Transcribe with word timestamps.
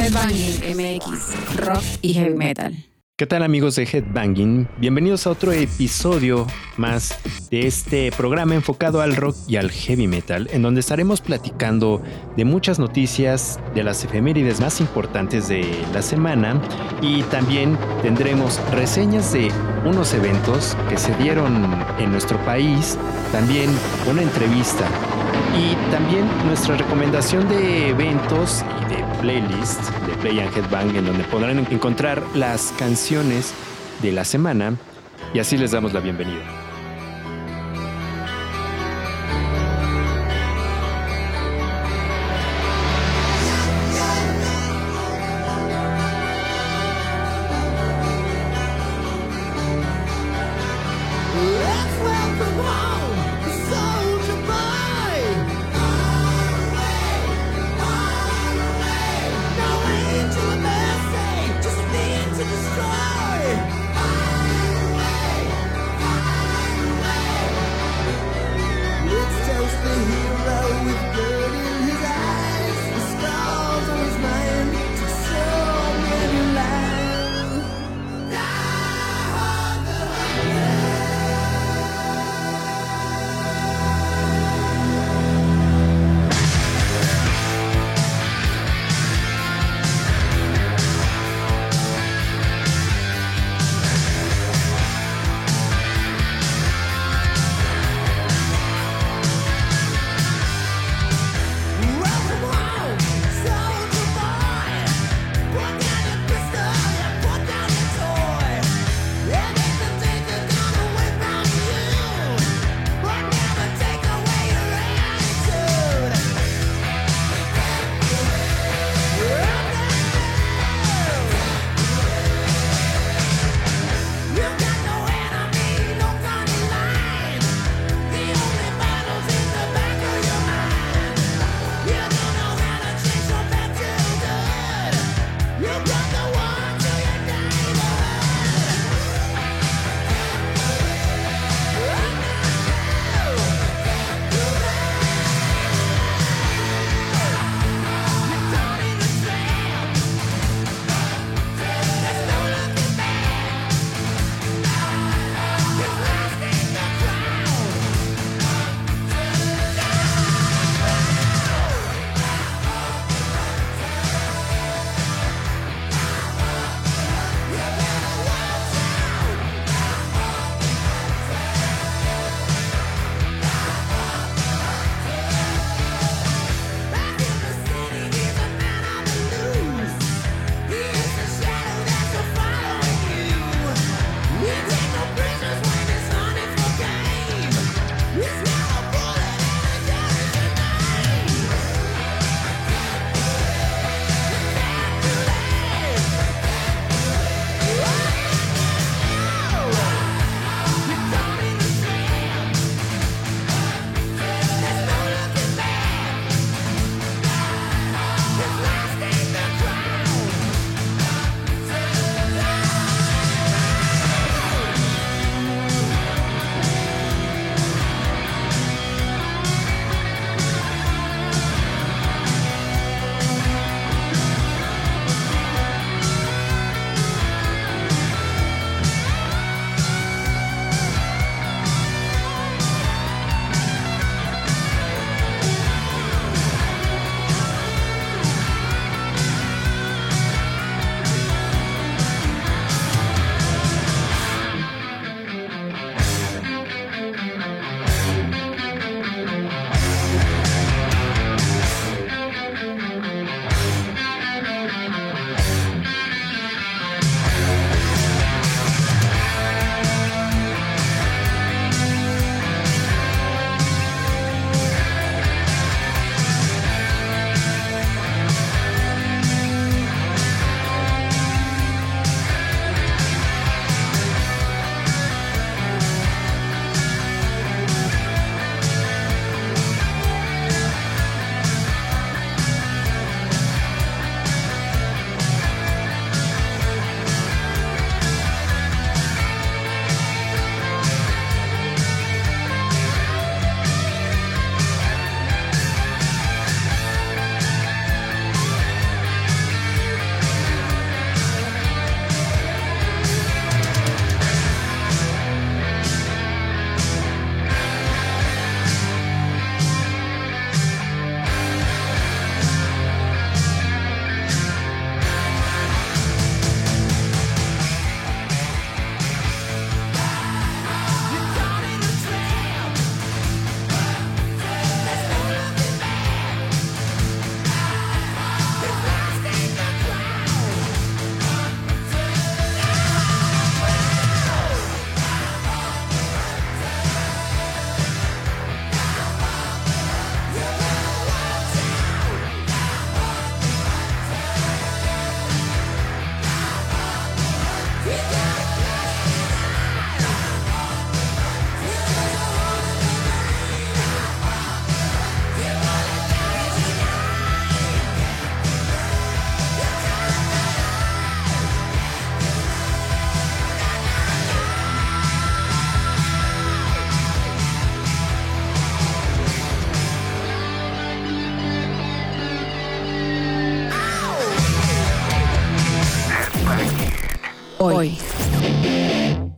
Headbanging 0.00 0.76
MX, 0.76 1.56
rock 1.56 1.84
y 2.00 2.14
heavy 2.14 2.34
metal. 2.34 2.74
¿Qué 3.18 3.26
tal 3.26 3.42
amigos 3.42 3.76
de 3.76 3.82
Headbanging? 3.82 4.66
Bienvenidos 4.78 5.26
a 5.26 5.30
otro 5.30 5.52
episodio 5.52 6.46
más 6.78 7.18
de 7.50 7.66
este 7.66 8.10
programa 8.10 8.54
enfocado 8.54 9.02
al 9.02 9.14
rock 9.14 9.36
y 9.46 9.56
al 9.56 9.70
heavy 9.70 10.06
metal, 10.06 10.48
en 10.52 10.62
donde 10.62 10.80
estaremos 10.80 11.20
platicando 11.20 12.00
de 12.34 12.46
muchas 12.46 12.78
noticias 12.78 13.60
de 13.74 13.82
las 13.84 14.02
efemérides 14.02 14.58
más 14.58 14.80
importantes 14.80 15.48
de 15.48 15.70
la 15.92 16.00
semana 16.00 16.58
y 17.02 17.22
también 17.24 17.76
tendremos 18.00 18.58
reseñas 18.72 19.34
de 19.34 19.52
unos 19.84 20.14
eventos 20.14 20.78
que 20.88 20.96
se 20.96 21.14
dieron 21.16 21.84
en 21.98 22.10
nuestro 22.10 22.42
país, 22.46 22.96
también 23.32 23.68
una 24.08 24.22
entrevista 24.22 24.88
y 25.56 25.74
también 25.90 26.26
nuestra 26.46 26.76
recomendación 26.76 27.48
de 27.48 27.88
eventos 27.90 28.64
y 28.82 28.94
de 28.94 29.04
playlists 29.20 29.90
de 30.06 30.12
Play 30.14 30.40
and 30.40 30.56
Headbang 30.56 30.94
en 30.94 31.06
donde 31.06 31.24
podrán 31.24 31.58
encontrar 31.70 32.22
las 32.34 32.72
canciones 32.78 33.52
de 34.02 34.12
la 34.12 34.24
semana 34.24 34.74
y 35.34 35.38
así 35.38 35.56
les 35.56 35.72
damos 35.72 35.92
la 35.92 36.00
bienvenida. 36.00 36.69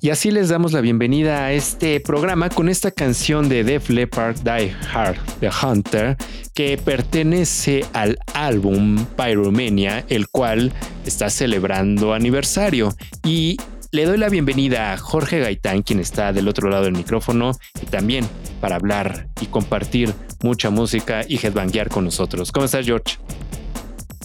Y 0.05 0.11
así 0.11 0.33
les 0.33 0.49
damos 0.49 0.73
la 0.73 0.81
bienvenida 0.81 1.45
a 1.45 1.53
este 1.53 2.01
programa 2.01 2.49
con 2.49 2.69
esta 2.69 2.91
canción 2.91 3.49
de 3.49 3.63
Def 3.63 3.89
Leppard 3.89 4.37
Die 4.41 4.75
Hard 4.93 5.17
The 5.39 5.49
Hunter 5.49 6.17
que 6.55 6.77
pertenece 6.77 7.85
al 7.93 8.19
álbum 8.35 9.07
Pyromania, 9.17 10.05
el 10.09 10.27
cual 10.27 10.73
está 11.07 11.31
celebrando 11.31 12.15
aniversario. 12.15 12.93
Y 13.25 13.59
le 13.93 14.05
doy 14.05 14.19
la 14.19 14.29
bienvenida 14.29 14.93
a 14.93 14.99
Jorge 14.99 15.39
Gaitán, 15.39 15.83
quien 15.83 16.01
está 16.01 16.33
del 16.33 16.49
otro 16.49 16.69
lado 16.69 16.83
del 16.83 16.95
micrófono, 16.95 17.53
y 17.81 17.87
también 17.87 18.27
para 18.61 18.75
hablar 18.75 19.29
y 19.41 19.47
compartir 19.47 20.13
mucha 20.43 20.71
música 20.71 21.21
y 21.29 21.37
headbanguear 21.37 21.91
con 21.91 22.05
nosotros. 22.05 22.51
¿Cómo 22.51 22.67
estás, 22.67 22.85
George? 22.85 23.19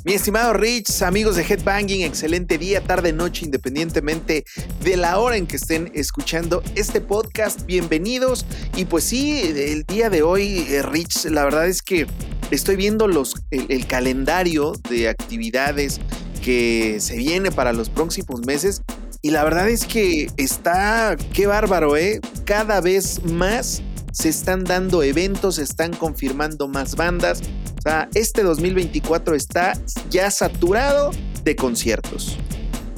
Mi 0.08 0.14
estimado 0.14 0.54
Rich, 0.54 1.02
amigos 1.02 1.36
de 1.36 1.44
Headbanging, 1.44 2.04
excelente 2.04 2.58
día, 2.58 2.82
tarde, 2.82 3.12
noche, 3.12 3.44
independientemente 3.44 4.46
de 4.82 4.96
la 4.96 5.20
hora 5.20 5.36
en 5.36 5.46
que 5.46 5.58
estén 5.58 5.92
escuchando 5.94 6.64
este 6.76 7.02
podcast. 7.02 7.66
Bienvenidos. 7.66 8.46
Y 8.78 8.86
pues 8.86 9.04
sí, 9.04 9.42
el 9.42 9.84
día 9.84 10.10
de 10.10 10.22
hoy, 10.22 10.66
eh, 10.70 10.82
Rich, 10.82 11.26
la 11.26 11.44
verdad 11.44 11.68
es 11.68 11.82
que 11.82 12.08
estoy 12.52 12.78
viendo 12.78 13.10
los, 13.10 13.36
el, 13.52 13.66
el 13.68 13.86
calendario 13.86 14.72
de 14.90 15.10
actividades 15.10 16.00
que 16.42 17.02
se 17.02 17.18
viene 17.18 17.52
para 17.52 17.74
los 17.74 17.90
próximos 17.90 18.46
meses. 18.46 18.84
Y 19.22 19.32
la 19.32 19.44
verdad 19.44 19.68
es 19.68 19.86
que 19.86 20.32
está, 20.38 21.18
qué 21.34 21.48
bárbaro, 21.48 21.98
¿eh? 21.98 22.22
Cada 22.46 22.80
vez 22.80 23.22
más 23.26 23.82
se 24.18 24.30
están 24.30 24.64
dando 24.64 25.04
eventos, 25.04 25.56
se 25.56 25.64
están 25.64 25.94
confirmando 25.94 26.68
más 26.68 26.96
bandas. 26.96 27.42
O 27.78 27.82
sea, 27.82 28.10
este 28.16 28.42
2024 28.42 29.36
está 29.36 29.74
ya 30.10 30.32
saturado 30.32 31.12
de 31.44 31.56
conciertos. 31.56 32.36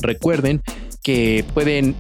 Recuerden 0.02 0.62
que 1.04 1.44
pueden 1.54 1.96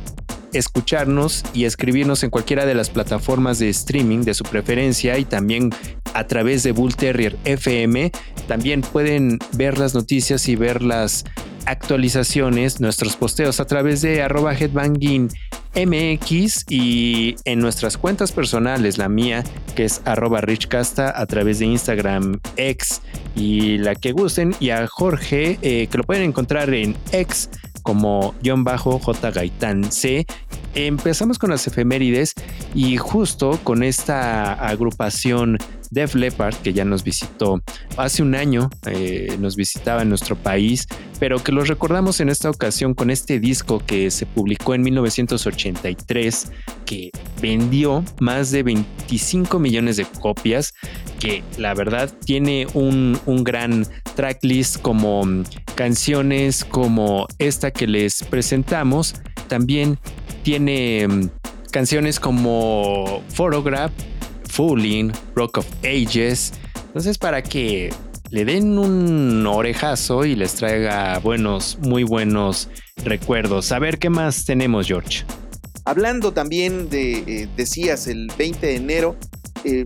escucharnos 0.53 1.43
y 1.53 1.65
escribirnos 1.65 2.23
en 2.23 2.29
cualquiera 2.29 2.65
de 2.65 2.75
las 2.75 2.89
plataformas 2.89 3.59
de 3.59 3.69
streaming 3.69 4.19
de 4.19 4.33
su 4.33 4.45
preferencia 4.45 5.17
y 5.17 5.25
también 5.25 5.69
a 6.13 6.25
través 6.25 6.63
de 6.63 6.71
Bull 6.71 6.95
Terrier 6.95 7.37
FM. 7.43 8.11
También 8.47 8.81
pueden 8.81 9.37
ver 9.51 9.77
las 9.77 9.93
noticias 9.93 10.47
y 10.47 10.55
ver 10.55 10.81
las 10.81 11.25
actualizaciones, 11.65 12.79
nuestros 12.79 13.15
posteos 13.15 13.59
a 13.59 13.65
través 13.65 14.01
de 14.01 14.21
arroba 14.21 14.55
y 16.69 17.35
en 17.45 17.59
nuestras 17.59 17.97
cuentas 17.97 18.31
personales, 18.31 18.97
la 18.97 19.07
mía 19.07 19.43
que 19.75 19.85
es 19.85 20.01
arroba 20.05 20.41
richcasta 20.41 21.19
a 21.19 21.25
través 21.25 21.59
de 21.59 21.65
Instagram 21.65 22.39
X 22.57 23.01
y 23.35 23.77
la 23.77 23.95
que 23.95 24.11
gusten 24.11 24.55
y 24.59 24.71
a 24.71 24.87
Jorge 24.87 25.57
eh, 25.61 25.87
que 25.87 25.97
lo 25.97 26.03
pueden 26.03 26.23
encontrar 26.23 26.73
en 26.73 26.97
X 27.11 27.49
como 27.83 28.35
guion 28.41 28.63
bajo 28.63 28.99
J 28.99 29.31
Gaitán 29.31 29.91
C. 29.91 30.25
Empezamos 30.75 31.39
con 31.39 31.49
las 31.49 31.65
efemérides 31.65 32.33
y 32.75 32.97
justo 32.97 33.59
con 33.63 33.83
esta 33.83 34.53
agrupación 34.53 35.57
Def 35.91 36.15
Leppard, 36.15 36.55
que 36.55 36.73
ya 36.73 36.85
nos 36.85 37.03
visitó 37.03 37.61
hace 37.97 38.21
un 38.21 38.35
año, 38.35 38.69
eh, 38.85 39.35
nos 39.39 39.55
visitaba 39.55 40.01
en 40.01 40.09
nuestro 40.09 40.35
país, 40.35 40.87
pero 41.19 41.43
que 41.43 41.51
los 41.51 41.67
recordamos 41.67 42.19
en 42.19 42.29
esta 42.29 42.49
ocasión 42.49 42.93
con 42.93 43.09
este 43.09 43.39
disco 43.39 43.81
que 43.85 44.11
se 44.11 44.25
publicó 44.25 44.73
en 44.73 44.81
1983, 44.83 46.51
que 46.85 47.11
vendió 47.41 48.03
más 48.19 48.51
de 48.51 48.63
25 48.63 49.59
millones 49.59 49.97
de 49.97 50.05
copias, 50.05 50.73
que 51.19 51.43
la 51.57 51.73
verdad 51.73 52.11
tiene 52.25 52.67
un, 52.73 53.19
un 53.25 53.43
gran 53.43 53.85
tracklist 54.15 54.81
como 54.81 55.23
mm, 55.25 55.43
canciones 55.75 56.63
como 56.63 57.27
esta 57.37 57.71
que 57.71 57.87
les 57.87 58.23
presentamos, 58.23 59.15
también 59.47 59.99
tiene 60.43 61.07
mm, 61.07 61.29
canciones 61.71 62.19
como 62.19 63.21
Photograph, 63.33 63.91
Fooling, 64.49 65.11
Rock 65.35 65.59
of 65.59 65.67
Ages. 65.83 66.53
Entonces, 66.87 67.17
para 67.17 67.41
que 67.41 67.93
le 68.31 68.45
den 68.45 68.77
un 68.77 69.45
orejazo 69.47 70.25
y 70.25 70.35
les 70.35 70.55
traiga 70.55 71.19
buenos, 71.19 71.77
muy 71.81 72.03
buenos 72.03 72.69
recuerdos. 73.03 73.71
A 73.71 73.79
ver 73.79 73.99
qué 73.99 74.09
más 74.09 74.45
tenemos, 74.45 74.87
George. 74.87 75.23
Hablando 75.85 76.33
también 76.33 76.89
de, 76.89 77.19
eh, 77.19 77.49
decías, 77.55 78.07
el 78.07 78.31
20 78.37 78.67
de 78.67 78.75
enero, 78.75 79.15
eh, 79.63 79.85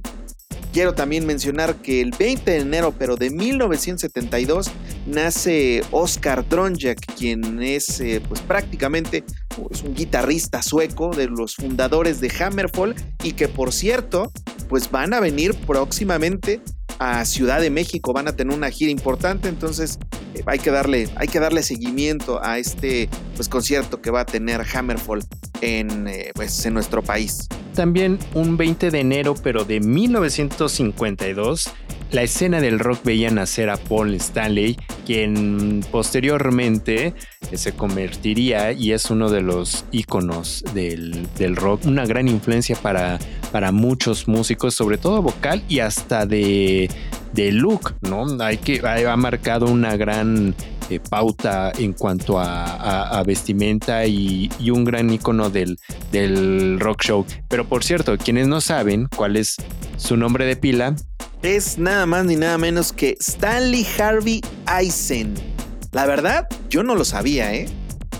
quiero 0.73 0.93
también 0.93 1.25
mencionar 1.25 1.75
que 1.75 2.01
el 2.01 2.11
20 2.11 2.49
de 2.49 2.57
enero, 2.57 2.93
pero 2.97 3.15
de 3.15 3.29
1972, 3.29 4.71
nace 5.05 5.83
Oscar 5.91 6.47
Dronjak, 6.49 6.99
quien 7.15 7.61
es 7.61 8.01
eh, 8.01 8.21
pues 8.27 8.41
prácticamente 8.41 9.23
es 9.69 9.83
un 9.83 9.93
guitarrista 9.93 10.63
sueco 10.63 11.11
de 11.11 11.27
los 11.27 11.55
fundadores 11.55 12.19
de 12.19 12.31
Hammerfall 12.39 12.95
y 13.23 13.33
que 13.33 13.47
por 13.47 13.71
cierto, 13.71 14.31
pues 14.67 14.89
van 14.89 15.13
a 15.13 15.19
venir 15.19 15.53
próximamente 15.53 16.59
a 16.99 17.25
Ciudad 17.25 17.61
de 17.61 17.69
México, 17.69 18.13
van 18.13 18.27
a 18.27 18.35
tener 18.35 18.55
una 18.55 18.69
gira 18.69 18.91
importante, 18.91 19.49
entonces 19.49 19.99
eh, 20.35 20.41
hay 20.45 20.59
que 20.59 20.71
darle 20.71 21.09
hay 21.15 21.27
que 21.27 21.39
darle 21.39 21.63
seguimiento 21.63 22.43
a 22.43 22.57
este 22.57 23.09
pues 23.35 23.49
concierto 23.49 24.01
que 24.01 24.11
va 24.11 24.21
a 24.21 24.25
tener 24.25 24.61
Hammerfall 24.73 25.23
en 25.61 26.07
eh, 26.07 26.31
pues 26.35 26.65
en 26.65 26.73
nuestro 26.73 27.01
país. 27.01 27.47
También 27.73 28.19
un 28.33 28.55
20 28.55 28.91
de 28.91 28.99
enero, 28.99 29.33
pero 29.41 29.65
de 29.65 29.79
1952, 29.79 31.71
la 32.13 32.21
escena 32.21 32.61
del 32.61 32.79
rock 32.79 33.03
veía 33.03 33.29
nacer 33.31 33.69
a 33.69 33.75
Paul 33.77 34.13
Stanley, 34.13 34.77
quien 35.05 35.83
posteriormente 35.91 37.13
eh, 37.51 37.57
se 37.57 37.73
convertiría 37.73 38.71
y 38.71 38.91
es 38.93 39.09
uno 39.09 39.29
de 39.29 39.41
los 39.41 39.83
íconos 39.91 40.63
del, 40.73 41.27
del 41.37 41.55
rock, 41.55 41.85
una 41.85 42.05
gran 42.05 42.27
influencia 42.27 42.75
para, 42.75 43.19
para 43.51 43.71
muchos 43.71 44.27
músicos, 44.27 44.75
sobre 44.75 44.97
todo 44.97 45.21
vocal 45.23 45.63
y 45.67 45.79
hasta 45.79 46.25
de, 46.27 46.89
de 47.33 47.51
look, 47.51 47.95
¿no? 48.01 48.25
Hay 48.43 48.57
que, 48.57 48.79
ha 48.87 49.17
marcado 49.17 49.65
una 49.65 49.97
gran 49.97 50.53
eh, 50.91 50.99
pauta 51.09 51.71
en 51.79 51.93
cuanto 51.93 52.37
a, 52.39 53.17
a- 53.19 53.23
vestimenta 53.23 54.05
y, 54.05 54.51
y 54.59 54.69
un 54.69 54.83
gran 54.83 55.09
icono 55.09 55.49
del, 55.49 55.79
del 56.11 56.79
rock 56.79 57.01
show. 57.03 57.25
Pero 57.49 57.67
por 57.67 57.83
cierto, 57.83 58.17
quienes 58.17 58.47
no 58.47 58.61
saben 58.61 59.07
cuál 59.15 59.35
es 59.35 59.55
su 59.97 60.15
nombre 60.17 60.45
de 60.45 60.55
pila, 60.57 60.95
Es 61.43 61.77
nada 61.77 62.05
más 62.05 62.23
ni 62.23 62.37
nada 62.37 62.57
menos 62.57 62.93
que 62.93 63.17
Stanley 63.19 63.85
Harvey 63.99 64.39
Eisen. 64.79 65.33
La 65.91 66.05
verdad, 66.05 66.47
yo 66.69 66.83
no 66.83 66.95
lo 66.95 67.03
sabía, 67.03 67.53
¿eh? 67.53 67.67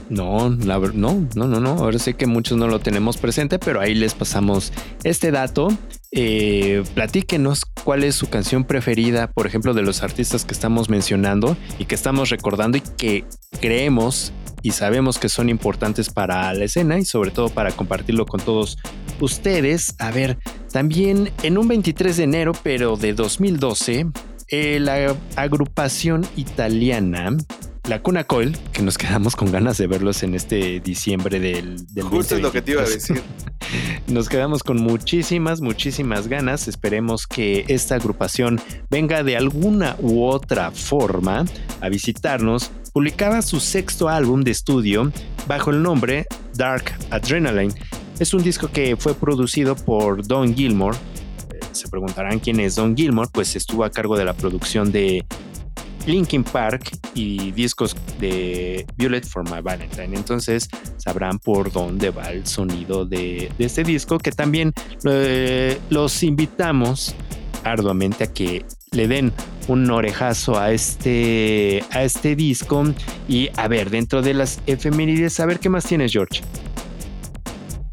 No, 0.10 0.50
no, 0.50 0.80
no, 0.94 1.28
no, 1.34 1.48
no. 1.48 1.70
Ahora 1.70 2.00
sé 2.00 2.16
que 2.16 2.28
muchos 2.28 2.58
no 2.58 2.68
lo 2.68 2.80
tenemos 2.80 3.16
presente, 3.16 3.60
pero 3.60 3.80
ahí 3.80 3.96
les 3.96 4.14
pasamos 4.14 4.74
este 5.06 5.32
dato. 5.32 5.70
Eh, 6.12 6.84
platíquenos 6.96 7.62
cuál 7.86 8.04
es 8.04 8.16
su 8.16 8.28
canción 8.30 8.66
preferida, 8.66 9.32
por 9.32 9.48
ejemplo, 9.48 9.74
de 9.74 9.84
los 9.84 10.04
artistas 10.04 10.44
que 10.44 10.54
estamos 10.54 10.90
mencionando 10.90 11.56
y 11.80 11.86
que 11.86 11.96
estamos 11.96 12.30
recordando 12.30 12.78
y 12.78 12.82
que 12.82 13.24
creemos 13.62 14.34
y 14.62 14.72
sabemos 14.72 15.18
que 15.18 15.30
son 15.30 15.48
importantes 15.48 16.10
para 16.10 16.54
la 16.54 16.66
escena 16.66 17.00
y 17.00 17.06
sobre 17.06 17.32
todo 17.32 17.48
para 17.48 17.72
compartirlo 17.72 18.26
con 18.26 18.42
todos 18.42 18.78
ustedes. 19.20 19.96
A 20.00 20.12
ver, 20.12 20.38
también 20.74 21.32
en 21.44 21.58
un 21.58 21.68
23 21.68 22.18
de 22.18 22.24
enero, 22.24 22.52
pero 22.64 22.98
de 22.98 23.14
2012, 23.14 24.08
eh, 24.50 24.80
la 24.80 25.16
agrupación 25.36 26.26
italiana 26.36 27.38
la 27.88 28.02
Cuna 28.02 28.24
Coil, 28.24 28.58
que 28.72 28.82
nos 28.82 28.98
quedamos 28.98 29.36
con 29.36 29.52
ganas 29.52 29.78
de 29.78 29.88
verlos 29.88 30.24
en 30.24 30.36
este 30.36 30.80
diciembre 30.80 31.40
del, 31.42 31.86
del 31.94 32.06
Justo 32.06 32.36
es 32.36 32.42
lo 32.42 32.52
que 32.52 32.62
te 32.62 32.72
iba 32.72 32.82
a 32.82 32.86
2022. 32.86 33.20
decir. 33.20 34.04
Nos 34.08 34.30
quedamos 34.30 34.64
con 34.64 34.82
muchísimas, 34.82 35.60
muchísimas 35.60 36.28
ganas. 36.30 36.70
Esperemos 36.70 37.28
que 37.28 37.66
esta 37.68 37.96
agrupación 37.96 38.62
venga 38.90 39.24
de 39.24 39.36
alguna 39.36 39.98
u 40.00 40.24
otra 40.24 40.72
forma 40.72 41.46
a 41.82 41.90
visitarnos. 41.90 42.72
Publicaba 42.94 43.42
su 43.42 43.60
sexto 43.60 44.08
álbum 44.08 44.44
de 44.44 44.52
estudio 44.52 45.12
bajo 45.46 45.72
el 45.72 45.84
nombre 45.84 46.26
Dark 46.56 46.86
Adrenaline. 47.10 47.74
Es 48.20 48.34
un 48.34 48.44
disco 48.44 48.68
que 48.68 48.96
fue 48.96 49.16
producido 49.16 49.76
por 49.76 50.26
Don 50.26 50.54
Gilmore. 50.54 50.98
Se 51.72 51.88
preguntarán 51.88 52.40
quién 52.40 52.60
es 52.60 52.76
Don 52.76 52.96
Gilmore, 52.96 53.30
pues 53.32 53.56
estuvo 53.56 53.84
a 53.84 53.90
cargo 53.90 54.16
de 54.16 54.26
la 54.26 54.34
producción 54.34 54.92
de 54.92 55.26
Linkin 56.06 56.44
Park 56.44 56.98
y 57.16 57.52
discos 57.52 57.96
de 58.20 58.86
Violet 58.98 59.26
for 59.26 59.44
My 59.50 59.62
Valentine. 59.62 60.16
Entonces 60.16 60.68
sabrán 60.98 61.40
por 61.40 61.72
dónde 61.72 62.12
va 62.12 62.30
el 62.32 62.46
sonido 62.46 63.06
de, 63.06 63.52
de 63.58 63.66
este 63.66 63.84
disco, 63.84 64.18
que 64.20 64.32
también 64.32 64.74
eh, 65.06 65.80
los 65.90 66.22
invitamos 66.24 67.16
arduamente 67.64 68.26
a 68.26 68.34
que 68.34 68.66
le 68.92 69.08
den 69.08 69.32
un 69.68 69.90
orejazo 69.90 70.60
a 70.60 70.72
este, 70.72 71.84
a 71.92 72.04
este 72.04 72.36
disco. 72.36 72.84
Y 73.28 73.50
a 73.56 73.68
ver, 73.68 73.90
dentro 73.90 74.22
de 74.22 74.34
las 74.34 74.60
efemérides, 74.68 75.40
a 75.40 75.46
ver 75.46 75.60
qué 75.60 75.70
más 75.70 75.86
tienes, 75.86 76.12
George. 76.12 76.42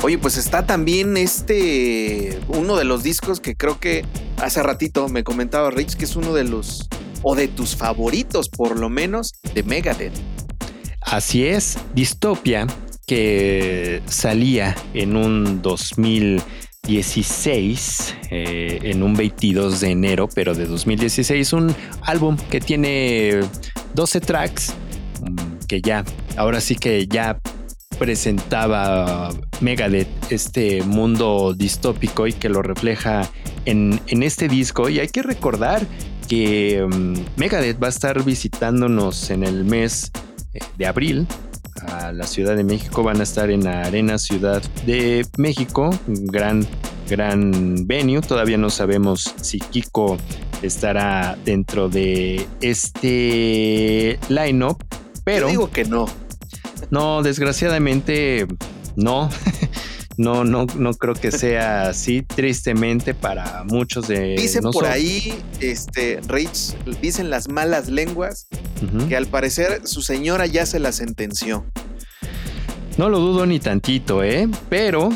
Oye, 0.02 0.16
pues 0.16 0.38
está 0.38 0.64
también 0.64 1.18
este, 1.18 2.40
uno 2.48 2.76
de 2.76 2.84
los 2.84 3.02
discos 3.02 3.38
que 3.38 3.54
creo 3.54 3.78
que 3.78 4.06
hace 4.38 4.62
ratito 4.62 5.08
me 5.08 5.24
comentaba 5.24 5.70
Rich, 5.70 5.96
que 5.96 6.06
es 6.06 6.16
uno 6.16 6.32
de 6.32 6.44
los, 6.44 6.88
o 7.22 7.34
de 7.34 7.48
tus 7.48 7.76
favoritos 7.76 8.48
por 8.48 8.78
lo 8.78 8.88
menos, 8.88 9.34
de 9.54 9.62
Megadeth. 9.62 10.14
Así 11.02 11.44
es, 11.44 11.76
Dystopia 11.94 12.66
que 13.06 14.00
salía 14.06 14.74
en 14.94 15.16
un 15.16 15.60
2016, 15.62 18.14
eh, 18.30 18.78
en 18.84 19.02
un 19.02 19.12
22 19.14 19.80
de 19.80 19.90
enero, 19.90 20.28
pero 20.32 20.54
de 20.54 20.66
2016, 20.66 21.52
un 21.54 21.74
álbum 22.02 22.36
que 22.50 22.60
tiene 22.60 23.40
12 23.94 24.20
tracks, 24.20 24.74
mm, 25.22 25.66
que 25.66 25.82
ya, 25.82 26.04
ahora 26.36 26.60
sí 26.60 26.76
que 26.76 27.08
ya 27.08 27.40
presentaba 28.00 29.28
Megadeth 29.60 30.08
este 30.32 30.82
mundo 30.82 31.52
distópico 31.54 32.26
y 32.26 32.32
que 32.32 32.48
lo 32.48 32.62
refleja 32.62 33.30
en, 33.66 34.00
en 34.06 34.22
este 34.22 34.48
disco. 34.48 34.88
Y 34.88 35.00
hay 35.00 35.08
que 35.08 35.22
recordar 35.22 35.86
que 36.26 36.82
um, 36.82 37.14
Megadeth 37.36 37.80
va 37.80 37.88
a 37.88 37.90
estar 37.90 38.24
visitándonos 38.24 39.28
en 39.28 39.44
el 39.44 39.66
mes 39.66 40.10
eh, 40.54 40.60
de 40.78 40.86
abril 40.86 41.26
a 41.88 42.12
la 42.12 42.26
Ciudad 42.26 42.56
de 42.56 42.64
México. 42.64 43.02
Van 43.02 43.20
a 43.20 43.22
estar 43.22 43.50
en 43.50 43.64
la 43.64 43.82
Arena 43.82 44.16
Ciudad 44.16 44.62
de 44.86 45.26
México, 45.36 45.90
gran, 46.06 46.66
gran 47.06 47.86
venue. 47.86 48.22
Todavía 48.22 48.56
no 48.56 48.70
sabemos 48.70 49.34
si 49.42 49.58
Kiko 49.58 50.16
estará 50.62 51.36
dentro 51.44 51.90
de 51.90 52.46
este 52.62 54.18
lineup, 54.30 54.82
pero 55.22 55.48
Yo 55.48 55.50
digo 55.50 55.70
que 55.70 55.84
no. 55.84 56.06
No, 56.90 57.22
desgraciadamente 57.22 58.46
no. 58.96 59.30
No, 60.16 60.44
no, 60.44 60.66
no 60.76 60.92
creo 60.92 61.14
que 61.14 61.30
sea 61.30 61.88
así, 61.88 62.20
tristemente 62.20 63.14
para 63.14 63.64
muchos 63.64 64.06
de 64.06 64.34
Dicen 64.36 64.60
por 64.60 64.74
nosotros. 64.74 64.92
ahí, 64.92 65.32
este, 65.60 66.20
Rich, 66.28 66.74
dicen 67.00 67.30
las 67.30 67.48
malas 67.48 67.88
lenguas 67.88 68.46
que 69.08 69.16
al 69.16 69.26
parecer 69.28 69.80
su 69.84 70.02
señora 70.02 70.44
ya 70.44 70.66
se 70.66 70.78
la 70.78 70.92
sentenció. 70.92 71.64
No 72.98 73.08
lo 73.08 73.18
dudo 73.18 73.46
ni 73.46 73.60
tantito, 73.60 74.22
¿eh? 74.22 74.46
Pero, 74.68 75.08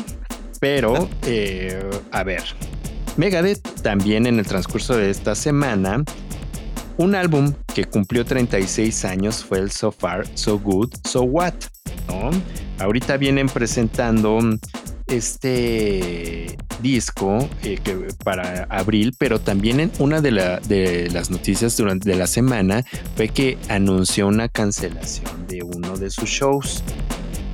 pero, 0.59 1.07
eh, 1.27 1.87
a 2.09 2.23
ver. 2.23 2.41
Megadeth 3.15 3.61
también 3.83 4.25
en 4.25 4.39
el 4.39 4.47
transcurso 4.47 4.97
de 4.97 5.11
esta 5.11 5.35
semana, 5.35 6.03
un 6.97 7.15
álbum 7.15 7.53
que 7.73 7.85
cumplió 7.85 8.25
36 8.25 9.05
años 9.05 9.43
fue 9.43 9.59
el 9.59 9.71
So 9.71 9.91
Far, 9.91 10.25
So 10.35 10.59
Good, 10.59 10.93
So 11.03 11.23
What, 11.23 11.53
¿no? 12.07 12.31
Ahorita 12.79 13.17
vienen 13.17 13.47
presentando 13.47 14.39
este 15.07 16.57
disco 16.81 17.47
eh, 17.63 17.79
que, 17.83 17.95
para 18.23 18.63
abril, 18.69 19.13
pero 19.17 19.39
también 19.39 19.79
en 19.79 19.91
una 19.99 20.21
de, 20.21 20.31
la- 20.31 20.59
de 20.59 21.09
las 21.11 21.29
noticias 21.29 21.77
durante 21.77 22.09
de 22.09 22.15
la 22.15 22.27
semana 22.27 22.83
fue 23.15 23.29
que 23.29 23.57
anunció 23.69 24.27
una 24.27 24.49
cancelación 24.49 25.47
de 25.47 25.63
uno 25.63 25.97
de 25.97 26.09
sus 26.09 26.29
shows. 26.29 26.83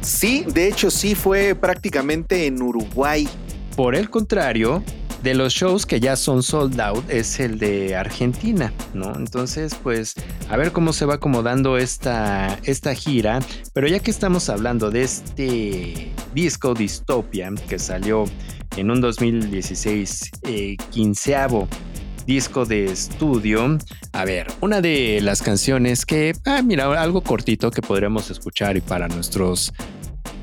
Sí, 0.02 0.46
de 0.52 0.68
hecho 0.68 0.90
sí 0.90 1.14
fue 1.14 1.54
prácticamente 1.56 2.48
en 2.48 2.62
Uruguay. 2.62 3.28
Por 3.76 3.96
el 3.96 4.10
contrario, 4.10 4.84
de 5.24 5.36
los 5.36 5.54
shows 5.54 5.86
que 5.86 6.00
ya 6.00 6.16
son 6.16 6.44
sold 6.44 6.80
out 6.80 7.04
es 7.10 7.40
el 7.40 7.60
de 7.60 7.96
Argentina, 7.96 8.74
¿no? 8.94 9.16
Entonces, 9.16 9.76
pues, 9.82 10.16
a 10.50 10.58
ver 10.58 10.72
cómo 10.72 10.94
se 10.94 11.06
va 11.06 11.16
acomodando 11.16 11.78
esta, 11.78 12.60
esta 12.64 12.96
gira. 12.96 13.40
Pero 13.74 13.88
ya 13.88 14.00
que 14.00 14.12
estamos 14.12 14.50
hablando 14.50 14.90
de 14.90 15.04
este 15.04 16.12
disco 16.34 16.74
Dystopia 16.74 17.52
que 17.68 17.80
salió 17.80 18.26
en 18.78 18.90
un 18.90 19.02
2016, 19.02 20.32
eh, 20.44 20.78
quinceavo 20.92 21.68
disco 22.26 22.66
de 22.66 22.86
estudio. 22.86 23.78
A 24.14 24.26
ver, 24.26 24.48
una 24.62 24.82
de 24.82 25.20
las 25.22 25.42
canciones 25.42 26.06
que, 26.06 26.34
ah, 26.46 26.62
mira, 26.64 27.02
algo 27.02 27.22
cortito 27.22 27.72
que 27.72 27.82
podríamos 27.82 28.30
escuchar 28.30 28.78
y 28.78 28.82
para 28.82 29.08
nuestros 29.08 29.74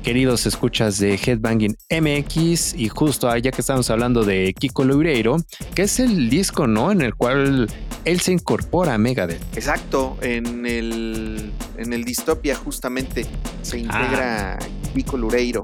queridos 0.09 0.47
escuchas 0.47 0.97
de 0.97 1.19
Headbanging 1.23 1.77
MX 1.91 2.73
y 2.73 2.89
justo 2.89 3.37
ya 3.37 3.51
que 3.51 3.61
estamos 3.61 3.91
hablando 3.91 4.23
de 4.23 4.55
Kiko 4.57 4.83
Loureiro, 4.83 5.37
que 5.75 5.83
es 5.83 5.99
el 5.99 6.31
disco, 6.31 6.65
¿no? 6.65 6.91
En 6.91 7.01
el 7.01 7.13
cual 7.13 7.67
él 8.05 8.19
se 8.19 8.31
incorpora 8.31 8.95
a 8.95 8.97
Megadeth. 8.97 9.39
Exacto, 9.55 10.17
en 10.23 10.65
el, 10.65 11.51
en 11.77 11.93
el 11.93 12.05
Distopia 12.05 12.55
justamente 12.55 13.27
se 13.61 13.77
integra 13.77 14.57
Pico 14.95 15.15
Lureiro. 15.15 15.61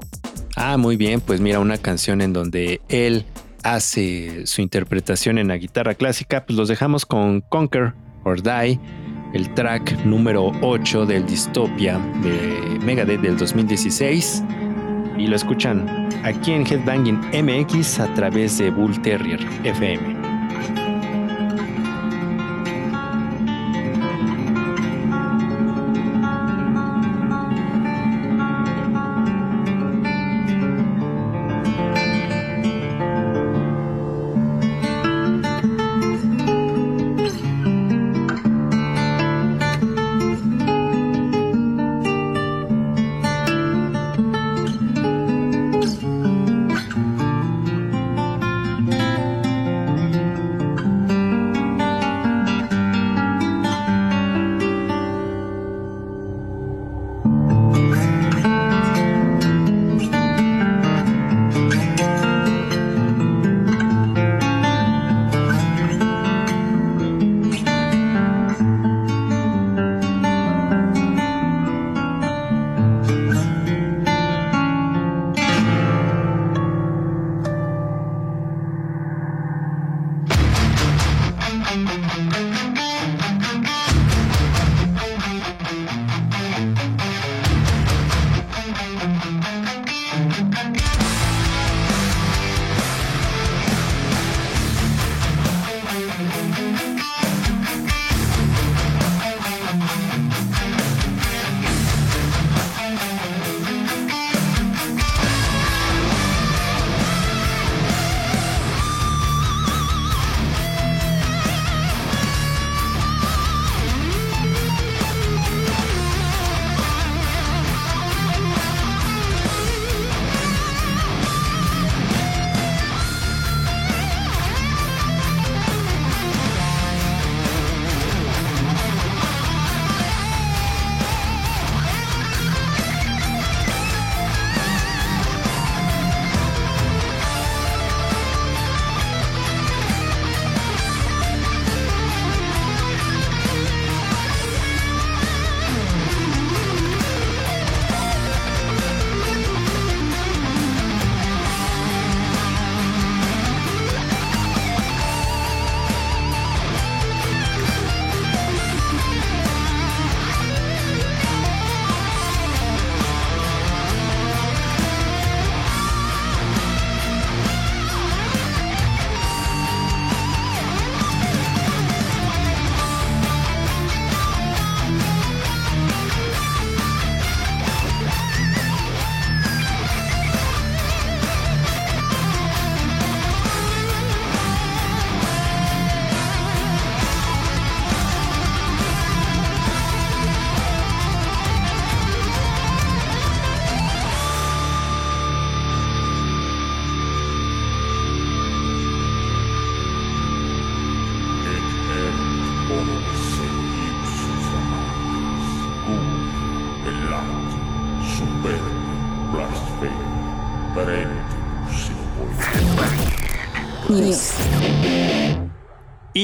Ah, 0.54 0.76
muy 0.76 0.96
bien, 0.96 1.20
pues 1.20 1.40
mira, 1.40 1.58
una 1.58 1.78
canción 1.78 2.20
en 2.20 2.32
donde 2.32 2.80
él 2.88 3.26
hace 3.64 4.46
su 4.46 4.62
interpretación 4.62 5.38
en 5.38 5.48
la 5.48 5.56
guitarra 5.56 5.96
clásica, 5.96 6.46
pues 6.46 6.56
los 6.56 6.68
dejamos 6.68 7.04
con 7.04 7.40
Conquer 7.40 7.94
or 8.22 8.40
Die, 8.40 8.78
el 9.36 9.50
track 9.50 10.04
número 10.04 10.50
8 10.62 11.04
del 11.04 11.26
Dystopia 11.26 11.98
de 12.22 12.78
Megadeth 12.82 13.20
del 13.20 13.36
2016. 13.36 14.42
Y 15.18 15.26
lo 15.26 15.36
escuchan 15.36 16.08
aquí 16.24 16.52
en 16.52 16.66
Headbanging 16.66 17.20
MX 17.32 18.00
a 18.00 18.12
través 18.14 18.56
de 18.56 18.70
Bull 18.70 19.00
Terrier 19.02 19.40
FM. 19.64 20.25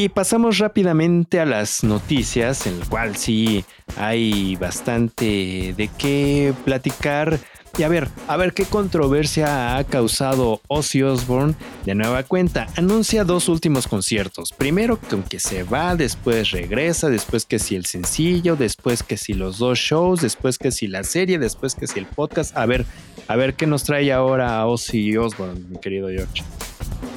Y 0.02 0.08
pasamos 0.08 0.58
rápidamente 0.58 1.38
a 1.38 1.46
las 1.46 1.84
noticias, 1.84 2.66
en 2.66 2.74
el 2.74 2.88
cual 2.88 3.14
sí 3.14 3.64
hay 3.96 4.56
bastante 4.56 5.74
de 5.76 5.90
qué 5.96 6.52
platicar. 6.64 7.38
Y 7.78 7.84
a 7.84 7.88
ver, 7.88 8.08
a 8.26 8.36
ver 8.36 8.52
qué 8.52 8.64
controversia 8.64 9.76
ha 9.76 9.84
causado 9.84 10.60
Ozzy 10.66 11.04
Osbourne 11.04 11.54
de 11.84 11.94
nueva 11.94 12.24
cuenta. 12.24 12.66
Anuncia 12.76 13.22
dos 13.22 13.48
últimos 13.48 13.86
conciertos. 13.86 14.52
Primero 14.52 14.98
con 14.98 15.22
que 15.22 15.38
se 15.38 15.62
va, 15.62 15.94
después 15.94 16.50
regresa, 16.50 17.08
después 17.08 17.46
que 17.46 17.60
si 17.60 17.76
el 17.76 17.86
sencillo, 17.86 18.56
después 18.56 19.04
que 19.04 19.16
si 19.16 19.34
los 19.34 19.58
dos 19.58 19.78
shows, 19.78 20.20
después 20.20 20.58
que 20.58 20.72
si 20.72 20.88
la 20.88 21.04
serie, 21.04 21.38
después 21.38 21.76
que 21.76 21.86
si 21.86 22.00
el 22.00 22.06
podcast. 22.06 22.56
A 22.56 22.66
ver, 22.66 22.86
a 23.28 23.36
ver 23.36 23.54
qué 23.54 23.68
nos 23.68 23.84
trae 23.84 24.12
ahora 24.12 24.66
Ozzy 24.66 25.16
Osbourne, 25.16 25.60
mi 25.70 25.78
querido 25.78 26.08
George. 26.08 26.42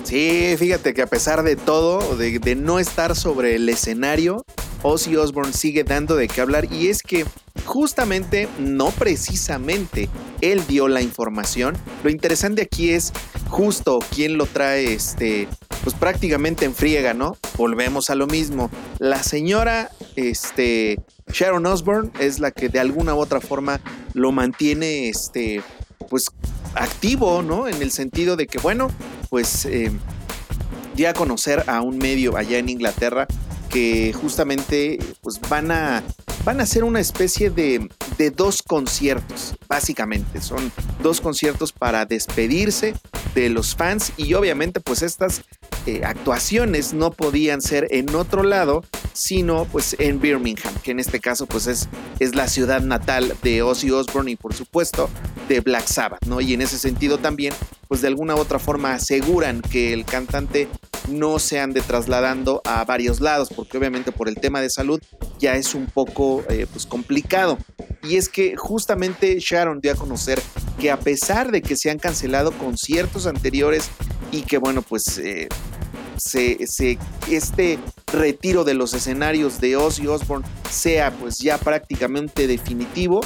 Sí, 0.06 0.54
fíjate 0.60 0.94
que 0.94 1.02
a 1.02 1.08
pesar 1.08 1.42
de 1.42 1.56
todo, 1.56 2.16
de, 2.16 2.56
no 2.56 2.78
estar 2.78 3.16
sobre 3.16 3.56
el 3.56 3.68
escenario, 3.68 4.46
Ozzy 4.84 5.16
Osbourne 5.16 5.52
sigue 5.52 5.84
dando 5.84 6.16
de 6.16 6.28
qué 6.28 6.42
hablar 6.42 6.72
y 6.72 6.90
es 6.90 7.02
que 7.02 7.26
justamente, 7.66 8.48
no 8.60 8.92
precisamente, 8.92 10.08
él 10.42 10.62
dio 10.68 10.88
la 10.88 11.02
información. 11.02 11.76
Lo 12.04 12.12
interesante 12.12 12.62
aquí 12.62 12.92
es 12.92 13.14
justo 13.50 13.98
quién 14.14 14.38
lo 14.38 14.46
trae, 14.46 14.94
este, 14.94 15.48
pues 15.84 15.96
prácticamente 15.96 16.66
en 16.66 16.76
friega, 16.76 17.16
¿no? 17.16 17.36
Volvemos 17.58 18.12
a 18.12 18.16
lo 18.16 18.28
mismo. 18.28 18.70
La 19.00 19.24
señora, 19.24 19.90
este, 20.16 21.00
Sharon 21.34 21.66
Osbourne 21.66 22.12
es 22.20 22.40
la 22.40 22.52
que 22.52 22.70
de 22.70 22.80
alguna 22.80 23.16
u 23.16 23.18
otra 23.18 23.42
forma 23.42 23.82
lo 24.14 24.32
mantiene, 24.32 25.10
este, 25.10 25.64
pues 26.10 26.26
activo, 26.74 27.42
¿no? 27.42 27.68
En 27.68 27.82
el 27.82 27.92
sentido 27.92 28.36
de 28.36 28.48
que, 28.48 28.58
bueno, 28.60 28.90
pues 29.30 29.66
eh, 29.66 29.92
dio 30.96 31.10
a 31.10 31.14
conocer 31.14 31.64
a 31.68 31.82
un 31.82 31.98
medio 31.98 32.38
allá 32.38 32.58
en 32.58 32.70
Inglaterra 32.70 33.28
que 33.70 34.14
justamente 34.14 35.00
pues 35.22 35.40
van 35.50 35.72
a 35.72 36.04
van 36.46 36.60
a 36.60 36.64
hacer 36.64 36.84
una 36.84 37.00
especie 37.00 37.50
de, 37.50 37.90
de 38.20 38.30
dos 38.30 38.62
conciertos, 38.62 39.56
básicamente. 39.68 40.42
Son 40.42 40.72
dos 41.02 41.20
conciertos 41.20 41.72
para 41.74 42.06
despedirse 42.06 42.94
de 43.34 43.50
los 43.50 43.76
fans 43.76 44.14
y 44.16 44.36
obviamente 44.36 44.80
pues 44.80 45.02
estas 45.02 45.44
eh, 45.86 46.02
actuaciones 46.04 46.94
no 46.94 47.12
podían 47.12 47.62
ser 47.62 47.88
en 47.92 48.14
otro 48.16 48.44
lado, 48.44 48.84
sino 49.14 49.66
pues 49.66 49.96
en 50.00 50.20
Birmingham, 50.20 50.74
que 50.84 50.92
en 50.92 51.00
este 51.00 51.20
caso 51.20 51.46
pues 51.46 51.68
es, 51.68 51.88
es 52.20 52.36
la 52.36 52.48
ciudad 52.48 52.82
natal 52.82 53.36
de 53.44 53.62
Ozzy 53.62 53.92
Osbourne 53.92 54.32
y 54.32 54.36
por 54.36 54.54
supuesto 54.54 55.10
de 55.48 55.60
Black 55.62 55.86
Sabbath, 55.86 56.26
¿no? 56.26 56.42
Y 56.42 56.54
en 56.54 56.62
ese 56.62 56.78
sentido 56.78 57.18
también 57.18 57.54
pues 57.88 58.02
de 58.02 58.08
alguna 58.08 58.36
u 58.36 58.40
otra 58.40 58.60
forma 58.60 58.94
aseguran 58.94 59.62
que 59.62 59.94
el 59.94 60.06
cantante 60.06 60.68
no 61.08 61.40
se 61.40 61.60
ande 61.60 61.82
trasladando 61.82 62.62
a 62.66 62.84
varios 62.84 63.20
lados, 63.22 63.50
porque 63.56 63.78
obviamente 63.78 64.12
por 64.12 64.28
el 64.28 64.36
tema 64.36 64.62
de 64.62 64.70
salud 64.70 65.00
ya 65.40 65.56
es 65.56 65.76
un 65.76 65.86
poco 65.86 66.44
eh, 66.50 66.66
pues 66.72 66.86
complicado. 66.86 67.58
Y 68.04 68.18
es 68.18 68.30
que 68.30 68.56
justamente 68.56 69.38
Sharon 69.40 69.82
dio 69.82 69.92
a 69.92 69.96
conocer 69.96 70.42
que 70.80 70.92
a 70.92 71.00
pesar 71.00 71.52
de 71.52 71.62
que 71.62 71.76
se 71.76 71.90
han 71.90 72.00
cancelado 72.00 72.52
conciertos 72.52 73.28
anteriores 73.28 73.90
y 74.32 74.42
que 74.42 74.58
bueno 74.58 74.82
pues 74.82 75.18
eh, 75.18 75.48
se, 76.18 76.66
se- 76.68 76.98
este 77.30 77.80
retiro 78.14 78.64
de 78.64 78.74
los 78.74 78.94
escenarios 78.94 79.60
de 79.60 79.76
Ozzy 79.76 80.08
Osbourne 80.08 80.46
sea 80.70 81.12
pues 81.12 81.40
ya 81.40 81.58
prácticamente 81.58 82.48
definitivo, 82.48 83.22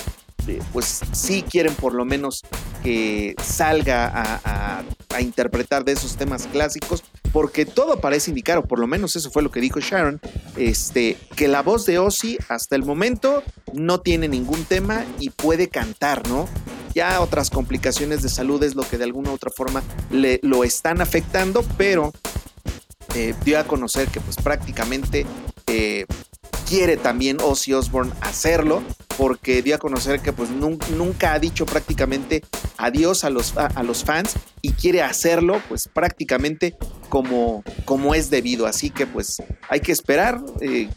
eh, 0.48 0.60
pues 0.74 1.02
sí 1.12 1.44
quieren 1.44 1.74
por 1.76 1.94
lo 1.94 2.06
menos 2.06 2.42
que 2.84 3.36
salga 3.44 4.08
a, 4.08 4.39
a- 4.44 4.84
a 5.10 5.22
interpretar 5.22 5.84
de 5.84 5.93
esos 5.93 6.15
temas 6.15 6.48
clásicos, 6.48 7.04
porque 7.34 7.65
todo 7.65 8.00
parece 8.00 8.32
indicar, 8.32 8.58
o 8.58 8.63
por 8.63 8.80
lo 8.80 8.88
menos 8.88 9.15
eso 9.15 9.32
fue 9.32 9.43
lo 9.43 9.52
que 9.52 9.60
dijo 9.60 9.80
Sharon, 9.80 10.19
este, 10.56 11.17
que 11.36 11.48
la 11.48 11.62
voz 11.62 11.86
de 11.86 12.00
Ozzy 12.00 12.38
hasta 12.48 12.76
el 12.76 12.84
momento 12.84 13.43
no 13.74 14.00
tiene 14.02 14.28
ningún 14.28 14.63
tema 14.65 15.06
y 15.19 15.30
puede 15.32 15.67
cantar, 15.67 16.28
¿no? 16.28 16.48
Ya 16.93 17.22
otras 17.22 17.50
complicaciones 17.50 18.22
de 18.22 18.30
salud 18.30 18.62
es 18.63 18.76
lo 18.76 18.84
que 18.84 18.98
de 18.98 19.04
alguna 19.04 19.32
u 19.32 19.34
otra 19.34 19.52
forma 19.52 19.84
le, 20.12 20.39
lo 20.43 20.63
están 20.63 21.02
afectando, 21.02 21.63
pero 21.78 22.12
eh, 23.15 23.34
dio 23.43 23.60
a 23.60 23.63
conocer 23.63 24.08
que 24.10 24.22
pues 24.22 24.38
prácticamente 24.38 25.26
eh, 25.67 26.06
quiere 26.67 26.98
también 26.98 27.38
Ozzy 27.41 27.74
Osbourne 27.74 28.12
hacerlo 28.22 28.84
porque 29.20 29.62
dio 29.62 29.76
a 29.76 29.78
conocer 29.80 30.22
que 30.22 30.32
pues 30.32 30.50
nun- 30.50 30.80
nunca 30.96 31.34
ha 31.34 31.40
dicho 31.40 31.66
prácticamente 31.66 32.42
adiós 32.78 33.26
a 33.26 33.30
los, 33.30 33.56
a 33.58 33.84
los 33.84 34.06
fans 34.06 34.32
y 34.62 34.72
quiere 34.72 35.02
hacerlo 35.04 35.62
pues 35.68 35.90
prácticamente 35.94 36.78
como, 37.10 37.62
como 37.84 38.16
es 38.16 38.30
debido. 38.30 38.66
Así 38.66 38.90
que 38.90 39.06
pues 39.06 39.44
hay 39.68 39.82
que 39.82 39.92
esperar 39.92 40.42
eh, 40.62 40.88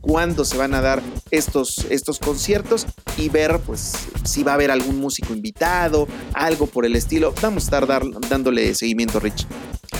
cuándo 0.00 0.44
se 0.44 0.56
van 0.56 0.72
a 0.74 0.80
dar 0.80 1.02
estos, 1.32 1.84
estos 1.90 2.20
conciertos 2.20 2.86
y 3.18 3.28
ver 3.28 3.58
pues 3.66 3.92
si 4.24 4.44
va 4.44 4.52
a 4.52 4.54
haber 4.54 4.70
algún 4.70 5.00
músico 5.00 5.34
invitado, 5.34 6.06
algo 6.32 6.68
por 6.68 6.86
el 6.86 6.94
estilo. 6.94 7.34
Vamos 7.42 7.64
a 7.64 7.66
estar 7.66 7.86
dar- 7.88 8.04
dándole 8.30 8.72
seguimiento, 8.76 9.18
Rich. 9.18 9.46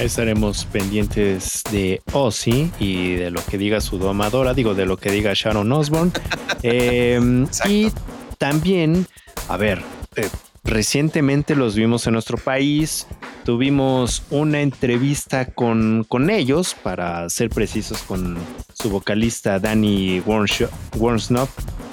Estaremos 0.01 0.65
pendientes 0.67 1.63
de 1.71 2.03
Ozzy 2.13 2.71
y 2.81 3.15
de 3.15 3.31
lo 3.31 3.45
que 3.45 3.57
diga 3.59 3.81
su 3.81 3.99
domadora, 3.99 4.53
digo, 4.53 4.75
de 4.75 4.87
lo 4.87 4.97
que 4.97 5.11
diga 5.11 5.33
Sharon 5.35 5.71
Osbourne. 5.73 6.13
Eh, 6.67 7.21
y 7.69 7.93
también, 8.39 9.07
a 9.51 9.59
ver, 9.59 9.83
eh, 10.17 10.31
recientemente 10.65 11.55
los 11.55 11.75
vimos 11.75 12.07
en 12.07 12.15
nuestro 12.15 12.39
país. 12.39 13.07
Tuvimos 13.45 14.23
una 14.31 14.63
entrevista 14.63 15.45
con, 15.45 16.07
con 16.09 16.31
ellos, 16.31 16.75
para 16.83 17.29
ser 17.29 17.51
precisos, 17.51 18.03
con 18.03 18.39
su 18.73 18.89
vocalista 18.89 19.59
Danny 19.59 20.23
Worsnop 20.25 21.51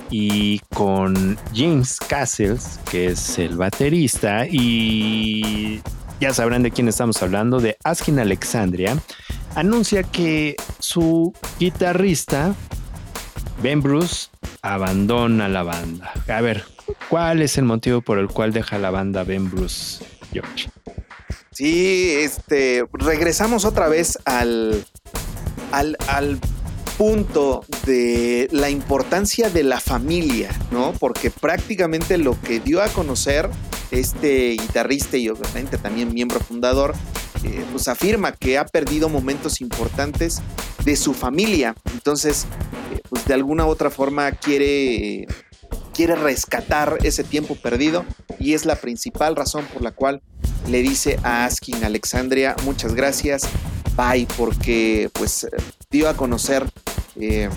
y 0.09 0.59
con 0.73 1.37
James 1.53 1.97
Castles, 1.99 2.79
que 2.89 3.07
es 3.07 3.37
el 3.39 3.57
baterista, 3.57 4.45
y 4.47 5.81
ya 6.21 6.33
sabrán 6.35 6.61
de 6.61 6.69
quién 6.69 6.87
estamos 6.87 7.21
hablando, 7.23 7.59
de 7.59 7.77
Askin 7.83 8.19
Alexandria, 8.19 8.95
anuncia 9.55 10.03
que 10.03 10.55
su 10.77 11.33
guitarrista, 11.59 12.53
Ben 13.63 13.81
Bruce, 13.81 14.29
abandona 14.61 15.49
la 15.49 15.63
banda. 15.63 16.13
A 16.27 16.41
ver, 16.41 16.63
¿cuál 17.09 17.41
es 17.41 17.57
el 17.57 17.65
motivo 17.65 18.01
por 18.01 18.19
el 18.19 18.27
cual 18.27 18.53
deja 18.53 18.77
la 18.77 18.91
banda 18.91 19.23
Ben 19.23 19.49
Bruce, 19.49 20.05
George? 20.31 20.69
Sí, 21.49 22.13
este, 22.19 22.85
regresamos 22.93 23.65
otra 23.65 23.89
vez 23.89 24.19
al, 24.25 24.85
al, 25.71 25.97
al 26.07 26.39
punto 26.97 27.65
de 27.85 28.47
la 28.51 28.69
importancia 28.69 29.49
de 29.49 29.63
la 29.63 29.79
familia, 29.79 30.49
¿no? 30.71 30.93
Porque 30.99 31.31
prácticamente 31.31 32.17
lo 32.17 32.39
que 32.39 32.59
dio 32.59 32.81
a 32.81 32.87
conocer 32.87 33.49
este 33.91 34.51
guitarrista 34.51 35.17
y 35.17 35.29
obviamente 35.29 35.77
también 35.77 36.13
miembro 36.13 36.39
fundador, 36.39 36.93
eh, 37.43 37.65
pues 37.71 37.87
afirma 37.87 38.31
que 38.31 38.57
ha 38.57 38.65
perdido 38.65 39.09
momentos 39.09 39.61
importantes 39.61 40.41
de 40.83 40.95
su 40.95 41.13
familia. 41.13 41.75
Entonces, 41.93 42.45
eh, 42.93 43.01
pues 43.09 43.25
de 43.25 43.33
alguna 43.33 43.65
u 43.65 43.69
otra 43.69 43.89
forma 43.89 44.31
quiere, 44.31 45.27
quiere 46.01 46.15
rescatar 46.15 46.97
ese 47.03 47.23
tiempo 47.23 47.53
perdido 47.53 48.03
y 48.39 48.55
es 48.55 48.65
la 48.65 48.75
principal 48.75 49.35
razón 49.35 49.67
por 49.71 49.83
la 49.83 49.91
cual 49.91 50.23
le 50.67 50.81
dice 50.81 51.19
a 51.21 51.45
Askin 51.45 51.83
Alexandria 51.83 52.55
muchas 52.65 52.95
gracias, 52.95 53.43
bye, 53.95 54.27
porque 54.35 55.11
pues 55.13 55.43
eh, 55.43 55.49
dio 55.91 56.09
a 56.09 56.15
conocer 56.15 56.67
eh, 57.19 57.49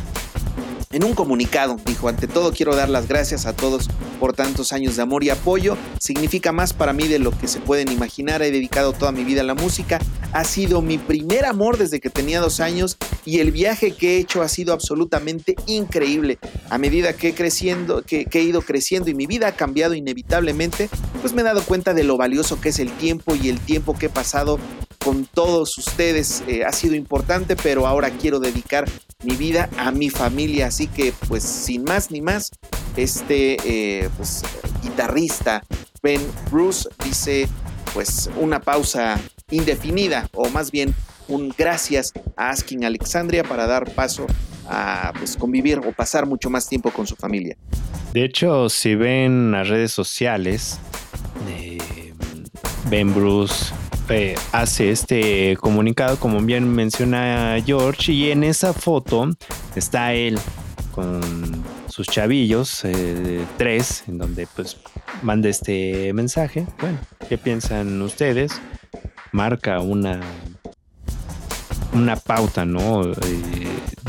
en 0.95 1.03
un 1.03 1.15
comunicado, 1.15 1.77
dijo, 1.87 2.09
ante 2.09 2.29
todo 2.29 2.53
quiero 2.53 2.77
dar 2.77 2.89
las 2.89 3.09
gracias 3.09 3.47
a 3.47 3.53
todos 3.53 3.89
por 4.21 4.33
tantos 4.33 4.73
años 4.73 4.95
de 4.95 5.03
amor 5.03 5.25
y 5.25 5.31
apoyo, 5.31 5.77
significa 5.99 6.53
más 6.53 6.73
para 6.73 6.93
mí 6.93 7.09
de 7.09 7.19
lo 7.19 7.37
que 7.37 7.49
se 7.49 7.59
pueden 7.59 7.91
imaginar, 7.91 8.43
he 8.43 8.53
dedicado 8.53 8.93
toda 8.93 9.11
mi 9.11 9.25
vida 9.25 9.41
a 9.41 9.45
la 9.45 9.55
música, 9.55 9.99
ha 10.33 10.45
sido 10.45 10.83
mi 10.83 10.99
primer 10.99 11.47
amor 11.47 11.79
desde 11.79 11.99
que 11.99 12.11
tenía 12.11 12.41
dos 12.41 12.61
años 12.61 12.97
y 13.25 13.41
el 13.41 13.51
viaje 13.51 13.97
que 13.97 14.15
he 14.15 14.21
hecho 14.21 14.41
ha 14.41 14.49
sido 14.49 14.73
absolutamente 14.73 15.57
increíble. 15.67 16.39
A 16.71 16.79
medida 16.79 17.13
que 17.13 17.31
he 17.31 17.35
creciendo, 17.35 18.03
que, 18.03 18.27
que 18.27 18.39
he 18.39 18.43
ido 18.45 18.63
creciendo 18.63 19.11
y 19.11 19.15
mi 19.15 19.27
vida 19.27 19.49
ha 19.49 19.53
cambiado 19.53 19.95
inevitablemente, 19.95 20.89
pues 21.21 21.33
me 21.33 21.41
he 21.41 21.45
dado 21.45 21.63
cuenta 21.65 21.93
de 21.93 22.05
lo 22.05 22.17
valioso 22.17 22.61
que 22.61 22.69
es 22.69 22.79
el 22.79 22.93
tiempo 22.93 23.35
y 23.35 23.49
el 23.49 23.59
tiempo 23.59 23.99
que 23.99 24.07
he 24.07 24.11
pasado 24.11 24.61
con 25.05 25.27
todos 25.27 25.77
ustedes 25.77 26.43
eh, 26.49 26.65
ha 26.65 26.73
sido 26.73 26.95
importante, 26.95 27.57
pero 27.57 27.87
ahora 27.87 28.11
quiero 28.11 28.41
dedicar 28.41 28.87
mi 29.23 29.37
vida 29.37 29.69
a 29.77 29.91
mi 29.91 30.09
familia, 30.09 30.67
así 30.69 30.87
que 30.87 31.13
pues 31.29 31.43
sin 31.43 31.85
más 31.85 32.11
ni 32.11 32.23
más, 32.23 32.51
este 32.97 33.57
eh, 33.65 34.09
pues, 34.17 34.43
guitarrista 34.83 35.63
Ben 36.03 36.21
Bruce 36.51 36.89
dice 37.05 37.49
pues 37.93 38.31
una 38.41 38.61
pausa 38.61 39.21
indefinida 39.51 40.29
o 40.33 40.49
más 40.49 40.71
bien 40.71 40.95
un 41.29 41.55
gracias 41.57 42.13
a 42.37 42.51
Asking 42.51 42.85
Alexandria 42.85 43.45
para 43.45 43.67
dar 43.67 43.91
paso 43.95 44.27
a 44.69 45.13
pues 45.19 45.37
convivir 45.37 45.79
o 45.79 45.93
pasar 45.93 46.27
mucho 46.27 46.51
más 46.51 46.69
tiempo 46.69 46.91
con 46.91 47.07
su 47.07 47.15
familia. 47.15 47.57
De 48.13 48.25
hecho, 48.25 48.69
si 48.69 48.95
ven 48.95 49.53
las 49.53 49.69
redes 49.69 49.93
sociales, 49.93 50.79
eh, 51.49 51.79
Ben 52.91 53.15
Bruce 53.15 53.67
hace 54.53 54.91
este 54.91 55.57
comunicado, 55.61 56.19
como 56.19 56.41
bien 56.41 56.69
menciona 56.69 57.57
George, 57.65 58.13
y 58.13 58.31
en 58.31 58.45
esa 58.45 58.73
foto 58.73 59.31
está 59.75 60.13
él 60.13 60.39
con 60.95 61.21
sus 61.89 62.07
chavillos, 62.07 62.85
eh, 62.85 63.45
tres, 63.57 64.05
en 64.09 64.19
donde 64.19 64.47
pues 64.55 64.77
manda 65.23 65.49
este 65.49 66.13
mensaje. 66.13 66.67
Bueno, 66.81 66.99
¿qué 67.29 67.39
piensan 67.39 68.01
ustedes? 68.03 68.53
Marca 69.33 69.81
una 69.81 70.21
una 71.93 72.17
pauta, 72.17 72.65
¿no? 72.65 73.05
Eh, 73.05 73.15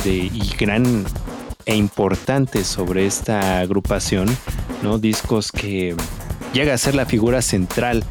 de, 0.03 0.13
y 0.13 0.51
gran 0.59 1.05
e 1.65 1.75
importante 1.75 2.63
sobre 2.63 3.05
esta 3.05 3.59
agrupación, 3.59 4.27
¿no? 4.83 4.97
Discos 4.97 5.51
que 5.51 5.95
llega 6.53 6.73
a 6.73 6.77
ser 6.77 6.95
la 6.95 7.05
figura 7.05 7.41
central 7.41 8.03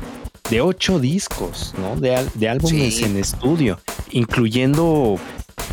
de 0.50 0.60
ocho 0.60 0.98
discos, 1.00 1.74
¿no? 1.78 1.96
De, 1.96 2.26
de 2.34 2.48
álbumes 2.48 2.96
Sí. 2.96 3.04
en 3.04 3.16
estudio, 3.16 3.78
incluyendo 4.10 5.18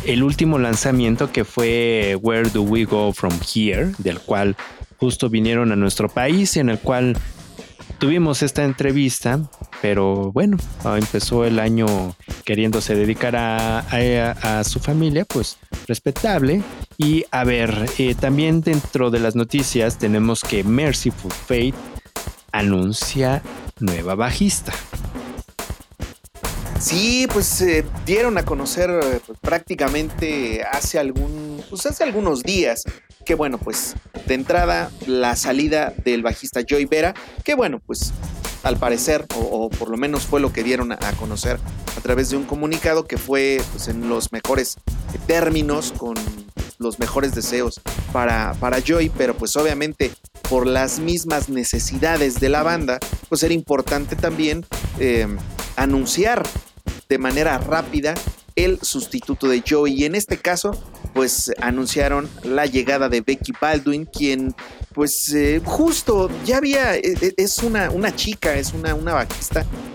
el 0.06 0.22
último 0.22 0.58
lanzamiento 0.58 1.30
que 1.30 1.44
fue 1.44 2.16
Where 2.22 2.48
Do 2.50 2.62
We 2.62 2.84
Go 2.84 3.12
From 3.12 3.32
Here, 3.54 3.92
del 3.98 4.18
cual 4.20 4.56
justo 4.98 5.28
vinieron 5.28 5.72
a 5.72 5.76
nuestro 5.76 6.08
país 6.08 6.56
y 6.56 6.60
en 6.60 6.68
el 6.70 6.78
cual 6.78 7.16
tuvimos 7.98 8.42
esta 8.42 8.64
entrevista, 8.64 9.40
pero 9.80 10.32
bueno, 10.32 10.56
ah, 10.84 10.96
empezó 10.98 11.44
el 11.44 11.58
año 11.60 11.86
queriéndose 12.44 12.94
dedicar 12.94 13.36
a, 13.36 13.80
a- 13.80 14.60
a 14.60 14.64
su 14.64 14.80
familia, 14.80 15.24
pues 15.24 15.58
respetable. 15.86 16.62
Y 16.98 17.24
a 17.30 17.44
ver, 17.44 17.86
eh, 17.98 18.14
también 18.14 18.60
dentro 18.62 19.10
de 19.10 19.20
las 19.20 19.34
noticias 19.36 19.98
tenemos 19.98 20.40
que 20.40 20.64
Merciful 20.64 21.30
Fate 21.32 21.74
anuncia 22.52 23.42
nueva 23.80 24.14
bajista. 24.14 24.72
Sí, 26.80 27.28
pues 27.32 27.60
eh, 27.60 27.84
dieron 28.04 28.38
a 28.38 28.44
conocer 28.44 28.90
pues, 29.24 29.38
prácticamente 29.40 30.64
hace 30.64 30.98
algún, 30.98 31.62
pues 31.70 31.86
hace 31.86 32.02
algunos 32.02 32.42
días 32.42 32.82
que 33.24 33.36
bueno, 33.36 33.58
pues 33.58 33.94
de 34.26 34.34
entrada 34.34 34.90
la 35.06 35.36
salida 35.36 35.94
del 36.04 36.22
bajista 36.22 36.62
Joy 36.68 36.86
Vera, 36.86 37.14
que 37.44 37.54
bueno, 37.54 37.80
pues 37.86 38.12
al 38.64 38.76
parecer, 38.78 39.26
o, 39.36 39.40
o 39.40 39.70
por 39.70 39.90
lo 39.90 39.96
menos 39.96 40.26
fue 40.26 40.40
lo 40.40 40.52
que 40.52 40.64
dieron 40.64 40.90
a, 40.92 40.98
a 41.00 41.12
conocer 41.12 41.58
a 41.96 42.00
través 42.00 42.30
de 42.30 42.36
un 42.36 42.44
comunicado 42.44 43.04
que 43.04 43.18
fue 43.18 43.60
pues, 43.72 43.86
en 43.88 44.08
los 44.08 44.32
mejores 44.32 44.76
términos, 45.26 45.92
con 45.96 46.16
los 46.82 46.98
mejores 46.98 47.34
deseos 47.34 47.80
para, 48.12 48.54
para 48.54 48.80
Joy, 48.80 49.10
pero 49.16 49.36
pues 49.36 49.56
obviamente 49.56 50.12
por 50.48 50.66
las 50.66 50.98
mismas 50.98 51.48
necesidades 51.48 52.40
de 52.40 52.48
la 52.48 52.62
banda, 52.62 52.98
pues 53.28 53.42
era 53.42 53.54
importante 53.54 54.16
también 54.16 54.66
eh, 54.98 55.26
anunciar 55.76 56.42
de 57.08 57.18
manera 57.18 57.58
rápida 57.58 58.14
el 58.56 58.78
sustituto 58.82 59.48
de 59.48 59.62
Joey. 59.66 59.94
Y 59.94 60.04
en 60.04 60.14
este 60.14 60.38
caso, 60.38 60.72
pues 61.14 61.52
anunciaron 61.60 62.28
la 62.42 62.66
llegada 62.66 63.08
de 63.08 63.20
Becky 63.20 63.52
Baldwin, 63.60 64.06
quien 64.06 64.54
pues 64.94 65.32
eh, 65.34 65.60
justo 65.64 66.30
ya 66.44 66.58
había, 66.58 66.96
eh, 66.96 67.14
eh, 67.20 67.32
es 67.36 67.58
una, 67.58 67.90
una 67.90 68.14
chica, 68.14 68.54
es 68.54 68.72
una, 68.72 68.94
una 68.94 69.26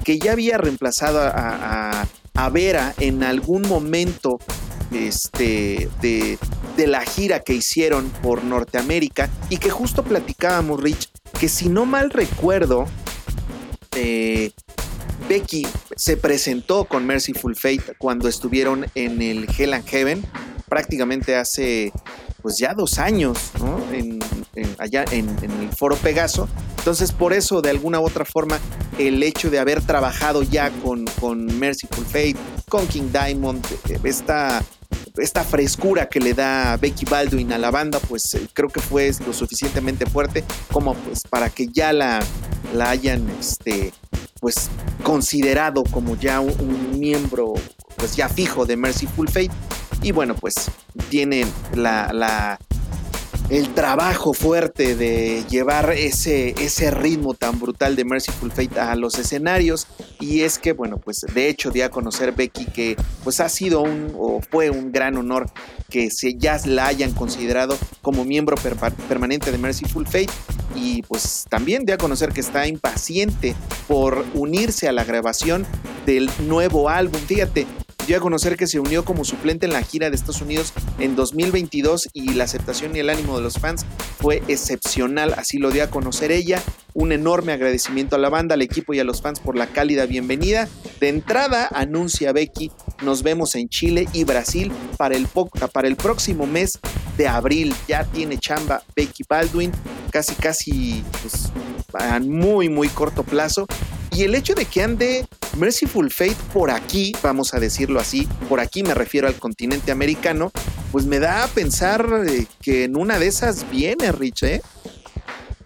que 0.03 0.17
ya 0.17 0.31
había 0.31 0.57
reemplazado 0.57 1.19
a 1.23 2.49
Vera 2.51 2.93
en 2.99 3.23
algún 3.23 3.63
momento 3.63 4.39
este, 4.91 5.89
de, 6.01 6.37
de 6.75 6.87
la 6.87 7.01
gira 7.01 7.41
que 7.41 7.53
hicieron 7.53 8.09
por 8.21 8.43
Norteamérica 8.43 9.29
y 9.49 9.57
que 9.57 9.69
justo 9.69 10.03
platicábamos, 10.03 10.81
Rich, 10.81 11.09
que 11.39 11.49
si 11.49 11.69
no 11.69 11.85
mal 11.85 12.09
recuerdo, 12.09 12.85
eh, 13.95 14.51
Becky 15.27 15.67
se 15.95 16.17
presentó 16.17 16.85
con 16.85 17.05
Merciful 17.05 17.55
Fate 17.55 17.95
cuando 17.97 18.29
estuvieron 18.29 18.85
en 18.95 19.21
el 19.21 19.47
Hell 19.57 19.73
and 19.73 19.85
Heaven, 19.87 20.23
prácticamente 20.69 21.35
hace 21.35 21.91
pues 22.41 22.57
ya 22.57 22.73
dos 22.73 22.99
años, 22.99 23.51
¿no? 23.59 23.79
Allá 24.77 25.03
en, 25.11 25.27
el 25.41 25.69
Foro 25.75 25.95
Pegaso. 25.97 26.47
Entonces, 26.77 27.11
por 27.11 27.33
eso, 27.33 27.61
de 27.61 27.71
alguna 27.71 27.99
u 27.99 28.05
otra 28.05 28.23
forma, 28.23 28.59
el 28.97 29.21
hecho 29.23 29.49
de 29.49 29.59
haber 29.59 29.81
trabajado 29.81 30.43
ya 30.43 30.69
con, 30.81 31.05
con 31.19 31.49
Fate, 31.49 32.37
con 32.69 32.87
King 32.87 33.09
Diamond, 33.11 33.65
eh, 33.89 33.99
esta, 34.03 34.63
esta 35.17 35.43
frescura 35.43 36.07
que 36.07 36.19
le 36.19 36.33
da 36.33 36.77
Becky 36.77 37.05
Baldwin 37.05 37.51
a 37.53 37.57
la 37.57 37.71
banda, 37.71 37.99
pues 37.99 38.33
eh, 38.33 38.47
creo 38.53 38.69
que 38.69 38.79
fue 38.79 39.11
lo 39.25 39.33
suficientemente 39.33 40.05
fuerte 40.05 40.43
como 40.71 40.93
pues 40.93 41.21
para 41.29 41.49
que 41.49 41.67
ya 41.67 41.93
la, 41.93 42.19
la 42.73 42.89
hayan 42.89 43.27
este, 43.39 43.93
pues 44.39 44.69
considerado 45.03 45.83
como 45.83 46.15
ya 46.15 46.39
un, 46.39 46.99
miembro 46.99 47.53
pues 47.95 48.15
ya 48.15 48.27
fijo 48.29 48.65
de 48.65 48.77
Merciful 48.77 49.27
Fate. 49.27 49.51
Y 50.01 50.11
bueno 50.11 50.35
pues 50.35 50.53
tienen 51.09 51.47
la, 51.73 52.11
la 52.13 52.59
el 53.49 53.73
trabajo 53.73 54.33
fuerte 54.33 54.95
de 54.95 55.43
llevar 55.49 55.91
ese, 55.91 56.49
ese 56.61 56.91
ritmo 56.91 57.33
tan 57.33 57.59
brutal 57.59 57.95
de 57.95 58.03
Merciful 58.03 58.51
Fate 58.51 58.79
a 58.79 58.95
los 58.95 59.17
escenarios 59.17 59.87
y 60.19 60.41
es 60.41 60.59
que 60.59 60.73
bueno 60.73 60.97
pues 60.97 61.25
de 61.33 61.47
hecho 61.47 61.71
di 61.71 61.81
a 61.81 61.89
conocer 61.89 62.33
Becky 62.33 62.65
que 62.65 62.97
pues 63.23 63.39
ha 63.39 63.47
sido 63.47 63.81
un 63.81 64.13
o 64.17 64.41
fue 64.41 64.69
un 64.69 64.91
gran 64.91 65.15
honor 65.15 65.49
que 65.89 66.11
se 66.11 66.35
ya 66.35 66.59
la 66.65 66.87
hayan 66.87 67.13
considerado 67.13 67.77
como 68.01 68.25
miembro 68.25 68.57
permanente 69.07 69.51
de 69.51 69.57
Merciful 69.57 70.05
Fate 70.05 70.29
y 70.75 71.01
pues 71.03 71.45
también 71.49 71.85
de 71.85 71.93
a 71.93 71.97
conocer 71.97 72.33
que 72.33 72.41
está 72.41 72.67
impaciente 72.67 73.55
por 73.87 74.25
unirse 74.33 74.87
a 74.87 74.91
la 74.91 75.03
grabación 75.03 75.65
del 76.05 76.29
nuevo 76.45 76.89
álbum. 76.89 77.19
Fíjate, 77.21 77.65
dio 78.07 78.17
a 78.17 78.21
conocer 78.21 78.55
que 78.55 78.67
se 78.67 78.79
unió 78.79 79.03
como 79.03 79.25
suplente 79.25 79.65
en 79.65 79.73
la 79.73 79.81
gira 79.81 80.09
de 80.09 80.15
Estados 80.15 80.41
Unidos 80.41 80.71
en 80.97 81.17
2022 81.17 82.07
y 82.13 82.35
la 82.35 82.45
aceptación 82.45 82.95
y 82.95 82.99
el 82.99 83.09
ánimo 83.09 83.35
de 83.35 83.43
los 83.43 83.59
fans 83.59 83.85
fue 84.17 84.41
excepcional, 84.47 85.33
así 85.37 85.57
lo 85.57 85.71
dio 85.71 85.83
a 85.83 85.89
conocer 85.89 86.31
ella. 86.31 86.63
Un 86.93 87.11
enorme 87.11 87.51
agradecimiento 87.51 88.15
a 88.15 88.19
la 88.19 88.29
banda, 88.29 88.55
al 88.55 88.61
equipo 88.61 88.93
y 88.93 88.99
a 88.99 89.03
los 89.03 89.21
fans 89.21 89.41
por 89.41 89.57
la 89.57 89.67
cálida 89.67 90.05
bienvenida. 90.05 90.69
De 91.01 91.09
entrada, 91.09 91.67
anuncia 91.71 92.31
Becky, 92.31 92.71
nos 93.03 93.23
vemos 93.23 93.55
en 93.55 93.67
Chile 93.67 94.07
y 94.13 94.23
Brasil 94.23 94.71
para 94.97 95.15
el, 95.15 95.27
para 95.73 95.87
el 95.89 95.97
próximo 95.97 96.47
mes 96.47 96.79
de 97.17 97.27
abril. 97.27 97.75
Ya 97.89 98.05
tiene 98.05 98.39
chamba 98.39 98.81
Becky 98.95 99.23
Baldwin, 99.27 99.71
casi, 100.11 100.33
casi, 100.35 101.03
pues, 101.21 101.51
a 101.93 102.19
muy, 102.19 102.69
muy 102.69 102.87
corto 102.87 103.23
plazo. 103.23 103.67
Y 104.11 104.23
el 104.23 104.33
hecho 104.33 104.55
de 104.55 104.65
que 104.65 104.81
ande 104.81 105.27
Merciful 105.57 106.11
Fate 106.11 106.37
por 106.53 106.71
aquí, 106.71 107.13
vamos 107.21 107.53
a 107.53 107.59
decirlo 107.59 107.99
así, 107.99 108.27
por 108.47 108.59
aquí 108.59 108.83
me 108.83 108.93
refiero 108.93 109.27
al 109.27 109.35
continente 109.35 109.91
americano, 109.91 110.51
pues 110.91 111.05
me 111.05 111.19
da 111.19 111.43
a 111.43 111.47
pensar 111.47 112.07
eh, 112.27 112.45
que 112.61 112.85
en 112.85 112.95
una 112.95 113.19
de 113.19 113.27
esas 113.27 113.69
viene 113.69 114.11
Rich, 114.11 114.43
¿eh? 114.43 114.61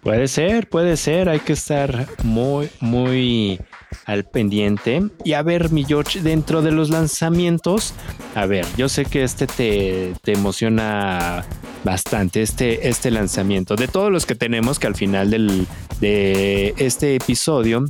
Puede 0.02 0.26
ser, 0.26 0.68
puede 0.68 0.96
ser. 0.96 1.28
Hay 1.28 1.38
que 1.38 1.52
estar 1.52 2.08
muy, 2.24 2.68
muy 2.80 3.60
al 4.04 4.24
pendiente. 4.24 5.00
Y 5.24 5.34
a 5.34 5.42
ver, 5.42 5.70
mi 5.70 5.84
George, 5.84 6.20
dentro 6.20 6.60
de 6.60 6.72
los 6.72 6.90
lanzamientos, 6.90 7.94
a 8.34 8.46
ver, 8.46 8.66
yo 8.76 8.88
sé 8.88 9.04
que 9.04 9.22
este 9.22 9.46
te, 9.46 10.14
te 10.22 10.32
emociona 10.32 11.44
bastante, 11.84 12.42
este, 12.42 12.88
este 12.88 13.12
lanzamiento. 13.12 13.76
De 13.76 13.86
todos 13.86 14.10
los 14.10 14.26
que 14.26 14.34
tenemos, 14.34 14.80
que 14.80 14.88
al 14.88 14.96
final 14.96 15.30
del, 15.30 15.68
de 16.00 16.74
este 16.78 17.14
episodio 17.14 17.84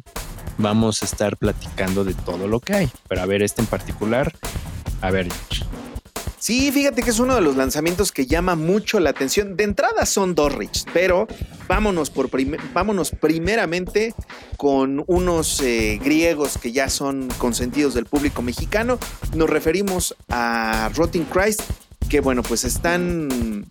vamos 0.59 1.03
a 1.03 1.07
estar 1.07 1.37
platicando 1.37 2.05
de 2.05 2.15
todo 2.15 2.49
lo 2.49 2.61
que 2.61 2.75
hay. 2.75 2.91
Pero 3.09 3.23
a 3.23 3.27
ver, 3.27 3.43
este 3.43 3.63
en 3.63 3.67
particular, 3.67 4.33
a 5.01 5.11
ver. 5.11 5.29
Sí, 6.43 6.73
fíjate 6.73 7.05
que 7.05 7.11
es 7.11 7.21
uno 7.21 7.37
de 7.37 7.41
los 7.41 7.55
lanzamientos 7.55 8.11
que 8.11 8.27
llama 8.27 8.57
mucho 8.57 8.99
la 8.99 9.11
atención. 9.11 9.57
De 9.57 9.63
entrada 9.63 10.05
son 10.07 10.35
dos 10.35 10.53
Rich, 10.53 10.87
pero 10.93 11.29
vámonos, 11.69 12.11
por 12.11 12.31
vámonos 12.75 13.13
primeramente 13.13 14.13
con 14.57 15.05
unos 15.07 15.61
eh, 15.61 16.01
griegos 16.03 16.59
que 16.59 16.73
ya 16.73 16.89
son 16.89 17.29
consentidos 17.39 17.95
del 17.95 18.07
público 18.07 18.43
mexicano. 18.43 18.99
Nos 19.37 19.49
referimos 19.49 20.17
a 20.31 20.91
Rotting 20.97 21.27
Christ, 21.27 21.61
que 22.09 22.19
bueno, 22.19 22.43
pues 22.43 22.65
están 22.65 23.65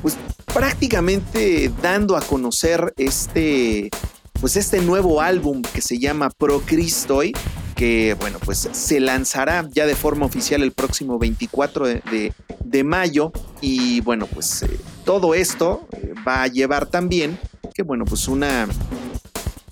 pues 0.00 0.16
prácticamente 0.54 1.72
dando 1.82 2.16
a 2.16 2.20
conocer 2.20 2.94
este 2.98 3.90
pues 4.40 4.56
este 4.56 4.80
nuevo 4.80 5.20
álbum 5.20 5.62
que 5.62 5.80
se 5.80 5.98
llama 5.98 6.30
Pro 6.30 6.60
Christoi 6.64 7.32
que 7.76 8.14
bueno 8.20 8.38
pues 8.44 8.68
se 8.72 9.00
lanzará 9.00 9.66
ya 9.72 9.86
de 9.86 9.94
forma 9.94 10.26
oficial 10.26 10.62
el 10.62 10.72
próximo 10.72 11.18
24 11.18 11.86
de, 11.86 11.94
de- 12.10 12.32
de 12.64 12.84
mayo. 12.84 13.32
Y 13.60 14.00
bueno 14.02 14.26
pues 14.26 14.62
eh, 14.62 14.68
todo 15.04 15.34
esto 15.34 15.86
eh, 15.92 16.12
va 16.26 16.42
a 16.42 16.46
llevar 16.46 16.86
también 16.86 17.38
que 17.74 17.82
bueno 17.82 18.04
pues 18.04 18.28
una 18.28 18.68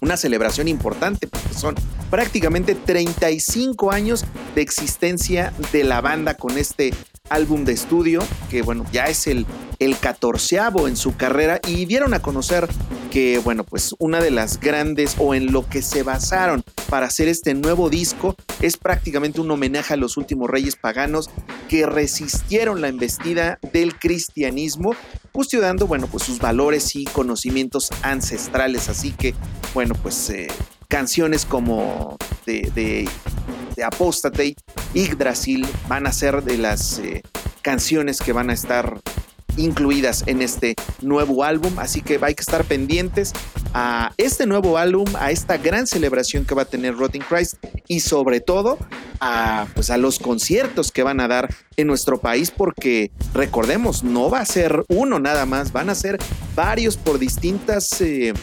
una 0.00 0.16
celebración 0.16 0.68
importante 0.68 1.26
porque 1.26 1.54
son 1.54 1.74
prácticamente 2.10 2.74
35 2.74 3.90
años 3.90 4.24
de 4.54 4.62
existencia 4.62 5.52
de 5.72 5.84
la 5.84 6.00
banda 6.00 6.34
con 6.34 6.56
este 6.56 6.94
álbum 7.30 7.64
de 7.64 7.72
estudio 7.72 8.20
que 8.50 8.62
bueno 8.62 8.84
ya 8.92 9.04
es 9.04 9.26
el 9.26 9.46
el 9.78 9.98
catorceavo 9.98 10.88
en 10.88 10.96
su 10.96 11.16
carrera 11.16 11.60
y 11.66 11.84
dieron 11.84 12.14
a 12.14 12.20
conocer 12.20 12.68
que, 13.08 13.38
bueno, 13.38 13.64
pues 13.64 13.94
una 13.98 14.20
de 14.20 14.30
las 14.30 14.60
grandes 14.60 15.14
o 15.18 15.34
en 15.34 15.52
lo 15.52 15.68
que 15.68 15.82
se 15.82 16.02
basaron 16.02 16.64
para 16.88 17.06
hacer 17.06 17.28
este 17.28 17.54
nuevo 17.54 17.88
disco 17.88 18.34
es 18.60 18.76
prácticamente 18.76 19.40
un 19.40 19.50
homenaje 19.50 19.94
a 19.94 19.96
los 19.96 20.16
últimos 20.16 20.50
reyes 20.50 20.76
paganos 20.76 21.30
que 21.68 21.86
resistieron 21.86 22.80
la 22.80 22.88
embestida 22.88 23.58
del 23.72 23.98
cristianismo, 23.98 24.94
custodiando, 25.32 25.86
bueno, 25.86 26.08
pues 26.08 26.24
sus 26.24 26.38
valores 26.38 26.96
y 26.96 27.04
conocimientos 27.04 27.90
ancestrales. 28.02 28.88
Así 28.88 29.12
que, 29.12 29.34
bueno, 29.74 29.94
pues 30.02 30.28
eh, 30.30 30.48
canciones 30.88 31.44
como 31.44 32.16
de, 32.46 32.70
de, 32.74 33.08
de 33.78 33.84
Apostate, 33.84 34.56
Yggdrasil 34.92 35.64
van 35.86 36.08
a 36.08 36.12
ser 36.12 36.42
de 36.42 36.58
las 36.58 36.98
eh, 36.98 37.22
canciones 37.62 38.18
que 38.18 38.32
van 38.32 38.50
a 38.50 38.52
estar 38.52 39.00
incluidas 39.56 40.24
en 40.26 40.42
este 40.42 40.74
nuevo 41.00 41.44
álbum, 41.44 41.78
así 41.78 42.02
que 42.02 42.18
hay 42.20 42.34
que 42.34 42.42
estar 42.42 42.64
pendientes 42.64 43.32
a 43.74 44.12
este 44.16 44.46
nuevo 44.46 44.78
álbum, 44.78 45.06
a 45.16 45.30
esta 45.30 45.58
gran 45.58 45.86
celebración 45.86 46.44
que 46.44 46.54
va 46.54 46.62
a 46.62 46.64
tener 46.64 46.96
Rotting 46.96 47.22
Christ 47.22 47.54
y 47.86 48.00
sobre 48.00 48.40
todo 48.40 48.78
a, 49.20 49.66
pues 49.74 49.90
a 49.90 49.96
los 49.96 50.18
conciertos 50.18 50.90
que 50.90 51.04
van 51.04 51.20
a 51.20 51.28
dar 51.28 51.54
en 51.76 51.86
nuestro 51.86 52.18
país 52.18 52.50
porque 52.50 53.12
recordemos, 53.32 54.02
no 54.02 54.28
va 54.28 54.40
a 54.40 54.44
ser 54.44 54.84
uno 54.88 55.20
nada 55.20 55.46
más, 55.46 55.72
van 55.72 55.88
a 55.88 55.94
ser 55.94 56.18
varios 56.56 56.96
por 56.96 57.18
distintas... 57.20 58.00
Eh, 58.00 58.34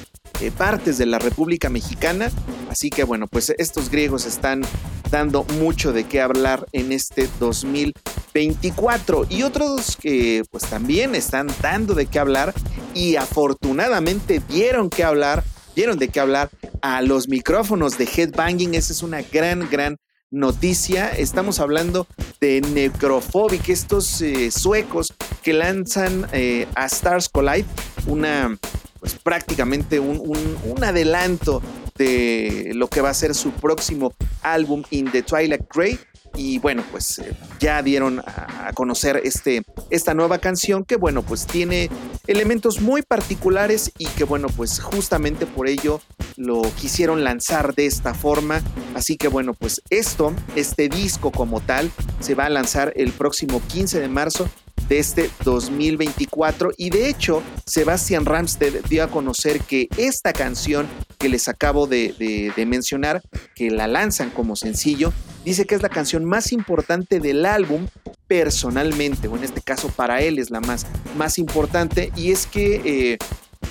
eh, 0.42 0.52
partes 0.52 0.98
de 0.98 1.06
la 1.06 1.20
República 1.20 1.70
Mexicana. 1.70 2.32
Así 2.70 2.90
que 2.90 3.04
bueno, 3.04 3.28
pues 3.28 3.54
estos 3.58 3.90
griegos 3.90 4.26
están 4.26 4.62
dando 5.10 5.44
mucho 5.60 5.94
de 5.94 6.06
qué 6.06 6.22
hablar 6.22 6.66
en 6.72 6.92
este 6.92 7.30
2024 7.40 9.28
y 9.30 9.44
otros 9.44 9.98
que 9.98 10.44
pues 10.52 10.66
también 10.66 11.16
están 11.16 11.48
dando 11.62 11.94
de 11.94 12.08
qué 12.08 12.20
hablar 12.20 12.54
y 12.94 13.16
afortunadamente 13.16 14.42
dieron 14.50 14.90
que 14.90 15.04
hablar, 15.04 15.44
dieron 15.76 15.98
de 15.98 16.10
qué 16.10 16.20
hablar 16.20 16.50
a 16.82 17.02
los 17.02 17.28
micrófonos 17.28 17.98
de 17.98 18.06
Headbanging. 18.06 18.76
Esa 18.76 18.94
es 18.94 19.04
una 19.04 19.22
gran, 19.22 19.70
gran 19.70 19.98
noticia. 20.32 21.10
Estamos 21.10 21.60
hablando 21.60 22.08
de 22.42 22.62
Necrophobic, 22.62 23.70
estos 23.70 24.22
eh, 24.22 24.52
suecos 24.52 25.14
que 25.44 25.54
lanzan 25.54 26.28
eh, 26.34 26.68
a 26.76 26.86
Stars 26.88 27.30
Collide, 27.30 27.66
una 28.08 28.58
pues 29.06 29.20
prácticamente 29.22 30.00
un, 30.00 30.84
adelanto 30.84 31.62
de 31.96 32.72
lo 32.74 32.88
que 32.88 33.02
va 33.02 33.12
a 33.12 33.14
ser 33.14 33.36
su 33.36 33.52
próximo 33.52 34.16
álbum 34.42 34.82
In 34.90 35.12
the 35.12 35.22
Twilight 35.22 35.62
Grey. 35.72 36.00
Y 36.36 36.58
bueno, 36.58 36.84
pues 36.92 37.20
eh, 37.20 37.32
ya 37.60 37.84
dieron 37.84 38.20
a, 38.20 38.68
a, 38.68 38.74
conocer 38.74 39.22
este, 39.24 39.64
esta 39.92 40.16
nueva 40.16 40.40
canción 40.40 40.84
que 40.84 40.96
bueno, 40.96 41.22
pues 41.22 41.46
tiene 41.46 41.90
elementos 42.26 42.82
muy 42.82 43.04
particulares 43.04 43.92
y 44.00 44.08
que 44.08 44.24
bueno, 44.24 44.48
pues 44.48 44.80
justamente 44.80 45.46
por 45.46 45.68
ello 45.68 46.02
lo 46.36 46.64
quisieron 46.76 47.24
lanzar 47.24 47.76
de 47.76 47.86
esta 47.86 48.16
forma. 48.16 48.64
Así 48.96 49.18
que 49.18 49.28
bueno, 49.28 49.54
pues 49.54 49.84
esto, 49.92 50.34
este 50.56 50.90
disco 50.90 51.32
como 51.32 51.62
tal, 51.62 51.92
se 52.22 52.34
va 52.34 52.48
a 52.48 52.50
lanzar 52.50 52.92
el 52.96 53.12
próximo 53.12 53.62
15 53.68 54.00
de 54.00 54.08
marzo 54.08 54.50
de 54.88 55.00
este 55.00 55.30
2024 55.44 56.72
y 56.78 56.90
de 56.90 57.10
hecho 57.10 57.42
Sebastian 57.66 58.26
Ramsted 58.26 58.86
dio 58.90 59.04
a 59.04 59.08
conocer 59.08 59.62
que 59.62 59.88
esta 59.98 60.34
canción 60.34 60.88
que 61.18 61.30
les 61.30 61.48
acabo 61.48 61.88
de, 61.88 62.54
mencionar, 62.68 63.22
que 63.56 63.72
la 63.72 63.88
lanzan 63.88 64.30
como 64.30 64.56
sencillo, 64.56 65.12
dice 65.44 65.66
que 65.66 65.76
es 65.76 65.82
la 65.82 65.90
canción 65.90 66.26
más 66.26 66.52
importante 66.52 67.20
del 67.20 67.46
álbum 67.46 67.88
personalmente, 68.28 69.28
o 69.28 69.36
en 69.36 69.44
este 69.44 69.62
caso 69.62 69.90
para 69.90 70.22
él 70.22 70.40
es 70.40 70.50
la 70.50 70.60
más, 70.60 70.86
más 71.18 71.38
importante. 71.38 72.12
Y 72.16 72.32
es 72.32 72.48
que 72.48 72.82
eh, 72.86 73.18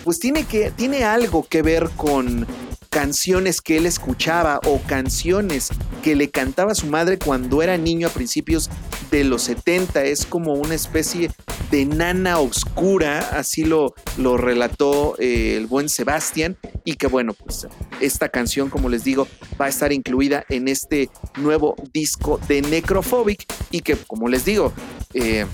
pues 0.05 0.21
tiene, 0.21 0.45
que, 0.45 0.71
tiene 0.71 1.05
algo 1.05 1.47
que 1.49 1.63
ver 1.63 1.89
con 1.97 2.47
canciones 2.91 3.61
que 3.61 3.79
él 3.79 3.87
escuchaba 3.87 4.61
o 4.67 4.81
canciones 4.83 5.71
que 6.03 6.15
le 6.15 6.31
cantaba 6.31 6.77
su 6.77 6.87
madre 6.87 7.19
cuando 7.19 7.61
era 7.63 7.77
niño 7.77 8.07
a 8.07 8.11
principios 8.11 8.71
de 9.11 9.25
los 9.25 9.43
70. 9.43 10.05
Es 10.05 10.27
como 10.27 10.53
una 10.53 10.75
especie 10.75 11.31
de 11.71 11.87
nana 11.87 12.39
oscura, 12.39 13.19
así 13.33 13.65
lo, 13.65 13.95
lo 14.19 14.37
relató 14.37 15.17
eh, 15.19 15.57
el 15.57 15.67
buen 15.67 15.89
Sebastián. 15.89 16.57
Y 16.85 16.95
que 16.95 17.09
bueno, 17.09 17.33
pues 17.33 17.67
esta 18.01 18.29
canción, 18.29 18.69
como 18.69 18.89
les 18.89 19.03
digo, 19.03 19.27
va 19.61 19.65
a 19.65 19.71
estar 19.71 19.93
incluida 19.93 20.45
en 20.49 20.69
este 20.69 21.09
nuevo 21.39 21.75
disco 21.93 22.39
de 22.47 22.63
Necrophobic. 22.63 23.45
Y 23.73 23.81
que, 23.81 23.97
como 23.97 24.29
les 24.29 24.45
digo, 24.45 24.73
eh, 25.15 25.47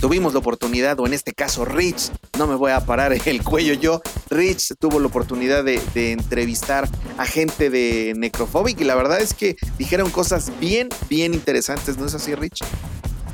tuvimos 0.00 0.32
la 0.32 0.38
oportunidad, 0.38 0.98
o 1.00 1.06
en 1.06 1.14
este 1.14 1.32
caso 1.32 1.64
Rich, 1.64 2.10
no 2.38 2.46
me 2.46 2.54
voy 2.54 2.72
a 2.72 2.84
parar 2.84 3.12
el 3.24 3.42
cuello 3.42 3.74
yo, 3.74 4.02
Rich 4.30 4.74
tuvo 4.78 5.00
la 5.00 5.06
oportunidad 5.06 5.64
de, 5.64 5.80
entrevistar 5.94 6.88
a 7.18 7.26
gente 7.26 7.70
de 7.70 8.14
Necrophobic 8.16 8.80
y 8.80 8.84
la 8.84 8.94
verdad 8.94 9.20
es 9.20 9.34
que 9.34 9.56
dijeron 9.78 10.10
cosas 10.10 10.52
bien, 10.60 10.88
bien 11.08 11.34
interesantes, 11.34 11.98
¿no 11.98 12.06
es 12.06 12.14
así 12.14 12.34
Rich? 12.34 12.60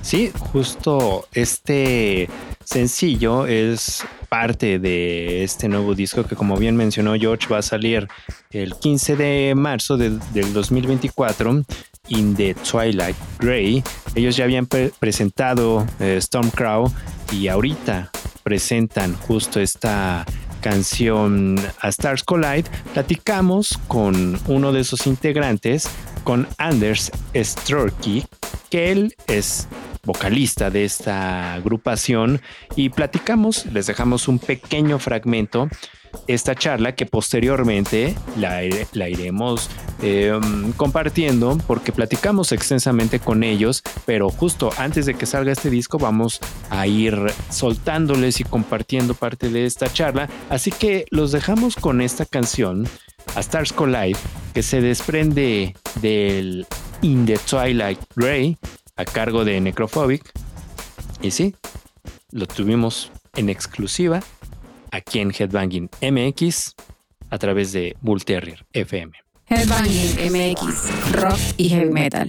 Sí, 0.02 0.32
justo 0.52 1.26
este 1.32 2.28
sencillo 2.64 3.46
es 3.46 4.02
parte 4.28 4.78
de 4.78 5.42
este 5.42 5.68
nuevo 5.68 5.94
disco 5.94 6.24
que 6.24 6.36
como 6.36 6.56
bien 6.56 6.76
mencionó 6.76 7.14
George 7.14 7.48
va 7.48 7.58
a 7.58 7.62
salir 7.62 8.08
el 8.50 8.74
15 8.76 9.16
de 9.16 9.54
marzo 9.56 9.96
de, 9.96 10.10
del 10.32 10.52
2024 10.52 11.64
In 12.10 12.36
the 12.36 12.54
Twilight 12.54 13.16
Grey. 13.38 13.82
Ellos 14.14 14.36
ya 14.36 14.44
habían 14.44 14.66
pre 14.66 14.92
presentado 14.98 15.86
eh, 15.98 16.18
Stormcrow 16.20 16.92
y 17.32 17.48
ahorita 17.48 18.10
presentan 18.42 19.14
justo 19.16 19.60
esta 19.60 20.26
canción 20.60 21.56
a 21.80 21.88
Stars 21.88 22.22
Collide. 22.22 22.64
Platicamos 22.92 23.78
con 23.88 24.38
uno 24.46 24.72
de 24.72 24.84
sus 24.84 25.06
integrantes, 25.06 25.88
con 26.24 26.46
Anders 26.58 27.10
Storky, 27.34 28.24
que 28.68 28.92
él 28.92 29.14
es 29.26 29.68
vocalista 30.04 30.70
de 30.70 30.84
esta 30.84 31.54
agrupación 31.54 32.40
y 32.76 32.88
platicamos, 32.90 33.66
les 33.66 33.86
dejamos 33.86 34.28
un 34.28 34.38
pequeño 34.38 34.98
fragmento 34.98 35.68
esta 36.26 36.54
charla 36.54 36.94
que 36.94 37.06
posteriormente 37.06 38.14
la, 38.36 38.62
iremos 39.08 39.68
eh, 40.02 40.38
compartiendo 40.76 41.58
porque 41.66 41.92
platicamos 41.92 42.52
extensamente 42.52 43.20
con 43.20 43.42
ellos, 43.42 43.82
pero 44.06 44.30
justo 44.30 44.70
antes 44.78 45.06
de 45.06 45.14
que 45.14 45.26
salga 45.26 45.52
este 45.52 45.70
disco 45.70 45.98
vamos 45.98 46.40
a 46.70 46.86
ir 46.86 47.18
soltándoles 47.50 48.40
y 48.40 48.44
compartiendo 48.44 49.14
parte 49.14 49.48
de 49.48 49.66
esta 49.66 49.92
charla, 49.92 50.28
así 50.48 50.70
que 50.70 51.04
los 51.10 51.32
dejamos 51.32 51.76
con 51.76 52.00
esta 52.00 52.24
canción, 52.24 52.86
A 53.34 53.40
Stars 53.40 53.72
Collide, 53.72 54.18
que 54.54 54.62
se 54.62 54.80
desprende 54.80 55.74
del 56.00 56.66
In 57.02 57.26
the 57.26 57.38
Twilight 57.38 58.00
Grey 58.14 58.56
a 58.96 59.04
cargo 59.04 59.44
de 59.44 59.60
Necrophobic. 59.60 60.30
Y 61.22 61.30
sí, 61.30 61.54
lo 62.30 62.46
tuvimos 62.46 63.10
en 63.36 63.48
exclusiva 63.48 64.22
aquí 64.90 65.20
en 65.20 65.30
Headbanging 65.30 65.88
MX 66.00 66.74
a 67.30 67.38
través 67.38 67.72
de 67.72 67.96
Bull 68.00 68.24
Terrier 68.24 68.64
FM. 68.72 69.12
Headbanging 69.46 70.30
MX, 70.30 71.12
rock 71.20 71.38
y 71.56 71.68
heavy 71.68 71.90
metal. 71.90 72.28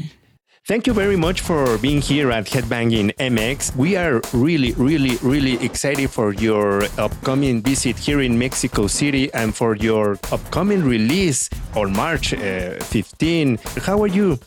Thank 0.67 0.85
you 0.85 0.93
very 0.93 1.17
much 1.17 1.41
for 1.41 1.77
being 1.79 2.01
here 2.01 2.31
at 2.31 2.45
Headbanging 2.45 3.13
MX. 3.17 3.75
We 3.75 3.97
are 3.97 4.21
really, 4.31 4.73
really, 4.73 5.17
really 5.23 5.63
excited 5.65 6.09
for 6.11 6.33
your 6.33 6.83
upcoming 6.99 7.63
visit 7.63 7.97
here 7.97 8.21
in 8.21 8.37
Mexico 8.37 8.85
City 8.87 9.31
and 9.33 9.55
for 9.55 9.75
your 9.75 10.19
upcoming 10.31 10.83
release 10.83 11.49
on 11.75 11.93
March 11.93 12.33
uh, 12.33 12.77
15. 12.79 13.57
How 13.83 14.01
are 14.03 14.07
you? 14.07 14.37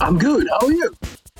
I'm 0.00 0.18
good. 0.18 0.48
How 0.60 0.66
are 0.66 0.72
you? 0.72 0.92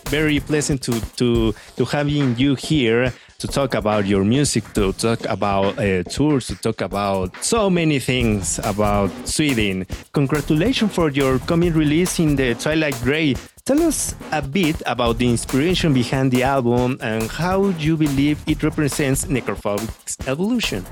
Very 0.07 0.41
pleasant 0.41 0.81
to 0.83 1.01
to 1.17 1.53
to 1.77 1.85
having 1.85 2.39
you 2.39 2.55
here 2.55 3.13
to 3.39 3.47
talk 3.47 3.75
about 3.75 4.05
your 4.05 4.25
music, 4.25 4.65
to 4.75 4.93
talk 4.95 5.25
about 5.27 5.79
uh, 5.79 6.03
tours, 6.03 6.49
to 6.49 6.57
talk 6.57 6.81
about 6.81 7.31
so 7.41 7.71
many 7.71 8.01
things 8.01 8.59
about 8.65 9.13
Sweden. 9.29 9.87
Congratulations 10.13 10.93
for 10.93 11.09
your 11.11 11.39
coming 11.47 11.73
release 11.73 12.19
in 12.19 12.35
the 12.35 12.57
Twilight 12.57 13.01
Grey. 13.05 13.37
Tell 13.65 13.81
us 13.85 14.17
a 14.33 14.43
bit 14.43 14.83
about 14.87 15.19
the 15.19 15.31
inspiration 15.31 15.95
behind 15.95 16.33
the 16.33 16.43
album 16.43 16.99
and 17.01 17.31
how 17.31 17.67
you 17.79 17.97
believe 17.97 18.43
it 18.49 18.61
represents 18.65 19.27
Necrophobic's 19.27 20.19
evolution. 20.27 20.85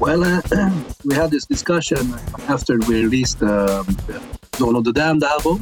Well, 0.00 0.24
uh, 0.24 0.40
we 1.04 1.14
had 1.14 1.30
this 1.30 1.44
discussion 1.44 2.14
after 2.48 2.78
we 2.88 3.02
released 3.02 3.42
um, 3.42 3.84
the 4.06 4.18
Dawn 4.52 4.76
of 4.76 4.84
the 4.84 4.94
Damned 4.94 5.24
album 5.24 5.60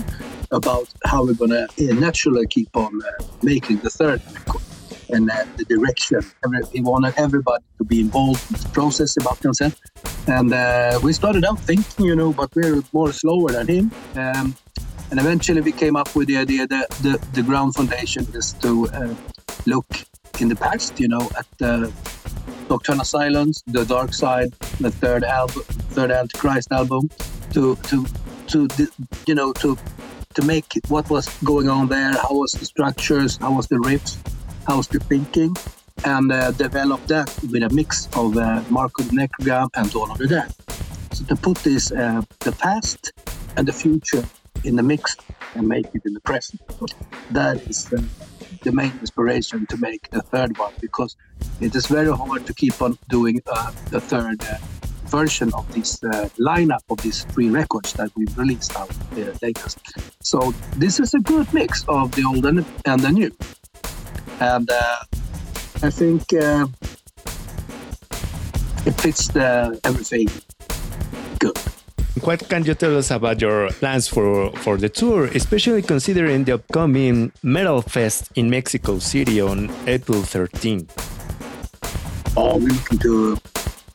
about 0.53 0.87
how 1.05 1.25
we're 1.25 1.35
going 1.35 1.51
to 1.51 1.65
uh, 1.65 1.95
naturally 1.95 2.47
keep 2.47 2.69
on 2.77 3.03
uh, 3.03 3.25
making 3.43 3.79
the 3.79 3.91
third 3.91 4.23
record 4.33 4.63
and 5.11 5.31
uh, 5.31 5.45
the 5.57 5.65
direction. 5.65 6.21
Every, 6.45 6.61
we 6.75 6.81
wanted 6.81 7.15
everybody 7.17 7.65
to 7.79 7.85
be 7.85 8.01
involved 8.01 8.51
in 8.51 8.61
the 8.61 8.69
process 8.71 9.17
about 9.17 9.41
consent. 9.41 9.75
And 10.27 10.53
uh, 10.53 10.99
we 11.03 11.13
started 11.13 11.45
out 11.45 11.59
thinking, 11.61 12.07
you 12.07 12.17
know, 12.17 12.33
but 12.33 12.55
we're 12.55 12.83
more 12.93 13.13
slower 13.13 13.51
than 13.53 13.69
him. 13.69 13.93
Um, 14.15 14.57
and 15.11 15.21
eventually 15.21 15.61
we 15.61 15.73
came 15.73 15.97
up 15.97 16.15
with 16.17 16.29
the 16.29 16.37
idea 16.37 16.67
that 16.67 16.91
the, 17.03 17.25
the 17.33 17.43
ground 17.43 17.75
foundation 17.75 18.27
is 18.35 18.53
to 18.55 18.89
uh, 18.89 19.15
look 19.67 19.87
in 20.41 20.49
the 20.49 20.57
past, 20.57 20.99
you 20.99 21.09
know, 21.09 21.31
at 21.39 21.47
the 21.59 21.93
Nocturnal 22.69 23.05
Silence, 23.05 23.63
The 23.67 23.85
Dark 23.85 24.13
Side, 24.13 24.53
the 24.81 24.91
third 24.91 25.23
album, 25.23 25.63
third 25.95 26.11
Antichrist 26.11 26.73
album, 26.73 27.09
to 27.53 27.77
to 27.77 28.07
to 28.49 28.69
you 29.27 29.35
know 29.35 29.53
to 29.55 29.79
to 30.35 30.43
make 30.43 30.67
what 30.89 31.09
was 31.09 31.29
going 31.45 31.69
on 31.69 31.89
there, 31.89 32.13
how 32.13 32.35
was 32.35 32.53
the 32.53 32.65
structures, 32.65 33.37
how 33.37 33.53
was 33.53 33.69
the 33.69 33.77
riffs, 33.77 34.19
how 34.67 34.77
was 34.79 34.89
the 34.89 35.01
thinking, 35.01 35.55
and 36.05 36.33
uh, 36.33 36.51
develop 36.53 37.05
that 37.07 37.29
with 37.51 37.63
a 37.63 37.71
mix 37.71 38.09
of 38.17 38.37
uh, 38.37 38.63
Marco 38.71 39.03
the 39.03 39.17
Necrogram 39.17 39.69
and 39.75 39.91
Dawn 39.91 40.11
of 40.11 40.19
the 40.19 40.27
Dead. 40.27 40.53
So 41.13 41.25
to 41.25 41.37
put 41.37 41.59
this 41.59 41.93
uh, 41.93 42.23
the 42.41 42.53
past 42.53 43.13
and 43.57 43.67
the 43.67 43.73
future 43.73 44.25
in 44.65 44.77
the 44.77 44.83
mix 44.83 45.17
and 45.55 45.67
make 45.67 45.87
it 45.95 46.03
in 46.05 46.13
the 46.13 46.21
present. 46.21 46.61
That 47.31 47.57
is 47.69 47.93
uh, 47.93 48.03
the 48.63 48.73
main 48.73 48.93
inspiration 49.01 49.67
to 49.67 49.77
make 49.77 50.11
the 50.11 50.23
third 50.23 50.59
one 50.59 50.73
because 50.81 51.17
it 51.61 51.75
is 51.75 51.87
very 51.87 52.15
hard 52.15 52.47
to 52.47 52.55
keep 52.55 52.81
on 52.83 52.99
doing 53.09 53.41
uh, 53.47 53.71
the 53.91 54.01
third 54.01 54.43
uh, 54.45 54.57
version 55.07 55.53
of 55.55 55.73
this 55.73 56.03
uh, 56.03 56.29
lineup 56.39 56.83
of 56.91 56.99
these 56.99 57.25
three 57.25 57.49
records 57.49 57.93
that 57.95 58.11
we've 58.17 58.37
released 58.37 58.75
now 58.75 58.89
uh, 59.13 59.33
latest. 59.41 59.79
So 60.23 60.53
this 60.77 60.99
is 61.01 61.15
a 61.15 61.21
good 61.21 61.53
mix 61.55 61.85
of 61.89 62.15
the 62.17 62.25
old 62.25 62.45
and, 62.45 62.65
and 62.85 63.01
the 63.01 63.13
new, 63.13 63.31
and 64.41 64.71
uh, 64.71 64.97
I 65.83 65.91
think 65.91 66.33
uh, 66.33 66.67
it 68.87 69.01
fits 69.01 69.29
the 69.29 69.79
everything 69.85 70.29
good. 71.39 71.59
What 72.23 72.49
can 72.49 72.65
you 72.65 72.75
tell 72.75 72.97
us 72.97 73.11
about 73.11 73.41
your 73.41 73.69
plans 73.71 74.09
for, 74.09 74.51
for 74.59 74.77
the 74.77 74.89
tour, 74.89 75.27
especially 75.27 75.83
considering 75.83 76.45
the 76.45 76.55
upcoming 76.55 77.33
Metal 77.43 77.83
Fest 77.83 78.31
in 78.35 78.49
Mexico 78.49 78.99
City 78.99 79.41
on 79.41 79.71
April 79.87 80.23
13? 80.23 80.89
Oh, 82.37 82.57
we're 82.57 82.69
looking 82.69 82.99
to 83.01 83.37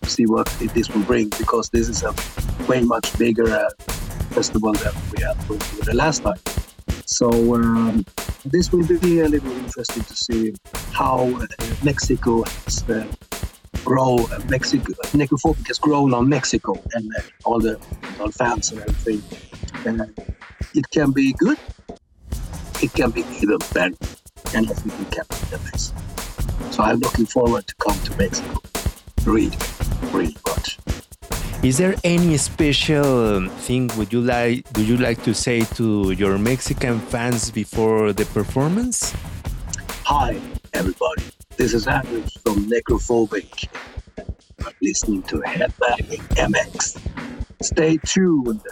see 0.05 0.25
what 0.25 0.47
this 0.73 0.89
will 0.89 1.03
bring 1.03 1.29
because 1.29 1.69
this 1.69 1.89
is 1.89 2.03
a 2.03 2.13
way 2.67 2.81
much 2.81 3.17
bigger 3.17 3.49
uh, 3.49 3.69
festival 4.31 4.73
than 4.73 4.93
we 5.15 5.23
had 5.23 5.37
the 5.85 5.93
last 5.93 6.23
time. 6.23 6.39
So 7.05 7.55
um, 7.55 8.05
this 8.45 8.71
will 8.71 8.85
be 8.85 9.19
a 9.19 9.27
little 9.27 9.51
interesting 9.51 10.03
to 10.03 10.15
see 10.15 10.53
how 10.91 11.29
uh, 11.35 11.47
Mexico 11.83 12.43
has 12.43 12.89
uh, 12.89 13.05
grow. 13.85 14.17
Uh, 14.31 14.39
Mexico, 14.49 14.93
Necrophobic 15.13 15.67
has 15.67 15.77
grown 15.77 16.13
on 16.13 16.27
Mexico 16.27 16.81
and 16.93 17.11
uh, 17.17 17.21
all 17.45 17.59
the 17.59 17.79
all 18.19 18.31
fans 18.31 18.71
and 18.71 18.81
everything. 18.81 19.21
Uh, 19.85 20.05
it 20.73 20.89
can 20.89 21.11
be 21.11 21.33
good. 21.33 21.57
It 22.81 22.93
can 22.93 23.11
be 23.11 23.23
even 23.41 23.59
better, 23.73 23.95
and 24.55 24.69
I 24.69 24.73
think 24.73 24.93
it 24.99 25.11
can 25.11 25.25
be 25.29 25.35
the 25.51 25.59
best. 25.71 25.93
So 26.73 26.83
I'm 26.83 26.99
looking 26.99 27.25
forward 27.25 27.67
to 27.67 27.75
come 27.75 27.99
to 28.01 28.17
Mexico. 28.17 28.61
Read, 29.25 29.55
really 30.11 30.35
much. 30.47 30.79
Is 31.63 31.77
there 31.77 31.93
any 32.03 32.37
special 32.37 33.47
thing 33.69 33.91
would 33.95 34.11
you 34.11 34.19
like 34.19 34.67
do 34.73 34.83
you 34.83 34.97
like 34.97 35.21
to 35.25 35.33
say 35.35 35.61
to 35.77 36.09
your 36.09 36.39
Mexican 36.39 36.99
fans 36.99 37.51
before 37.51 38.13
the 38.13 38.25
performance? 38.25 39.13
Hi, 40.05 40.41
everybody. 40.73 41.21
This 41.57 41.75
is 41.75 41.85
Andrew 41.85 42.23
from 42.41 42.65
Necrophobic. 42.67 43.69
I'm 44.65 44.73
listening 44.81 45.21
to 45.29 45.37
Headbanging 45.41 46.25
MX. 46.33 46.97
Stay 47.61 47.97
tuned. 48.07 48.65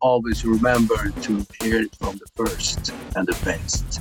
Always 0.00 0.44
remember 0.44 1.12
to 1.22 1.46
hear 1.62 1.82
it 1.82 1.94
from 1.94 2.18
the 2.18 2.26
first 2.34 2.92
and 3.14 3.28
the 3.28 3.38
best. 3.44 4.00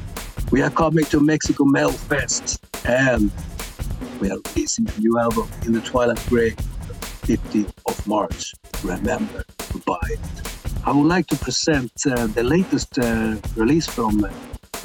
We 0.49 0.63
are 0.63 0.71
coming 0.71 1.05
to 1.05 1.19
Mexico 1.19 1.65
Metal 1.65 1.91
Fest 1.91 2.65
and 2.83 3.29
we 4.19 4.31
are 4.31 4.39
releasing 4.55 4.89
a 4.89 4.99
new 4.99 5.19
album 5.19 5.47
in 5.67 5.73
the 5.73 5.81
Twilight 5.81 6.25
Grey 6.25 6.55
15th 7.27 7.73
of 7.85 8.07
March. 8.07 8.53
Remember 8.83 9.43
to 9.57 9.77
buy 9.79 9.99
it. 10.05 10.19
I 10.85 10.91
would 10.93 11.07
like 11.07 11.27
to 11.27 11.35
present 11.35 11.91
uh, 12.05 12.27
the 12.27 12.43
latest 12.43 12.97
uh, 12.97 13.35
release 13.57 13.85
from 13.85 14.21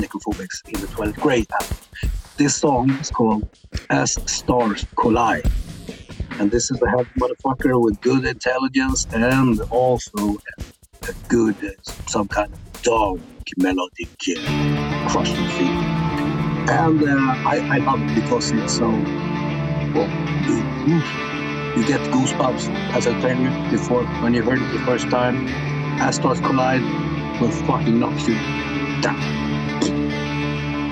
Necrophobics 0.03 0.59
in 0.67 0.81
the 0.81 0.89
12th 0.89 1.21
grade. 1.21 1.47
This 2.39 2.57
song 2.57 2.91
is 2.91 3.11
called 3.13 3.49
As 3.91 4.19
Stars 4.27 4.85
Collide. 4.97 5.49
And 6.41 6.51
this 6.51 6.73
is 6.73 6.83
a 6.83 6.91
heavy 6.91 7.11
motherfucker 7.21 7.81
with 7.81 8.01
good 8.01 8.25
intelligence 8.25 9.07
and 9.13 9.61
also 9.71 10.39
a, 11.09 11.13
good, 11.29 11.57
some 12.09 12.27
kind 12.27 12.53
of 12.53 12.83
dark 12.83 13.21
melodic 13.57 14.09
uh, 14.37 15.09
crushing 15.11 15.49
feeling. 15.51 15.93
And 16.69 17.05
I, 17.47 17.77
I 17.77 17.79
love 17.79 18.03
it 18.03 18.21
because 18.21 18.51
it's 18.51 18.79
so, 18.79 18.89
well, 19.95 21.32
you, 21.77 21.87
get 21.87 22.01
goosebumps, 22.11 22.69
as 22.93 23.07
I 23.07 23.21
told 23.21 23.39
you 23.39 23.51
before, 23.71 24.05
when 24.23 24.35
you 24.35 24.43
heard 24.43 24.61
it 24.61 24.73
the 24.73 24.85
first 24.85 25.09
time. 25.09 25.47
As 26.01 26.17
Stars 26.17 26.41
Collide 26.41 26.83
will 27.41 27.51
fucking 27.51 27.99
knock 27.99 28.19
you 28.27 28.35
down. 29.01 29.21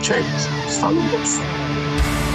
James, 0.03 0.47
saludos. 0.69 2.30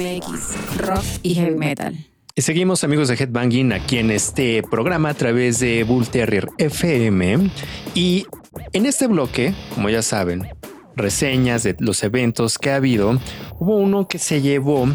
MX, 0.00 0.78
rock 0.78 1.04
y 1.22 1.34
heavy 1.34 1.56
metal. 1.56 1.94
Seguimos 2.34 2.84
amigos 2.84 3.08
de 3.08 3.16
Headbanging 3.16 3.74
aquí 3.74 3.98
en 3.98 4.10
este 4.10 4.62
programa 4.62 5.10
a 5.10 5.14
través 5.14 5.60
de 5.60 5.84
Bull 5.84 6.08
Terrier 6.08 6.48
FM. 6.56 7.50
Y 7.94 8.24
en 8.72 8.86
este 8.86 9.08
bloque, 9.08 9.52
como 9.74 9.90
ya 9.90 10.00
saben, 10.00 10.48
reseñas 10.96 11.64
de 11.64 11.76
los 11.80 12.02
eventos 12.02 12.56
que 12.56 12.70
ha 12.70 12.76
habido, 12.76 13.18
hubo 13.58 13.76
uno 13.76 14.08
que 14.08 14.18
se 14.18 14.40
llevó 14.40 14.88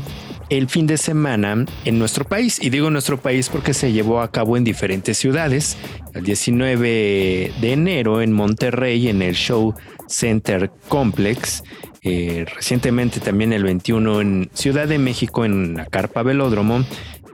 el 0.50 0.70
fin 0.70 0.88
de 0.88 0.98
semana 0.98 1.66
en 1.86 2.00
nuestro 2.00 2.26
país. 2.26 2.60
Y 2.62 2.70
digo 2.70 2.89
nuestro 2.89 3.20
país 3.20 3.50
porque 3.50 3.74
se 3.74 3.91
llevó 3.91 4.22
a 4.22 4.32
cabo 4.32 4.58
en 4.58 4.64
diferentes 4.64 5.18
ciudades. 5.18 5.78
El 6.14 6.24
19 6.24 7.52
de 7.60 7.72
enero 7.74 8.22
en 8.22 8.32
Monterrey, 8.32 9.10
en 9.10 9.22
el 9.22 9.36
Show 9.36 9.74
Center 10.08 10.72
Complex. 10.88 11.64
Eh, 12.04 12.46
recientemente 12.54 13.20
también 13.20 13.52
el 13.52 13.64
21 13.64 14.22
en 14.22 14.50
Ciudad 14.54 14.88
de 14.88 15.00
México, 15.00 15.43
en 15.46 15.76
la 15.76 15.86
Carpa 15.88 16.22
Velódromo. 16.24 16.86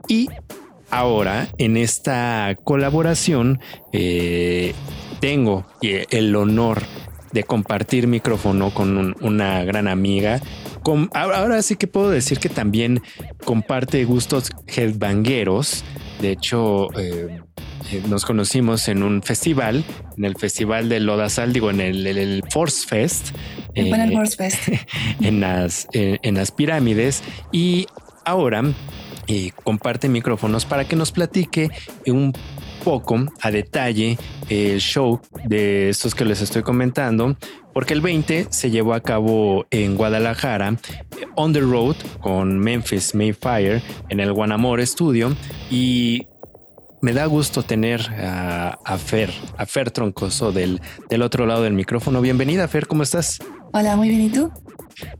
Y 0.08 0.28
ahora 0.90 1.48
en 1.58 1.76
esta 1.76 2.56
colaboración 2.64 3.60
eh, 3.92 4.74
tengo 5.20 5.66
el 5.80 6.34
honor 6.34 6.82
de 7.32 7.44
compartir 7.44 8.06
micrófono 8.06 8.70
con 8.74 8.96
un- 8.98 9.16
una 9.20 9.64
gran 9.64 9.88
amiga. 9.88 10.40
Con- 10.82 11.08
ahora 11.14 11.62
sí 11.62 11.76
que 11.76 11.86
puedo 11.86 12.10
decir 12.10 12.38
que 12.38 12.48
también 12.48 13.00
comparte 13.44 14.04
gustos 14.04 14.50
headbangueros. 14.66 15.84
De 16.20 16.32
hecho, 16.32 16.88
eh, 16.98 17.40
eh, 17.90 18.02
nos 18.08 18.24
conocimos 18.24 18.88
en 18.88 19.02
un 19.02 19.22
festival, 19.22 19.84
en 20.16 20.24
el 20.24 20.36
festival 20.36 20.88
de 20.88 21.00
Lodazal, 21.00 21.52
digo, 21.52 21.70
en 21.70 21.80
el, 21.80 22.06
el- 22.06 22.18
el 22.18 22.42
Force 22.50 22.86
Fest. 22.86 23.28
En 23.74 23.92
el 23.94 24.12
eh, 24.12 24.16
Horse 24.16 24.36
Fest. 24.36 24.58
en 25.20 25.40
las, 25.40 25.88
en, 25.92 26.18
en 26.22 26.34
las 26.34 26.50
pirámides 26.52 27.22
y 27.50 27.86
ahora 28.24 28.62
eh, 29.28 29.50
comparte 29.64 30.08
micrófonos 30.08 30.64
para 30.64 30.84
que 30.84 30.96
nos 30.96 31.10
platique 31.12 31.70
un 32.06 32.32
poco 32.82 33.16
a 33.40 33.50
detalle 33.50 34.18
el 34.48 34.80
show 34.80 35.20
de 35.44 35.88
estos 35.88 36.14
que 36.14 36.24
les 36.24 36.40
estoy 36.40 36.62
comentando, 36.62 37.36
porque 37.72 37.94
el 37.94 38.00
20 38.00 38.48
se 38.50 38.70
llevó 38.70 38.94
a 38.94 39.00
cabo 39.00 39.66
en 39.70 39.96
Guadalajara, 39.96 40.76
on 41.36 41.52
the 41.52 41.60
road 41.60 41.96
con 42.20 42.58
Memphis 42.58 43.14
Mayfire 43.14 43.82
en 44.08 44.20
el 44.20 44.32
Guanamor 44.32 44.84
Studio 44.86 45.34
y 45.70 46.26
me 47.00 47.12
da 47.12 47.26
gusto 47.26 47.62
tener 47.62 48.00
a, 48.10 48.78
a 48.84 48.98
Fer, 48.98 49.30
a 49.56 49.66
Fer 49.66 49.90
Troncoso 49.90 50.52
del, 50.52 50.80
del 51.08 51.22
otro 51.22 51.46
lado 51.46 51.62
del 51.62 51.74
micrófono. 51.74 52.20
Bienvenida, 52.20 52.68
Fer, 52.68 52.86
¿cómo 52.86 53.02
estás? 53.02 53.40
Hola, 53.72 53.96
muy 53.96 54.08
bien. 54.08 54.20
¿Y 54.22 54.30
tú? 54.30 54.52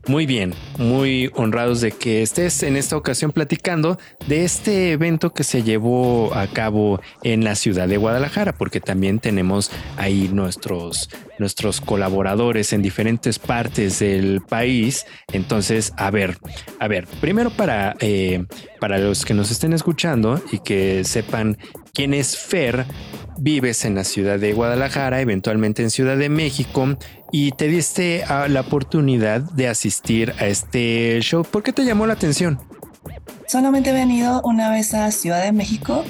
Muy 0.07 0.25
bien, 0.25 0.53
muy 0.77 1.31
honrados 1.35 1.81
de 1.81 1.91
que 1.91 2.21
estés 2.21 2.63
en 2.63 2.75
esta 2.75 2.97
ocasión 2.97 3.31
platicando 3.31 3.97
de 4.27 4.43
este 4.43 4.91
evento 4.91 5.33
que 5.33 5.43
se 5.43 5.63
llevó 5.63 6.33
a 6.33 6.47
cabo 6.47 7.01
en 7.23 7.43
la 7.43 7.55
ciudad 7.55 7.87
de 7.87 7.97
Guadalajara, 7.97 8.53
porque 8.53 8.79
también 8.79 9.19
tenemos 9.19 9.71
ahí 9.97 10.29
nuestros, 10.31 11.09
nuestros 11.39 11.81
colaboradores 11.81 12.73
en 12.73 12.81
diferentes 12.81 13.39
partes 13.39 13.99
del 13.99 14.41
país. 14.41 15.05
Entonces, 15.31 15.93
a 15.97 16.11
ver, 16.11 16.37
a 16.79 16.87
ver, 16.87 17.07
primero 17.21 17.49
para, 17.49 17.95
eh, 17.99 18.45
para 18.79 18.97
los 18.97 19.25
que 19.25 19.33
nos 19.33 19.51
estén 19.51 19.73
escuchando 19.73 20.41
y 20.51 20.59
que 20.59 21.03
sepan 21.03 21.57
quién 21.93 22.13
es 22.13 22.37
Fer, 22.37 22.85
vives 23.37 23.85
en 23.85 23.95
la 23.95 24.03
ciudad 24.03 24.39
de 24.39 24.53
Guadalajara, 24.53 25.21
eventualmente 25.21 25.81
en 25.83 25.89
Ciudad 25.89 26.17
de 26.17 26.29
México, 26.29 26.97
y 27.31 27.51
te 27.51 27.67
diste 27.67 28.23
ah, 28.27 28.47
la 28.47 28.61
oportunidad 28.61 29.41
de 29.41 29.67
asistir 29.67 30.33
a 30.39 30.47
este 30.47 31.19
show. 31.21 31.43
¿Por 31.43 31.63
qué 31.63 31.73
te 31.73 31.85
llamó 31.85 32.05
la 32.05 32.13
atención? 32.13 32.59
Solamente 33.47 33.89
he 33.89 33.93
venido 33.93 34.41
una 34.43 34.69
vez 34.71 34.93
a 34.93 35.11
Ciudad 35.11 35.43
de 35.43 35.51
México 35.51 36.03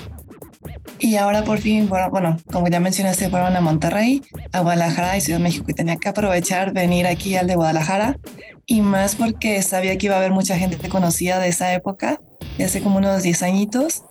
y 0.99 1.16
ahora 1.16 1.43
por 1.43 1.59
fin, 1.59 1.88
bueno, 1.89 2.09
bueno, 2.09 2.38
como 2.51 2.68
ya 2.68 2.80
mencionaste, 2.80 3.30
fueron 3.30 3.55
a 3.55 3.61
Monterrey, 3.61 4.22
a 4.51 4.61
Guadalajara 4.61 5.18
y 5.18 5.22
Ciudad 5.22 5.39
de 5.39 5.43
México 5.43 5.66
y 5.68 5.74
tenía 5.74 5.97
que 5.97 6.09
aprovechar 6.09 6.74
venir 6.74 7.07
aquí 7.07 7.36
al 7.36 7.47
de 7.47 7.55
Guadalajara 7.55 8.18
y 8.66 8.82
más 8.82 9.16
porque 9.16 9.61
sabía 9.61 9.97
que 9.97 10.05
iba 10.05 10.16
a 10.16 10.20
haber 10.20 10.32
mucha 10.32 10.57
gente 10.57 10.78
conocida 10.89 11.39
de 11.39 11.49
esa 11.49 11.74
época, 11.74 12.22
de 12.57 12.64
hace 12.66 12.82
como 12.82 12.97
unos 12.97 13.24
10 13.24 13.43
añitos 13.43 14.03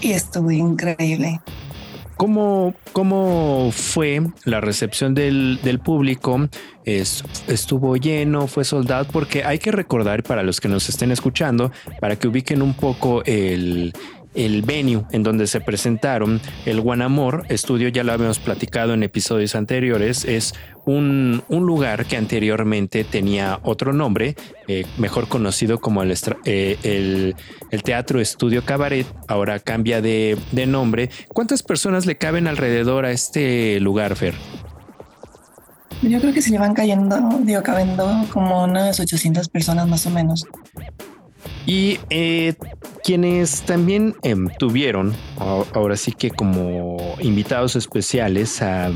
y 0.00 0.12
estuvo 0.12 0.50
increíble. 0.50 1.40
¿Cómo, 2.16 2.74
cómo 2.92 3.70
fue 3.72 4.20
la 4.44 4.60
recepción 4.60 5.14
del, 5.14 5.58
del 5.62 5.78
público? 5.78 6.48
Es- 6.84 7.24
¿Estuvo 7.48 7.96
lleno? 7.96 8.46
¿Fue 8.46 8.64
soldado? 8.64 9.06
Porque 9.10 9.42
hay 9.44 9.58
que 9.58 9.72
recordar 9.72 10.22
para 10.22 10.42
los 10.42 10.60
que 10.60 10.68
nos 10.68 10.88
estén 10.90 11.12
escuchando, 11.12 11.72
para 11.98 12.16
que 12.16 12.28
ubiquen 12.28 12.60
un 12.60 12.74
poco 12.74 13.22
el, 13.24 13.94
el 14.34 14.62
venue 14.62 15.04
en 15.10 15.22
donde 15.22 15.46
se 15.46 15.60
presentaron, 15.60 16.40
el 16.66 16.80
Guanamor 16.80 17.44
Estudio, 17.48 17.88
ya 17.88 18.04
lo 18.04 18.12
habíamos 18.12 18.38
platicado 18.38 18.94
en 18.94 19.02
episodios 19.02 19.54
anteriores, 19.54 20.24
es 20.24 20.54
un, 20.86 21.42
un 21.48 21.66
lugar 21.66 22.06
que 22.06 22.16
anteriormente 22.16 23.04
tenía 23.04 23.60
otro 23.62 23.92
nombre, 23.92 24.36
eh, 24.68 24.86
mejor 24.98 25.28
conocido 25.28 25.78
como 25.80 26.02
eh, 26.02 26.78
el, 26.82 27.36
el 27.70 27.82
Teatro 27.82 28.20
Estudio 28.20 28.64
Cabaret, 28.64 29.06
ahora 29.28 29.58
cambia 29.58 30.00
de, 30.00 30.38
de 30.52 30.66
nombre. 30.66 31.10
¿Cuántas 31.28 31.62
personas 31.62 32.06
le 32.06 32.16
caben 32.16 32.46
alrededor 32.46 33.04
a 33.04 33.10
este 33.10 33.80
lugar, 33.80 34.16
Fer? 34.16 34.34
Yo 36.02 36.18
creo 36.18 36.32
que 36.32 36.40
se 36.40 36.50
le 36.50 36.58
van 36.58 36.72
cayendo, 36.72 37.18
digo, 37.42 37.62
cabendo 37.62 38.26
como 38.32 38.64
unas 38.64 38.98
800 38.98 39.48
personas 39.50 39.86
más 39.86 40.06
o 40.06 40.10
menos. 40.10 40.46
Y 41.66 41.98
eh, 42.10 42.54
quienes 43.04 43.62
también 43.62 44.14
em, 44.22 44.48
tuvieron, 44.58 45.14
ahora 45.38 45.96
sí 45.96 46.12
que 46.12 46.30
como 46.30 47.16
invitados 47.20 47.76
especiales 47.76 48.60
a, 48.62 48.90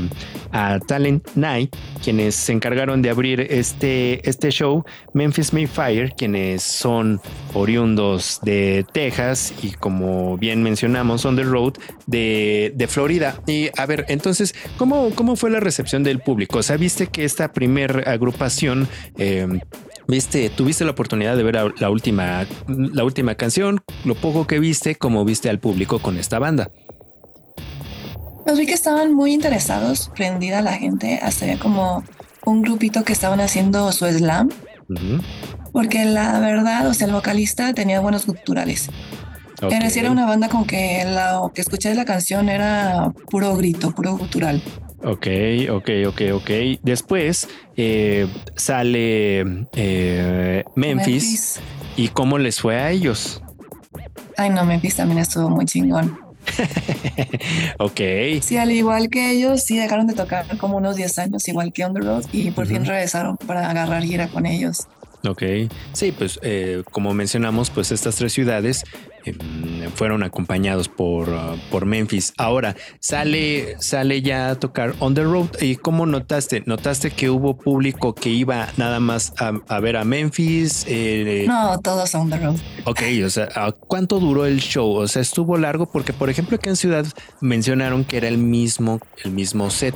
a 0.51 0.79
Talent 0.79 1.27
Night, 1.35 1.75
quienes 2.03 2.35
se 2.35 2.51
encargaron 2.51 3.01
de 3.01 3.09
abrir 3.09 3.41
este, 3.41 4.27
este 4.27 4.51
show, 4.51 4.83
Memphis 5.13 5.53
Mayfire, 5.53 6.11
quienes 6.15 6.63
son 6.63 7.19
oriundos 7.53 8.39
de 8.43 8.85
Texas 8.93 9.53
y 9.61 9.71
como 9.71 10.37
bien 10.37 10.61
mencionamos, 10.63 11.25
on 11.25 11.35
the 11.35 11.43
road 11.43 11.73
de, 12.05 12.87
Florida. 12.87 13.41
Y 13.47 13.69
a 13.77 13.85
ver, 13.85 14.05
entonces, 14.07 14.53
¿cómo, 14.77 15.09
¿cómo 15.15 15.35
fue 15.35 15.49
la 15.49 15.59
recepción 15.59 16.03
del 16.03 16.19
público? 16.19 16.59
Viste 16.79 17.07
que 17.07 17.25
esta 17.25 17.51
primer 17.51 18.07
agrupación... 18.07 18.87
em, 19.17 19.59
Viste, 20.07 20.49
tuviste 20.49 20.85
la 20.85 20.91
oportunidad 20.91 21.35
de 21.35 21.43
ver 21.43 21.57
a- 21.57 21.73
la 21.79 21.89
última, 21.89 22.45
la 22.67 23.03
última 23.03 23.35
canción, 23.35 23.81
lo 24.03 24.15
poco 24.15 24.45
que 24.45 24.59
viste, 24.59 24.95
como 24.95 25.25
viste 25.25 25.49
al 25.49 25.59
público 25.59 25.99
con 25.99 26.17
esta 26.17 26.37
banda. 26.39 26.69
Los 28.45 28.59
vi 28.59 28.67
que 28.67 28.73
estaban 28.73 29.13
muy 29.15 29.33
interesados, 29.33 30.11
prendida 30.15 30.61
la 30.61 30.73
gente, 30.73 31.19
hasta 31.21 31.45
había 31.45 31.57
como 31.57 32.03
un 32.45 32.61
grupito 32.61 33.03
que 33.03 33.13
estaban 33.13 33.39
haciendo 33.41 33.91
su 33.91 34.05
slam, 34.05 34.49
porque 35.73 36.05
la 36.05 36.39
verdad, 36.39 36.87
o 36.87 36.93
sea, 36.93 37.07
el 37.07 37.13
vocalista 37.13 37.73
tenía 37.73 37.99
buenos 37.99 38.27
guturales. 38.27 38.89
Ok. 39.63 39.71
Era 39.71 40.11
una 40.11 40.27
banda 40.27 40.49
con 40.49 40.65
que 40.65 41.03
lo 41.05 41.51
que 41.55 41.61
escuché 41.61 41.89
de 41.89 41.95
la 41.95 42.05
canción 42.05 42.49
era 42.49 43.11
puro 43.31 43.55
grito, 43.55 43.91
puro 43.95 44.15
gutural. 44.15 44.61
Ok, 45.03 45.27
ok, 45.69 45.89
ok, 46.07 46.21
ok. 46.33 46.49
Después 46.81 47.47
eh, 47.77 48.27
sale 48.55 49.67
eh, 49.73 50.63
Memphis, 50.75 51.59
y 51.95 52.09
cómo 52.09 52.37
les 52.37 52.59
fue 52.59 52.79
a 52.79 52.91
ellos. 52.91 53.41
Ay, 54.37 54.49
no, 54.49 54.65
Memphis 54.65 54.95
también 54.95 55.19
estuvo 55.19 55.49
muy 55.49 55.65
chingón. 55.65 56.19
ok, 57.79 57.99
Sí, 58.41 58.57
al 58.57 58.71
igual 58.71 59.09
que 59.09 59.31
ellos, 59.31 59.63
sí 59.63 59.77
dejaron 59.77 60.07
de 60.07 60.13
tocar 60.13 60.45
como 60.57 60.77
unos 60.77 60.95
10 60.95 61.19
años, 61.19 61.47
igual 61.47 61.73
que 61.73 61.87
Road, 61.87 62.25
y 62.31 62.51
por 62.51 62.67
fin 62.67 62.85
regresaron 62.85 63.37
para 63.37 63.69
agarrar 63.69 64.03
gira 64.03 64.27
con 64.27 64.45
ellos. 64.45 64.87
Ok. 65.25 65.43
Sí, 65.93 66.11
pues 66.11 66.39
eh, 66.43 66.83
como 66.91 67.13
mencionamos, 67.13 67.69
pues 67.69 67.91
estas 67.91 68.15
tres 68.15 68.33
ciudades 68.33 68.83
em, 69.25 69.35
fueron 69.95 70.23
acompañados 70.23 70.87
por, 70.89 71.29
uh, 71.29 71.57
por 71.71 71.85
Memphis. 71.85 72.33
Ahora 72.37 72.75
sale, 72.99 73.75
sale 73.79 74.21
ya 74.21 74.49
a 74.49 74.55
tocar 74.59 74.93
On 74.99 75.13
the 75.13 75.23
Road. 75.23 75.49
¿Y 75.61 75.75
cómo 75.77 76.05
notaste? 76.05 76.63
¿Notaste 76.65 77.11
que 77.11 77.29
hubo 77.29 77.57
público 77.57 78.13
que 78.15 78.29
iba 78.29 78.67
nada 78.77 78.99
más 78.99 79.33
a, 79.39 79.53
a 79.67 79.79
ver 79.79 79.97
a 79.97 80.03
Memphis? 80.03 80.85
Eh, 80.87 81.45
No, 81.47 81.79
todos 81.79 82.13
On 82.15 82.29
the 82.29 82.37
Road. 82.37 82.55
Ok, 82.85 83.01
o 83.25 83.29
sea, 83.29 83.49
¿a 83.55 83.71
¿cuánto 83.71 84.19
duró 84.19 84.45
el 84.45 84.59
show? 84.59 84.91
O 84.95 85.07
sea, 85.07 85.21
estuvo 85.21 85.57
largo 85.57 85.91
porque, 85.91 86.13
por 86.13 86.29
ejemplo, 86.29 86.55
acá 86.57 86.69
en 86.69 86.75
Ciudad 86.75 87.05
mencionaron 87.41 88.03
que 88.05 88.17
era 88.17 88.27
el 88.27 88.37
mismo, 88.37 88.99
el 89.23 89.31
mismo 89.31 89.69
set. 89.69 89.95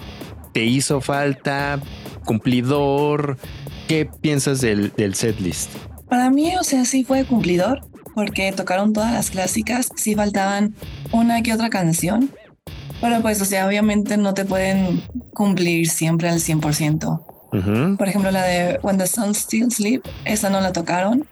¿Te 0.53 0.65
hizo 0.65 0.99
falta? 0.99 1.79
¿Cumplidor? 2.25 3.37
¿Qué 3.89 4.07
piensas 4.21 4.61
del, 4.61 4.93
del 4.95 5.15
set 5.15 5.39
list? 5.39 5.71
Para 6.07 6.29
mí, 6.29 6.53
o 6.59 6.63
sea, 6.63 6.85
sí 6.85 7.03
fue 7.03 7.25
cumplidor, 7.25 7.81
porque 8.13 8.51
tocaron 8.51 8.93
todas 8.93 9.11
las 9.11 9.31
clásicas, 9.31 9.89
sí 9.95 10.13
faltaban 10.13 10.75
una 11.11 11.41
que 11.41 11.53
otra 11.53 11.71
canción, 11.71 12.29
pero 13.01 13.19
pues, 13.23 13.41
o 13.41 13.45
sea, 13.45 13.65
obviamente 13.65 14.15
no 14.17 14.35
te 14.35 14.45
pueden 14.45 15.01
cumplir 15.33 15.89
siempre 15.89 16.29
al 16.29 16.39
100%. 16.39 17.25
Ujú, 17.51 17.97
Por 17.97 18.07
ejemplo, 18.07 18.29
la 18.29 18.43
de 18.43 18.79
When 18.83 18.99
the 18.99 19.07
Sun 19.07 19.33
Still 19.33 19.71
Sleep, 19.71 20.03
esa 20.23 20.51
no 20.51 20.61
la 20.61 20.71
tocaron, 20.71 21.25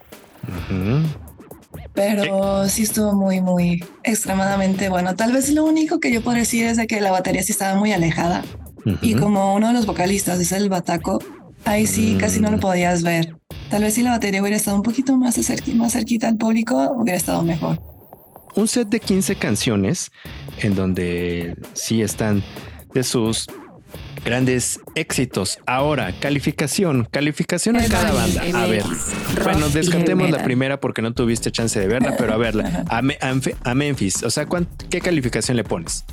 Ujú. 0.48 1.04
Pero 1.94 2.68
sí 2.70 2.84
estuvo 2.84 3.14
muy, 3.14 3.42
muy 3.42 3.84
extremadamente 4.04 4.90
bueno. 4.90 5.16
Tal 5.16 5.32
vez 5.32 5.50
lo 5.50 5.64
único 5.66 6.00
que 6.00 6.12
yo 6.12 6.22
puedo 6.24 6.38
decir 6.38 6.66
es 6.66 6.78
de 6.78 6.88
que 6.88 7.02
la 7.02 7.12
batería 7.12 7.44
sí 7.44 7.52
estaba 7.52 7.76
muy 7.78 7.92
alejada. 7.92 8.44
Y 9.02 9.14
Ujú. 9.16 9.24
como 9.24 9.54
uno 9.56 9.68
de 9.68 9.74
los 9.74 9.86
vocalistas 9.86 10.40
es 10.40 10.52
el 10.54 10.70
bataco, 10.70 11.20
ahí 11.68 11.88
sí 11.88 12.18
casi 12.20 12.40
no 12.40 12.50
lo 12.52 12.60
podías 12.60 13.04
ver. 13.04 13.36
Tal 13.70 13.84
vez 13.84 13.94
si 13.96 14.04
la 14.04 14.12
batería 14.12 14.42
hubiera 14.42 14.56
estado 14.58 14.78
un 14.78 14.84
poquito 14.84 15.18
más, 15.18 15.38
cerqui- 15.38 15.76
más 15.76 15.94
cerquita 15.94 16.28
al 16.28 16.38
público, 16.38 16.92
hubiera 16.96 17.18
estado 17.18 17.44
mejor. 17.44 17.80
un 18.56 18.68
set 18.68 18.88
de 18.90 19.00
15 19.00 19.36
canciones 19.36 20.12
en 20.62 20.74
donde 20.74 21.56
sí 21.74 22.02
están 22.02 22.42
de 22.94 23.04
sus 23.04 23.46
grandes 24.26 24.80
éxitos. 24.96 25.60
Ahora, 25.68 26.12
calificación, 26.20 27.08
calificación 27.12 27.76
a 27.78 27.86
cada 27.88 28.12
banda. 28.14 28.42
A 28.56 28.66
ver, 28.66 28.84
bueno, 29.44 29.70
descartemos 29.70 30.32
la 30.32 30.44
primera 30.44 30.80
porque 30.80 31.04
no 31.04 31.14
tuviste 31.14 31.52
chance 31.52 31.80
de 31.80 31.88
verla, 31.88 32.16
pero 32.18 32.34
a 32.34 32.38
verla. 32.38 32.84
A, 32.90 33.02
Me- 33.04 33.18
a 33.22 33.32
Memf- 33.32 33.56
a 33.64 33.76
Memphis, 33.76 34.24
o 34.24 34.30
sea, 34.32 34.48
¿cuán- 34.48 34.68
¿qué 34.90 35.02
calificación 35.02 35.56
le 35.56 35.64
pones? 35.64 36.04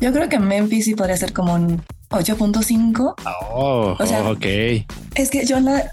Yo 0.00 0.12
creo 0.12 0.28
que 0.28 0.38
Memphis 0.38 0.86
sí 0.86 0.94
podría 0.94 1.16
ser 1.16 1.32
como 1.32 1.54
un 1.54 1.82
8.5. 2.10 3.14
Oh, 3.52 3.96
O 3.98 4.06
sea, 4.06 4.28
ok. 4.30 4.46
Es 5.14 5.30
que 5.30 5.44
yo 5.46 5.60
la 5.60 5.92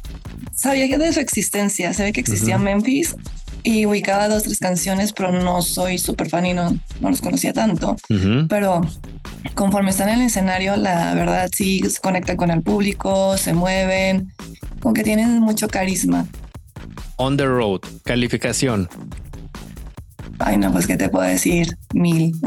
sabía 0.55 0.87
que 0.87 0.97
de 0.97 1.13
su 1.13 1.19
existencia, 1.19 1.93
sabía 1.93 2.11
que 2.11 2.21
existía 2.21 2.55
Ujú. 2.55 2.65
Memphis 2.65 3.15
y 3.63 3.85
ubicaba 3.85 4.27
dos, 4.29 4.43
tres 4.43 4.59
canciones, 4.59 5.13
pero 5.13 5.31
no 5.31 5.61
soy 5.61 5.97
súper 5.97 6.29
fan 6.29 6.45
y 6.45 6.53
no, 6.53 6.71
no 7.01 7.09
los 7.09 7.21
conocía 7.21 7.53
tanto. 7.53 7.97
Pero 8.47 8.81
conforme 9.55 9.89
están 9.89 10.09
en 10.09 10.21
el 10.21 10.27
escenario, 10.27 10.77
la 10.77 11.13
verdad 11.13 11.49
sí 11.53 11.81
se 11.89 11.99
conectan 11.99 12.37
con 12.37 12.49
el 12.49 12.61
público, 12.61 13.37
se 13.37 13.53
mueven, 13.53 14.31
con 14.79 14.93
que 14.93 15.03
tienen 15.03 15.39
mucho 15.41 15.67
carisma. 15.67 16.25
On 17.17 17.35
the 17.35 17.45
road, 17.45 17.81
calificación. 18.05 18.87
Ay, 20.39 20.57
no, 20.57 20.71
pues, 20.71 20.87
¿qué 20.87 20.97
te 20.97 21.09
puedo 21.09 21.27
decir? 21.27 21.77
Mil. 21.93 22.33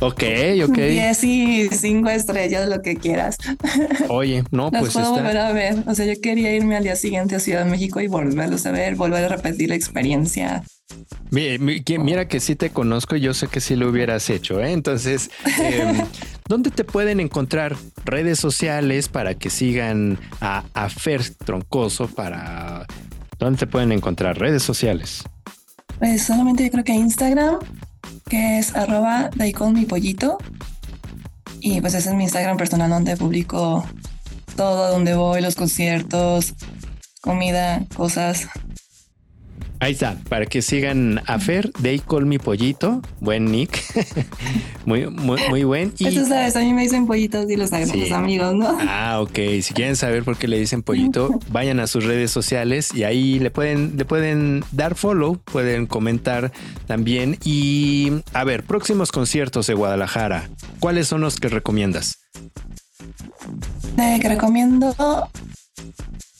Ok, 0.00 0.22
ok. 0.68 0.76
Diez 0.76 1.24
y 1.24 1.68
cinco 1.68 2.08
estrellas, 2.08 2.68
lo 2.68 2.82
que 2.82 2.96
quieras. 2.96 3.36
Oye, 4.08 4.44
no, 4.50 4.70
Las 4.72 4.80
pues 4.82 4.92
puedo 4.92 5.12
volver 5.12 5.36
a 5.36 5.52
ver. 5.52 5.76
O 5.86 5.94
sea, 5.94 6.06
yo 6.06 6.20
quería 6.20 6.54
irme 6.54 6.76
al 6.76 6.84
día 6.84 6.96
siguiente 6.96 7.36
a 7.36 7.40
Ciudad 7.40 7.64
de 7.64 7.70
México 7.70 8.00
y 8.00 8.06
volverlos 8.06 8.64
a 8.66 8.72
ver, 8.72 8.94
volver 8.94 9.24
a 9.24 9.28
repetir 9.28 9.70
la 9.70 9.74
experiencia. 9.74 10.62
Mira 11.30 12.28
que 12.28 12.40
sí 12.40 12.56
te 12.56 12.70
conozco 12.70 13.16
y 13.16 13.20
yo 13.20 13.34
sé 13.34 13.48
que 13.48 13.60
sí 13.60 13.76
lo 13.76 13.88
hubieras 13.88 14.30
hecho. 14.30 14.60
¿eh? 14.60 14.72
Entonces, 14.72 15.30
em, 15.60 15.98
¿dónde 16.48 16.70
te 16.70 16.84
pueden 16.84 17.20
encontrar 17.20 17.76
redes 18.04 18.38
sociales 18.38 19.08
para 19.08 19.34
que 19.34 19.50
sigan 19.50 20.18
a, 20.40 20.64
a 20.74 20.88
Fer 20.88 21.22
Troncoso? 21.44 22.08
Para 22.08 22.86
¿Dónde 23.38 23.58
te 23.58 23.66
pueden 23.66 23.92
encontrar 23.92 24.38
redes 24.38 24.62
sociales? 24.62 25.22
Pues 25.98 26.22
solamente 26.22 26.64
yo 26.64 26.70
creo 26.70 26.84
que 26.84 26.92
Instagram, 26.92 27.58
que 28.28 28.58
es 28.58 28.74
arroba 28.74 29.30
call 29.56 29.72
me 29.72 29.86
pollito. 29.86 30.38
Y 31.60 31.80
pues 31.80 31.94
ese 31.94 32.10
es 32.10 32.14
mi 32.14 32.24
Instagram 32.24 32.56
personal 32.56 32.90
donde 32.90 33.16
publico 33.16 33.84
todo, 34.56 34.90
donde 34.90 35.14
voy, 35.14 35.40
los 35.40 35.56
conciertos, 35.56 36.54
comida, 37.20 37.84
cosas. 37.96 38.48
Ahí 39.80 39.92
está, 39.92 40.16
para 40.28 40.44
que 40.46 40.60
sigan 40.60 41.22
a 41.26 41.38
Fer, 41.38 41.70
They 41.80 42.00
Call 42.00 42.26
Me 42.26 42.40
Pollito, 42.40 43.00
buen 43.20 43.44
nick, 43.44 43.80
muy, 44.84 45.06
muy, 45.08 45.40
muy 45.48 45.62
buen. 45.62 45.92
Y, 45.98 46.08
Eso 46.08 46.26
sabes, 46.26 46.56
a 46.56 46.60
mí 46.60 46.72
me 46.72 46.82
dicen 46.82 47.06
pollitos 47.06 47.48
y 47.48 47.56
los, 47.56 47.70
Sí. 47.70 48.00
los 48.00 48.10
amigos, 48.10 48.54
¿no? 48.56 48.76
Ah, 48.80 49.20
ok. 49.20 49.38
Si 49.62 49.74
quieren 49.74 49.94
saber 49.94 50.24
por 50.24 50.36
qué 50.36 50.48
le 50.48 50.58
dicen 50.58 50.82
pollito, 50.82 51.30
vayan 51.52 51.78
a 51.78 51.86
sus 51.86 52.04
redes 52.04 52.32
sociales 52.32 52.92
y 52.92 53.04
ahí 53.04 53.38
le 53.38 53.52
pueden, 53.52 53.96
le 53.96 54.04
pueden 54.04 54.64
dar 54.72 54.96
follow, 54.96 55.38
pueden 55.44 55.86
comentar 55.86 56.50
también. 56.88 57.38
Y 57.44 58.10
a 58.32 58.42
ver, 58.42 58.64
próximos 58.64 59.12
conciertos 59.12 59.68
de 59.68 59.74
Guadalajara, 59.74 60.50
¿cuáles 60.80 61.06
son 61.06 61.20
los 61.20 61.36
que 61.36 61.48
recomiendas? 61.48 62.18
Eh, 63.96 64.18
que 64.20 64.28
recomiendo. 64.28 64.94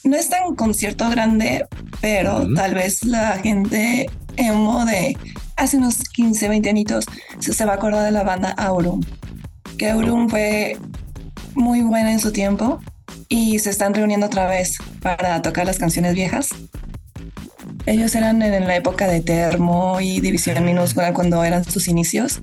No 0.09 0.17
es 0.17 0.31
tan 0.31 0.57
concierto 0.57 1.11
grande, 1.11 1.67
pero 2.01 2.49
tal 2.55 2.75
vez 2.75 3.05
la 3.05 3.33
gente 3.41 4.09
emo 4.39 4.87
de 4.87 5.19
hace 5.57 5.77
unos 5.77 5.99
15, 5.99 6.49
20 6.49 6.71
añitos 6.71 7.05
se, 7.41 7.53
se 7.53 7.65
va 7.67 7.73
a 7.73 7.75
acordar 7.75 8.07
de 8.07 8.11
la 8.11 8.23
banda 8.23 8.53
Aurum. 8.53 9.03
Que 9.77 9.91
Aurum 9.91 10.31
fue 10.31 10.79
muy 11.55 11.83
buena 11.83 12.11
en 12.11 12.21
su 12.21 12.33
tiempo 12.33 12.81
y 13.29 13.59
se 13.59 13.69
están 13.69 13.93
reuniendo 13.93 14.25
otra 14.25 14.47
vez 14.47 14.79
para 15.03 15.43
tocar 15.43 15.67
las 15.67 15.79
canciones 15.79 16.15
viejas. 16.15 16.49
Ellos 17.89 18.15
eran 18.15 18.43
en 18.43 18.67
la 18.67 18.77
época 18.77 19.09
de 19.09 19.23
Termo 19.23 19.99
y 19.99 20.21
División 20.21 20.63
Minúscula 20.63 21.15
cuando 21.15 21.43
eran 21.43 21.65
sus 21.65 21.89
inicios. 21.89 22.43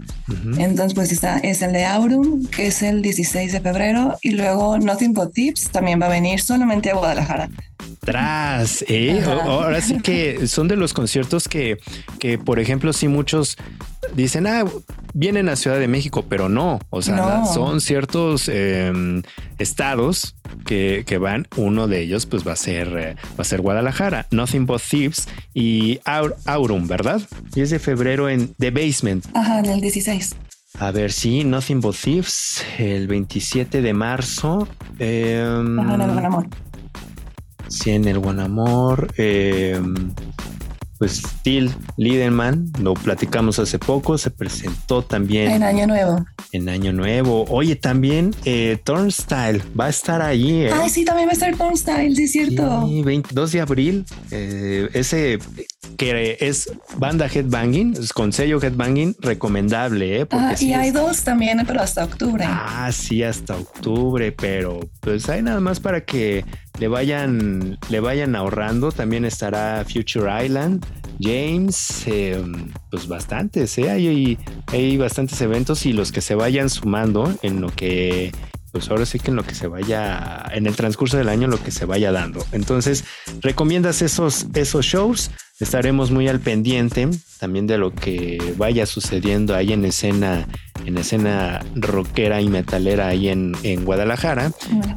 Entonces, 0.58 0.96
pues 0.96 1.12
está, 1.12 1.38
es 1.38 1.62
el 1.62 1.72
de 1.72 1.86
Aurum, 1.86 2.48
que 2.48 2.66
es 2.66 2.82
el 2.82 3.04
16 3.04 3.52
de 3.52 3.62
febrero, 3.62 4.18
y 4.24 4.32
luego 4.32 4.80
Nothing 4.80 5.14
But 5.14 5.34
Tips 5.34 5.70
también 5.70 6.02
va 6.02 6.08
a 6.08 6.10
venir 6.10 6.42
solamente 6.42 6.90
a 6.90 6.96
Guadalajara. 6.96 7.52
Tras, 8.06 8.86
¿eh? 8.88 9.22
Ahora 9.26 9.82
sí 9.82 10.00
que 10.00 10.48
son 10.48 10.68
de 10.68 10.76
los 10.76 10.94
conciertos 10.94 11.48
que, 11.48 11.78
que, 12.20 12.38
por 12.38 12.60
ejemplo, 12.60 12.94
sí 12.94 13.08
muchos 13.08 13.58
dicen, 14.16 14.46
ah, 14.48 14.64
vienen 15.14 15.50
a 15.50 15.56
Ciudad 15.56 15.80
de 15.80 15.88
México, 15.88 16.26
pero 16.30 16.48
no. 16.48 16.80
O 16.92 17.02
sea, 17.02 17.16
No. 17.16 17.46
son 17.54 17.82
ciertos 17.82 18.50
eh, 18.54 18.94
estados 19.58 20.36
que, 20.66 21.04
que 21.06 21.18
van. 21.18 21.48
Uno 21.58 21.88
de 21.88 22.02
ellos, 22.02 22.26
pues 22.26 22.48
va 22.48 22.54
a 22.54 22.56
ser, 22.56 22.88
eh, 22.98 23.16
va 23.32 23.42
a 23.42 23.44
ser 23.44 23.62
Guadalajara, 23.62 24.28
Nothing 24.32 24.66
But 24.66 24.82
Thieves 24.90 25.28
y 25.54 25.98
Aur- 26.06 26.36
Aurum, 26.46 26.88
¿verdad? 26.88 27.22
10 27.54 27.70
de 27.72 27.80
febrero 27.80 28.30
en 28.30 28.54
The 28.60 28.72
Basement. 28.72 29.26
Ajá, 29.34 29.60
en 29.60 29.66
el 29.66 29.82
16. 29.82 30.36
A 30.78 30.92
ver, 30.92 31.12
sí, 31.12 31.44
Nothing 31.46 31.80
But 31.82 31.96
Thieves, 31.96 32.64
el 32.78 33.08
27 33.08 33.82
de 33.82 33.94
marzo. 33.94 34.68
em, 35.00 35.80
Ajá, 35.80 35.96
en 35.96 36.02
el 36.02 36.10
Buen 37.66 37.72
Amor. 37.72 37.72
Sí, 37.72 37.92
en 37.92 38.08
el 38.08 38.20
Buen 38.20 38.40
Amor. 38.40 39.14
eh, 39.18 39.80
pues 40.98 41.22
Till 41.44 41.72
Liederman, 41.98 42.72
lo 42.80 42.94
platicamos 42.94 43.60
hace 43.60 43.80
poco, 43.80 44.18
se 44.18 44.32
presentó 44.32 45.02
también 45.02 45.52
En 45.52 45.64
Año 45.64 45.88
Nuevo. 45.88 46.26
en 46.52 46.70
Año 46.70 46.94
Nuevo. 46.94 47.46
Oye, 47.50 47.76
también 47.76 48.34
eh, 48.46 48.78
Turnstile 48.84 49.62
va 49.80 49.86
a 49.86 49.90
estar 49.90 50.22
allí. 50.22 50.64
¿eh? 50.64 50.72
Ay, 50.74 50.90
sí, 50.90 51.04
también 51.06 51.28
va 51.28 51.32
a 51.32 51.34
estar 51.34 51.56
Tom 51.58 51.76
Style, 51.76 52.16
sí 52.16 52.24
es 52.24 52.32
cierto. 52.32 52.88
Sí, 52.88 53.02
22 53.04 53.52
de 53.52 53.62
abril. 53.62 54.06
eh, 54.32 54.90
ese 54.94 55.40
que 55.98 56.38
es 56.42 56.70
banda 56.98 57.28
Headbanging, 57.28 57.96
es 57.98 58.12
con 58.12 58.34
sello 58.34 58.62
Headbanging, 58.62 59.16
recomendable, 59.20 60.22
¿eh? 60.22 60.26
Porque 60.26 60.58
sí 60.58 60.70
y 60.70 60.74
hay 60.74 60.92
dos 60.92 61.24
también, 61.24 61.62
pero 61.66 61.82
hasta 61.82 62.04
octubre. 62.04 62.44
Ah, 62.48 62.90
sí, 62.92 63.24
hasta 63.24 63.56
octubre, 63.56 64.32
pero 64.32 64.80
pues 65.00 65.30
hay 65.30 65.42
nada 65.42 65.60
más 65.60 65.80
para 65.80 66.04
que 66.04 66.44
le 66.80 66.88
vayan, 66.88 67.78
le 67.90 68.00
vayan 68.00 68.36
ahorrando. 68.36 68.92
También 68.92 69.26
estará 69.26 69.86
Future 69.86 70.44
Island, 70.44 70.84
James, 71.20 72.04
eh, 72.08 72.44
pues 72.92 73.08
bastantes, 73.08 73.78
¿eh? 73.78 73.90
hay, 73.90 74.38
hay 74.68 74.98
bastantes 74.98 75.40
eventos 75.42 75.86
y 75.86 75.94
los 75.94 76.12
que 76.12 76.22
se 76.22 76.36
vayan 76.36 76.70
sumando 76.70 77.34
en 77.42 77.62
lo 77.62 77.70
que, 77.70 78.32
pues 78.72 78.90
ahora 78.90 79.06
sí 79.06 79.20
que 79.20 79.32
en 79.32 79.38
lo 79.38 79.44
que 79.44 79.56
se 79.56 79.68
vaya, 79.68 80.44
en 80.52 80.68
el 80.68 80.76
transcurso 80.76 81.18
del 81.18 81.30
año, 81.30 81.48
lo 81.48 81.64
que 81.64 81.72
se 81.72 81.86
vaya 81.86 82.12
dando. 82.12 82.46
Entonces, 82.52 83.06
¿recomiendas 83.42 84.02
esos, 84.02 84.48
esos 84.54 84.86
shows? 84.86 85.32
Estaremos 85.60 86.12
muy 86.12 86.28
al 86.28 86.42
pendiente 86.42 87.08
también 87.40 87.66
de 87.66 87.78
lo 87.78 87.94
que 87.94 88.38
vaya 88.58 88.86
sucediendo 88.86 89.56
ahí 89.56 89.72
en 89.72 89.86
escena, 89.86 90.48
en 90.86 90.98
escena 90.98 91.64
rockera 91.76 92.42
y 92.42 92.50
metalera 92.50 93.08
ahí 93.08 93.30
en, 93.30 93.56
en 93.64 93.86
Guadalajara. 93.86 94.52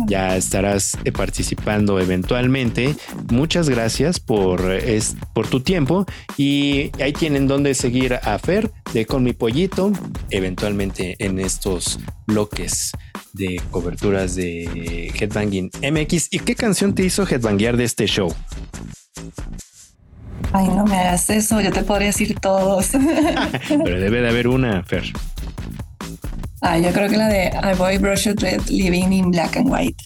Ya 0.09 0.37
estarás 0.37 0.97
eh, 1.05 1.13
participando 1.13 2.01
eventualmente. 2.01 2.97
Muchas 3.31 3.69
gracias 3.69 4.19
por, 4.19 4.73
es, 4.73 5.17
por 5.33 5.47
tu 5.47 5.61
tiempo 5.61 6.07
y 6.37 6.91
ahí 7.01 7.13
tienen 7.13 7.47
donde 7.47 7.75
seguir 7.75 8.15
a 8.15 8.37
Fer 8.41 8.71
de 8.93 9.07
Con 9.07 9.23
mi 9.23 9.35
Pollito, 9.35 9.93
eventualmente 10.31 11.15
en 11.21 11.39
estos 11.39 12.01
bloques 12.27 12.91
de 13.33 13.61
coberturas 13.71 14.35
de 14.35 15.13
Headbanging 15.15 15.71
MX. 15.83 16.33
¿Y 16.33 16.41
qué 16.41 16.57
canción 16.57 16.95
te 16.95 17.05
hizo 17.05 17.25
headbanguear 17.29 17.77
de 17.77 17.85
este 17.85 18.07
show? 18.07 18.35
Ay, 20.53 20.69
no 20.69 20.85
me 20.85 20.99
hagas 20.99 21.29
eso, 21.31 21.61
yo 21.61 21.71
te 21.71 21.83
podría 21.83 22.09
decir 22.09 22.39
todos. 22.41 22.91
Pero 23.69 24.01
debe 24.01 24.21
de 24.21 24.29
haber 24.29 24.49
una, 24.49 24.83
Fer. 24.83 25.05
Ay, 26.61 26.83
yo 26.83 26.91
creo 26.93 27.09
que 27.09 27.17
la 27.17 27.29
de 27.29 27.47
I 27.49 27.77
Boy 27.77 27.99
Brush 27.99 28.27
Red 28.27 28.63
Living 28.69 29.13
in 29.13 29.31
Black 29.31 29.57
and 29.57 29.71
White. 29.71 30.05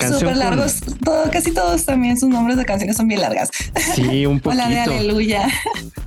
Súper 0.00 0.36
largos, 0.36 0.80
todo, 1.04 1.30
casi 1.30 1.52
todos 1.52 1.84
también 1.84 2.18
sus 2.18 2.28
nombres 2.28 2.56
de 2.56 2.64
canciones 2.64 2.96
son 2.96 3.06
bien 3.06 3.20
largas. 3.20 3.50
Sí, 3.94 4.26
un 4.26 4.40
O 4.44 4.52
la 4.52 4.68
de 4.68 4.76
poquito. 4.76 4.92
Aleluya. 4.98 5.48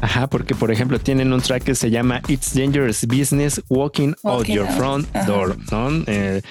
Ajá, 0.01 0.27
porque 0.27 0.53
por 0.53 0.69
ejemplo 0.71 0.99
tienen 0.99 1.31
un 1.31 1.39
track 1.41 1.63
que 1.63 1.75
se 1.75 1.89
llama 1.89 2.21
It's 2.27 2.53
Dangerous 2.53 3.05
Business 3.07 3.61
Walking, 3.69 4.13
Out 4.23 4.47
Your 4.47 4.67
Out, 4.67 4.77
Front 4.77 5.15
ajá. 5.15 5.25
Door, 5.25 5.57
¿no? 5.71 6.03
Eh, 6.07 6.41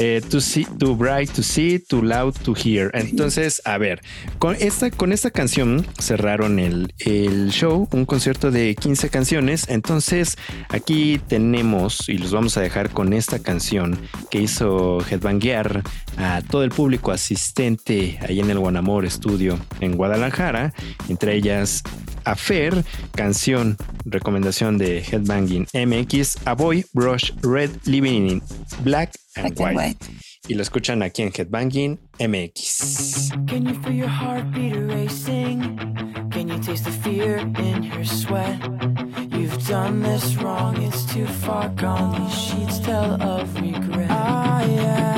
Eh, 0.00 0.20
too, 0.30 0.40
see, 0.40 0.64
too 0.78 0.94
bright 0.94 1.28
to 1.32 1.42
see, 1.42 1.80
too 1.80 2.00
loud 2.02 2.32
to 2.44 2.54
hear. 2.54 2.88
Entonces, 2.94 3.60
a 3.64 3.78
ver, 3.78 4.00
con 4.38 4.54
esta, 4.60 4.92
con 4.92 5.10
esta 5.12 5.32
canción 5.32 5.84
cerraron 5.98 6.60
el, 6.60 6.94
el 7.00 7.50
show, 7.50 7.88
un 7.90 8.04
concierto 8.04 8.52
de 8.52 8.76
15 8.76 9.10
canciones. 9.10 9.66
Entonces, 9.68 10.38
aquí 10.68 11.20
tenemos, 11.26 12.08
y 12.08 12.16
los 12.16 12.30
vamos 12.30 12.56
a 12.56 12.60
dejar 12.60 12.87
con 12.92 13.12
esta 13.12 13.38
canción 13.38 13.98
que 14.30 14.42
hizo 14.42 14.98
Headbanguear 15.08 15.82
a 16.16 16.42
todo 16.42 16.64
el 16.64 16.70
público 16.70 17.12
asistente 17.12 18.18
ahí 18.26 18.40
en 18.40 18.50
el 18.50 18.58
Guanamor 18.58 19.08
Studio 19.10 19.58
en 19.80 19.96
Guadalajara, 19.96 20.72
entre 21.08 21.34
ellas 21.34 21.82
a 22.24 22.34
Fer, 22.34 22.84
canción, 23.14 23.76
recomendación 24.04 24.76
de 24.78 24.98
Headbanging 25.00 25.66
MX, 25.72 26.46
A 26.46 26.54
Boy 26.54 26.84
Brush 26.92 27.32
Red 27.42 27.70
Living 27.84 28.28
in 28.28 28.42
Black 28.84 29.12
and 29.36 29.54
Black 29.54 29.68
and 29.70 29.78
White. 29.78 30.06
Y 30.46 30.54
lo 30.54 30.62
escuchan 30.62 31.02
aquí 31.02 31.22
en 31.22 31.32
Headbanging 31.32 31.98
MX. 32.18 33.30
Can 33.46 33.66
you 33.66 33.74
feel 33.82 33.92
your 33.92 34.08
heartbeat 34.08 34.76
racing? 34.88 35.76
Can 36.30 36.48
you 36.48 36.58
taste 36.58 36.84
the 36.84 36.92
fear 36.92 37.38
in 37.38 37.82
your 37.82 38.04
sweat? 38.04 39.07
You've 39.38 39.68
done 39.68 40.02
this 40.02 40.34
wrong, 40.34 40.82
it's 40.82 41.04
too 41.06 41.24
far 41.24 41.68
gone. 41.68 42.24
These 42.24 42.34
sheets 42.34 42.78
tell 42.80 43.22
of 43.22 43.54
regret. 43.54 44.10
I 44.10 44.64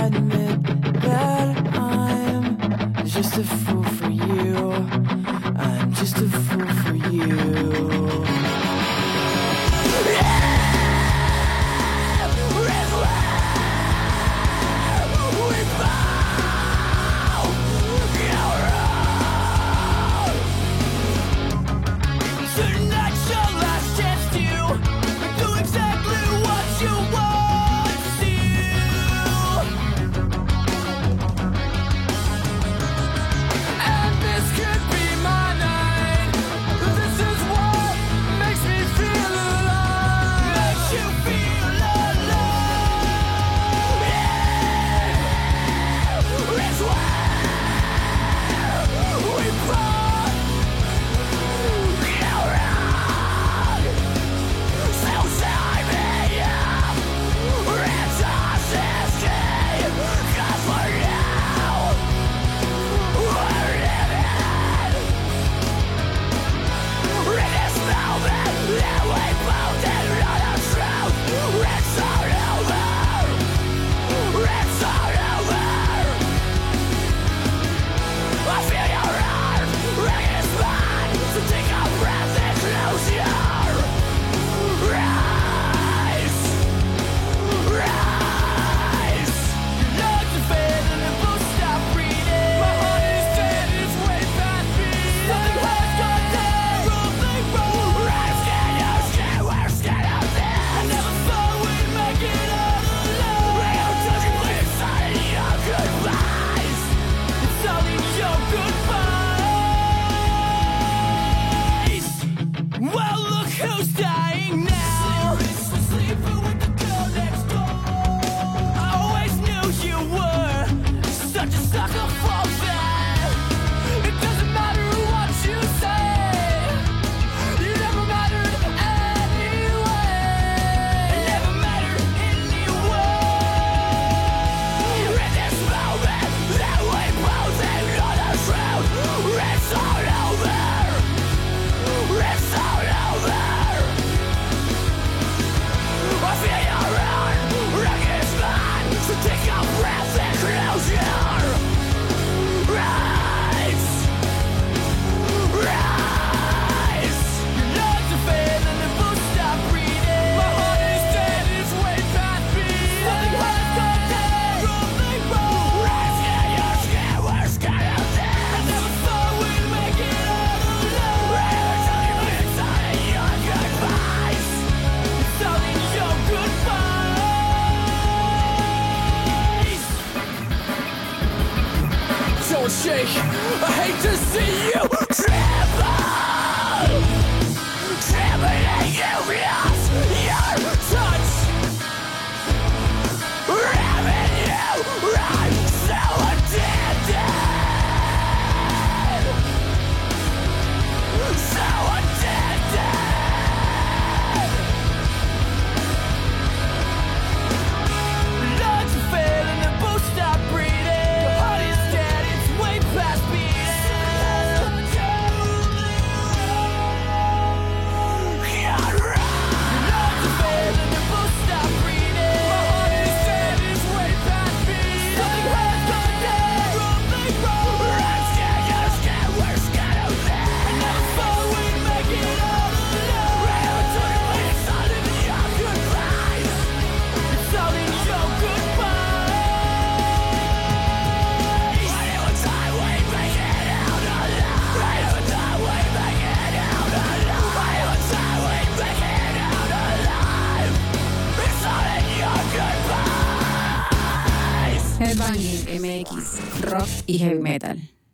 admit 0.05 0.63
that 1.01 1.57
I'm 1.75 3.07
just 3.07 3.39
a 3.39 3.45
fool 3.45 3.83
for 3.83 4.11
you. 4.11 4.73
I'm 5.57 5.95
just 5.95 6.19
a 6.19 6.29
fool 6.29 6.80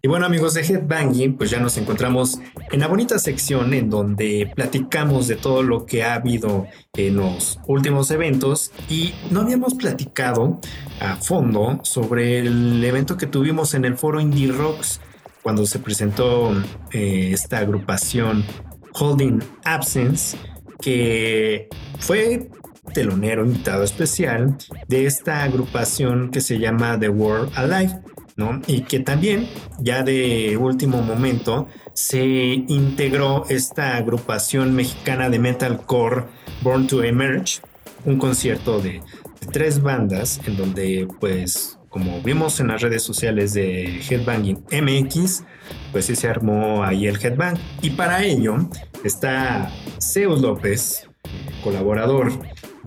y 0.06 0.08
bueno 0.08 0.26
amigos 0.26 0.54
de 0.54 0.60
Headbanging, 0.60 1.36
pues 1.36 1.50
ya 1.50 1.58
nos 1.58 1.76
encontramos 1.78 2.38
en 2.70 2.78
la 2.78 2.86
bonita 2.86 3.18
sección 3.18 3.74
en 3.74 3.90
donde 3.90 4.52
platicamos 4.54 5.26
de 5.26 5.34
todo 5.34 5.64
lo 5.64 5.84
que 5.84 6.04
ha 6.04 6.14
habido 6.14 6.68
en 6.96 7.16
los 7.16 7.58
últimos 7.66 8.12
eventos 8.12 8.70
y 8.88 9.14
no 9.32 9.40
habíamos 9.40 9.74
platicado 9.74 10.60
a 11.00 11.16
fondo 11.16 11.80
sobre 11.82 12.38
el 12.38 12.84
evento 12.84 13.16
que 13.16 13.26
tuvimos 13.26 13.74
en 13.74 13.84
el 13.84 13.96
foro 13.96 14.20
Indie 14.20 14.52
Rocks 14.52 15.00
cuando 15.42 15.66
se 15.66 15.80
presentó 15.80 16.52
eh, 16.92 17.30
esta 17.32 17.58
agrupación 17.58 18.44
Holding 18.92 19.42
Absence 19.64 20.38
que 20.80 21.68
fue 21.98 22.48
telonero 22.94 23.44
invitado 23.44 23.82
especial 23.82 24.56
de 24.86 25.06
esta 25.06 25.42
agrupación 25.42 26.30
que 26.30 26.40
se 26.40 26.60
llama 26.60 26.96
The 26.96 27.08
World 27.08 27.50
Alive 27.56 28.00
Y 28.66 28.82
que 28.82 29.00
también, 29.00 29.48
ya 29.78 30.02
de 30.02 30.58
último 30.58 31.00
momento, 31.00 31.68
se 31.94 32.22
integró 32.24 33.44
esta 33.48 33.96
agrupación 33.96 34.74
mexicana 34.74 35.30
de 35.30 35.38
metalcore 35.38 36.24
Born 36.62 36.86
to 36.86 37.02
Emerge, 37.02 37.60
un 38.04 38.18
concierto 38.18 38.80
de, 38.80 39.00
tres 39.52 39.80
bandas 39.80 40.40
en 40.46 40.56
donde, 40.56 41.08
pues, 41.20 41.78
como 41.88 42.20
vimos 42.20 42.60
en 42.60 42.68
las 42.68 42.82
redes 42.82 43.02
sociales 43.02 43.54
de 43.54 44.00
Headbanging 44.00 44.64
MX, 44.70 45.44
pues 45.92 46.06
sí 46.06 46.16
se 46.16 46.28
armó 46.28 46.84
ahí 46.84 47.06
el 47.06 47.16
Headbang. 47.16 47.56
Y 47.80 47.90
para 47.90 48.22
ello 48.22 48.68
está 49.04 49.70
Zeus 50.00 50.40
López, 50.42 51.08
colaborador 51.62 52.32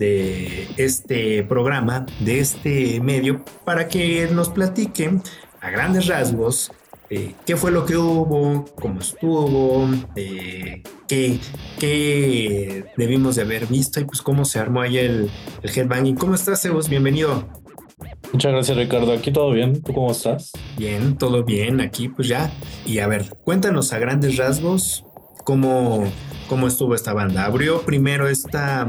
de 0.00 0.66
este 0.78 1.44
programa, 1.44 2.06
de 2.18 2.40
este 2.40 3.00
medio, 3.00 3.44
para 3.64 3.86
que 3.86 4.28
nos 4.32 4.48
platiquen 4.48 5.22
a 5.60 5.70
grandes 5.70 6.06
rasgos 6.06 6.72
eh, 7.12 7.34
qué 7.44 7.56
fue 7.56 7.72
lo 7.72 7.84
que 7.84 7.96
hubo, 7.96 8.64
cómo 8.76 9.00
estuvo, 9.00 9.88
eh, 10.14 10.84
qué, 11.08 11.40
qué, 11.80 12.84
debimos 12.96 13.34
de 13.34 13.42
haber 13.42 13.66
visto 13.66 13.98
y 13.98 14.04
pues 14.04 14.22
cómo 14.22 14.44
se 14.44 14.60
armó 14.60 14.80
ahí 14.80 14.96
el, 14.96 15.28
el 15.62 15.70
headbanging. 15.70 16.14
¿Cómo 16.14 16.36
estás, 16.36 16.62
Sebus? 16.62 16.88
Bienvenido. 16.88 17.48
Muchas 18.32 18.52
gracias, 18.52 18.78
Ricardo. 18.78 19.12
Aquí 19.12 19.32
todo 19.32 19.50
bien. 19.50 19.82
¿Tú 19.82 19.92
cómo 19.92 20.12
estás? 20.12 20.52
Bien, 20.78 21.18
todo 21.18 21.42
bien. 21.42 21.80
Aquí 21.80 22.08
pues 22.08 22.28
ya. 22.28 22.52
Y 22.86 23.00
a 23.00 23.08
ver, 23.08 23.28
cuéntanos 23.42 23.92
a 23.92 23.98
grandes 23.98 24.36
rasgos 24.36 25.04
cómo, 25.44 26.04
cómo 26.48 26.68
estuvo 26.68 26.94
esta 26.94 27.12
banda. 27.12 27.44
Abrió 27.44 27.82
primero 27.82 28.28
esta 28.28 28.88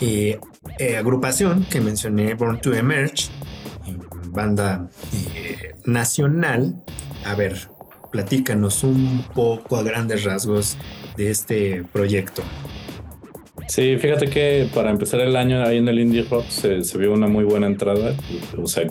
mm, 0.00 0.74
eh, 0.78 0.96
agrupación 0.96 1.64
que 1.64 1.80
mencioné, 1.80 2.34
Born 2.34 2.60
to 2.60 2.74
Emerge, 2.74 3.28
banda 4.28 4.88
nacional. 5.84 6.82
A 7.24 7.34
ver, 7.34 7.68
platícanos 8.10 8.84
un 8.84 9.24
poco 9.34 9.76
a 9.76 9.82
grandes 9.82 10.24
rasgos 10.24 10.76
de 11.16 11.30
este 11.30 11.84
proyecto. 11.92 12.42
Sí, 13.68 13.96
fíjate 13.98 14.28
que 14.28 14.68
para 14.72 14.90
empezar 14.90 15.20
el 15.20 15.34
año 15.34 15.62
ahí 15.64 15.78
en 15.78 15.88
el 15.88 15.98
Indie 15.98 16.22
Rock 16.22 16.46
se, 16.48 16.80
vio 16.98 17.12
una 17.12 17.26
muy 17.26 17.44
buena 17.44 17.66
entrada. 17.66 18.14
O 18.56 18.66
sea, 18.66 18.86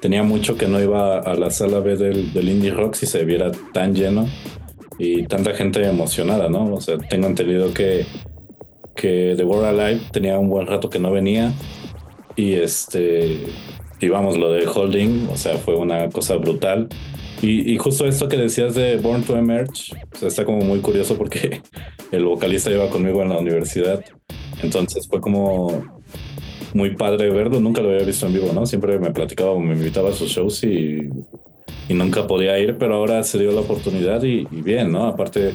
tenía 0.00 0.22
mucho 0.22 0.56
que 0.56 0.66
no 0.66 0.80
iba 0.80 1.18
a 1.18 1.34
la 1.34 1.50
sala 1.50 1.80
B 1.80 1.96
del, 1.96 2.32
del 2.32 2.48
Indie 2.48 2.70
Rock 2.70 2.94
si 2.94 3.06
se 3.06 3.24
viera 3.24 3.52
tan 3.72 3.94
lleno 3.94 4.26
y 4.98 5.24
tanta 5.24 5.52
gente 5.52 5.86
emocionada, 5.86 6.48
¿no? 6.48 6.72
O 6.72 6.80
sea, 6.80 6.96
tengo 6.96 7.26
entendido 7.26 7.74
que, 7.74 8.06
que 8.96 9.34
The 9.36 9.44
World 9.44 9.78
Alive 9.78 10.00
tenía 10.10 10.38
un 10.38 10.48
buen 10.48 10.66
rato 10.66 10.90
que 10.90 10.98
no 10.98 11.12
venía 11.12 11.52
y 12.34 12.54
este 12.54 13.46
y 13.98 14.08
vamos, 14.08 14.36
lo 14.36 14.52
de 14.52 14.66
Holding, 14.66 15.28
o 15.32 15.36
sea, 15.36 15.56
fue 15.56 15.74
una 15.76 16.10
cosa 16.10 16.36
brutal. 16.36 16.88
Y, 17.42 17.76
justo 17.76 18.06
esto 18.06 18.28
que 18.28 18.36
decías 18.36 18.74
de 18.74 18.96
Born 18.96 19.22
to 19.22 19.36
Emerge, 19.36 19.92
o 20.12 20.16
sea, 20.16 20.28
está 20.28 20.44
como 20.44 20.58
muy 20.62 20.80
curioso 20.80 21.16
porque 21.18 21.60
el 22.12 22.24
vocalista 22.24 22.70
iba 22.70 22.88
conmigo 22.88 23.22
en 23.22 23.28
la 23.28 23.38
universidad. 23.38 24.02
Entonces 24.62 25.06
fue 25.06 25.20
como 25.20 25.84
muy 26.72 26.96
padre 26.96 27.30
verlo. 27.30 27.60
Nunca 27.60 27.82
lo 27.82 27.90
había 27.90 28.04
visto 28.04 28.26
en 28.26 28.34
vivo, 28.34 28.52
¿no? 28.54 28.66
Siempre 28.66 28.98
me 28.98 29.12
platicaba, 29.12 29.58
me 29.58 29.74
invitaba 29.74 30.10
a 30.10 30.12
sus 30.12 30.30
shows 30.30 30.64
y, 30.64 31.10
y 31.88 31.94
nunca 31.94 32.26
podía 32.26 32.58
ir, 32.58 32.76
pero 32.78 32.96
ahora 32.96 33.22
se 33.22 33.38
dio 33.38 33.52
la 33.52 33.60
oportunidad 33.60 34.22
y, 34.22 34.46
bien, 34.50 34.92
¿no? 34.92 35.06
Aparte, 35.06 35.52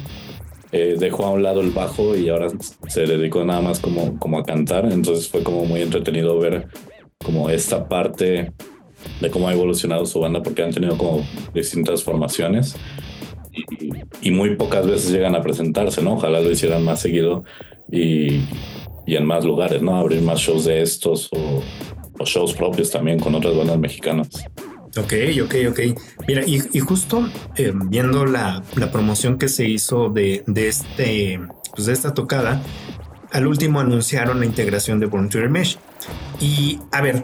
eh, 0.72 0.96
dejó 0.98 1.26
a 1.26 1.32
un 1.32 1.44
lado 1.44 1.62
el 1.62 1.72
bajo 1.72 2.16
y 2.16 2.30
ahora 2.30 2.48
se 2.88 3.06
dedicó 3.06 3.44
nada 3.44 3.62
más 3.62 3.80
como, 3.80 4.18
como 4.20 4.40
a 4.40 4.44
cantar. 4.44 4.92
Entonces 4.92 5.28
fue 5.28 5.44
como 5.44 5.66
muy 5.66 5.82
entretenido 5.82 6.40
ver 6.40 6.68
como 7.24 7.50
esta 7.50 7.88
parte 7.88 8.52
de 9.20 9.30
cómo 9.30 9.48
ha 9.48 9.54
evolucionado 9.54 10.06
su 10.06 10.20
banda 10.20 10.42
porque 10.44 10.64
han 10.64 10.74
tenido 10.74 10.98
como 10.98 11.26
distintas 11.54 12.04
formaciones 12.04 12.76
y, 14.22 14.32
muy 14.32 14.56
pocas 14.56 14.88
veces 14.88 15.12
llegan 15.12 15.36
a 15.36 15.42
presentarse, 15.42 16.02
¿no? 16.02 16.14
Ojalá 16.14 16.40
lo 16.40 16.52
hicieran 16.52 16.84
más 16.84 17.02
seguido 17.02 17.44
y, 17.92 18.42
y 19.06 19.16
en 19.16 19.26
más 19.26 19.44
lugares, 19.44 19.82
¿no? 19.82 19.96
Abrir 19.96 20.22
más 20.22 20.40
shows 20.40 20.66
de 20.66 20.82
estos 20.82 21.30
o, 21.34 21.62
shows 22.24 22.54
propios 22.54 22.92
también 22.92 23.20
con 23.20 23.34
otras 23.34 23.56
bandas 23.58 23.80
mexicanas. 23.80 24.30
Ok, 24.98 25.14
ok, 25.44 25.56
ok. 25.70 25.80
Mira, 26.28 26.44
y, 26.46 26.80
justo 26.80 27.30
eh, 27.56 27.72
viendo 27.74 28.26
la, 28.26 28.62
la, 28.76 28.92
promoción 28.92 29.38
que 29.38 29.48
se 29.48 29.68
hizo 29.68 30.10
de, 30.10 30.44
de, 30.48 30.68
este, 30.68 31.40
pues 31.74 31.86
de 31.88 31.94
esta 31.94 32.14
tocada, 32.14 32.62
al 33.32 33.48
último 33.48 33.80
anunciaron 33.80 34.40
la 34.40 34.46
integración 34.46 35.00
de 35.00 35.08
to 35.08 35.50
Mesh. 35.50 35.78
Y 36.42 36.80
a 36.92 37.02
ver, 37.02 37.24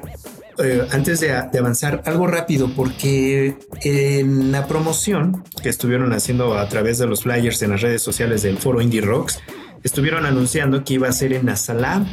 eh, 0.59 0.87
antes 0.91 1.19
de, 1.19 1.33
avanzar, 1.33 2.01
algo 2.05 2.25
rápido, 2.25 2.69
porque 2.75 3.57
en 3.81 4.51
la 4.51 4.65
promoción 4.65 5.43
que 5.61 5.69
estuvieron 5.69 6.13
haciendo 6.13 6.57
a 6.57 6.67
través 6.69 6.97
de 6.97 7.05
los 7.05 7.23
flyers 7.23 7.61
en 7.61 7.71
las 7.71 7.81
redes 7.81 8.01
sociales 8.01 8.43
del 8.43 8.57
foro 8.57 8.81
Indie 8.81 9.01
Rocks, 9.01 9.39
estuvieron 9.83 10.25
anunciando 10.25 10.83
que 10.83 10.95
iba 10.95 11.07
a 11.09 11.11
ser 11.11 11.33
en 11.33 11.45
la 11.45 11.55
sala 11.55 12.05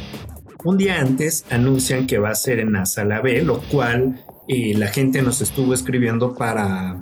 Un 0.63 0.77
día 0.77 0.99
antes 0.99 1.45
anuncian 1.49 2.07
que 2.07 2.17
va 2.19 2.29
a 2.29 2.35
ser 2.35 2.59
en 2.59 2.73
la 2.73 2.85
sala 2.85 3.21
B, 3.21 3.41
lo 3.41 3.61
cual 3.61 4.24
eh, 4.47 4.73
la 4.75 4.87
gente 4.87 5.21
nos 5.21 5.41
estuvo 5.41 5.73
escribiendo 5.73 6.35
para, 6.35 7.01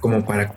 como 0.00 0.24
para, 0.24 0.54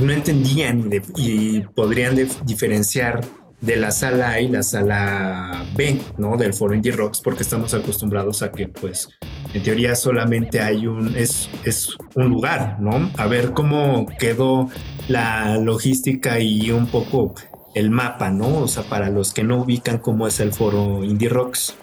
no 0.00 0.12
entendían 0.12 0.90
y, 1.16 1.60
podrían 1.60 2.16
diferenciar 2.44 3.20
de 3.60 3.76
la 3.76 3.90
sala 3.90 4.30
A 4.30 4.40
y 4.40 4.48
la 4.48 4.62
sala 4.62 5.64
B, 5.76 5.98
¿no? 6.18 6.36
Del 6.36 6.52
foro 6.52 6.74
Indie 6.74 6.92
Rocks, 6.92 7.20
porque 7.20 7.42
estamos 7.42 7.72
acostumbrados 7.72 8.42
a 8.42 8.52
que, 8.52 8.68
pues, 8.68 9.08
en 9.54 9.62
teoría 9.62 9.94
solamente 9.94 10.60
hay 10.60 10.86
un, 10.86 11.14
es, 11.16 11.48
es 11.64 11.96
un 12.14 12.28
lugar, 12.28 12.78
¿no? 12.80 13.10
A 13.16 13.26
ver 13.26 13.52
cómo 13.52 14.06
quedó 14.18 14.68
la 15.08 15.56
logística 15.58 16.40
y 16.40 16.70
un 16.72 16.86
poco 16.88 17.34
el 17.74 17.90
mapa, 17.90 18.30
¿no? 18.30 18.58
O 18.58 18.68
sea, 18.68 18.82
para 18.84 19.10
los 19.10 19.32
que 19.32 19.44
no 19.44 19.62
ubican 19.62 19.98
cómo 19.98 20.26
es 20.26 20.40
el 20.40 20.52
foro 20.52 21.04
Indie 21.04 21.28
Rocks. 21.28 21.74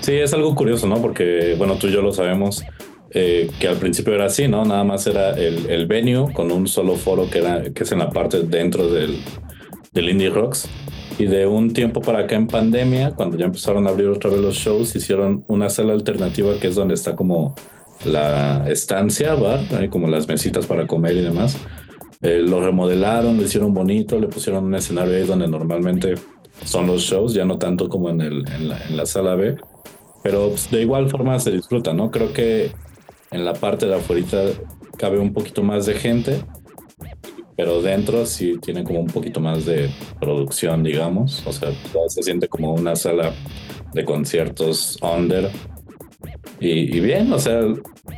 Sí, 0.00 0.12
es 0.12 0.32
algo 0.32 0.54
curioso, 0.54 0.86
¿no? 0.86 1.00
Porque, 1.02 1.54
bueno, 1.58 1.76
tú 1.76 1.88
y 1.88 1.92
yo 1.92 2.02
lo 2.02 2.12
sabemos, 2.12 2.62
eh, 3.10 3.50
que 3.58 3.68
al 3.68 3.76
principio 3.76 4.14
era 4.14 4.26
así, 4.26 4.46
¿no? 4.46 4.64
Nada 4.64 4.84
más 4.84 5.06
era 5.06 5.30
el, 5.30 5.68
el 5.70 5.86
venue 5.86 6.32
con 6.32 6.52
un 6.52 6.66
solo 6.66 6.94
foro 6.96 7.28
que, 7.30 7.38
era, 7.38 7.62
que 7.72 7.82
es 7.82 7.92
en 7.92 7.98
la 7.98 8.10
parte 8.10 8.40
dentro 8.42 8.88
del, 8.88 9.18
del 9.92 10.10
Indie 10.10 10.30
Rocks 10.30 10.68
y 11.18 11.24
de 11.24 11.46
un 11.46 11.72
tiempo 11.72 12.02
para 12.02 12.20
acá 12.20 12.36
en 12.36 12.46
pandemia, 12.46 13.12
cuando 13.12 13.36
ya 13.36 13.46
empezaron 13.46 13.86
a 13.86 13.90
abrir 13.90 14.08
otra 14.08 14.30
vez 14.30 14.40
los 14.40 14.56
shows, 14.56 14.94
hicieron 14.94 15.44
una 15.48 15.70
sala 15.70 15.94
alternativa 15.94 16.58
que 16.60 16.68
es 16.68 16.74
donde 16.74 16.94
está 16.94 17.16
como 17.16 17.54
la 18.04 18.68
estancia, 18.68 19.34
bar, 19.34 19.60
hay 19.78 19.88
como 19.88 20.08
las 20.08 20.28
mesitas 20.28 20.66
para 20.66 20.86
comer 20.86 21.16
y 21.16 21.22
demás. 21.22 21.56
Eh, 22.22 22.42
lo 22.46 22.60
remodelaron, 22.64 23.36
lo 23.36 23.42
hicieron 23.42 23.72
bonito, 23.72 24.18
le 24.18 24.28
pusieron 24.28 24.64
un 24.64 24.74
escenario 24.74 25.16
ahí 25.16 25.26
donde 25.26 25.48
normalmente 25.48 26.14
son 26.64 26.86
los 26.86 27.02
shows, 27.02 27.34
ya 27.34 27.44
no 27.44 27.58
tanto 27.58 27.88
como 27.88 28.10
en, 28.10 28.20
el, 28.20 28.44
en, 28.48 28.96
la, 28.96 29.06
sala 29.06 29.34
B, 29.34 29.56
pero 30.22 30.48
pues, 30.50 30.70
de 30.70 30.82
igual 30.82 31.08
forma 31.08 31.38
se 31.38 31.50
disfruta, 31.50 31.92
¿no? 31.92 32.10
Creo 32.10 32.32
que 32.32 32.72
en 33.30 33.44
la 33.44 33.54
parte 33.54 33.86
de 33.86 33.94
afuera 33.94 34.26
cabe 34.96 35.18
un 35.18 35.32
poquito 35.32 35.62
más 35.62 35.86
de 35.86 35.94
gente, 35.94 36.42
pero 37.56 37.80
dentro 37.80 38.26
sí 38.26 38.58
tiene 38.60 38.84
como 38.84 39.00
un 39.00 39.06
poquito 39.06 39.40
más 39.40 39.64
de 39.64 39.88
producción, 40.20 40.82
digamos. 40.82 41.46
O 41.46 41.52
sea, 41.52 41.70
se 42.08 42.22
siente 42.22 42.48
como 42.48 42.74
una 42.74 42.96
sala 42.96 43.32
de 43.94 44.04
conciertos 44.04 44.98
under. 45.02 45.50
Y, 46.60 47.00
bien, 47.00 47.32
o 47.32 47.38
sea, 47.38 47.62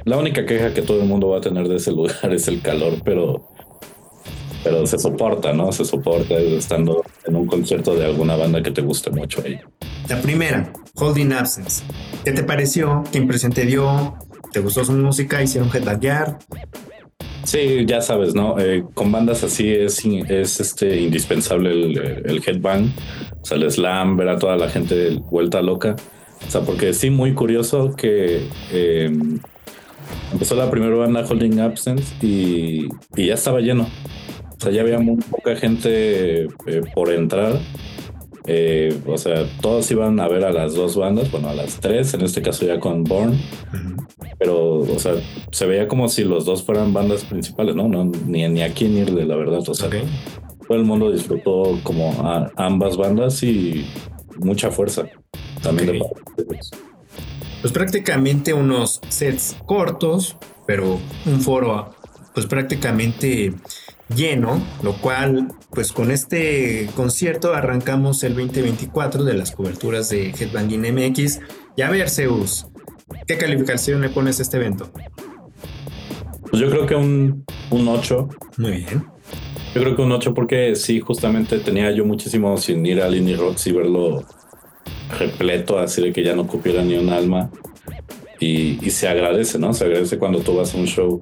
la 0.05 0.17
única 0.17 0.45
queja 0.45 0.75
que 0.75 0.83
todo 0.83 1.01
el 1.01 1.09
mundo 1.09 1.29
va 1.29 1.39
a 1.39 1.41
tener 1.41 1.69
de 1.69 1.77
ese 1.77 1.93
lugar 1.93 2.17
es 2.33 2.49
el 2.49 2.61
calor, 2.61 2.95
pero, 3.05 3.49
pero 4.65 4.87
se 4.87 4.99
soporta, 4.99 5.53
¿no? 5.53 5.73
Se 5.73 5.85
soporta 5.85 6.35
estando 6.35 7.05
en 7.27 7.37
un 7.37 7.47
concierto 7.47 7.95
de 7.95 8.07
alguna 8.07 8.37
banda 8.37 8.63
que 8.63 8.71
te 8.71 8.83
guste 8.83 9.11
mucho 9.11 9.43
ahí. 9.45 9.59
La 10.09 10.21
primera, 10.21 10.73
Holding 10.95 11.33
Absence. 11.33 11.85
¿Qué 12.25 12.33
te 12.33 12.43
pareció? 12.43 13.05
¿Qué 13.13 13.19
impresión 13.19 13.53
te 13.53 13.65
dio? 13.67 14.17
¿Te 14.53 14.61
gustó 14.61 14.85
su 14.85 14.93
música? 14.93 15.43
¿Hicieron 15.43 15.71
headbackyard? 15.75 16.39
Sí, 17.45 17.87
ya 17.87 18.03
sabes, 18.03 18.35
¿no? 18.35 18.59
Eh, 18.59 18.85
con 18.95 19.11
bandas 19.11 19.43
así 19.43 19.71
es, 19.71 20.05
es 20.05 20.61
este, 20.61 21.01
indispensable 21.01 21.71
el, 21.71 21.99
el 22.27 22.43
headbang, 22.47 22.93
o 23.41 23.45
sea, 23.45 23.57
el 23.57 23.71
slam, 23.71 24.17
ver 24.17 24.29
a 24.29 24.39
toda 24.39 24.57
la 24.57 24.69
gente 24.69 25.19
vuelta 25.31 25.63
loca. 25.63 25.97
O 26.47 26.51
sea, 26.51 26.61
porque 26.61 26.93
sí, 26.93 27.11
muy 27.11 27.35
curioso 27.35 27.95
que 27.97 28.47
em, 28.71 29.39
empezó 30.33 30.55
la 30.55 30.71
primera 30.71 30.95
banda 30.95 31.25
Holding 31.29 31.61
Absence 31.61 32.15
y, 32.25 32.89
y 33.17 33.27
ya 33.27 33.35
estaba 33.35 33.61
lleno. 33.61 33.89
O 34.59 34.61
sea, 34.61 34.73
ya 34.73 34.81
había 34.83 34.99
muy 34.99 35.17
poca 35.17 35.55
gente 35.57 36.45
eh, 36.45 36.81
por 36.95 37.13
entrar. 37.13 37.59
Eh, 38.47 38.99
o 39.07 39.19
sea, 39.19 39.45
todos 39.61 39.91
iban 39.91 40.19
a 40.21 40.27
ver 40.29 40.45
a 40.45 40.51
las 40.51 40.75
dos 40.75 40.97
bandas, 40.97 41.31
bueno, 41.31 41.51
a 41.51 41.55
las 41.55 41.81
tres, 41.81 42.15
en 42.15 42.23
este 42.23 42.41
caso 42.43 42.67
ya 42.67 42.81
con 42.81 43.05
Born. 43.05 43.39
Pero, 44.39 44.79
o 44.79 44.99
sea, 44.99 45.15
se 45.53 45.67
veía 45.67 45.87
como 45.87 46.09
si 46.09 46.25
los 46.25 46.45
dos 46.45 46.63
fueran 46.63 46.93
bandas 46.93 47.25
principales, 47.25 47.77
¿no? 47.77 47.89
no 47.89 48.05
ni, 48.05 48.49
ni 48.49 48.63
a 48.63 48.73
quién 48.73 48.97
irle, 48.97 49.27
la 49.27 49.37
verdad. 49.37 49.61
O 49.69 49.75
sea, 49.75 49.91
todo 49.91 50.79
el 50.79 50.85
mundo 50.85 51.11
disfrutó 51.13 51.79
como 51.83 52.13
a 52.27 52.51
ambas 52.57 52.97
bandas 52.97 53.43
y 53.43 53.87
mucha 54.39 54.71
fuerza. 54.71 55.05
También 55.63 55.93
de 55.93 56.01
Ok. 56.01 56.13
parte 56.15 56.45
de. 56.45 56.61
Pues 57.61 57.73
prácticamente 57.73 58.55
unos 58.55 59.01
sets 59.09 59.57
cortos, 59.67 60.37
pero 60.67 60.99
un 61.27 61.41
foro 61.41 61.91
pues 62.33 62.47
prácticamente 62.47 63.53
lleno, 64.15 64.63
lo 64.83 64.95
cual 64.95 65.49
pues 65.71 65.93
con 65.93 66.11
este 66.11 66.89
concierto 66.97 67.55
arrancamos 67.55 68.23
el 68.25 68.35
2024 68.35 69.25
de 69.25 69.35
las 69.35 69.53
coberturas 69.53 70.09
de 70.09 70.31
Headbanging 70.31 70.83
MX. 70.95 71.41
Y 71.77 71.83
a 71.83 71.91
ver, 71.91 72.11
Zeus, 72.11 72.67
¿qué 73.27 73.37
calificación 73.37 74.01
le 74.01 74.09
pones 74.09 74.39
a 74.39 74.43
este 74.43 74.57
evento? 74.57 74.91
Pues 76.51 76.63
yo 76.63 76.71
creo 76.71 76.87
que 76.87 76.95
un, 76.95 77.45
un 77.71 77.89
8. 77.89 78.29
Muy 78.57 78.71
bien. 78.73 79.05
Yo 79.75 79.83
creo 79.83 79.95
que 79.95 80.03
un 80.03 80.13
8 80.13 80.33
porque 80.33 80.75
sí, 80.75 81.01
justamente 81.01 81.59
tenía 81.59 81.91
yo 81.93 82.05
muchísimo 82.05 82.57
sin 82.57 82.85
ir 82.87 83.03
al 83.03 83.15
Indie 83.15 83.37
Rocks 83.37 83.67
y 83.67 83.73
verlo 83.73 84.25
repleto, 85.19 85.79
así 85.79 86.03
de 86.03 86.13
que 86.13 86.23
ya 86.23 86.35
no 86.35 86.47
cupiera 86.47 86.83
ni 86.83 86.97
un 86.97 87.11
alma. 87.11 87.51
Y, 88.41 88.79
y 88.85 88.91
se 88.91 89.09
agradece, 89.09 89.59
¿no? 89.59 89.75
Se 89.75 89.85
agradece 89.85 90.17
cuando 90.17 90.41
tú 90.41 90.57
vas 90.57 90.75
a 90.75 90.79
un 90.79 90.87
show 90.87 91.21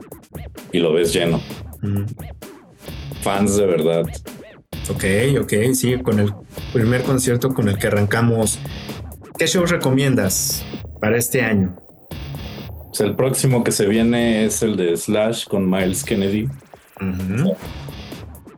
y 0.70 0.78
lo 0.78 0.93
ves 0.93 1.12
lleno. 1.12 1.41
Fans 3.26 3.56
de 3.56 3.66
verdad. 3.66 4.06
Ok, 4.88 5.04
ok, 5.40 5.52
sí, 5.74 5.98
con 5.98 6.20
el 6.20 6.32
primer 6.72 7.02
concierto 7.02 7.52
con 7.52 7.68
el 7.68 7.76
que 7.76 7.88
arrancamos. 7.88 8.60
¿Qué 9.36 9.48
shows 9.48 9.72
recomiendas 9.72 10.64
para 11.00 11.16
este 11.16 11.42
año? 11.42 11.74
Pues 12.86 13.00
el 13.00 13.16
próximo 13.16 13.64
que 13.64 13.72
se 13.72 13.88
viene 13.88 14.44
es 14.44 14.62
el 14.62 14.76
de 14.76 14.96
Slash 14.96 15.46
con 15.48 15.68
Miles 15.68 16.04
Kennedy. 16.04 16.48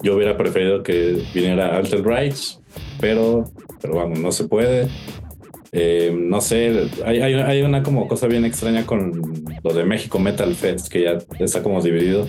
Yo 0.02 0.16
hubiera 0.16 0.36
preferido 0.36 0.82
que 0.82 1.22
viniera 1.32 1.74
Alter 1.74 2.04
Rights, 2.04 2.60
pero, 3.00 3.50
pero 3.80 3.94
vamos, 3.94 4.18
no 4.18 4.32
se 4.32 4.44
puede. 4.48 4.88
Eh, 5.72 6.14
no 6.14 6.42
sé, 6.42 6.90
hay, 7.06 7.22
hay, 7.22 7.34
hay 7.36 7.62
una 7.62 7.82
como 7.82 8.06
cosa 8.06 8.26
bien 8.26 8.44
extraña 8.44 8.84
con 8.84 9.46
lo 9.64 9.72
de 9.72 9.84
México 9.84 10.18
Metal 10.18 10.54
Fest, 10.54 10.88
que 10.88 11.04
ya 11.04 11.18
está 11.42 11.62
como 11.62 11.80
dividido, 11.80 12.26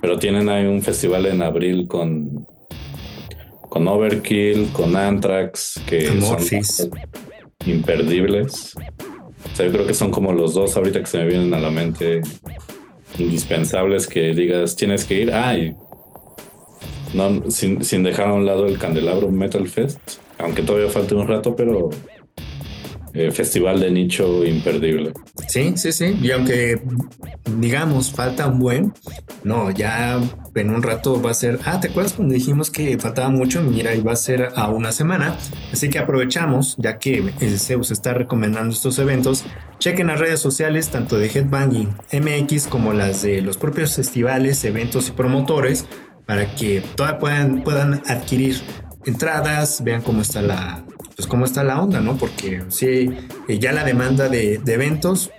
pero 0.00 0.18
tienen 0.18 0.48
ahí 0.48 0.66
un 0.66 0.82
festival 0.82 1.26
en 1.26 1.42
abril 1.42 1.86
con, 1.86 2.46
con 3.68 3.86
Overkill, 3.86 4.68
con 4.72 4.96
Anthrax, 4.96 5.80
que 5.86 6.08
Amorphis. 6.08 6.76
son 6.76 6.90
imperdibles. 7.66 8.74
O 8.74 9.56
sea, 9.56 9.66
yo 9.66 9.72
creo 9.72 9.86
que 9.86 9.94
son 9.94 10.10
como 10.10 10.32
los 10.32 10.54
dos 10.54 10.76
ahorita 10.76 11.00
que 11.00 11.06
se 11.06 11.18
me 11.18 11.26
vienen 11.26 11.52
a 11.54 11.60
la 11.60 11.70
mente 11.70 12.22
indispensables 13.18 14.06
que 14.06 14.34
digas 14.34 14.76
tienes 14.76 15.04
que 15.04 15.22
ir. 15.22 15.32
Ah, 15.32 15.56
y 15.56 15.74
no, 17.12 17.50
sin, 17.50 17.84
sin 17.84 18.02
dejar 18.02 18.28
a 18.28 18.34
un 18.34 18.46
lado 18.46 18.66
el 18.66 18.78
Candelabro 18.78 19.30
Metal 19.30 19.66
Fest, 19.68 19.98
aunque 20.38 20.62
todavía 20.62 20.90
falta 20.90 21.14
un 21.14 21.26
rato, 21.26 21.56
pero 21.56 21.90
eh, 23.12 23.30
festival 23.32 23.80
de 23.80 23.90
nicho 23.90 24.44
imperdible. 24.44 25.12
Sí, 25.48 25.72
sí, 25.76 25.92
sí. 25.92 26.16
Y 26.22 26.30
aunque 26.30 26.80
digamos 27.58 28.12
falta 28.12 28.46
un 28.46 28.58
buen, 28.58 28.92
no, 29.42 29.70
ya 29.70 30.20
en 30.54 30.70
un 30.70 30.82
rato 30.82 31.20
va 31.20 31.32
a 31.32 31.34
ser. 31.34 31.58
Ah, 31.64 31.80
¿te 31.80 31.88
acuerdas 31.88 32.12
cuando 32.12 32.34
dijimos 32.34 32.70
que 32.70 32.98
faltaba 32.98 33.28
mucho? 33.30 33.62
Mira, 33.62 33.94
y 33.94 34.00
va 34.00 34.12
a 34.12 34.16
ser 34.16 34.50
a 34.54 34.68
una 34.68 34.92
semana. 34.92 35.36
Así 35.72 35.88
que 35.88 35.98
aprovechamos, 35.98 36.76
ya 36.78 36.98
que 36.98 37.32
el 37.40 37.58
Zeus 37.58 37.90
está 37.90 38.14
recomendando 38.14 38.72
estos 38.72 38.98
eventos. 38.98 39.44
Chequen 39.78 40.08
las 40.08 40.20
redes 40.20 40.40
sociales, 40.40 40.90
tanto 40.90 41.18
de 41.18 41.26
Headbanging 41.26 41.88
MX 42.12 42.66
como 42.66 42.92
las 42.92 43.22
de 43.22 43.40
los 43.42 43.56
propios 43.56 43.96
festivales, 43.96 44.64
eventos 44.64 45.08
y 45.08 45.12
promotores, 45.12 45.86
para 46.26 46.54
que 46.54 46.82
puedan, 47.18 47.64
puedan 47.64 48.02
adquirir 48.06 48.60
entradas, 49.04 49.82
vean 49.82 50.02
cómo 50.02 50.22
está 50.22 50.42
la, 50.42 50.84
pues 51.20 51.28
cómo 51.28 51.44
está 51.44 51.62
la 51.62 51.78
onda, 51.82 52.00
¿no? 52.00 52.16
Porque 52.16 52.62
sí, 52.68 53.10
eh, 53.46 53.58
ya 53.58 53.72
la 53.72 53.84
demanda 53.84 54.30
de, 54.30 54.54
eventos 54.66 55.30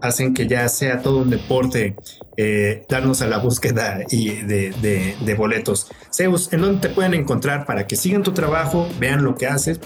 hacen 0.00 0.32
que 0.32 0.46
ya 0.46 0.66
sea 0.70 1.02
todo 1.02 1.18
un 1.18 1.28
deporte 1.28 1.96
eh, 2.38 2.86
darnos 2.88 3.20
a 3.20 3.26
la 3.26 3.36
búsqueda 3.36 4.00
y 4.10 4.30
de- 4.36 5.14
de 5.20 5.34
boletos. 5.34 5.90
Zeus, 6.10 6.50
¿en 6.54 6.62
dónde 6.62 6.88
te 6.88 6.94
pueden 6.94 7.12
encontrar 7.12 7.66
para 7.66 7.86
que 7.86 7.94
sigan 7.96 8.22
tu 8.22 8.32
trabajo, 8.32 8.88
vean 8.98 9.22
lo 9.22 9.34
que 9.34 9.46
haces? 9.48 9.80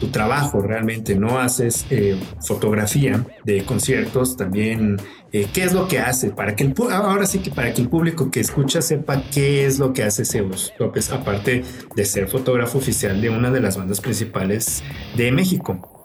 Tu 0.00 0.08
trabajo 0.08 0.60
realmente, 0.60 1.14
no 1.14 1.38
haces 1.38 1.86
eh, 1.90 2.16
fotografía 2.44 3.24
de 3.44 3.64
conciertos, 3.64 4.36
también 4.36 4.96
eh, 5.32 5.46
qué 5.52 5.62
es 5.64 5.72
lo 5.72 5.86
que 5.88 5.98
hace, 6.00 6.30
para 6.30 6.56
que 6.56 6.64
el, 6.64 6.74
ahora 6.90 7.24
sí 7.26 7.38
que 7.38 7.50
para 7.50 7.72
que 7.72 7.82
el 7.82 7.88
público 7.88 8.30
que 8.30 8.40
escucha 8.40 8.82
sepa 8.82 9.22
qué 9.32 9.64
es 9.64 9.78
lo 9.78 9.92
que 9.92 10.02
hace 10.02 10.24
Zeus 10.24 10.72
López, 10.78 11.10
aparte 11.12 11.62
de 11.94 12.04
ser 12.04 12.28
fotógrafo 12.28 12.78
oficial 12.78 13.20
de 13.20 13.30
una 13.30 13.50
de 13.50 13.60
las 13.60 13.76
bandas 13.76 14.00
principales 14.00 14.82
de 15.16 15.30
México. 15.32 16.04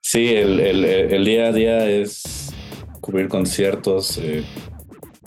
Sí, 0.00 0.28
el, 0.34 0.60
el- 0.60 1.24
día 1.24 1.48
a 1.48 1.52
día 1.52 1.88
es 1.88 2.50
cubrir 3.00 3.28
conciertos, 3.28 4.18
eh, 4.18 4.44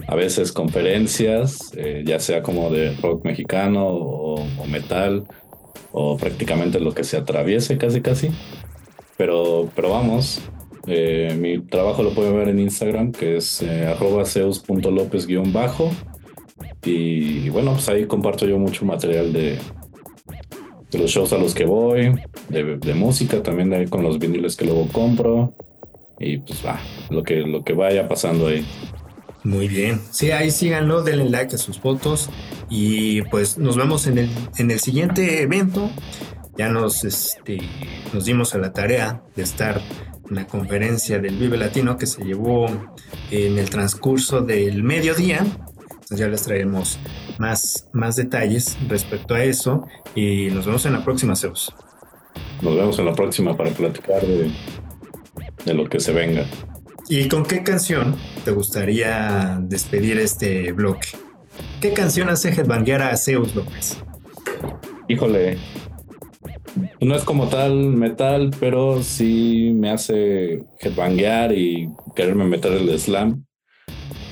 a 0.08 0.16
veces 0.16 0.52
conferencias, 0.52 1.72
ya 2.06 2.20
sea 2.20 2.44
como 2.44 2.70
de 2.70 2.96
rock 3.02 3.24
mexicano 3.26 3.86
o 3.88 4.66
metal, 4.68 5.26
o 5.94 6.18
prácticamente 6.18 6.80
lo 6.80 6.94
que 6.94 7.06
se 7.06 7.16
atraviese 7.16 7.78
casi 7.78 8.02
casi. 8.02 8.32
Pero, 9.16 9.70
pero 9.76 9.92
vamos, 9.92 10.42
eh, 10.88 11.38
mi 11.40 11.60
trabajo 11.60 12.04
lo 12.04 12.14
pueden 12.14 12.36
ver 12.36 12.50
en 12.50 12.60
Instagram, 12.60 13.12
que 13.12 13.38
es 13.38 13.62
eh, 13.62 13.86
arroba 13.86 14.26
zeus.lopez 14.26 15.28
guion 15.28 15.54
bajo. 15.54 15.92
Y 16.84 17.48
bueno, 17.50 17.74
pues 17.74 17.88
ahí 17.88 18.06
comparto 18.06 18.46
yo 18.46 18.58
mucho 18.58 18.86
material 18.86 19.32
de, 19.32 19.58
los 20.92 21.12
shows 21.12 21.32
a 21.32 21.38
los 21.38 21.54
que 21.54 21.66
voy, 21.66 22.14
de, 22.50 22.94
música, 22.94 23.42
también 23.42 23.70
de 23.70 23.88
con 23.88 24.04
los 24.04 24.20
viniles 24.20 24.58
que 24.58 24.66
luego 24.66 24.88
compro. 24.92 25.54
Y 26.20 26.40
pues 26.40 26.66
va, 26.66 26.80
lo 27.10 27.24
que, 27.24 27.42
lo 27.42 27.64
que 27.64 27.74
vaya 27.74 28.08
pasando 28.08 28.48
ahí. 28.48 28.66
Muy 29.44 29.68
bien. 29.68 30.02
Sí, 30.12 30.32
ahí 30.32 30.52
síganlo, 30.52 31.04
denle 31.04 31.30
like 31.30 31.56
a 31.56 31.58
sus 31.58 31.80
fotos 31.80 32.30
y 32.70 33.24
pues 33.24 33.58
nos 33.58 33.76
vemos 33.76 34.08
en 34.08 34.18
el, 34.18 34.30
en 34.58 34.72
el 34.72 34.80
siguiente 34.80 35.42
evento. 35.42 35.90
Ya 36.58 36.70
nos, 36.70 37.04
este, 37.04 37.60
nos 38.14 38.26
dimos 38.26 38.54
a 38.56 38.60
la 38.60 38.72
tarea 38.72 39.24
de 39.36 39.44
estar 39.44 39.82
en 40.30 40.36
la 40.36 40.48
conferencia 40.48 41.20
del 41.20 41.38
Vive 41.38 41.58
Latino 41.58 41.98
que 41.98 42.06
se 42.06 42.24
llevó 42.24 42.68
en 43.32 43.58
el 43.58 43.70
transcurso 43.70 44.42
del 44.42 44.82
mediodía. 44.84 45.40
Entonces 45.40 46.20
ya 46.20 46.28
les 46.28 46.44
traeremos 46.44 47.00
más, 47.38 47.90
más 47.92 48.16
detalles 48.16 48.78
respecto 48.88 49.36
a 49.36 49.44
eso 49.44 49.86
y 50.16 50.48
nos 50.52 50.66
vemos 50.66 50.86
en 50.86 50.94
la 50.94 51.04
próxima, 51.04 51.36
Zeus. 51.36 51.74
Nos 52.62 52.76
vemos 52.76 52.98
en 52.98 53.06
la 53.06 53.14
próxima 53.14 53.58
para 53.58 53.72
platicar 53.72 54.22
de, 54.22 54.52
de 55.66 55.74
lo 55.74 55.90
que 55.90 56.00
se 56.00 56.14
venga. 56.14 56.46
¿Y 57.16 57.28
con 57.28 57.46
qué 57.46 57.62
canción 57.62 58.16
te 58.44 58.50
gustaría 58.50 59.60
despedir 59.62 60.18
este 60.18 60.72
bloque? 60.72 61.10
¿Qué 61.80 61.94
canción 61.94 62.28
hace 62.30 62.50
headbanguear 62.50 63.04
a 63.04 63.16
Zeus 63.18 63.54
López? 63.54 64.04
Híjole, 65.08 65.60
no 67.02 67.14
es 67.14 67.22
como 67.22 67.50
tal 67.50 67.76
metal, 67.76 68.50
pero 68.60 69.04
sí 69.04 69.74
me 69.76 69.92
hace 69.92 70.64
headbanguear 70.80 71.56
y 71.56 71.88
quererme 72.16 72.46
meter 72.46 72.72
el 72.72 73.00
slam. 73.00 73.46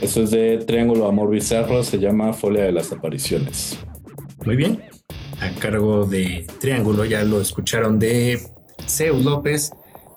Eso 0.01 0.23
es 0.23 0.31
de 0.31 0.57
Triángulo 0.57 1.07
Amor 1.07 1.29
Bizarro, 1.29 1.83
se 1.83 1.99
llama 1.99 2.33
Folia 2.33 2.63
de 2.63 2.71
las 2.71 2.91
Apariciones. 2.91 3.77
Muy 4.43 4.55
bien. 4.55 4.81
A 5.39 5.51
cargo 5.59 6.07
de 6.07 6.47
Triángulo, 6.59 7.05
ya 7.05 7.23
lo 7.25 7.41
escucharon 7.41 7.99
de 7.99 8.41
Zeus 8.87 9.23
López. 9.23 9.71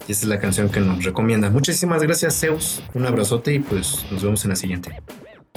Y 0.07 0.13
esta 0.13 0.25
es 0.25 0.29
la 0.29 0.39
canción 0.39 0.69
que 0.69 0.81
nos 0.81 1.05
recomienda. 1.05 1.51
Muchísimas 1.51 2.03
gracias, 2.03 2.39
Zeus. 2.41 2.83
Un 2.95 3.07
abrazote 3.07 3.55
y 3.55 3.59
pues 3.61 4.05
nos 4.11 4.23
vemos 4.23 4.45
en 4.45 4.51
la 4.51 4.57
siguiente. 4.57 4.91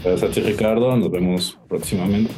Gracias 0.03 0.37
a 0.37 0.41
Ricardo. 0.41 0.95
Nos 0.95 1.11
vemos 1.11 1.59
próximamente. 1.67 2.33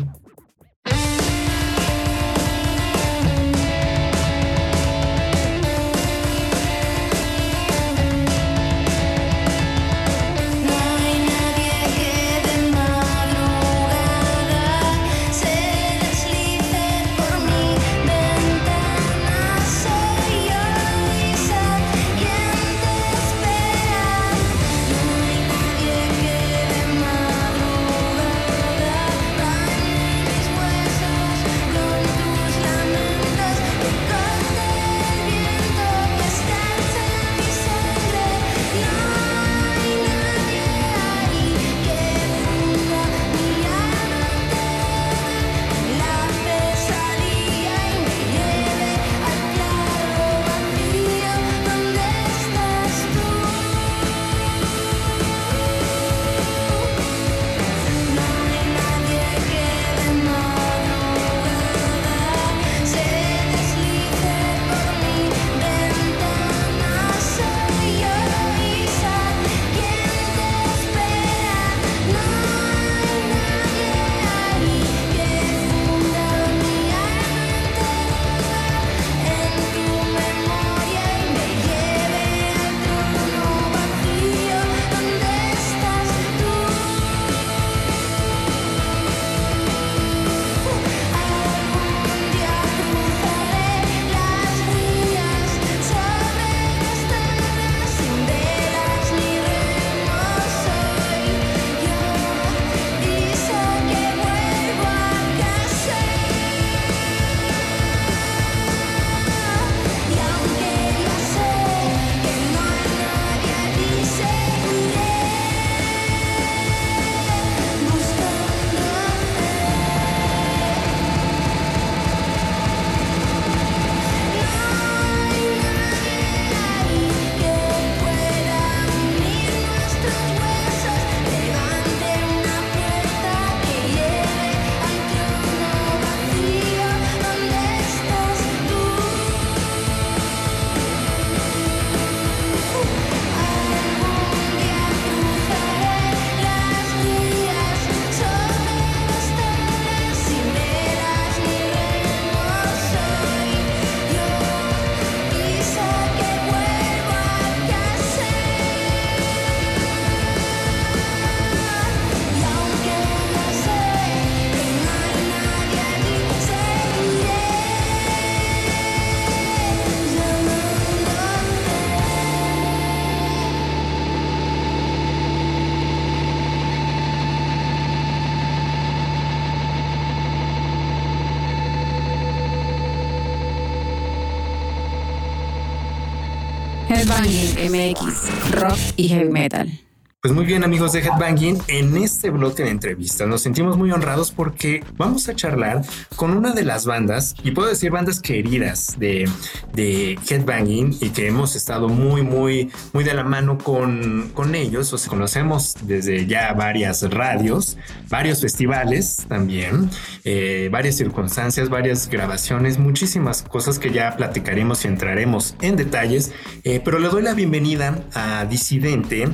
MX, 187.27 188.51
rock 188.51 188.79
y 188.95 189.09
heavy 189.09 189.29
metal. 189.29 189.88
Pues 190.21 190.33
muy 190.33 190.45
bien 190.45 190.65
amigos 190.65 190.91
de 190.91 190.99
Headbanging, 190.99 191.59
en 191.69 191.95
este 191.95 192.29
bloque 192.29 192.63
de 192.63 192.71
entrevistas 192.71 193.25
nos 193.25 193.41
sentimos 193.41 193.77
muy 193.77 193.89
honrados 193.93 194.31
porque 194.31 194.83
vamos 194.97 195.29
a 195.29 195.33
charlar 195.33 195.81
con 196.17 196.35
una 196.35 196.51
de 196.51 196.63
las 196.63 196.85
bandas, 196.85 197.35
y 197.41 197.51
puedo 197.51 197.69
decir 197.69 197.89
bandas 197.89 198.19
queridas 198.19 198.99
de, 198.99 199.29
de 199.71 200.19
Headbanging 200.29 200.97
y 200.99 201.11
que 201.11 201.27
hemos 201.29 201.55
estado 201.55 201.87
muy, 201.87 202.21
muy, 202.21 202.69
muy 202.91 203.05
de 203.05 203.13
la 203.13 203.23
mano 203.23 203.57
con, 203.57 204.29
con 204.33 204.55
ellos, 204.55 204.91
o 204.91 204.97
sea, 204.97 205.09
conocemos 205.09 205.77
desde 205.83 206.25
ya 206.25 206.51
varias 206.51 207.01
radios, 207.09 207.77
varios 208.09 208.41
festivales 208.41 209.25
también, 209.29 209.89
eh, 210.25 210.67
varias 210.69 210.97
circunstancias, 210.97 211.69
varias 211.69 212.09
grabaciones, 212.09 212.77
muchísimas 212.77 213.41
cosas 213.43 213.79
que 213.79 213.91
ya 213.91 214.17
platicaremos 214.17 214.83
y 214.83 214.89
entraremos 214.89 215.55
en 215.61 215.77
detalles, 215.77 216.33
eh, 216.65 216.81
pero 216.83 216.99
le 216.99 217.07
doy 217.07 217.23
la 217.23 217.33
bienvenida 217.33 218.03
a 218.13 218.43
Disidente, 218.43 219.29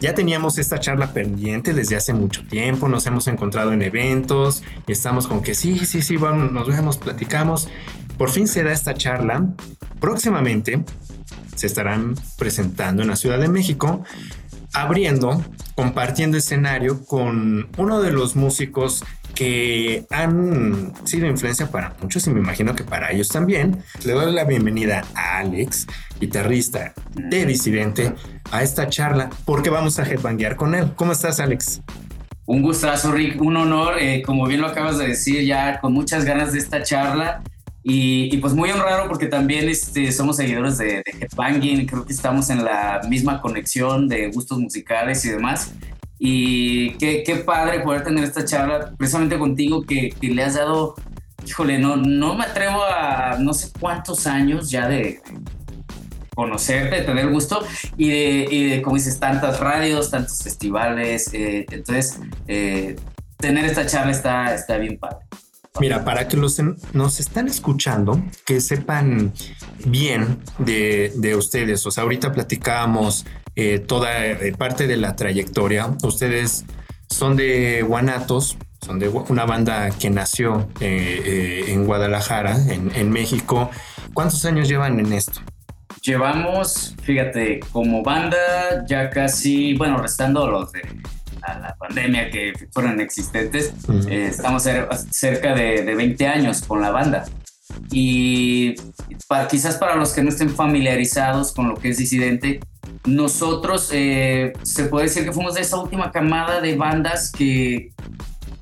ya 0.00 0.14
teníamos 0.14 0.58
esta 0.58 0.80
charla 0.80 1.12
pendiente 1.12 1.74
desde 1.74 1.96
hace 1.96 2.12
mucho 2.14 2.46
tiempo, 2.46 2.88
nos 2.88 3.06
hemos 3.06 3.26
encontrado 3.28 3.72
en 3.72 3.82
eventos 3.82 4.62
y 4.86 4.92
estamos 4.92 5.26
con 5.26 5.42
que 5.42 5.54
sí, 5.54 5.84
sí, 5.84 6.02
sí, 6.02 6.16
vamos, 6.16 6.52
nos 6.52 6.68
vemos, 6.68 6.98
platicamos. 6.98 7.68
Por 8.16 8.30
fin 8.30 8.48
se 8.48 8.62
da 8.62 8.72
esta 8.72 8.94
charla. 8.94 9.46
Próximamente 10.00 10.84
se 11.54 11.66
estarán 11.66 12.14
presentando 12.38 13.02
en 13.02 13.08
la 13.08 13.16
Ciudad 13.16 13.38
de 13.38 13.48
México, 13.48 14.02
abriendo, 14.72 15.44
compartiendo 15.74 16.38
escenario 16.38 17.04
con 17.04 17.68
uno 17.76 18.00
de 18.00 18.12
los 18.12 18.36
músicos 18.36 19.04
que 19.34 20.04
han 20.10 20.92
sido 21.04 21.26
influencia 21.26 21.70
para 21.70 21.94
muchos 22.00 22.26
y 22.26 22.30
me 22.30 22.40
imagino 22.40 22.74
que 22.74 22.84
para 22.84 23.12
ellos 23.12 23.28
también. 23.28 23.82
Le 24.04 24.12
doy 24.12 24.32
la 24.32 24.44
bienvenida 24.44 25.04
a 25.14 25.38
Alex, 25.38 25.86
guitarrista 26.20 26.92
de 27.14 27.46
Disidente, 27.46 28.12
a 28.50 28.62
esta 28.62 28.88
charla 28.88 29.30
porque 29.44 29.70
vamos 29.70 29.98
a 29.98 30.02
headbanguear 30.02 30.56
con 30.56 30.74
él. 30.74 30.92
¿Cómo 30.96 31.12
estás, 31.12 31.40
Alex? 31.40 31.80
Un 32.46 32.62
gustazo, 32.62 33.12
Rick, 33.12 33.40
un 33.40 33.56
honor, 33.56 33.98
eh, 34.00 34.22
como 34.22 34.46
bien 34.46 34.60
lo 34.60 34.66
acabas 34.66 34.98
de 34.98 35.06
decir, 35.08 35.44
ya 35.44 35.80
con 35.80 35.92
muchas 35.92 36.24
ganas 36.24 36.52
de 36.52 36.58
esta 36.58 36.82
charla 36.82 37.42
y, 37.82 38.34
y 38.34 38.38
pues 38.38 38.52
muy 38.52 38.70
honrado 38.70 39.08
porque 39.08 39.26
también 39.26 39.68
este, 39.68 40.10
somos 40.12 40.36
seguidores 40.36 40.76
de, 40.76 41.02
de 41.04 41.04
Headbanging, 41.20 41.86
creo 41.86 42.04
que 42.04 42.12
estamos 42.12 42.50
en 42.50 42.64
la 42.64 43.00
misma 43.08 43.40
conexión 43.40 44.08
de 44.08 44.30
gustos 44.30 44.58
musicales 44.58 45.24
y 45.24 45.30
demás. 45.30 45.72
Y 46.22 46.92
qué, 46.98 47.22
qué 47.24 47.36
padre 47.36 47.80
poder 47.80 48.04
tener 48.04 48.24
esta 48.24 48.44
charla 48.44 48.92
precisamente 48.96 49.38
contigo 49.38 49.82
que, 49.82 50.10
que 50.10 50.28
le 50.28 50.44
has 50.44 50.54
dado, 50.54 50.94
híjole, 51.46 51.78
no, 51.78 51.96
no 51.96 52.34
me 52.34 52.44
atrevo 52.44 52.82
a 52.84 53.38
no 53.38 53.54
sé 53.54 53.70
cuántos 53.80 54.26
años 54.26 54.70
ya 54.70 54.86
de, 54.86 55.22
conocerte, 56.34 56.96
de 56.96 57.02
tener 57.02 57.30
gusto 57.30 57.60
y 57.96 58.08
de, 58.08 58.46
y 58.50 58.64
de, 58.68 58.82
como 58.82 58.96
dices, 58.96 59.18
tantas 59.18 59.60
radios, 59.60 60.10
tantos 60.10 60.42
festivales. 60.42 61.32
eh, 61.32 61.66
entonces, 61.70 62.20
eh, 62.48 62.96
tener 63.36 63.64
esta 63.64 63.86
charla 63.86 64.12
está, 64.12 64.54
está 64.54 64.76
bien 64.76 64.98
padre. 64.98 65.18
Mira, 65.80 66.04
para 66.04 66.26
que 66.28 66.36
los 66.36 66.60
nos 66.92 67.20
están 67.20 67.46
escuchando, 67.46 68.22
que 68.44 68.60
sepan 68.60 69.32
bien 69.84 70.38
de, 70.58 71.12
de 71.16 71.36
ustedes. 71.36 71.86
O 71.86 71.90
sea, 71.90 72.02
ahorita 72.02 72.32
platicábamos 72.32 73.24
eh, 73.60 73.78
toda 73.78 74.26
eh, 74.26 74.52
parte 74.56 74.86
de 74.86 74.96
la 74.96 75.16
trayectoria. 75.16 75.90
Ustedes 76.02 76.64
son 77.08 77.36
de 77.36 77.82
Guanatos, 77.82 78.56
son 78.84 78.98
de 78.98 79.08
una 79.08 79.44
banda 79.44 79.90
que 79.90 80.08
nació 80.10 80.68
eh, 80.80 81.64
en 81.68 81.84
Guadalajara, 81.84 82.56
en, 82.72 82.90
en 82.94 83.10
México. 83.10 83.70
¿Cuántos 84.14 84.44
años 84.46 84.68
llevan 84.68 84.98
en 84.98 85.12
esto? 85.12 85.40
Llevamos, 86.02 86.94
fíjate, 87.02 87.60
como 87.72 88.02
banda 88.02 88.38
ya 88.88 89.10
casi, 89.10 89.74
bueno, 89.74 89.98
restando 89.98 90.46
los 90.50 90.72
de 90.72 90.80
la, 91.42 91.58
la 91.58 91.76
pandemia 91.76 92.30
que 92.30 92.52
fueron 92.72 93.00
existentes, 93.00 93.74
estamos 94.10 94.64
cer- 94.66 94.88
cerca 95.10 95.54
de, 95.54 95.82
de 95.82 95.94
20 95.94 96.26
años 96.26 96.62
con 96.62 96.80
la 96.80 96.90
banda. 96.90 97.26
Y 97.92 98.74
para, 99.28 99.46
quizás 99.46 99.76
para 99.76 99.94
los 99.96 100.12
que 100.12 100.22
no 100.22 100.30
estén 100.30 100.48
familiarizados 100.50 101.52
con 101.52 101.68
lo 101.68 101.74
que 101.76 101.90
es 101.90 101.98
disidente, 101.98 102.60
nosotros 103.04 103.90
eh, 103.92 104.52
se 104.62 104.84
puede 104.84 105.06
decir 105.06 105.24
que 105.24 105.32
fuimos 105.32 105.54
de 105.54 105.62
esa 105.62 105.78
última 105.78 106.10
camada 106.10 106.60
de 106.60 106.76
bandas 106.76 107.30
que, 107.32 107.92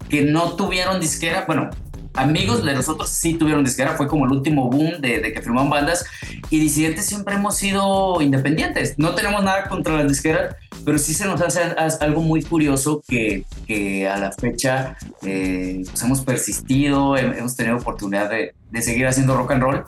que 0.09 0.23
no 0.23 0.53
tuvieron 0.53 1.01
disquera. 1.01 1.45
Bueno, 1.47 1.71
amigos 2.15 2.65
de 2.65 2.75
nosotros 2.75 3.09
sí 3.11 3.35
tuvieron 3.35 3.65
disquera, 3.65 3.93
fue 3.97 4.09
como 4.09 4.25
el 4.27 4.33
último 4.33 4.69
boom 4.71 5.01
de, 5.01 5.21
de 5.21 5.33
que 5.33 5.41
firmaban 5.43 5.71
bandas. 5.71 6.05
Y 6.51 6.59
disidentes 6.61 7.07
siempre 7.07 7.35
hemos 7.35 7.57
sido 7.57 8.21
independientes. 8.21 8.95
No 8.99 9.15
tenemos 9.15 9.43
nada 9.45 9.69
contra 9.69 9.97
las 9.99 10.09
disqueras, 10.09 10.57
pero 10.85 10.99
sí 10.99 11.15
se 11.15 11.27
nos 11.27 11.41
hace 11.41 11.61
algo 12.01 12.23
muy 12.23 12.43
curioso 12.43 13.03
que, 13.07 13.45
que 13.67 14.09
a 14.09 14.17
la 14.19 14.33
fecha 14.33 14.97
eh, 15.23 15.83
pues 15.85 16.03
hemos 16.03 16.21
persistido, 16.23 17.17
hem- 17.17 17.37
hemos 17.37 17.55
tenido 17.57 17.77
oportunidad 17.77 18.31
de, 18.31 18.55
de 18.71 18.83
seguir 18.83 19.07
haciendo 19.07 19.37
rock 19.37 19.53
and 19.53 19.63
roll 19.63 19.85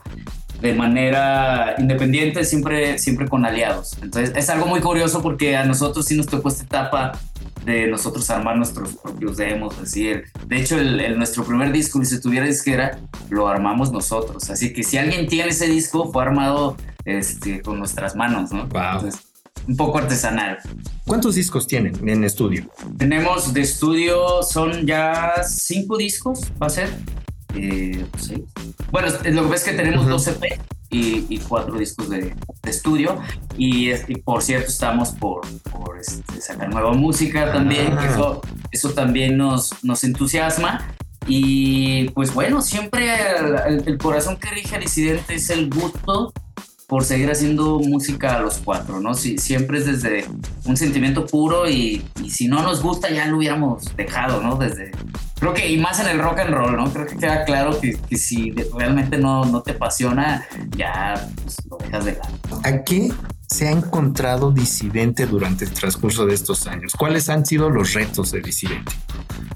de 0.60 0.74
manera 0.74 1.74
independiente, 1.78 2.44
siempre, 2.44 2.98
siempre 2.98 3.28
con 3.28 3.44
aliados. 3.46 3.96
Entonces 4.02 4.32
es 4.36 4.50
algo 4.50 4.66
muy 4.66 4.80
curioso 4.80 5.22
porque 5.22 5.56
a 5.56 5.64
nosotros 5.64 6.04
sí 6.06 6.16
nos 6.16 6.26
tocó 6.26 6.48
esta 6.48 6.64
etapa 6.64 7.12
de 7.64 7.86
nosotros 7.88 8.28
armar 8.30 8.56
nuestros 8.56 8.94
propios 8.96 9.36
demos, 9.36 9.78
decir, 9.78 10.24
de 10.46 10.56
hecho 10.60 10.78
el, 10.78 10.98
el- 11.00 11.18
nuestro 11.18 11.44
primer 11.44 11.70
disco, 11.72 12.02
si 12.04 12.20
tuviera 12.20 12.46
disquera, 12.46 12.98
lo 13.28 13.48
armamos 13.48 13.92
nosotros. 13.92 14.48
Así 14.50 14.72
que 14.72 14.82
si 14.82 14.96
alguien 14.96 15.26
tiene 15.26 15.50
ese 15.50 15.66
disco, 15.66 16.10
fue 16.10 16.22
armado 16.22 16.76
este, 17.04 17.60
con 17.60 17.78
nuestras 17.78 18.16
manos, 18.16 18.50
¿no? 18.50 18.66
Wow. 18.68 18.82
Entonces, 18.94 19.20
un 19.68 19.76
poco 19.76 19.98
artesanal. 19.98 20.58
¿Cuántos 21.06 21.34
discos 21.34 21.66
tienen 21.66 22.08
en 22.08 22.24
estudio? 22.24 22.70
Tenemos 22.96 23.52
de 23.52 23.60
estudio, 23.60 24.42
son 24.42 24.86
ya 24.86 25.34
cinco 25.46 25.98
discos, 25.98 26.40
va 26.60 26.66
a 26.68 26.70
ser. 26.70 26.88
Eh, 27.54 28.04
sí. 28.18 28.44
Bueno, 28.90 29.08
lo 29.24 29.42
que 29.44 29.48
ves 29.48 29.60
es 29.62 29.68
que 29.70 29.76
tenemos 29.76 30.02
Ujú. 30.02 30.10
dos 30.10 30.26
EP 30.28 30.42
y, 30.90 31.26
y 31.28 31.38
cuatro 31.38 31.76
discos 31.78 32.08
de, 32.10 32.34
de 32.62 32.70
estudio. 32.70 33.18
Y, 33.56 33.90
y 33.92 34.16
por 34.24 34.42
cierto, 34.42 34.68
estamos 34.68 35.10
por, 35.10 35.42
por, 35.70 35.98
este, 35.98 36.40
sacar 36.40 36.68
nueva 36.70 36.92
música 36.92 37.52
también. 37.52 37.94
Ah. 37.98 38.06
Eso, 38.06 38.40
eso 38.70 38.90
también 38.90 39.36
nos, 39.36 39.82
nos 39.84 40.04
entusiasma. 40.04 40.86
Y 41.26 42.08
pues 42.10 42.32
bueno, 42.34 42.62
siempre 42.62 43.08
el, 43.38 43.54
el- 43.80 43.88
el 43.88 43.98
corazón 43.98 44.36
que 44.38 44.50
rige 44.50 44.76
a 44.76 44.78
Disidente 44.78 45.34
es 45.34 45.50
el 45.50 45.68
gusto 45.70 46.32
por 46.88 47.04
seguir 47.04 47.30
haciendo 47.30 47.78
música 47.78 48.36
a 48.36 48.40
los 48.40 48.58
cuatro, 48.58 48.98
¿no? 49.00 49.14
Si, 49.14 49.38
siempre 49.38 49.78
es 49.78 49.86
desde 49.86 50.26
un 50.64 50.76
sentimiento 50.76 51.24
puro 51.26 51.68
y, 51.70 52.04
y 52.20 52.30
si 52.30 52.48
no 52.48 52.62
nos 52.64 52.82
gusta 52.82 53.10
ya 53.10 53.26
lo 53.26 53.36
hubiéramos 53.36 53.94
dejado, 53.96 54.42
¿no? 54.42 54.56
Desde, 54.56 54.90
creo 55.40 55.54
que, 55.54 55.68
y 55.68 55.78
más 55.78 55.98
en 55.98 56.08
el 56.08 56.20
rock 56.20 56.40
and 56.40 56.54
roll, 56.54 56.76
¿no? 56.76 56.92
Creo 56.92 57.06
que 57.06 57.16
queda 57.16 57.44
claro 57.44 57.80
que, 57.80 57.96
que 57.96 58.16
si 58.16 58.52
realmente 58.76 59.18
no, 59.18 59.44
no 59.46 59.62
te 59.62 59.72
apasiona, 59.72 60.46
ya 60.76 61.28
pues, 61.42 61.56
lo 61.68 61.78
dejas 61.78 62.04
de 62.04 62.12
lado. 62.12 62.60
¿A 62.62 62.84
qué 62.84 63.12
se 63.48 63.66
ha 63.66 63.72
encontrado 63.72 64.52
Disidente 64.52 65.26
durante 65.26 65.64
el 65.64 65.72
transcurso 65.72 66.26
de 66.26 66.34
estos 66.34 66.66
años? 66.66 66.92
¿Cuáles 66.96 67.28
han 67.28 67.44
sido 67.44 67.70
los 67.70 67.94
retos 67.94 68.30
de 68.30 68.40
Disidente? 68.42 68.92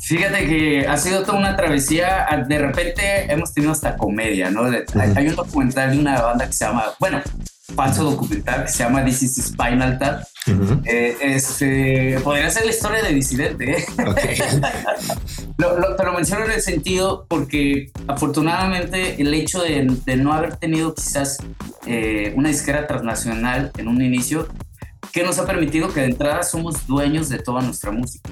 Fíjate 0.00 0.46
que 0.46 0.88
ha 0.88 0.96
sido 0.96 1.22
toda 1.22 1.38
una 1.38 1.56
travesía. 1.56 2.26
De 2.48 2.58
repente 2.58 3.32
hemos 3.32 3.52
tenido 3.52 3.72
hasta 3.72 3.96
comedia, 3.96 4.50
¿no? 4.50 4.64
Hay 4.64 5.28
un 5.28 5.36
documental 5.36 5.92
de 5.92 5.98
una 5.98 6.20
banda 6.20 6.46
que 6.46 6.52
se 6.52 6.64
llama, 6.64 6.86
bueno, 6.98 7.20
falso 7.74 8.04
documental 8.04 8.64
que 8.64 8.70
se 8.70 8.84
llama 8.84 9.04
This 9.04 9.22
is 9.22 9.36
Spinal 9.46 9.98
Tap. 9.98 10.24
Ujú. 10.46 10.82
Eh, 10.84 11.16
este, 11.22 12.20
podría 12.22 12.50
ser 12.50 12.66
la 12.66 12.70
historia 12.72 13.02
de 13.02 13.14
Disidente. 13.14 13.78
¿eh? 13.78 13.84
Ok. 14.06 14.18
Lo- 15.56 15.78
lo- 15.78 15.96
te 15.96 16.04
lo 16.04 16.12
menciono 16.12 16.44
en 16.46 16.50
el 16.50 16.60
sentido 16.60 17.26
porque 17.28 17.90
afortunadamente 18.08 19.20
el 19.22 19.32
hecho 19.32 19.62
de, 19.62 19.86
de 20.04 20.16
no 20.16 20.32
haber 20.32 20.56
tenido 20.56 20.94
quizás 20.94 21.38
eh, 21.86 22.34
una 22.36 22.48
disquera 22.48 22.86
transnacional 22.86 23.70
en 23.78 23.86
un 23.88 24.02
inicio, 24.02 24.48
que 25.12 25.22
nos 25.22 25.38
ha 25.38 25.46
permitido 25.46 25.92
que 25.92 26.00
de 26.00 26.06
entrada 26.06 26.42
somos 26.42 26.86
dueños 26.88 27.28
de 27.28 27.38
toda 27.38 27.62
nuestra 27.62 27.92
música 27.92 28.28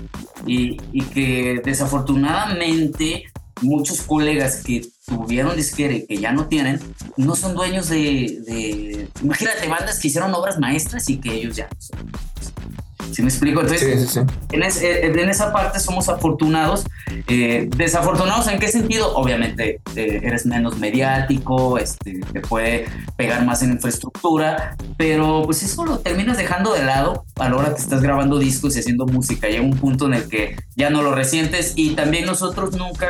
y, 0.46 0.78
y 0.92 1.02
que 1.02 1.60
desafortunadamente 1.64 3.24
muchos 3.60 4.02
colegas 4.02 4.62
que 4.64 4.82
tuvieron 5.06 5.56
disquera 5.56 5.94
que 6.08 6.16
ya 6.18 6.32
no 6.32 6.46
tienen, 6.46 6.80
no 7.16 7.34
son 7.36 7.54
dueños 7.54 7.88
de, 7.88 7.96
de- 8.46 9.08
imagínate 9.22 9.68
bandas 9.68 9.98
que 9.98 10.08
hicieron 10.08 10.32
obras 10.34 10.58
maestras 10.58 11.08
y 11.08 11.18
que 11.18 11.34
ellos 11.34 11.56
ya 11.56 11.64
no 11.72 11.80
son. 11.80 12.12
¿Sí 13.12 13.20
me 13.20 13.28
explico? 13.28 13.60
Entonces, 13.60 14.00
Sí, 14.00 14.06
sí, 14.06 14.20
sí. 14.26 14.34
en, 14.52 14.62
es- 14.62 14.80
eh, 14.80 15.04
en 15.06 15.28
esa 15.28 15.52
parte 15.52 15.78
somos 15.80 16.08
afortunados. 16.08 16.84
Eh, 17.28 17.68
¿Desafortunados 17.76 18.48
en 18.48 18.58
qué 18.58 18.68
sentido? 18.68 19.14
Obviamente 19.14 19.80
eh, 19.96 20.20
eres 20.22 20.46
menos 20.46 20.78
mediático, 20.78 21.76
este, 21.76 22.20
te 22.32 22.40
puede 22.40 22.86
pegar 23.16 23.44
más 23.44 23.62
en 23.62 23.72
infraestructura, 23.72 24.76
pero 24.96 25.42
pues 25.44 25.62
eso 25.62 25.84
lo 25.84 25.98
terminas 25.98 26.38
dejando 26.38 26.72
de 26.72 26.84
lado 26.84 27.26
a 27.38 27.50
la 27.50 27.56
hora 27.56 27.74
que 27.74 27.82
estás 27.82 28.00
grabando 28.00 28.38
discos 28.38 28.76
y 28.76 28.78
haciendo 28.78 29.04
música. 29.04 29.46
Llega 29.48 29.62
un 29.62 29.76
punto 29.76 30.06
en 30.06 30.14
el 30.14 30.28
que 30.28 30.56
ya 30.76 30.88
no 30.88 31.02
lo 31.02 31.14
resientes 31.14 31.74
y 31.76 31.90
también 31.94 32.24
nosotros 32.24 32.74
nunca 32.76 33.08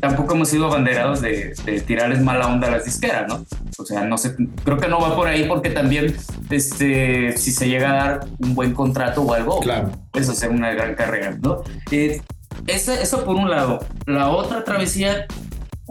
tampoco 0.00 0.34
hemos 0.34 0.48
sido 0.48 0.66
abanderados 0.66 1.20
de, 1.20 1.54
de 1.64 1.80
tirarles 1.80 2.20
mala 2.22 2.46
onda 2.46 2.68
a 2.68 2.70
las 2.72 2.84
disqueras, 2.84 3.26
¿no? 3.28 3.44
O 3.78 3.84
sea, 3.84 4.04
no 4.04 4.16
sé, 4.18 4.34
creo 4.64 4.76
que 4.78 4.88
no 4.88 5.00
va 5.00 5.16
por 5.16 5.26
ahí 5.28 5.44
porque 5.48 5.70
también, 5.70 6.14
este, 6.50 7.36
si 7.36 7.50
se 7.52 7.68
llega 7.68 7.90
a 7.90 7.94
dar 7.94 8.20
un 8.38 8.54
buen 8.54 8.72
contrato 8.74 9.22
o 9.22 9.32
algo, 9.34 9.60
Claro. 9.60 9.90
puedes 10.10 10.28
hacer 10.28 10.50
una 10.50 10.70
gran 10.72 10.94
carrera, 10.94 11.36
¿no? 11.40 11.62
Eh, 11.90 12.20
eso, 12.66 12.92
eso 12.92 13.24
por 13.24 13.36
un 13.36 13.48
lado. 13.50 13.80
La 14.06 14.28
otra 14.30 14.64
travesía, 14.64 15.26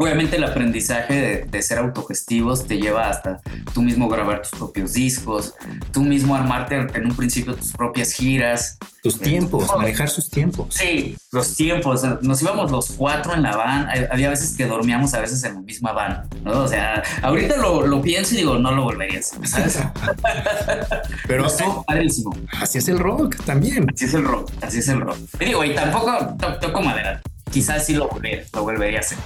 obviamente 0.01 0.37
el 0.37 0.43
aprendizaje 0.45 1.13
de, 1.13 1.45
de 1.49 1.61
ser 1.61 1.77
autogestivos 1.79 2.65
te 2.65 2.77
lleva 2.77 3.09
hasta 3.09 3.41
tú 3.73 3.81
mismo 3.81 4.07
grabar 4.07 4.41
tus 4.41 4.51
propios 4.57 4.93
discos, 4.93 5.53
tú 5.91 6.03
mismo 6.03 6.35
armarte 6.35 6.75
en 6.75 7.05
un 7.05 7.15
principio 7.15 7.53
tus 7.55 7.73
propias 7.73 8.13
giras. 8.13 8.77
Tus 9.03 9.17
tiempos, 9.19 9.69
manejar 9.77 10.09
sus 10.09 10.29
tiempos. 10.29 10.75
Sí, 10.75 11.15
los 11.31 11.55
tiempos. 11.55 12.01
Nos 12.21 12.41
íbamos 12.41 12.69
los 12.69 12.91
cuatro 12.91 13.33
en 13.33 13.43
la 13.43 13.55
van. 13.55 13.87
Había 14.11 14.29
veces 14.29 14.55
que 14.57 14.65
dormíamos 14.65 15.13
a 15.13 15.21
veces 15.21 15.41
en 15.45 15.55
la 15.55 15.61
misma 15.61 15.93
van, 15.93 16.27
¿no? 16.43 16.63
O 16.63 16.67
sea, 16.67 17.01
ahorita 17.21 17.55
lo, 17.57 17.87
lo 17.87 18.01
pienso 18.01 18.33
y 18.35 18.39
digo, 18.39 18.57
no 18.57 18.71
lo 18.73 18.83
volvería 18.83 19.17
a 19.17 19.19
hacer, 19.21 19.47
¿sabes? 19.47 19.79
Pero 21.27 21.47
padrísimo. 21.85 22.35
así 22.59 22.77
es 22.77 22.87
el 22.89 22.99
rock 22.99 23.37
también. 23.45 23.85
Así 23.93 24.05
es 24.05 24.13
el 24.13 24.25
rock, 24.25 24.51
así 24.61 24.79
es 24.79 24.87
el 24.89 25.01
rock. 25.01 25.17
Y 25.39 25.45
digo, 25.45 25.63
y 25.63 25.73
tampoco 25.75 26.35
to- 26.39 26.57
toco 26.59 26.81
madera. 26.81 27.21
Quizás 27.51 27.85
sí 27.85 27.93
lo 27.93 28.07
volvería, 28.07 28.43
lo 28.53 28.63
volvería 28.63 28.99
a 28.99 29.01
hacer, 29.01 29.17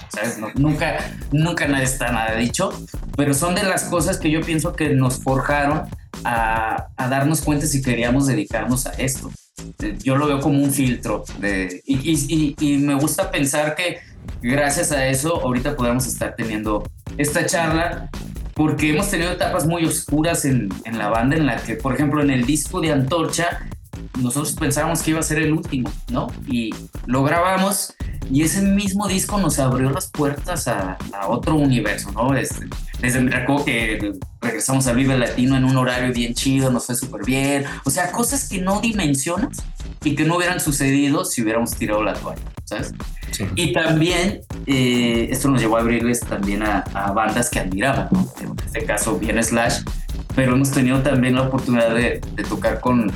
nunca, 0.56 1.12
nunca 1.32 1.68
nada 1.68 1.84
está 1.84 2.12
nada 2.12 2.36
dicho, 2.36 2.72
pero 3.18 3.34
son 3.34 3.56
de 3.56 3.64
las 3.64 3.84
cosas 3.86 4.18
que 4.18 4.32
yo 4.32 4.42
pienso 4.42 4.74
que 4.74 4.90
nos 4.90 5.22
forjaron 5.22 5.84
a, 6.24 6.88
darnos 6.98 7.42
cuenta 7.42 7.66
si 7.66 7.82
queríamos 7.82 8.28
dedicarnos 8.28 8.86
a 8.88 8.92
esto. 8.92 9.32
Eh, 9.82 9.98
Yo 10.02 10.16
lo 10.16 10.28
veo 10.28 10.40
como 10.40 10.64
un 10.64 10.72
filtro 10.72 11.24
y, 11.86 12.78
me 12.78 12.96
gusta 12.96 13.30
pensar 13.30 13.76
que 13.76 14.00
gracias 14.42 14.92
a 14.92 15.08
eso 15.08 15.42
ahorita 15.42 15.76
podemos 15.76 16.08
estar 16.08 16.36
teniendo 16.36 16.90
esta 17.18 17.46
charla 17.46 18.10
porque 18.54 18.92
hemos 18.92 19.10
tenido 19.10 19.32
etapas 19.32 19.66
muy 19.66 19.86
oscuras 19.86 20.46
en 20.46 20.70
la 20.86 21.10
banda 21.10 21.36
en 21.36 21.46
la 21.46 21.58
que, 21.58 21.76
por 21.76 21.94
ejemplo, 21.94 22.22
en 22.22 22.30
el 22.30 22.46
disco 22.46 22.80
de 22.82 22.92
Antorcha, 22.92 23.68
nosotros 24.20 24.54
pensábamos 24.54 25.02
que 25.02 25.12
iba 25.12 25.20
a 25.20 25.24
ser 25.24 25.40
el 25.40 25.54
último, 25.54 25.92
¿no? 26.10 26.28
Y 26.48 26.74
lo 27.06 27.24
grabamos 27.24 27.94
y 28.32 28.44
ese 28.44 28.62
mismo 28.62 29.08
disco 29.08 29.38
nos 29.38 29.60
abrió 29.60 29.90
las 29.90 30.10
puertas 30.10 30.68
a, 30.68 30.98
a 31.14 31.28
otro 31.28 31.56
universo, 31.56 32.12
¿no? 32.12 32.36
Este, 32.36 32.68
desde 33.00 33.20
me 33.20 33.32
recuerdo 33.32 33.66
que 33.66 34.14
regresamos 34.42 34.88
al 34.88 34.96
Vive 34.96 35.18
Latino 35.18 35.58
en 35.58 35.66
un 35.66 35.76
horario 35.78 36.14
bien 36.14 36.34
chido, 36.34 36.72
nos 36.72 36.86
fue 36.86 36.96
súper 36.96 37.26
bien. 37.26 37.66
O 37.84 37.90
sea, 37.90 38.12
cosas 38.12 38.48
que 38.48 38.62
no 38.62 38.80
dimensionas 38.80 39.58
y 40.04 40.16
que 40.16 40.24
no 40.24 40.38
hubieran 40.38 40.60
sucedido 40.60 41.26
si 41.26 41.42
hubiéramos 41.42 41.76
tirado 41.76 42.04
la 42.04 42.14
toalla, 42.14 42.42
¿sabes? 42.66 42.94
Y 43.56 43.74
también 43.74 44.42
eh, 44.68 45.28
esto 45.32 45.50
nos 45.50 45.60
llevó 45.60 45.78
a 45.78 45.82
abrirles 45.82 46.20
también 46.20 46.64
a, 46.64 46.80
a 46.94 47.12
bandas 47.12 47.50
que 47.50 47.60
admiraban, 47.60 48.08
¿no? 48.12 48.32
En 48.40 48.56
este 48.66 48.86
caso, 48.86 49.18
bien 49.18 49.44
Slash, 49.44 49.82
pero 50.36 50.54
hemos 50.54 50.72
tenido 50.72 51.02
también 51.02 51.36
la 51.36 51.44
oportunidad 51.44 51.94
de, 51.94 52.22
de 52.36 52.44
tocar 52.44 52.80
con, 52.80 53.12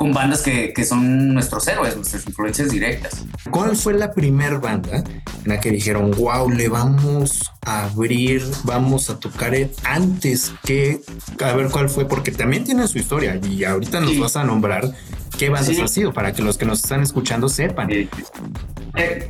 con 0.00 0.14
bandas 0.14 0.40
que, 0.40 0.72
que 0.72 0.82
son 0.82 1.34
nuestros 1.34 1.68
héroes, 1.68 1.94
nuestras 1.94 2.26
influencias 2.26 2.70
directas. 2.70 3.22
¿Cuál 3.50 3.76
fue 3.76 3.92
la 3.92 4.12
primer 4.14 4.58
banda 4.58 4.96
en 5.04 5.22
la 5.44 5.60
que 5.60 5.70
dijeron, 5.70 6.12
wow, 6.12 6.48
le 6.48 6.70
vamos 6.70 7.42
a 7.66 7.84
abrir, 7.84 8.42
vamos 8.64 9.10
a 9.10 9.20
tocar 9.20 9.54
antes 9.84 10.54
que, 10.64 11.02
a 11.44 11.52
ver 11.52 11.68
cuál 11.70 11.90
fue, 11.90 12.06
porque 12.08 12.30
también 12.30 12.64
tiene 12.64 12.88
su 12.88 12.96
historia 12.96 13.38
y 13.46 13.64
ahorita 13.64 14.00
nos 14.00 14.12
Sí. 14.12 14.18
vas 14.20 14.36
a 14.36 14.44
nombrar 14.44 14.90
qué 15.38 15.50
bandas 15.50 15.76
Sí. 15.76 15.82
ha 15.82 15.86
sido 15.88 16.14
para 16.14 16.32
que 16.32 16.40
los 16.40 16.56
que 16.56 16.64
nos 16.64 16.82
están 16.82 17.02
escuchando 17.02 17.50
sepan. 17.50 17.90
Eh, 17.92 18.08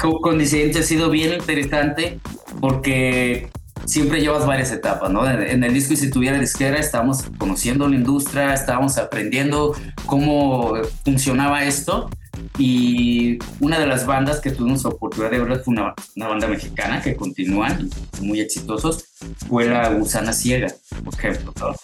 con, 0.01 0.21
con 0.21 0.39
Disidente 0.39 0.79
ha 0.79 0.83
sido 0.85 1.11
bien 1.11 1.33
interesante 1.33 2.21
porque 2.61 3.51
siempre 3.85 4.21
llevas 4.21 4.47
varias 4.47 4.71
etapas, 4.73 5.11
¿no? 5.11 5.29
En, 5.29 5.65
el 5.65 5.75
disco 5.75 5.95
Y 5.95 5.97
si 5.97 6.11
tuviera 6.11 6.39
disquera 6.39 6.79
estábamos 6.79 7.25
conociendo 7.39 7.89
la 7.89 7.97
industria, 7.97 8.55
estábamos 8.55 8.99
aprendiendo 8.99 9.75
cómo 10.07 10.75
funcionaba 11.05 11.65
esto 11.65 12.11
y 12.59 13.39
una 13.61 13.79
de 13.79 13.87
las 13.87 14.07
bandas 14.07 14.41
que 14.41 14.51
tuvimos 14.51 14.85
oportunidad 14.85 15.31
de 15.31 15.41
ver 15.41 15.63
fue 15.63 15.73
una, 15.73 15.95
banda 16.17 16.47
mexicana 16.47 17.01
que 17.01 17.17
continúan 17.17 17.89
muy 18.21 18.41
exitosos, 18.41 19.05
fue 19.49 19.67
la 19.67 19.91
Gusana 19.95 20.33
Ciega, 20.33 20.69
por 21.05 21.15
ejemplo, 21.15 21.53
¿no? 21.59 21.75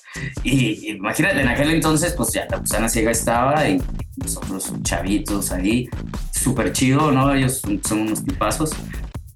Y 0.42 0.90
imagínate, 0.90 1.40
en 1.40 1.48
aquel 1.48 1.70
entonces, 1.70 2.12
pues 2.12 2.32
ya 2.32 2.46
la 2.50 2.58
Gusana 2.58 2.88
Ciega 2.88 3.10
estaba 3.10 3.68
y 3.68 3.82
nosotros 4.16 4.72
chavitos 4.82 5.52
ahí, 5.52 5.88
súper 6.32 6.72
chido, 6.72 7.10
¿no? 7.10 7.34
Ellos 7.34 7.62
son 7.84 8.00
unos 8.00 8.24
tipazos. 8.24 8.70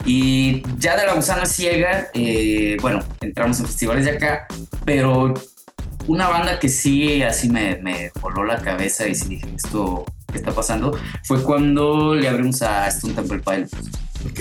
Y 0.05 0.62
ya 0.78 0.97
de 0.97 1.06
la 1.06 1.14
gusana 1.14 1.47
ciega, 1.47 2.09
eh, 2.14 2.77
bueno, 2.81 3.01
entramos 3.20 3.60
en 3.60 3.66
festivales 3.66 4.05
de 4.05 4.12
acá, 4.12 4.47
pero 4.85 5.35
una 6.06 6.28
banda 6.28 6.59
que 6.59 6.68
sí 6.68 7.22
así 7.22 7.48
me, 7.48 7.77
me 7.77 8.10
voló 8.20 8.44
la 8.44 8.59
cabeza 8.59 9.06
y 9.06 9.14
sí 9.14 9.28
dije, 9.28 9.47
esto, 9.55 10.05
¿qué 10.32 10.39
está 10.39 10.52
pasando? 10.52 10.98
Fue 11.24 11.43
cuando 11.43 12.14
le 12.14 12.28
abrimos 12.28 12.62
a 12.62 12.89
Stone 12.89 13.14
Temple 13.14 13.40
Pilots. 13.40 13.72
Ok. 14.27 14.40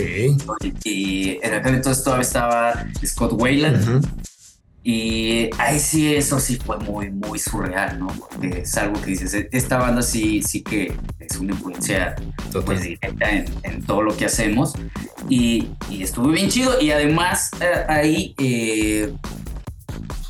Y 0.83 1.39
en 1.41 1.53
aquel 1.53 1.75
entonces 1.75 2.03
todavía 2.03 2.23
estaba 2.23 2.85
Scott 3.05 3.33
Wayland. 3.33 4.05
Y 4.83 5.49
ahí 5.57 5.77
sí, 5.77 6.15
eso 6.15 6.39
sí 6.39 6.55
fue 6.55 6.77
muy, 6.77 7.11
muy 7.11 7.37
surreal, 7.37 7.99
¿no? 7.99 8.07
Porque 8.07 8.61
es 8.61 8.77
algo 8.77 8.99
que 9.01 9.07
dices, 9.11 9.35
esta 9.51 9.77
banda 9.77 10.01
sí, 10.01 10.41
sí 10.41 10.61
que 10.63 10.93
es 11.19 11.37
una 11.37 11.51
influencia 11.53 12.15
pues, 12.65 12.81
directa 12.83 13.29
en, 13.29 13.45
en 13.63 13.83
todo 13.83 14.01
lo 14.01 14.15
que 14.15 14.25
hacemos. 14.25 14.73
Y, 15.29 15.67
y 15.89 16.01
estuvo 16.01 16.29
bien 16.29 16.49
chido. 16.49 16.79
Y 16.81 16.91
además, 16.91 17.51
eh, 17.59 17.85
ahí, 17.89 18.33
eh, 18.39 19.13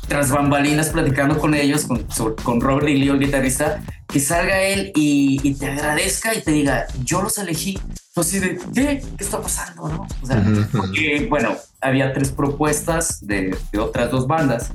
tras 0.08 0.30
bambalinas, 0.30 0.88
platicando 0.90 1.38
con 1.38 1.54
ellos, 1.54 1.84
con, 1.84 2.10
sobre- 2.10 2.42
con 2.42 2.60
Robert 2.60 2.86
Lilio, 2.86 3.14
el 3.14 3.20
guitarrista, 3.20 3.82
que 4.08 4.18
salga 4.18 4.60
él 4.62 4.90
y, 4.96 5.40
y 5.44 5.54
te 5.54 5.66
agradezca 5.68 6.34
y 6.34 6.42
te 6.42 6.50
diga, 6.50 6.86
yo 7.04 7.22
los 7.22 7.38
elegí. 7.38 7.78
Entonces, 8.20 8.40
de, 8.42 8.58
¿qué? 8.74 9.02
¿Qué 9.16 9.24
está 9.24 9.40
pasando? 9.40 9.88
¿no? 9.88 10.06
O 10.22 10.26
sea, 10.26 10.44
porque, 10.72 11.26
bueno, 11.28 11.56
había 11.80 12.12
tres 12.12 12.30
propuestas 12.30 13.26
de, 13.26 13.56
de 13.72 13.78
otras 13.78 14.10
dos 14.10 14.26
bandas 14.26 14.72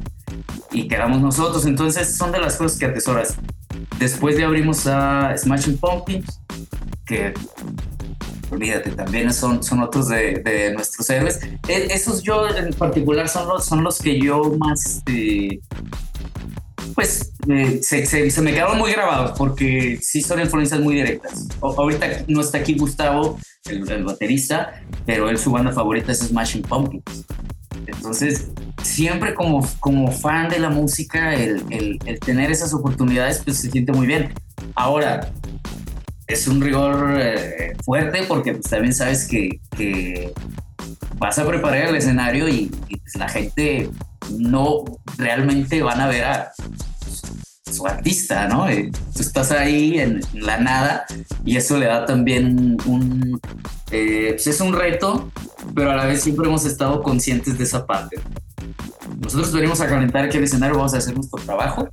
y 0.72 0.88
quedamos 0.88 1.22
nosotros. 1.22 1.66
Entonces, 1.66 2.16
son 2.18 2.32
de 2.32 2.40
las 2.40 2.56
cosas 2.56 2.80
que 2.80 2.86
atesoras. 2.86 3.36
Después 4.00 4.36
de 4.38 4.46
abrimos 4.46 4.88
a 4.88 5.36
Smashing 5.38 5.78
Pumpkins, 5.78 6.40
que 7.06 7.34
olvídate, 8.50 8.92
también 8.92 9.34
son, 9.34 9.64
son 9.64 9.82
otros 9.82 10.10
de, 10.10 10.42
de 10.44 10.74
nuestros 10.74 11.10
héroes. 11.10 11.40
E- 11.68 11.88
esos 11.92 12.24
yo 12.24 12.48
en 12.48 12.74
particular 12.74 13.28
son 13.30 13.48
los, 13.48 13.66
son 13.66 13.84
los 13.84 14.00
que 14.00 14.20
yo 14.20 14.56
más, 14.58 14.86
este, 14.86 15.62
pues, 16.94 17.32
eh, 17.50 17.80
se, 17.82 18.06
se- 18.06 18.30
se 18.30 18.42
me 18.42 18.54
quedaron 18.54 18.78
muy 18.78 18.92
grabados 18.92 19.38
porque 19.38 19.98
sí 20.02 20.22
son 20.22 20.40
influencias 20.40 20.80
muy 20.80 20.96
directas. 20.96 21.48
O- 21.60 21.74
ahorita 21.80 22.08
no 22.28 22.42
está 22.42 22.60
aquí 22.60 22.76
Gustavo, 22.78 23.40
el, 23.70 23.90
el 23.90 24.04
baterista, 24.04 24.82
pero 25.06 25.30
él 25.30 25.38
su 25.38 25.52
banda 25.52 25.72
favorita 25.72 26.12
es 26.12 26.20
Smashing 26.20 26.62
Pumpkins. 26.64 27.26
Entonces, 27.88 28.48
siempre 28.84 29.34
como, 29.34 29.68
como 29.80 30.12
fan 30.12 30.50
de 30.50 30.60
la 30.60 30.70
música, 30.70 31.34
el, 31.36 31.64
el- 31.70 32.00
el 32.06 32.20
tener 32.20 32.52
esas 32.52 32.74
oportunidades, 32.74 33.42
pues 33.44 33.58
se 33.58 33.70
siente 33.72 33.92
muy 33.92 34.08
bien. 34.08 34.34
Ahora, 34.76 35.32
es 36.28 36.48
un 36.48 36.60
rigor 36.62 37.18
eh, 37.20 37.74
fuerte 37.84 38.24
porque 38.28 38.54
pues, 38.54 38.66
también 38.66 38.94
sabes 38.94 39.28
que, 39.28 39.60
que 39.78 40.34
vas 41.18 41.38
a 41.38 41.46
preparar 41.48 41.90
el 41.90 41.96
escenario 41.96 42.48
y, 42.50 42.72
y, 42.90 42.98
pues, 42.98 43.16
la 43.16 43.30
gente 43.30 43.90
no 44.38 44.84
realmente 45.18 45.82
van 45.82 46.02
a 46.02 46.08
ver 46.08 46.26
a 46.26 46.52
su 47.72 47.86
artista, 47.86 48.48
¿no? 48.48 48.70
Eh, 48.70 48.92
tú 49.14 49.22
estás 49.22 49.52
ahí 49.52 50.00
en 50.00 50.22
la 50.34 50.58
nada 50.58 51.06
y 51.44 51.58
eso 51.58 51.78
le 51.78 51.88
da 51.88 52.06
también 52.06 52.78
un... 52.86 53.40
eh, 53.92 54.30
pues 54.32 54.48
es 54.48 54.62
un 54.62 54.74
reto, 54.74 55.32
pero 55.74 55.92
a 55.92 55.96
la 55.96 56.06
vez 56.06 56.24
siempre 56.24 56.48
hemos 56.48 56.66
estado 56.66 57.02
conscientes 57.02 57.58
de 57.58 57.64
esa 57.64 57.86
parte. 57.86 58.18
Nosotros 59.20 59.52
venimos 59.52 59.82
a 59.82 59.88
calentar 59.88 60.26
aquí 60.26 60.38
el 60.38 60.44
escenario, 60.44 60.78
vamos 60.78 60.94
a 60.94 60.98
hacer 60.98 61.16
nuestro 61.16 61.40
trabajo 61.44 61.88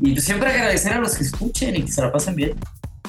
y 0.00 0.12
pues, 0.12 0.24
siempre 0.24 0.50
agradecer 0.50 0.92
a 0.92 0.98
los 0.98 1.16
que 1.16 1.24
escuchen 1.24 1.76
y 1.76 1.82
que 1.82 1.92
se 1.92 2.02
la 2.02 2.12
pasen 2.12 2.34
bien. 2.34 2.54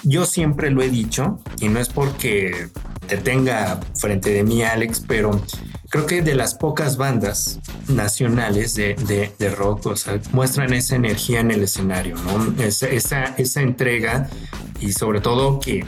Yo 0.04 0.26
siempre 0.26 0.70
lo 0.70 0.84
he 0.84 0.90
dicho, 0.90 1.40
y 1.60 1.70
no 1.70 1.80
es 1.80 1.90
porque 1.90 2.68
te 3.08 3.18
tenga 3.18 3.80
frente 3.96 4.32
de 4.32 4.44
mí, 4.44 4.62
Alex, 4.62 5.04
pero 5.08 5.42
creo 5.90 6.06
que 6.06 6.22
de 6.22 6.36
las 6.36 6.56
pocas 6.56 6.98
bandas 6.98 7.60
nacionales 7.88 8.76
de, 8.76 8.96
de- 9.40 9.50
rock, 9.50 9.86
o 9.86 9.96
sea, 9.96 10.20
muestran 10.32 10.74
esa 10.74 10.96
energía 10.96 11.40
en 11.40 11.52
el 11.52 11.64
escenario, 11.64 12.16
¿no? 12.18 12.64
Esa, 12.64 12.88
esa, 12.88 13.24
esa 13.38 13.62
entrega 13.62 14.28
y 14.80 14.92
sobre 14.92 15.22
todo 15.22 15.60
que 15.60 15.86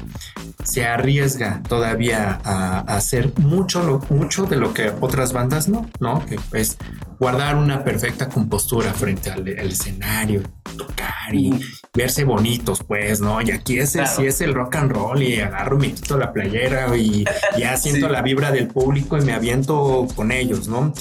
se 0.64 0.86
arriesga 0.86 1.62
todavía 1.68 2.40
a, 2.44 2.80
hacer 2.96 3.34
mucho, 3.40 3.84
lo- 3.84 4.00
mucho 4.10 4.46
de 4.46 4.58
lo 4.58 4.74
que 4.74 4.92
otras 5.02 5.34
bandas 5.34 5.68
no, 5.68 5.90
¿no? 6.00 6.24
Que 6.26 6.40
es 6.54 6.78
guardar 7.20 7.56
una 7.56 7.84
perfecta 7.84 8.30
compostura 8.30 8.94
frente 8.94 9.30
al, 9.32 9.40
al 9.42 9.68
escenario, 9.72 10.44
tocar 10.78 11.34
y 11.34 11.60
verse 11.94 12.24
bonitos, 12.24 12.84
pues, 12.84 13.20
¿no? 13.22 13.42
Y 13.42 13.52
aquí 13.52 13.80
ese 13.80 14.00
Claro. 14.00 14.16
sí 14.16 14.26
es 14.28 14.42
el 14.42 14.54
rock 14.54 14.76
and 14.76 14.92
roll 14.92 15.22
y 15.24 15.40
agarro, 15.40 15.78
me 15.78 15.92
quito 15.94 16.18
la 16.18 16.32
playera 16.32 16.96
y 16.96 17.26
ya 17.58 17.76
siento 17.78 18.08
Sí. 18.08 18.14
la 18.14 18.22
vibra 18.22 18.52
del 18.52 18.68
público 18.68 19.18
y 19.18 19.22
me 19.22 19.34
aviento 19.34 20.08
con 20.16 20.32
ellos, 20.32 20.68
¿no? 20.68 20.94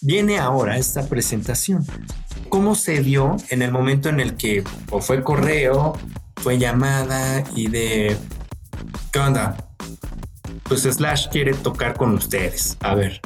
Viene 0.00 0.38
ahora 0.38 0.76
esta 0.76 1.06
presentación. 1.08 1.84
¿Cómo 2.50 2.74
se 2.76 3.00
dio 3.02 3.36
en 3.50 3.62
el 3.62 3.72
momento 3.72 4.08
en 4.08 4.20
el 4.20 4.36
que 4.36 4.62
o 4.90 5.00
fue 5.00 5.22
correo, 5.24 5.98
fue 6.36 6.58
llamada 6.58 7.42
y 7.56 7.66
de 7.68 8.16
¿qué 9.12 9.18
onda? 9.18 9.56
Pues 10.64 10.82
Slash 10.82 11.28
quiere 11.30 11.52
tocar 11.54 11.94
con 11.96 12.14
ustedes. 12.14 12.76
A 12.80 12.94
ver, 12.94 13.20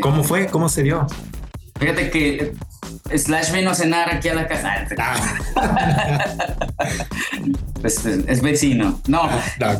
¿cómo 0.00 0.22
fue? 0.22 0.46
¿Cómo 0.46 0.68
se 0.68 0.82
dio? 0.82 1.06
Fíjate 1.80 2.10
que 2.10 2.52
Slash 3.16 3.52
vino 3.52 3.70
a 3.70 3.74
cenar 3.74 4.14
aquí 4.14 4.28
a 4.28 4.34
la 4.34 4.46
casa. 4.46 4.86
Pues, 7.80 8.04
es 8.04 8.42
vecino. 8.42 9.00
No, 9.08 9.22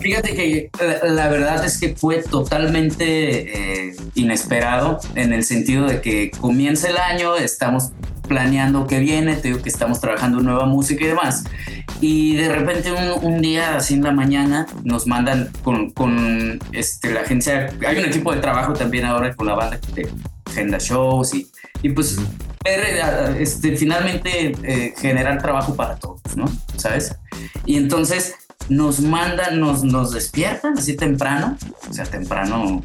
fíjate 0.00 0.34
que 0.34 0.70
la 1.02 1.28
verdad 1.28 1.62
es 1.66 1.78
que 1.78 1.94
fue 1.94 2.22
totalmente 2.22 3.88
eh, 3.88 3.94
inesperado 4.14 5.00
en 5.14 5.34
el 5.34 5.44
sentido 5.44 5.86
de 5.86 6.00
que 6.00 6.30
comienza 6.30 6.88
el 6.88 6.96
año, 6.96 7.36
estamos 7.36 7.90
planeando 8.26 8.86
qué 8.86 9.00
viene, 9.00 9.36
te 9.36 9.48
digo 9.48 9.60
que 9.60 9.68
estamos 9.68 10.00
trabajando 10.00 10.40
nueva 10.40 10.64
música 10.64 11.04
y 11.04 11.08
demás. 11.08 11.44
Y 12.00 12.36
de 12.36 12.48
repente 12.48 12.90
un, 12.90 13.34
un 13.34 13.42
día, 13.42 13.76
así 13.76 13.94
en 13.94 14.04
la 14.04 14.12
mañana, 14.12 14.66
nos 14.82 15.06
mandan 15.06 15.50
con, 15.62 15.90
con 15.90 16.58
este, 16.72 17.12
la 17.12 17.20
agencia, 17.20 17.70
hay 17.86 17.98
un 17.98 18.06
equipo 18.06 18.32
de 18.32 18.40
trabajo 18.40 18.72
también 18.72 19.04
ahora 19.04 19.34
con 19.34 19.46
la 19.46 19.54
banda 19.54 19.78
de 19.94 20.08
agenda 20.46 20.78
shows 20.78 21.34
y, 21.34 21.49
y 21.82 21.90
pues 21.90 22.18
ver, 22.64 23.38
este, 23.38 23.76
finalmente 23.76 24.52
eh, 24.62 24.94
generar 24.98 25.40
trabajo 25.40 25.74
para 25.74 25.96
todos, 25.96 26.20
¿no? 26.36 26.46
¿Sabes? 26.76 27.16
Y 27.64 27.76
entonces 27.76 28.34
nos 28.68 29.00
mandan, 29.00 29.58
nos, 29.60 29.82
nos 29.82 30.12
despiertan 30.12 30.78
así 30.78 30.96
temprano, 30.96 31.56
o 31.88 31.92
sea, 31.92 32.04
temprano, 32.04 32.82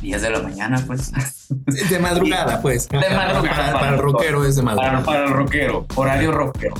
10 0.00 0.22
de 0.22 0.30
la 0.30 0.40
mañana, 0.40 0.82
pues. 0.86 1.12
De 1.48 1.98
madrugada, 1.98 2.62
pues. 2.62 2.88
De 2.88 2.98
madrugada. 2.98 3.72
Para, 3.72 3.72
para 3.72 3.88
el 3.94 3.98
rockero 3.98 4.44
es 4.44 4.56
de 4.56 4.62
madrugada. 4.62 4.92
Para, 4.92 5.04
para 5.04 5.24
el 5.24 5.30
rockero, 5.30 5.86
horario 5.94 6.32
rockero. 6.32 6.74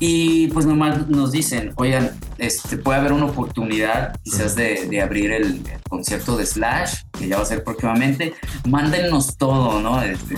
Y 0.00 0.48
pues 0.48 0.66
nomás 0.66 1.08
nos 1.08 1.32
dicen, 1.32 1.72
oigan, 1.76 2.10
este, 2.38 2.76
puede 2.76 2.98
haber 2.98 3.12
una 3.12 3.26
oportunidad 3.26 4.16
quizás 4.22 4.56
de, 4.56 4.86
de 4.88 5.00
abrir 5.00 5.30
el, 5.30 5.44
el 5.44 5.82
concierto 5.88 6.36
de 6.36 6.46
Slash, 6.46 7.02
que 7.18 7.28
ya 7.28 7.36
va 7.36 7.42
a 7.42 7.46
ser 7.46 7.62
próximamente. 7.62 8.34
Mándennos 8.68 9.36
todo, 9.36 9.80
¿no? 9.80 10.02
Este, 10.02 10.36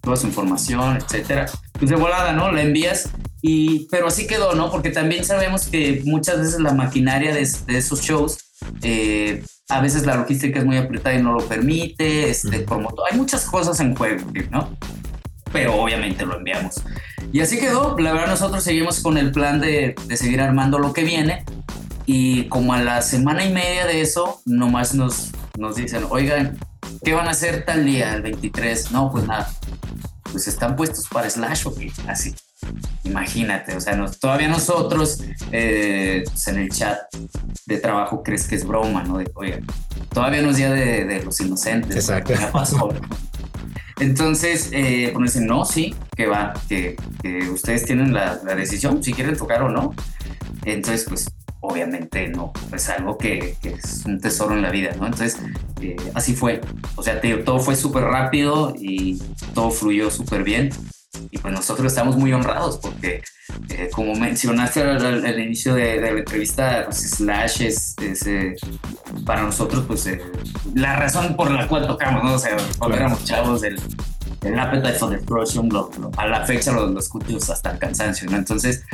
toda 0.00 0.16
su 0.16 0.26
información, 0.26 0.98
etcétera. 0.98 1.46
Pues 1.72 1.90
de 1.90 1.96
volada, 1.96 2.32
¿no? 2.32 2.52
La 2.52 2.62
envías 2.62 3.10
y, 3.42 3.86
pero 3.90 4.06
así 4.06 4.26
quedó, 4.26 4.54
¿no? 4.54 4.70
Porque 4.70 4.90
también 4.90 5.24
sabemos 5.24 5.66
que 5.66 6.02
muchas 6.04 6.38
veces 6.38 6.60
la 6.60 6.72
maquinaria 6.72 7.34
de, 7.34 7.48
de 7.66 7.78
esos 7.78 8.02
shows, 8.02 8.38
eh, 8.82 9.42
a 9.68 9.80
veces 9.80 10.06
la 10.06 10.16
logística 10.16 10.60
es 10.60 10.64
muy 10.64 10.76
apretada 10.76 11.16
y 11.16 11.22
no 11.22 11.32
lo 11.32 11.46
permite, 11.46 12.30
este, 12.30 12.60
promotor, 12.60 13.04
hay 13.10 13.18
muchas 13.18 13.44
cosas 13.44 13.80
en 13.80 13.94
juego, 13.96 14.24
¿no? 14.50 14.76
Pero 15.56 15.74
obviamente 15.74 16.26
lo 16.26 16.36
enviamos. 16.36 16.82
Y 17.32 17.40
así 17.40 17.58
quedó. 17.58 17.96
La 17.98 18.12
verdad, 18.12 18.28
nosotros 18.28 18.62
seguimos 18.62 19.00
con 19.00 19.16
el 19.16 19.32
plan 19.32 19.58
de, 19.60 19.94
de 20.06 20.16
seguir 20.16 20.40
armando 20.40 20.78
lo 20.78 20.92
que 20.92 21.02
viene. 21.02 21.44
Y 22.04 22.44
como 22.48 22.74
a 22.74 22.82
la 22.82 23.00
semana 23.02 23.44
y 23.44 23.52
media 23.52 23.86
de 23.86 24.00
eso, 24.02 24.40
nomás 24.44 24.94
nos, 24.94 25.30
nos 25.58 25.76
dicen, 25.76 26.04
oigan, 26.10 26.58
¿qué 27.04 27.14
van 27.14 27.26
a 27.26 27.30
hacer 27.30 27.64
tal 27.64 27.84
día, 27.86 28.14
el 28.14 28.22
23? 28.22 28.92
No, 28.92 29.10
pues 29.10 29.24
nada. 29.26 29.50
Pues 30.30 30.46
están 30.46 30.76
puestos 30.76 31.08
para 31.08 31.28
Slash 31.30 31.66
o 31.66 31.74
qué? 31.74 31.90
Así. 32.06 32.34
Imagínate, 33.04 33.74
o 33.76 33.80
sea, 33.80 33.96
nos- 33.96 34.18
todavía 34.20 34.48
nosotros 34.48 35.22
eh, 35.52 36.22
pues, 36.26 36.48
en 36.48 36.58
el 36.58 36.68
chat 36.70 36.98
de 37.66 37.78
trabajo 37.78 38.22
crees 38.22 38.46
que 38.46 38.56
es 38.56 38.66
broma, 38.66 39.02
¿no? 39.04 39.18
De, 39.18 39.30
oigan, 39.34 39.64
todavía 40.12 40.42
no 40.42 40.50
es 40.50 40.56
día 40.56 40.70
de, 40.70 41.04
de 41.06 41.22
los 41.24 41.40
inocentes. 41.40 41.96
Exacto. 41.96 42.34
Ya 42.34 42.52
pasó. 42.52 42.88
Entonces, 43.98 44.70
eh, 44.72 45.10
pues 45.14 45.36
no, 45.36 45.64
sí, 45.64 45.94
que 46.14 46.26
va, 46.26 46.52
que, 46.68 46.96
ustedes 47.50 47.84
tienen 47.86 48.12
la, 48.12 48.36
decisión 48.36 49.02
si 49.02 49.12
quieren 49.12 49.36
tocar 49.36 49.62
o 49.62 49.70
no. 49.70 49.94
Entonces, 50.64 51.06
pues 51.08 51.30
obviamente 51.60 52.28
no, 52.28 52.52
es 52.72 52.88
algo 52.90 53.16
que, 53.16 53.56
es 53.62 54.04
un 54.04 54.20
tesoro 54.20 54.54
en 54.54 54.62
la 54.62 54.70
vida, 54.70 54.92
¿no? 54.98 55.06
Entonces, 55.06 55.38
eh, 55.80 55.96
así 56.14 56.34
fue. 56.34 56.60
O 56.96 57.02
sea, 57.02 57.20
te 57.20 57.34
todo 57.38 57.58
fue 57.58 57.74
súper 57.74 58.04
rápido 58.04 58.74
y 58.78 59.18
todo 59.54 59.70
fluyó 59.70 60.10
súper 60.10 60.44
bien. 60.44 60.70
Y 61.30 61.38
pues 61.38 61.52
nosotros 61.54 61.86
estamos 61.92 62.16
muy 62.16 62.32
honrados 62.32 62.78
porque, 62.78 63.22
eh, 63.70 63.88
como 63.92 64.14
mencionaste 64.14 64.82
al, 64.82 65.04
al- 65.04 65.24
al 65.26 65.40
inicio 65.40 65.74
de, 65.74 66.00
de 66.00 66.12
la 66.12 66.18
entrevista, 66.18 66.84
pues 66.86 67.10
Slash 67.10 67.62
es, 67.62 67.94
es, 68.02 68.26
eh, 68.26 68.54
para 69.24 69.42
nosotros 69.42 69.84
pues 69.86 70.06
eh, 70.06 70.20
la 70.74 70.96
razón 70.96 71.36
por 71.36 71.50
la 71.50 71.66
cual 71.68 71.86
tocamos, 71.86 72.24
¿no? 72.24 72.34
O 72.34 72.38
sea, 72.38 72.56
cuando 72.78 72.96
éramos 72.96 73.24
chavos, 73.24 73.62
el, 73.62 73.80
el 74.42 74.58
Appetite 74.58 74.94
for 74.94 75.10
Destruction, 75.10 75.68
lo- 75.70 75.90
lo- 76.00 76.10
a 76.16 76.26
la 76.26 76.44
fecha 76.44 76.72
lo, 76.72 76.86
lo 76.86 76.98
escucho 77.00 77.36
hasta 77.52 77.72
el 77.72 77.78
cansancio, 77.78 78.28
¿no? 78.30 78.36
Entonces, 78.36 78.84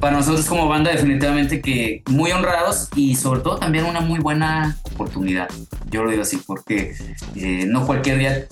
para 0.00 0.16
nosotros 0.16 0.44
como 0.46 0.66
banda 0.68 0.90
definitivamente 0.90 1.60
que 1.60 2.02
muy 2.08 2.32
honrados 2.32 2.88
y 2.96 3.14
sobre 3.14 3.40
todo 3.40 3.58
también 3.58 3.84
una 3.84 4.00
muy 4.00 4.18
buena 4.18 4.76
oportunidad. 4.82 5.48
Yo 5.90 6.02
lo 6.02 6.10
digo 6.10 6.22
así 6.22 6.38
porque 6.44 6.96
eh, 7.36 7.66
no 7.68 7.86
cualquier 7.86 8.18
día 8.18 8.46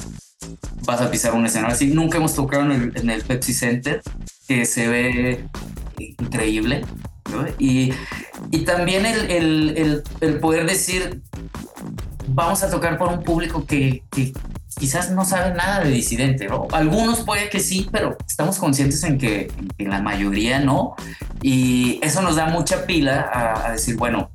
vas 0.84 1.00
a 1.00 1.10
pisar 1.10 1.34
un 1.34 1.46
escenario 1.46 1.74
así. 1.74 1.86
Nunca 1.88 2.18
hemos 2.18 2.34
tocado 2.34 2.70
en 2.72 3.10
el, 3.10 3.22
Pepsi 3.22 3.52
Center, 3.54 4.02
que 4.48 4.64
se 4.64 4.88
ve 4.88 5.44
increíble. 5.98 6.84
Y, 7.58 7.92
y 8.50 8.58
también 8.60 9.06
el, 9.06 9.30
el- 9.30 10.02
el- 10.20 10.40
poder 10.40 10.66
decir, 10.66 11.22
vamos 12.28 12.62
a 12.62 12.70
tocar 12.70 12.98
por 12.98 13.08
un 13.08 13.22
público 13.22 13.64
que, 13.66 14.02
que 14.10 14.32
quizás 14.78 15.10
no 15.10 15.24
sabe 15.24 15.54
nada 15.54 15.84
de 15.84 15.90
disidente, 15.90 16.48
¿no? 16.48 16.66
Algunos 16.72 17.20
puede 17.20 17.48
que 17.50 17.60
sí, 17.60 17.88
pero 17.92 18.16
estamos 18.26 18.58
conscientes 18.58 19.02
en 19.04 19.18
que, 19.18 19.52
en 19.78 19.90
la 19.90 20.00
mayoría 20.02 20.58
no. 20.60 20.94
Y 21.42 22.00
eso 22.02 22.20
nos 22.22 22.36
da 22.36 22.46
mucha 22.46 22.84
pila 22.86 23.30
a 23.66 23.72
decir, 23.72 23.96
bueno, 23.96 24.30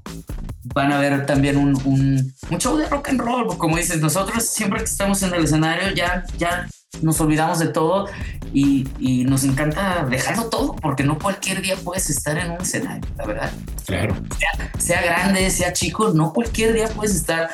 van 0.74 0.92
a 0.92 1.00
ver 1.00 1.26
también 1.26 1.58
un, 1.58 1.76
un, 1.86 2.34
un 2.50 2.58
show 2.58 2.76
de 2.78 2.88
rock 2.88 3.10
and 3.10 3.20
roll, 3.22 3.58
como 3.58 3.78
dices, 3.78 4.02
nosotros 4.02 4.44
siempre 4.46 4.80
que 4.80 4.86
estamos 4.86 5.22
en 5.24 5.34
el 5.34 5.44
escenario 5.44 5.92
ya, 5.94 6.24
ya 6.38 6.68
nos 7.02 7.20
olvidamos 7.22 7.60
de 7.60 7.68
todo 7.68 8.08
y, 8.54 8.88
y 9.00 9.26
nos 9.26 9.44
encanta 9.44 10.06
dejarlo 10.10 10.46
todo, 10.50 10.76
porque 10.78 11.04
no 11.04 11.20
cualquier 11.20 11.62
día 11.62 11.76
puedes 11.84 12.10
estar 12.10 12.38
en 12.38 12.52
un 12.52 12.62
escenario, 12.62 13.04
la 13.18 13.26
verdad. 13.26 13.52
Claro. 13.86 14.16
Sea, 14.40 14.72
sea 14.80 15.02
grande, 15.02 15.50
sea 15.52 15.74
chico, 15.74 16.12
no 16.14 16.32
cualquier 16.34 16.74
día 16.74 16.88
puedes 16.88 17.14
estar 17.16 17.50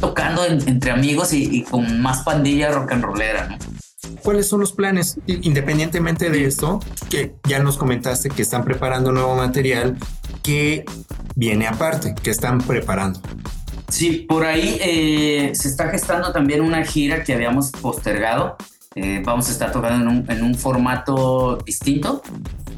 tocando 0.00 0.44
en- 0.44 0.66
entre 0.68 0.90
amigos 0.92 1.32
y, 1.32 1.44
y 1.56 1.62
con 1.64 2.00
más 2.00 2.22
pandilla 2.22 2.70
rock 2.70 2.92
and 2.92 3.04
rollera, 3.04 3.48
¿no? 3.48 3.58
¿Cuáles 4.22 4.46
son 4.48 4.60
los 4.60 4.72
planes? 4.72 5.18
Independientemente 5.26 6.30
de 6.30 6.46
esto, 6.46 6.80
que 7.10 7.34
ya 7.48 7.58
nos 7.58 7.76
comentaste 7.76 8.28
que 8.30 8.42
están 8.42 8.64
preparando 8.64 9.12
nuevo 9.12 9.34
material, 9.34 9.96
que 10.44 10.84
viene 11.34 11.66
aparte, 11.66 12.14
que 12.22 12.30
están 12.30 12.58
preparando. 12.58 13.18
Sí, 13.88 14.26
por 14.28 14.44
ahí 14.44 14.76
eh, 14.80 15.50
se 15.54 15.68
está 15.68 15.88
gestando 15.88 16.30
también 16.32 16.60
una 16.60 16.84
gira 16.84 17.24
que 17.24 17.32
habíamos 17.34 17.70
postergado. 17.70 18.56
Eh, 18.96 19.22
vamos 19.24 19.48
a 19.48 19.52
estar 19.52 19.72
tocando 19.72 20.02
en 20.08 20.18
un, 20.18 20.30
en 20.30 20.44
un 20.44 20.54
formato 20.54 21.58
distinto, 21.66 22.22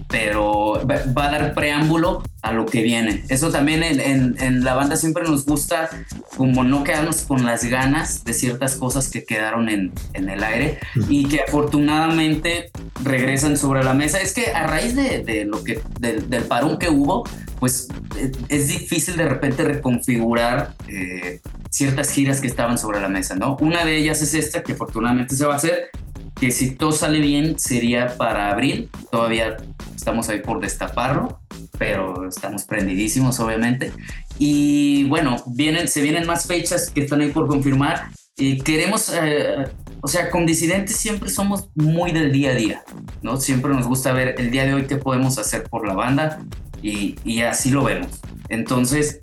pero 0.09 0.81
va, 0.91 0.97
va 1.17 1.27
a 1.27 1.31
dar 1.31 1.55
preámbulo 1.55 2.23
a 2.41 2.53
lo 2.53 2.65
que 2.65 2.83
viene. 2.83 3.25
Eso 3.29 3.51
también 3.51 3.83
en, 3.83 4.01
en- 4.01 4.37
en 4.41 4.65
la 4.65 4.75
banda 4.75 4.97
siempre 4.97 5.25
nos 5.25 5.45
gusta 5.45 5.91
como 6.37 6.65
no 6.65 6.85
quedarnos 6.85 7.23
con 7.23 7.45
las 7.45 7.65
ganas 7.65 8.25
de 8.25 8.33
ciertas 8.33 8.77
cosas 8.77 9.09
que 9.09 9.25
quedaron 9.25 9.69
en, 9.69 9.93
en 10.15 10.29
el 10.31 10.43
aire 10.43 10.79
y 11.09 11.27
que 11.29 11.41
afortunadamente 11.47 12.71
regresan 13.05 13.57
sobre 13.57 13.85
la 13.85 13.93
mesa. 13.95 14.19
Es 14.21 14.33
que 14.33 14.53
a 14.53 14.67
raíz 14.67 14.95
de, 14.97 15.23
de 15.23 15.45
lo 15.45 15.63
que, 15.65 15.81
del, 16.01 16.31
del 16.31 16.45
parón 16.45 16.79
que 16.79 16.89
hubo, 16.89 17.25
pues 17.59 17.89
eh, 18.17 18.33
es 18.49 18.69
difícil 18.69 19.17
de 19.17 19.29
repente 19.29 19.65
reconfigurar 19.65 20.75
eh, 20.89 21.41
ciertas 21.71 22.11
giras 22.11 22.41
que 22.41 22.47
estaban 22.47 22.79
sobre 22.79 23.01
la 23.01 23.09
mesa, 23.09 23.35
¿no? 23.35 23.57
Una 23.61 23.85
de 23.85 23.97
ellas 23.97 24.23
es 24.23 24.35
esta, 24.35 24.63
que 24.63 24.73
afortunadamente 24.73 25.37
se 25.37 25.47
va 25.47 25.55
a 25.55 25.57
hacer, 25.57 25.91
que 26.39 26.51
si 26.51 26.73
todo 26.73 26.93
sale 26.93 27.21
bien 27.21 27.59
sería 27.59 28.17
para 28.17 28.51
abril, 28.51 28.91
todavía 29.11 29.57
estamos 29.95 30.29
ahí 30.29 30.41
por 30.41 30.61
destaparlo, 30.61 31.41
pero 31.79 32.29
estamos 32.29 32.65
prendidísimos 32.65 33.41
obviamente. 33.41 33.93
Y 34.39 35.05
bueno, 35.05 35.43
vienen, 35.47 35.89
se 35.89 36.03
vienen 36.03 36.27
más 36.27 36.47
fechas 36.47 36.91
que 36.91 37.03
están 37.03 37.23
ahí 37.23 37.31
por 37.31 37.47
confirmar. 37.47 38.11
Y 38.39 38.59
queremos, 38.59 39.11
eh, 39.15 39.65
o 40.03 40.09
sea, 40.09 40.29
con 40.29 40.45
disidentes 40.45 40.97
siempre 40.97 41.31
somos 41.31 41.69
muy 41.75 42.13
del 42.13 42.33
día 42.33 42.51
a 42.51 42.55
día, 42.55 42.85
¿no? 43.23 43.41
Siempre 43.41 43.73
nos 43.73 43.87
gusta 43.87 44.13
ver 44.13 44.35
el 44.39 44.51
día 44.51 44.67
de 44.67 44.75
hoy 44.75 44.87
qué 44.87 44.97
podemos 44.97 45.39
hacer 45.39 45.65
por 45.65 45.87
la 45.87 45.95
banda 45.95 46.45
y, 46.83 47.17
y 47.25 47.43
así 47.43 47.71
lo 47.71 47.85
vemos. 47.85 48.21
Entonces, 48.49 49.23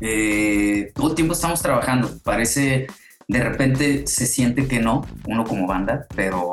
eh, 0.00 0.92
todo 0.94 1.10
el 1.10 1.14
tiempo 1.14 1.34
estamos 1.34 1.62
trabajando. 1.62 2.10
Parece, 2.22 2.86
de 3.28 3.42
repente 3.42 4.06
se 4.06 4.26
siente 4.26 4.66
que 4.66 4.80
no, 4.80 5.06
uno 5.26 5.44
como 5.44 5.66
banda, 5.66 6.06
pero 6.14 6.52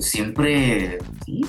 siempre, 0.00 0.98
sí, 1.24 1.44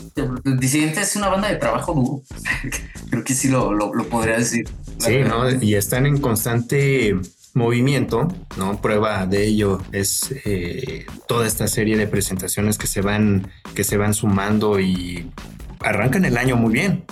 Disidente 0.59 1.01
es 1.01 1.15
una 1.15 1.29
banda 1.29 1.49
de 1.49 1.55
trabajo 1.57 1.93
duro. 1.93 2.21
Creo 3.09 3.23
que 3.23 3.33
sí 3.33 3.49
lo, 3.49 3.73
lo, 3.73 3.93
lo 3.93 4.07
podría 4.07 4.37
decir. 4.37 4.67
Sí, 4.97 5.19
¿no? 5.19 5.49
Y 5.61 5.75
están 5.75 6.05
en 6.05 6.19
constante 6.19 7.15
movimiento, 7.53 8.27
¿no? 8.57 8.81
Prueba 8.81 9.25
de 9.25 9.45
ello 9.45 9.81
es 9.91 10.33
eh, 10.43 11.05
toda 11.27 11.47
esta 11.47 11.67
serie 11.67 11.97
de 11.97 12.05
presentaciones 12.05 12.77
que 12.77 12.87
se 12.87 13.01
van, 13.01 13.49
que 13.73 13.83
se 13.83 13.97
van 13.97 14.13
sumando 14.13 14.79
y 14.79 15.31
arrancan 15.79 16.25
el 16.25 16.37
año 16.37 16.55
muy 16.55 16.73
bien. 16.73 17.05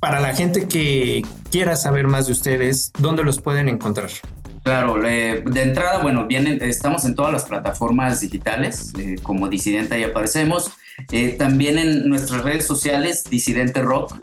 Para 0.00 0.20
la 0.20 0.34
gente 0.34 0.68
que 0.68 1.22
quiera 1.50 1.74
saber 1.76 2.06
más 2.06 2.26
de 2.26 2.32
ustedes, 2.32 2.92
¿dónde 2.98 3.24
los 3.24 3.40
pueden 3.40 3.68
encontrar? 3.68 4.10
Claro, 4.62 5.04
eh, 5.06 5.42
de 5.44 5.62
entrada, 5.62 5.98
bueno, 6.02 6.26
vienen, 6.26 6.58
estamos 6.62 7.04
en 7.04 7.14
todas 7.14 7.32
las 7.32 7.44
plataformas 7.46 8.20
digitales, 8.20 8.92
eh, 8.98 9.16
como 9.22 9.48
Disidente 9.48 9.94
ahí 9.94 10.04
aparecemos. 10.04 10.70
Eh, 11.10 11.30
también 11.38 11.78
en 11.78 12.08
nuestras 12.08 12.42
redes 12.42 12.66
sociales, 12.66 13.24
Disidente 13.30 13.80
Rock, 13.82 14.16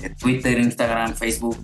eh, 0.00 0.10
Twitter, 0.18 0.58
Instagram, 0.58 1.14
Facebook, 1.14 1.56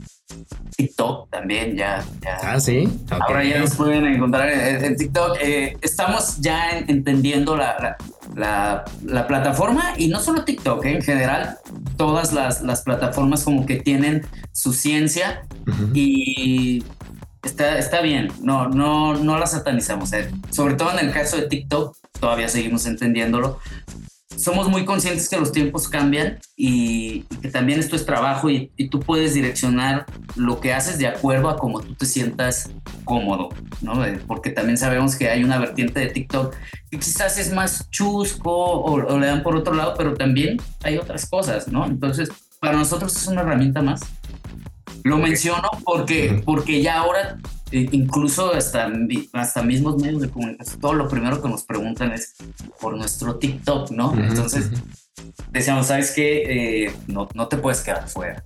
TikTok 0.77 1.29
también, 1.31 1.77
ya. 1.77 2.05
ya. 2.23 2.37
Ah, 2.43 2.61
sí. 2.61 2.89
Ok. 3.07 3.21
Ahora 3.21 3.43
ya 3.45 3.59
nos 3.59 3.75
pueden 3.75 4.07
encontrar 4.07 4.49
en, 4.51 4.85
en 4.85 4.97
TikTok. 4.97 5.37
Estamos 5.81 6.39
ya 6.41 6.79
en- 6.79 6.89
entendiendo 6.91 7.57
la, 7.57 7.77
la, 7.81 7.97
la- 8.37 8.85
la 9.05 9.27
plataforma 9.27 9.95
y 9.97 10.09
no 10.09 10.21
solo 10.21 10.45
TikTok, 10.45 10.85
eh, 10.85 10.97
en 10.97 11.03
general, 11.03 11.57
todas 11.97 12.33
las, 12.33 12.63
las 12.63 12.83
plataformas 12.83 13.45
como 13.45 13.67
que 13.67 13.77
tienen 13.77 14.27
su 14.53 14.73
ciencia 14.73 15.43
y 15.95 16.85
está, 17.43 17.79
está 17.79 18.01
bien, 18.03 18.29
no, 18.43 18.69
no, 18.69 19.15
no 19.15 19.39
la 19.39 19.47
satanizamos. 19.47 20.13
eh. 20.13 20.31
Sobre 20.51 20.75
todo 20.75 20.91
en 20.99 21.07
el 21.07 21.13
caso 21.13 21.37
de 21.37 21.49
TikTok, 21.49 21.97
todavía 22.21 22.49
seguimos 22.49 22.87
entendiéndolo. 22.87 23.59
Somos 24.37 24.69
muy 24.69 24.85
conscientes 24.85 25.29
que 25.29 25.37
los 25.37 25.53
tiempos 25.53 25.89
cambian 25.89 26.39
y, 26.57 27.27
y 27.31 27.37
que 27.43 27.49
también 27.49 27.81
esto 27.81 27.97
es 27.97 28.07
trabajo 28.07 28.49
y, 28.49 28.71
y 28.77 28.89
tú 28.89 29.01
puedes 29.01 29.35
direccionar 29.35 30.07
lo 30.37 30.61
que 30.61 30.73
haces 30.73 30.99
de 30.99 31.09
acuerdo 31.09 31.51
a 31.51 31.57
cómo 31.57 31.81
tú 31.81 31.95
te 31.95 32.07
sientas 32.07 32.71
cómodo, 33.05 33.51
¿no? 33.83 34.05
Eh, 34.05 34.21
Porque 34.27 34.51
también 34.51 34.79
sabemos 34.79 35.17
que 35.17 35.29
hay 35.29 35.45
una 35.45 35.59
vertiente 35.59 36.01
de 36.01 36.07
TikTok 36.07 36.55
que 36.91 36.99
quizás 36.99 37.39
es 37.39 37.53
más 37.53 37.91
chusco 37.91 38.51
o, 38.51 38.93
o 38.95 39.19
le 39.19 39.27
dan 39.27 39.43
por 39.43 39.57
otro 39.57 39.75
lado, 39.75 39.95
pero 39.99 40.15
también 40.15 40.57
hay 40.83 40.97
otras 40.97 41.29
cosas, 41.29 41.69
¿no? 41.69 41.85
Entonces, 41.87 42.31
para 42.61 42.77
nosotros 42.77 43.17
es 43.17 43.27
una 43.27 43.43
herramienta 43.43 43.83
más. 43.83 44.01
Lo 45.03 45.19
menciono 45.19 45.69
porque, 45.85 46.43
porque 46.45 46.83
ya 46.83 46.99
ahora, 46.99 47.39
incluso 47.73 48.53
hasta, 48.55 48.91
hasta 49.33 49.63
mismos 49.63 50.01
medios 50.03 50.23
de 50.23 50.29
comunicación, 50.31 50.81
todo 50.81 50.95
lo 50.95 51.09
primero 51.09 51.41
que 51.43 51.49
nos 51.49 51.63
preguntan 51.65 52.13
es 52.13 52.35
por 52.81 52.97
nuestro 52.97 53.37
TikTok, 53.37 53.91
¿no? 53.91 54.13
Entonces, 54.19 54.71
decíamos, 55.51 55.87
¿sabes 55.87 56.13
qué? 56.13 56.93
no, 57.07 57.29
no 57.35 57.49
te 57.49 57.57
puedes 57.57 57.81
quedar 57.81 58.09
fuera. 58.09 58.45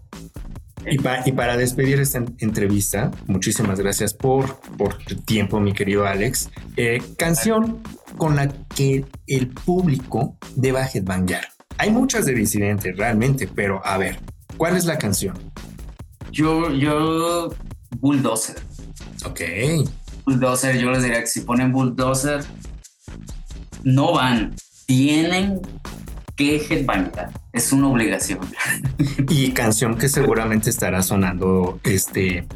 Y, 0.87 0.99
pa- 0.99 1.23
y 1.25 1.33
para 1.33 1.57
despedir 1.57 1.99
esta 2.01 2.19
en- 2.19 2.37
entrevista, 2.41 3.11
muchísimas 3.27 3.79
gracias 3.81 4.13
por, 4.13 4.61
por 4.77 4.99
tu 4.99 5.17
tiempo, 5.17 5.59
mi 5.59 5.73
querido 5.73 6.07
Alex. 6.07 6.51
Eh, 6.77 7.03
canción 7.17 7.81
con 8.19 8.37
la 8.37 8.49
que 8.77 9.07
el 9.27 9.49
público 9.49 10.37
deba 10.57 10.85
headbanguear. 10.87 11.47
Hay 11.79 11.91
muchas 11.91 12.27
de 12.27 12.35
Disidente, 12.35 12.93
realmente, 12.93 13.49
pero 13.49 13.81
a 13.85 13.97
ver, 13.97 14.19
¿cuál 14.59 14.77
es 14.77 14.85
la 14.85 14.99
canción? 14.99 15.39
Yo, 16.31 16.71
yo, 16.71 17.51
Bulldozer. 17.99 18.57
Ok. 19.25 19.41
Bulldozer, 20.27 20.79
yo 20.79 20.91
les 20.91 21.03
diría 21.03 21.21
que 21.21 21.27
si 21.27 21.41
ponen 21.43 21.73
Bulldozer, 21.73 22.45
no 23.83 24.13
van, 24.15 24.55
tienen 24.87 25.61
que 26.37 26.57
headbangar. 26.57 27.31
Es 27.53 27.73
una 27.73 27.89
obligación. 27.89 28.41
Y 29.29 29.53
canción 29.53 29.97
que 29.97 30.09
seguramente 30.09 30.71
estará 30.71 31.03
sonando 31.03 31.79
este 31.85 32.47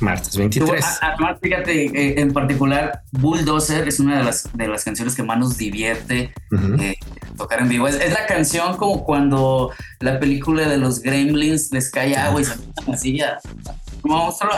martes 0.00 0.36
23. 0.36 0.84
A- 0.84 0.98
Además, 1.12 1.38
fíjate, 1.42 1.84
eh, 1.86 2.20
en 2.20 2.32
particular, 2.32 3.02
Bulldozer 3.12 3.86
es 3.88 4.00
una 4.00 4.18
de 4.18 4.24
las, 4.24 4.48
de 4.56 4.68
las 4.68 4.84
canciones 4.84 5.14
que 5.14 5.22
más 5.22 5.38
nos 5.38 5.56
divierte 5.58 6.32
eh, 6.80 6.94
tocar 7.36 7.60
en 7.60 7.68
vivo. 7.68 7.86
Es, 7.88 7.96
es 7.96 8.12
la 8.12 8.26
canción 8.26 8.76
como 8.76 9.04
cuando 9.04 9.70
la 10.00 10.18
película 10.20 10.68
de 10.68 10.78
los 10.78 11.00
Gremlins 11.00 11.70
les 11.72 11.90
cae 11.90 12.16
agua 12.16 12.40
y 12.40 12.44
se 12.44 12.54
así 12.92 13.16
ya. 13.18 13.38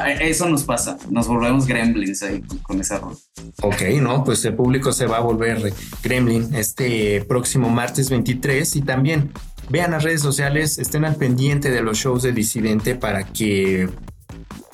Eh, 0.07 0.19
eso 0.21 0.49
nos 0.49 0.65
pasa. 0.65 0.99
Nos 1.11 1.27
volvemos 1.27 1.67
Gremlins 1.67 2.23
ahí 2.23 2.41
con, 2.43 2.59
con 2.59 2.81
esa 2.81 2.99
rola. 2.99 3.17
Ok, 3.63 3.83
no, 4.01 4.25
pues 4.25 4.45
el 4.45 4.55
público 4.55 4.93
se 4.93 5.07
va 5.07 5.19
a 5.19 5.21
volver 5.21 5.73
Gremlin 6.03 6.55
este 6.55 7.25
próximo 7.25 7.69
martes 7.69 8.11
23 8.11 8.77
y 8.77 8.83
también 8.83 9.33
vean 9.69 9.93
las 9.93 10.03
redes 10.03 10.21
sociales, 10.21 10.79
estén 10.79 11.05
al 11.05 11.17
pendiente 11.17 11.71
de 11.71 11.83
los 11.83 11.99
shows 11.99 12.23
de 12.23 12.33
Disidente 12.33 12.95
para 12.95 13.25
que 13.25 13.89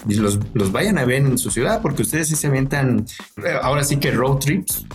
los, 0.06 0.38
los 0.54 0.72
vayan 0.72 0.98
a 0.98 1.04
ver 1.04 1.22
en 1.22 1.38
su 1.38 1.50
ciudad, 1.50 1.82
porque 1.82 2.02
ustedes 2.02 2.28
sí 2.28 2.36
se 2.36 2.46
aventan, 2.46 3.06
eh, 3.44 3.54
ahora 3.62 3.84
sí 3.84 3.98
que 3.98 4.10
road 4.10 4.38
trips. 4.38 4.86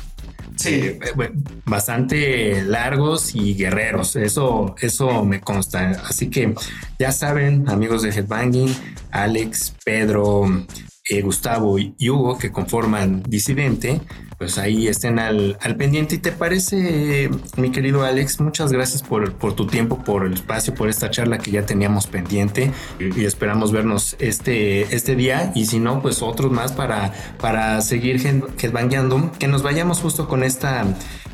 Eh, 0.65 0.99
eh, 1.01 1.31
bastante 1.65 2.63
largos 2.63 3.35
y 3.35 3.55
guerreros, 3.55 4.15
eso, 4.15 4.75
eso 4.79 5.23
me 5.25 5.41
consta. 5.41 5.91
Así 6.07 6.29
que 6.29 6.53
ya 6.99 7.11
saben, 7.11 7.69
amigos 7.69 8.03
de 8.03 8.09
Headbanging, 8.09 8.75
Alex, 9.11 9.73
Pedro, 9.83 10.45
eh, 11.09 11.21
Gustavo 11.21 11.77
y 11.79 12.09
Hugo 12.09 12.37
que 12.37 12.51
conforman 12.51 13.23
Disidente, 13.27 14.01
pues 14.37 14.57
ahí 14.57 14.87
estén 14.87 15.19
al, 15.19 15.57
al 15.61 15.75
pendiente. 15.75 16.15
¿Y 16.15 16.17
te 16.19 16.31
parece, 16.31 17.29
mi 17.57 17.71
querido 17.71 18.03
Alex? 18.03 18.39
Muchas 18.41 18.71
gracias 18.71 19.03
por, 19.03 19.33
por 19.33 19.53
tu 19.55 19.67
tiempo, 19.67 20.03
por 20.03 20.25
el 20.25 20.33
espacio, 20.33 20.73
por 20.73 20.89
esta 20.89 21.09
charla 21.11 21.37
que 21.37 21.51
ya 21.51 21.65
teníamos 21.65 22.07
pendiente 22.07 22.71
y, 22.99 23.25
esperamos 23.25 23.71
vernos 23.71 24.15
este, 24.19 24.95
este 24.95 25.15
día 25.15 25.51
y 25.55 25.65
si 25.65 25.79
no, 25.79 26.01
pues 26.01 26.21
otros 26.21 26.51
más 26.51 26.71
para, 26.71 27.13
para 27.39 27.79
seguir 27.81 28.17
head- 28.17 28.43
headbangueando. 28.61 29.31
Que 29.39 29.47
nos 29.47 29.63
vayamos 29.63 29.99
justo 29.99 30.27
con 30.27 30.43
esta 30.43 30.85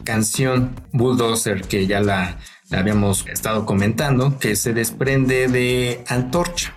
canción 0.03 0.75
Bulldozer 0.91 1.61
que 1.61 1.85
ya 1.87 1.99
la, 1.99 2.37
la 2.69 2.79
habíamos 2.79 3.25
estado 3.27 3.65
comentando, 3.65 4.39
que 4.39 4.55
se 4.55 4.73
desprende 4.73 5.47
de 5.47 6.03
Antorcha. 6.07 6.73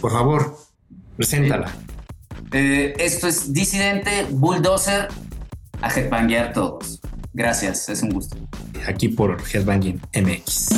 Por 0.00 0.12
favor, 0.12 0.56
preséntala. 1.16 1.72
Eh, 2.56 2.94
esto 3.00 3.26
es 3.26 3.52
Disidente, 3.52 4.28
Bulldozer, 4.30 5.08
a 5.82 5.88
headbanguear 5.88 6.52
todos. 6.52 7.00
Gracias, 7.32 7.88
es 7.88 8.00
un 8.00 8.10
gusto. 8.10 8.36
aquí 8.86 9.08
por 9.08 9.42
Headbanging 9.52 10.00
MX. 10.14 10.68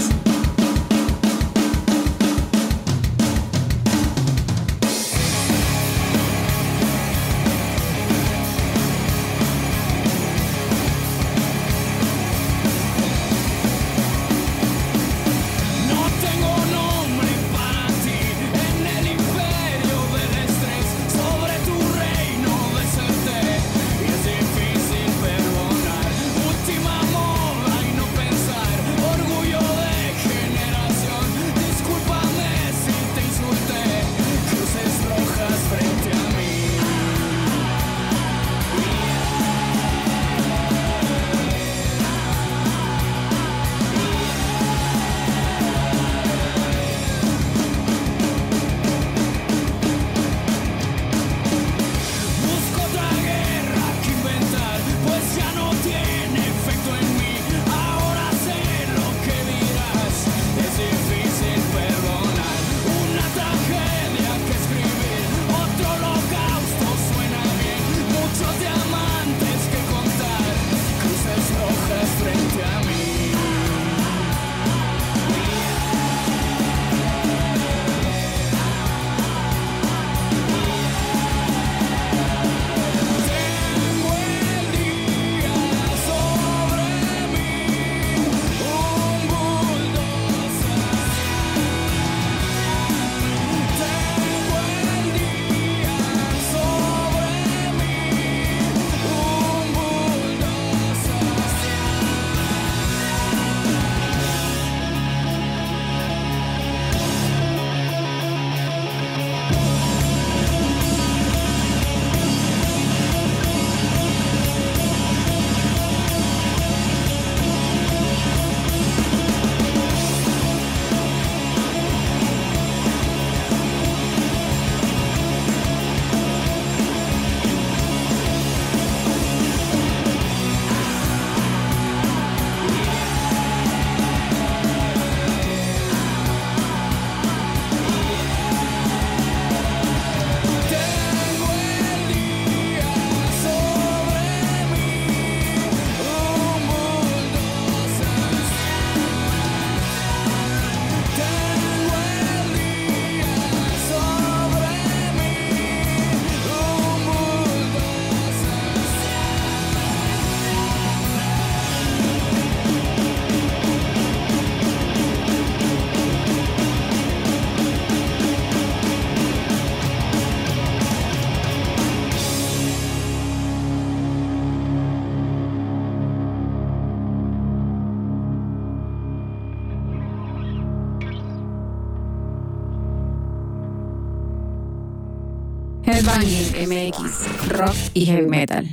MX, 186.27 187.49
rock 187.49 187.77
y 187.95 188.07
heavy 188.07 188.27
metal. 188.27 188.67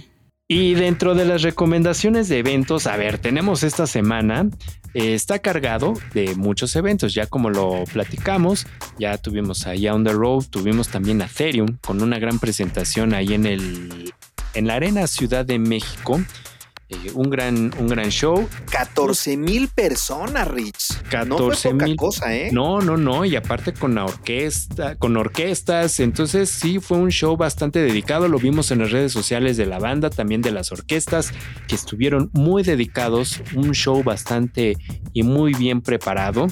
Y 0.48 0.74
dentro 0.74 1.14
de 1.16 1.26
las 1.26 1.42
recomendaciones 1.42 2.28
de 2.28 2.40
eventos, 2.40 2.88
a 2.88 2.98
ver, 2.98 3.18
tenemos 3.18 3.64
esta 3.64 3.88
semana, 3.88 4.50
eh, 4.94 5.14
está 5.14 5.40
cargado 5.40 5.94
de 6.14 6.36
muchos 6.36 6.76
eventos, 6.76 7.14
ya 7.14 7.28
como 7.28 7.50
lo 7.50 7.84
platicamos, 7.94 8.66
ya 8.98 9.18
tuvimos 9.18 9.68
ahí 9.68 9.88
a 9.88 9.94
On 9.94 10.04
the 10.04 10.12
Road, 10.12 10.46
tuvimos 10.50 10.90
también 10.90 11.22
a 11.22 11.26
Ethereum 11.26 11.78
con 11.82 12.02
una 12.02 12.20
gran 12.20 12.40
presentación 12.40 13.14
ahí 13.14 13.34
en 13.34 13.46
el 13.46 14.14
en 14.54 14.68
la 14.68 14.76
Arena 14.76 15.08
Ciudad 15.08 15.46
de 15.46 15.60
México. 15.60 16.22
Eh, 16.90 17.12
un, 17.14 17.30
gran, 17.30 17.72
un 17.78 17.88
gran 17.88 18.10
show. 18.10 18.48
14 18.72 19.38
mil 19.38 19.68
personas, 19.70 20.48
Rich. 20.48 21.03
No 21.26 21.38
fue 21.38 21.48
14 21.48 21.70
poca 21.72 21.86
mil. 21.86 21.96
cosa, 21.96 22.36
¿eh? 22.36 22.50
No, 22.52 22.82
no, 22.82 22.98
no. 22.98 23.26
Y 23.26 23.36
aparte 23.36 23.74
con 23.74 23.96
la 23.96 24.06
orquesta, 24.06 24.96
con 24.96 25.16
orquestas. 25.18 26.00
Entonces 26.00 26.50
sí 26.50 26.80
fue 26.80 26.98
un 26.98 27.10
show 27.10 27.38
bastante 27.38 27.80
dedicado. 27.80 28.28
Lo 28.28 28.40
vimos 28.40 28.72
en 28.72 28.80
las 28.80 28.92
redes 28.92 29.12
sociales 29.12 29.58
de 29.58 29.66
la 29.66 29.80
banda, 29.80 30.10
también 30.10 30.42
de 30.42 30.52
las 30.52 30.72
orquestas, 30.72 31.34
que 31.68 31.76
estuvieron 31.76 32.30
muy 32.34 32.64
dedicados. 32.64 33.42
Un 33.56 33.74
show 33.74 34.04
bastante 34.04 34.78
y 35.14 35.24
muy 35.24 35.54
bien 35.54 35.82
preparado. 35.82 36.48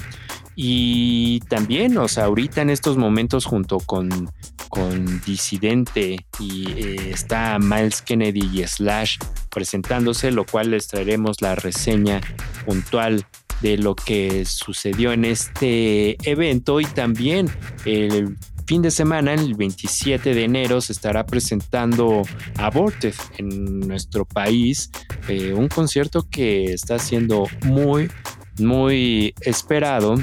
Y 0.54 1.40
también, 1.48 1.96
o 1.96 2.08
sea, 2.08 2.24
ahorita 2.24 2.60
en 2.60 2.70
estos 2.70 2.96
momentos 2.96 3.46
junto 3.46 3.78
con, 3.78 4.30
con 4.68 5.20
Disidente 5.22 6.26
y 6.38 6.70
eh, 6.72 7.10
está 7.10 7.58
Miles 7.58 8.02
Kennedy 8.02 8.50
y 8.52 8.66
Slash 8.66 9.16
presentándose, 9.50 10.30
lo 10.30 10.44
cual 10.44 10.72
les 10.72 10.88
traeremos 10.88 11.40
la 11.40 11.54
reseña 11.54 12.20
puntual 12.66 13.26
de 13.62 13.78
lo 13.78 13.94
que 13.94 14.44
sucedió 14.44 15.12
en 15.12 15.24
este 15.24 16.16
evento 16.28 16.80
y 16.80 16.84
también 16.84 17.48
el 17.84 18.36
fin 18.66 18.82
de 18.82 18.90
semana, 18.90 19.34
el 19.34 19.54
27 19.54 20.34
de 20.34 20.44
enero, 20.44 20.80
se 20.80 20.92
estará 20.92 21.26
presentando 21.26 22.22
Aborted 22.58 23.14
en 23.38 23.80
nuestro 23.80 24.24
país, 24.24 24.90
eh, 25.28 25.52
un 25.52 25.68
concierto 25.68 26.26
que 26.28 26.72
está 26.72 26.98
siendo 26.98 27.46
muy, 27.64 28.10
muy 28.58 29.34
esperado 29.42 30.14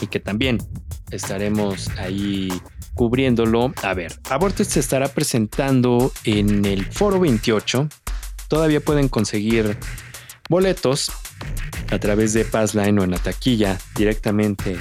y 0.00 0.06
que 0.06 0.20
también 0.20 0.58
estaremos 1.10 1.88
ahí 1.98 2.48
cubriéndolo. 2.94 3.72
A 3.82 3.94
ver, 3.94 4.18
Aborted 4.28 4.64
se 4.64 4.80
estará 4.80 5.08
presentando 5.08 6.12
en 6.24 6.64
el 6.64 6.84
Foro 6.86 7.20
28. 7.20 7.88
Todavía 8.48 8.80
pueden 8.80 9.08
conseguir 9.08 9.78
boletos 10.48 11.10
a 11.90 11.98
través 11.98 12.32
de 12.32 12.44
Passline 12.44 12.98
o 12.98 13.04
en 13.04 13.10
la 13.10 13.18
taquilla 13.18 13.78
directamente 13.96 14.76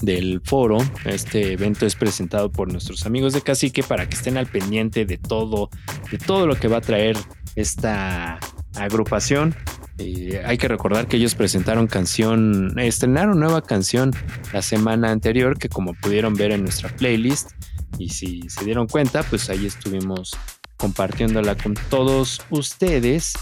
del 0.00 0.40
foro. 0.44 0.78
Este 1.04 1.52
evento 1.52 1.86
es 1.86 1.94
presentado 1.96 2.50
por 2.50 2.70
nuestros 2.70 3.06
amigos 3.06 3.32
de 3.32 3.42
Cacique 3.42 3.82
para 3.82 4.08
que 4.08 4.16
estén 4.16 4.36
al 4.36 4.46
pendiente 4.46 5.04
de 5.04 5.18
todo, 5.18 5.70
de 6.10 6.18
todo 6.18 6.46
lo 6.46 6.56
que 6.56 6.68
va 6.68 6.78
a 6.78 6.80
traer 6.80 7.16
esta 7.56 8.38
agrupación. 8.76 9.54
Eh, 9.98 10.42
hay 10.44 10.58
que 10.58 10.68
recordar 10.68 11.08
que 11.08 11.16
ellos 11.16 11.34
presentaron 11.34 11.88
canción, 11.88 12.78
estrenaron 12.78 13.40
nueva 13.40 13.62
canción 13.62 14.14
la 14.52 14.62
semana 14.62 15.10
anterior 15.10 15.58
que 15.58 15.68
como 15.68 15.94
pudieron 15.94 16.34
ver 16.34 16.52
en 16.52 16.62
nuestra 16.62 16.88
playlist 16.88 17.50
y 17.98 18.10
si 18.10 18.48
se 18.48 18.64
dieron 18.64 18.86
cuenta 18.86 19.24
pues 19.24 19.50
ahí 19.50 19.66
estuvimos 19.66 20.36
compartiéndola 20.76 21.56
con 21.56 21.74
todos 21.90 22.40
ustedes 22.50 23.32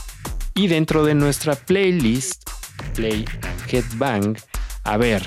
y 0.55 0.69
dentro 0.69 1.05
de 1.05 1.15
nuestra 1.15 1.57
playlist 1.57 2.48
Play 2.94 3.24
and 3.43 3.70
Headbang 3.70 4.36
a 4.85 4.97
ver 4.97 5.23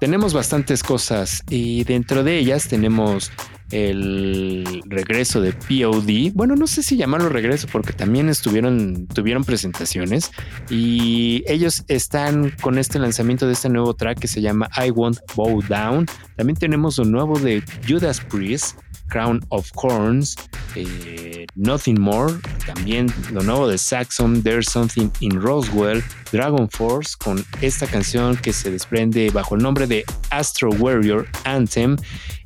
tenemos 0.00 0.32
bastantes 0.32 0.82
cosas 0.82 1.42
y 1.50 1.84
dentro 1.84 2.24
de 2.24 2.38
ellas 2.38 2.68
tenemos 2.68 3.30
el 3.70 4.82
regreso 4.86 5.40
de 5.42 5.52
POD. 5.52 6.32
Bueno, 6.34 6.56
no 6.56 6.66
sé 6.66 6.82
si 6.82 6.96
llamarlo 6.96 7.28
regreso 7.28 7.68
porque 7.70 7.92
también 7.92 8.30
estuvieron, 8.30 9.06
tuvieron 9.08 9.44
presentaciones 9.44 10.30
y 10.70 11.44
ellos 11.46 11.84
están 11.88 12.50
con 12.62 12.78
este 12.78 12.98
lanzamiento 12.98 13.46
de 13.46 13.52
este 13.52 13.68
nuevo 13.68 13.94
track 13.94 14.18
que 14.18 14.26
se 14.26 14.40
llama 14.40 14.70
I 14.74 14.90
Won't 14.90 15.18
Bow 15.36 15.62
Down. 15.68 16.06
También 16.36 16.56
tenemos 16.56 16.96
lo 16.96 17.04
nuevo 17.04 17.38
de 17.38 17.62
Judas 17.86 18.20
Priest. 18.20 18.78
Crown 19.10 19.40
of 19.50 19.70
Corns, 19.72 20.36
eh, 20.74 21.46
Nothing 21.56 22.00
More, 22.00 22.34
también 22.64 23.12
lo 23.32 23.42
nuevo 23.42 23.68
de 23.68 23.76
Saxon, 23.76 24.42
There's 24.42 24.70
Something 24.70 25.10
in 25.20 25.40
Roswell, 25.40 26.02
Dragon 26.32 26.68
Force, 26.70 27.14
con 27.22 27.44
esta 27.60 27.86
canción 27.86 28.36
que 28.36 28.52
se 28.52 28.70
desprende 28.70 29.30
bajo 29.30 29.56
el 29.56 29.62
nombre 29.62 29.86
de 29.86 30.04
Astro 30.30 30.70
Warrior 30.70 31.26
Anthem. 31.44 31.96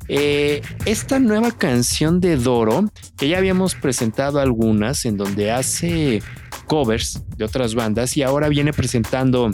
Eh, 0.07 0.61
esta 0.85 1.19
nueva 1.19 1.51
canción 1.51 2.19
de 2.19 2.37
Doro, 2.37 2.91
que 3.17 3.29
ya 3.29 3.37
habíamos 3.37 3.75
presentado 3.75 4.39
algunas, 4.39 5.05
en 5.05 5.17
donde 5.17 5.51
hace 5.51 6.21
covers 6.67 7.21
de 7.37 7.45
otras 7.45 7.75
bandas 7.75 8.17
y 8.17 8.23
ahora 8.23 8.49
viene 8.49 8.73
presentando 8.73 9.51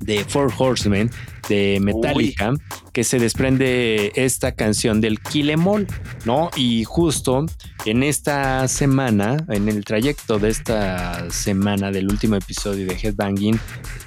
de 0.00 0.24
Four 0.24 0.52
Horsemen 0.56 1.10
de 1.48 1.78
Metallica, 1.80 2.52
que 2.92 3.04
se 3.04 3.18
desprende 3.18 4.12
esta 4.14 4.52
canción 4.52 5.00
del 5.00 5.20
Kilemol, 5.20 5.86
¿no? 6.24 6.50
Y 6.56 6.84
justo 6.84 7.46
en 7.84 8.02
esta 8.02 8.66
semana, 8.68 9.36
en 9.48 9.68
el 9.68 9.84
trayecto 9.84 10.38
de 10.38 10.50
esta 10.50 11.30
semana 11.30 11.90
del 11.90 12.08
último 12.08 12.36
episodio 12.36 12.86
de 12.86 12.94
Headbanging, 12.94 13.58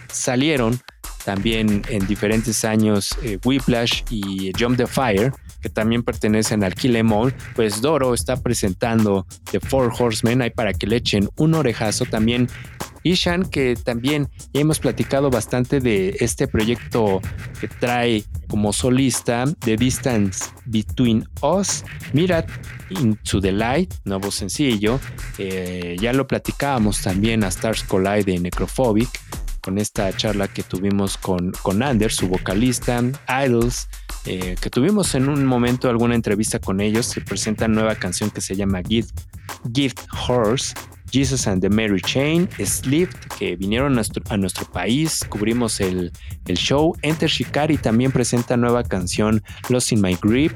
salieron 0.09 0.79
también 1.23 1.81
en 1.89 2.05
diferentes 2.07 2.65
años 2.65 3.15
eh, 3.23 3.39
Whiplash 3.43 4.03
y 4.09 4.51
Jump 4.59 4.77
the 4.77 4.87
Fire, 4.87 5.31
que 5.61 5.69
también 5.69 6.03
pertenecen 6.03 6.63
al 6.63 6.75
Kill 6.75 6.95
Em 6.95 7.11
All, 7.11 7.33
pues 7.55 7.81
Doro 7.81 8.13
está 8.13 8.41
presentando 8.41 9.25
The 9.51 9.59
Four 9.59 9.93
Horsemen 9.97 10.41
ahí 10.41 10.49
para 10.49 10.73
que 10.73 10.87
le 10.87 10.97
echen 10.97 11.29
un 11.37 11.53
orejazo 11.53 12.05
también. 12.05 12.49
Ishan, 13.05 13.43
que 13.49 13.75
también 13.75 14.29
hemos 14.53 14.79
platicado 14.79 15.29
bastante 15.29 15.81
de 15.81 16.15
este 16.19 16.47
proyecto 16.47 17.21
que 17.59 17.67
trae 17.67 18.23
como 18.47 18.71
solista 18.71 19.43
The 19.59 19.75
Distance 19.75 20.45
Between 20.65 21.27
Us, 21.41 21.83
Mira 22.13 22.45
Into 22.89 23.41
the 23.41 23.51
Light, 23.51 23.93
nuevo 24.05 24.31
sencillo. 24.31 25.01
Eh, 25.37 25.97
ya 25.99 26.13
lo 26.13 26.27
platicábamos 26.27 27.01
también 27.01 27.43
a 27.43 27.47
Stars 27.49 27.83
Collide 27.83 28.23
de 28.23 28.39
Necrophobic 28.39 29.09
con 29.63 29.77
esta 29.77 30.11
charla 30.15 30.47
que 30.47 30.61
tuvimos 30.61 31.17
con, 31.17 31.51
con 31.61 31.81
Anders, 31.81 32.15
su 32.15 32.27
vocalista, 32.27 33.01
Idols, 33.45 33.87
eh, 34.25 34.55
que 34.61 34.69
tuvimos 34.69 35.15
en 35.15 35.29
un 35.29 35.45
momento 35.45 35.89
alguna 35.89 36.15
entrevista 36.15 36.59
con 36.59 36.81
ellos. 36.81 37.05
Se 37.05 37.21
presenta 37.21 37.67
nueva 37.67 37.95
canción 37.95 38.29
que 38.29 38.41
se 38.41 38.55
llama 38.55 38.81
Gift, 38.83 39.19
Gift 39.73 39.99
Horse. 40.27 40.73
Jesus 41.11 41.45
and 41.45 41.61
the 41.61 41.69
Mary 41.69 42.01
Chain, 42.01 42.49
Slipped, 42.57 43.27
que 43.37 43.55
vinieron 43.55 43.91
a 43.91 43.95
nuestro, 43.97 44.23
a 44.29 44.35
nuestro 44.35 44.65
país, 44.65 45.23
cubrimos 45.29 45.79
el, 45.79 46.11
el 46.47 46.57
show. 46.57 46.97
Enter 47.03 47.29
Shikari 47.29 47.77
también 47.77 48.11
presenta 48.11 48.57
nueva 48.57 48.83
canción, 48.83 49.43
Lost 49.69 49.91
in 49.91 50.01
My 50.01 50.17
Grip. 50.19 50.53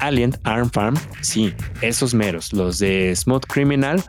Alien 0.00 0.36
Arm 0.44 0.70
Farm, 0.70 0.96
sí, 1.20 1.54
esos 1.80 2.14
meros, 2.14 2.52
los 2.52 2.78
de 2.78 3.14
Smooth 3.14 3.44
Criminal, 3.46 4.02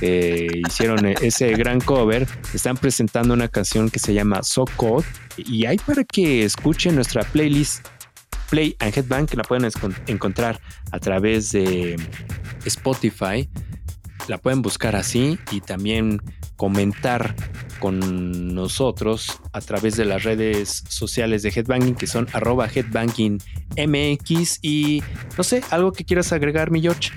que 0.00 0.48
hicieron 0.66 1.06
ese 1.06 1.52
gran 1.52 1.80
cover, 1.80 2.26
están 2.52 2.76
presentando 2.76 3.34
una 3.34 3.48
canción 3.48 3.90
que 3.90 3.98
se 3.98 4.14
llama 4.14 4.42
So 4.42 4.64
Cold. 4.76 5.04
Y 5.36 5.66
hay 5.66 5.78
para 5.78 6.04
que 6.04 6.44
escuchen 6.44 6.94
nuestra 6.94 7.22
playlist 7.22 7.86
Play 8.50 8.76
and 8.78 8.96
Headbang, 8.96 9.26
que 9.26 9.36
la 9.36 9.42
pueden 9.42 9.70
encontrar 10.06 10.60
a 10.92 10.98
través 10.98 11.52
de 11.52 11.96
Spotify. 12.64 13.48
La 14.28 14.38
pueden 14.38 14.62
buscar 14.62 14.96
así 14.96 15.38
y 15.50 15.60
también 15.60 16.22
comentar 16.56 17.34
con 17.78 18.54
nosotros 18.54 19.40
a 19.52 19.60
través 19.60 19.96
de 19.96 20.04
las 20.04 20.22
redes 20.22 20.84
sociales 20.88 21.42
de 21.42 21.50
Headbanging, 21.50 21.94
que 21.94 22.06
son 22.06 22.28
arroba 22.32 22.68
Headbanging 22.72 23.42
MX. 23.76 24.60
Y 24.62 25.02
no 25.36 25.44
sé, 25.44 25.62
algo 25.70 25.92
que 25.92 26.04
quieras 26.04 26.32
agregar, 26.32 26.70
mi 26.70 26.80
George. 26.80 27.10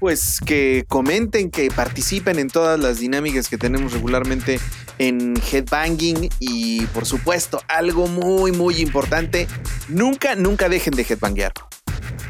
Pues 0.00 0.40
que 0.40 0.84
comenten, 0.88 1.50
que 1.50 1.70
participen 1.70 2.38
en 2.38 2.48
todas 2.48 2.78
las 2.78 2.98
dinámicas 2.98 3.48
que 3.48 3.56
tenemos 3.56 3.92
regularmente 3.92 4.58
en 4.98 5.34
Headbanging 5.36 6.28
y 6.38 6.84
por 6.86 7.06
supuesto 7.06 7.62
algo 7.68 8.06
muy 8.06 8.52
muy 8.52 8.76
importante, 8.80 9.46
nunca, 9.88 10.34
nunca 10.34 10.68
dejen 10.68 10.94
de 10.94 11.06
headbanguear. 11.08 11.52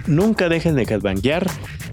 Nunca 0.06 0.48
dejen 0.48 0.76
de 0.76 0.82
headbanguear. 0.82 1.46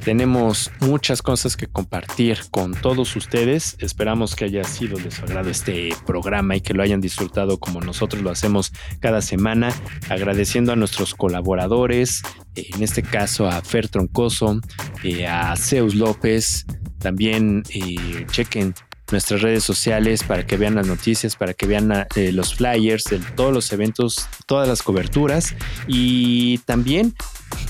Tenemos 0.03 0.69
muchas 0.81 1.21
cosas 1.21 1.55
que 1.55 1.67
compartir 1.67 2.39
con 2.51 2.73
todos 2.73 3.15
ustedes. 3.15 3.75
Esperamos 3.79 4.35
que 4.35 4.45
haya 4.45 4.63
sido 4.65 4.97
de 4.97 5.09
su 5.09 5.23
agrado 5.23 5.49
este 5.49 5.89
programa 6.05 6.55
y 6.55 6.61
que 6.61 6.73
lo 6.73 6.83
hayan 6.83 7.01
disfrutado 7.01 7.57
como 7.57 7.81
nosotros 7.81 8.21
lo 8.21 8.29
hacemos 8.29 8.73
cada 8.99 9.21
semana. 9.21 9.73
Agradeciendo 10.09 10.73
a 10.73 10.75
nuestros 10.75 11.15
colaboradores, 11.15 12.21
en 12.55 12.83
este 12.83 13.01
caso 13.01 13.47
a 13.47 13.61
Fer 13.61 13.87
Troncoso, 13.87 14.59
eh, 15.03 15.25
a 15.25 15.55
Zeus 15.55 15.95
López. 15.95 16.65
También 16.99 17.63
eh, 17.69 18.25
chequen 18.29 18.75
nuestras 19.13 19.41
redes 19.41 19.63
sociales 19.63 20.23
para 20.23 20.45
que 20.45 20.57
vean 20.57 20.75
las 20.75 20.87
noticias, 20.87 21.37
para 21.37 21.53
que 21.53 21.65
vean 21.65 22.07
eh, 22.15 22.31
los 22.33 22.55
flyers, 22.55 23.05
de 23.05 23.19
todos 23.35 23.53
los 23.53 23.71
eventos, 23.71 24.27
todas 24.45 24.67
las 24.67 24.83
coberturas 24.83 25.55
y 25.87 26.57
también 26.59 27.13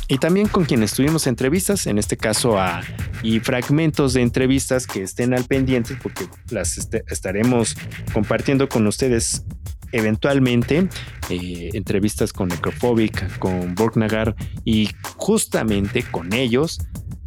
y 0.07 0.17
también 0.17 0.47
con 0.47 0.65
quienes 0.65 0.93
tuvimos 0.93 1.27
entrevistas, 1.27 1.87
en 1.87 1.97
este 1.97 2.17
caso 2.17 2.59
a 2.59 2.81
y 3.21 3.39
fragmentos 3.39 4.13
de 4.13 4.21
entrevistas 4.21 4.87
que 4.87 5.03
estén 5.03 5.33
al 5.33 5.45
pendiente 5.45 5.97
porque 6.01 6.27
las 6.49 6.77
este- 6.77 7.03
estaremos 7.07 7.75
compartiendo 8.13 8.67
con 8.69 8.87
ustedes 8.87 9.43
eventualmente 9.91 10.87
eh, 11.29 11.69
entrevistas 11.73 12.33
con 12.33 12.49
Necrophobic, 12.49 13.37
con 13.39 13.75
Borgnagar 13.75 14.35
y 14.65 14.89
justamente 15.15 16.03
con 16.03 16.33
ellos 16.33 16.79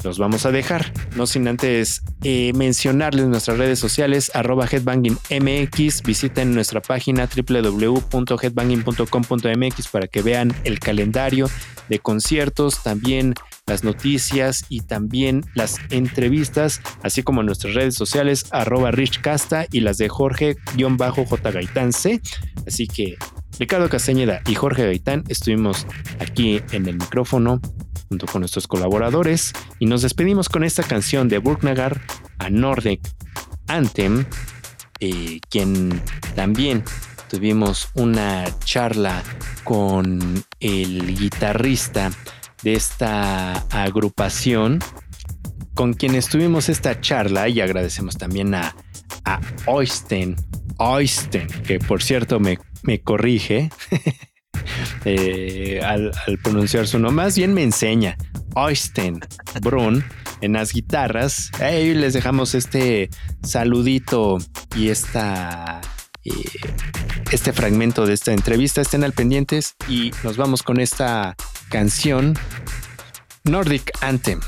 los 0.07 0.19
vamos 0.19 0.47
a 0.47 0.53
dejar. 0.53 0.93
No 1.17 1.27
sin 1.27 1.49
antes 1.49 2.03
eh, 2.23 2.53
mencionarles 2.55 3.27
nuestras 3.27 3.59
redes 3.59 3.81
sociales, 3.81 4.31
arroba 4.35 4.69
headbangingmx. 4.71 6.03
Visiten 6.03 6.55
nuestra 6.55 6.81
página 6.81 7.29
www.headbanging.com.mx 7.29 9.89
para 9.89 10.07
que 10.07 10.23
vean 10.23 10.55
el 10.63 10.79
calendario 10.79 11.51
de 11.89 11.99
conciertos, 11.99 12.85
también 12.85 13.35
las 13.67 13.83
noticias 13.83 14.65
y 14.69 14.83
también 14.83 15.45
las 15.55 15.79
entrevistas, 15.91 16.81
así 17.03 17.25
como 17.25 17.43
nuestras 17.43 17.75
redes 17.75 17.97
sociales, 17.97 18.47
arroba 18.53 18.93
richcasta 18.93 19.67
y 19.73 19.81
las 19.81 19.99
de 19.99 20.09
Jorge-J 20.09 21.51
Gaitán 21.51 21.93
C. 21.93 22.21
Así 22.65 22.87
que 22.87 23.17
Ricardo 23.59 23.89
Castañeda 23.89 24.41
y 24.47 24.55
Jorge 24.55 24.85
Gaitán 24.85 25.25
estuvimos 25.29 25.85
aquí 26.21 26.63
en 26.71 26.87
el 26.87 26.95
micrófono 26.95 27.61
junto 28.09 28.27
con 28.27 28.43
nuestros 28.43 28.69
colaboradores 28.69 29.53
y 29.81 29.87
nos 29.87 30.03
despedimos 30.03 30.49
con 30.49 30.63
esta 30.63 30.85
canción 30.85 31.29
de 31.29 31.39
Burknagar 31.39 32.01
a 32.39 32.49
Nordic 32.51 33.01
Anthem, 33.67 34.27
eh, 35.01 35.41
quien 35.51 36.01
también 36.37 36.85
tuvimos 37.29 37.89
una 37.95 38.45
charla 38.61 39.25
con 39.65 40.45
el 40.61 41.17
guitarrista 41.17 42.13
de 42.63 42.75
esta 42.75 43.53
agrupación 43.71 44.81
con 45.75 45.93
quien 45.93 46.15
estuvimos 46.15 46.69
esta 46.69 47.01
charla 47.01 47.49
y 47.49 47.61
agradecemos 47.61 48.17
también 48.17 48.55
a, 48.55 48.75
a 49.25 49.41
Oysten, 49.67 50.37
Oysten, 50.79 51.47
que 51.67 51.79
por 51.79 52.03
cierto 52.03 52.41
me, 52.41 52.59
me 52.83 53.01
corrige 53.01 53.71
eh, 55.05 55.81
al, 55.85 56.13
al 56.27 56.39
pronunciar 56.39 56.87
su 56.87 56.99
nombre, 56.99 57.25
más 57.25 57.37
bien 57.37 57.53
me 57.53 57.63
enseña, 57.63 58.17
Oysten 58.55 59.21
Brun 59.61 60.03
en 60.41 60.55
las 60.55 60.73
guitarras. 60.73 61.51
Ahí 61.61 61.95
les 61.95 62.15
dejamos 62.15 62.55
este 62.55 63.11
saludito 63.43 64.39
y 64.75 64.89
esta 64.89 65.81
eh, 66.25 66.31
este 67.31 67.53
fragmento 67.53 68.07
de 68.07 68.15
esta 68.15 68.33
entrevista. 68.33 68.81
Estén 68.81 69.05
al 69.05 69.13
pendientes 69.13 69.77
y 69.89 70.11
nos 70.23 70.37
vamos 70.37 70.63
con 70.63 70.81
esta 70.81 71.37
canción 71.71 72.35
Nordic 73.45 73.93
Anthem 74.03 74.41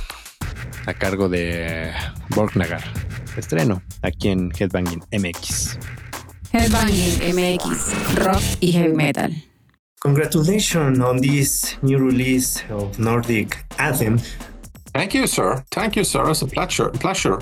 a 0.87 0.95
cargo 0.95 1.29
de 1.29 1.93
Borgnagar. 2.31 2.83
Estreno 3.37 3.83
aquí 4.03 4.29
en 4.29 4.51
Headbanging 4.59 5.03
MX. 5.13 5.79
Headbanging 6.53 7.35
MX, 7.35 8.17
rock 8.17 8.43
y 8.61 8.73
heavy 8.73 8.95
metal. 8.95 9.33
Congratulations 10.01 11.01
on 11.01 11.19
this 11.21 11.77
new 11.83 11.99
release 11.99 12.63
of 12.71 12.99
Nordic 12.99 13.65
Anthem. 13.79 14.19
Thank 14.95 15.15
you, 15.15 15.27
sir. 15.27 15.63
Thank 15.71 15.97
you, 15.97 16.05
sir. 16.05 16.31
It's 16.31 16.43
a 16.43 16.47
pleasure. 16.47 16.89
Pleasure. 16.91 17.39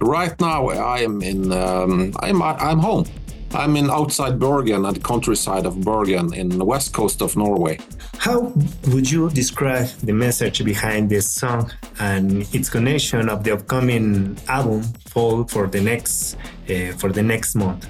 Right 0.00 0.38
now, 0.40 0.68
I 0.68 1.00
am 1.00 1.22
in. 1.22 1.52
Um, 1.52 2.12
I'm. 2.20 2.42
I'm 2.42 2.78
home. 2.78 3.06
I'm 3.52 3.76
in 3.76 3.90
outside 3.90 4.38
Bergen, 4.38 4.86
at 4.86 4.94
the 4.94 5.00
countryside 5.00 5.66
of 5.66 5.80
Bergen, 5.80 6.32
in 6.34 6.48
the 6.48 6.64
west 6.64 6.92
coast 6.92 7.20
of 7.20 7.36
Norway. 7.36 7.78
How 8.18 8.52
would 8.88 9.10
you 9.10 9.30
describe 9.30 9.88
the 10.02 10.12
message 10.12 10.64
behind 10.64 11.10
this 11.10 11.32
song 11.32 11.70
and 11.98 12.42
its 12.54 12.68
connection 12.68 13.28
of 13.28 13.42
the 13.44 13.52
upcoming 13.54 14.38
album 14.48 14.82
Fall 15.10 15.44
for 15.44 15.66
the 15.66 15.80
next 15.80 16.36
uh, 16.68 16.92
for 16.92 17.10
the 17.10 17.22
next 17.22 17.56
month? 17.56 17.88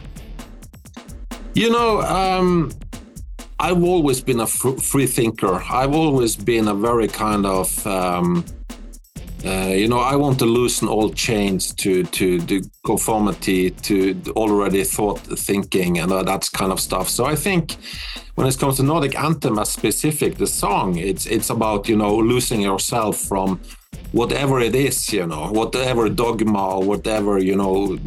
You 1.55 1.70
know, 1.70 2.01
um, 2.03 2.73
I've 3.59 3.82
always 3.82 4.23
been 4.23 4.41
a 4.41 4.47
fr- 4.47 4.78
free 4.78 5.07
thinker. 5.07 5.62
I've 5.70 5.95
always 5.95 6.35
been 6.35 6.69
a 6.69 6.74
very 6.74 7.09
kind 7.09 7.45
of, 7.45 7.87
um, 7.87 8.45
uh, 9.45 9.73
you 9.75 9.89
know, 9.89 10.01
I 10.01 10.17
want 10.17 10.39
to 10.41 10.45
loosen 10.45 10.87
all 10.89 11.11
chains 11.11 11.75
to 11.77 12.05
to 12.05 12.41
the 12.41 12.62
conformity 12.85 13.71
to 13.71 14.21
already 14.37 14.85
thought 14.85 15.21
thinking 15.21 15.99
and 15.99 16.12
uh, 16.12 16.23
that 16.25 16.51
kind 16.53 16.73
of 16.73 16.81
stuff. 16.81 17.09
So 17.09 17.25
I 17.25 17.37
think 17.37 17.77
when 18.35 18.47
it 18.47 18.59
comes 18.59 18.77
to 18.77 18.83
Nordic 18.83 19.19
Anthem 19.19 19.59
as 19.59 19.71
specific, 19.71 20.37
the 20.37 20.47
song, 20.47 20.97
it's 20.97 21.27
it's 21.27 21.49
about 21.49 21.89
you 21.89 21.97
know 21.97 22.17
losing 22.17 22.61
yourself 22.61 23.17
from 23.17 23.61
whatever 24.12 24.61
it 24.61 24.75
is, 24.75 25.12
you 25.12 25.27
know, 25.27 25.51
whatever 25.53 26.09
dogma 26.09 26.77
or 26.77 26.83
whatever 26.83 27.39
you 27.39 27.57
know 27.57 27.99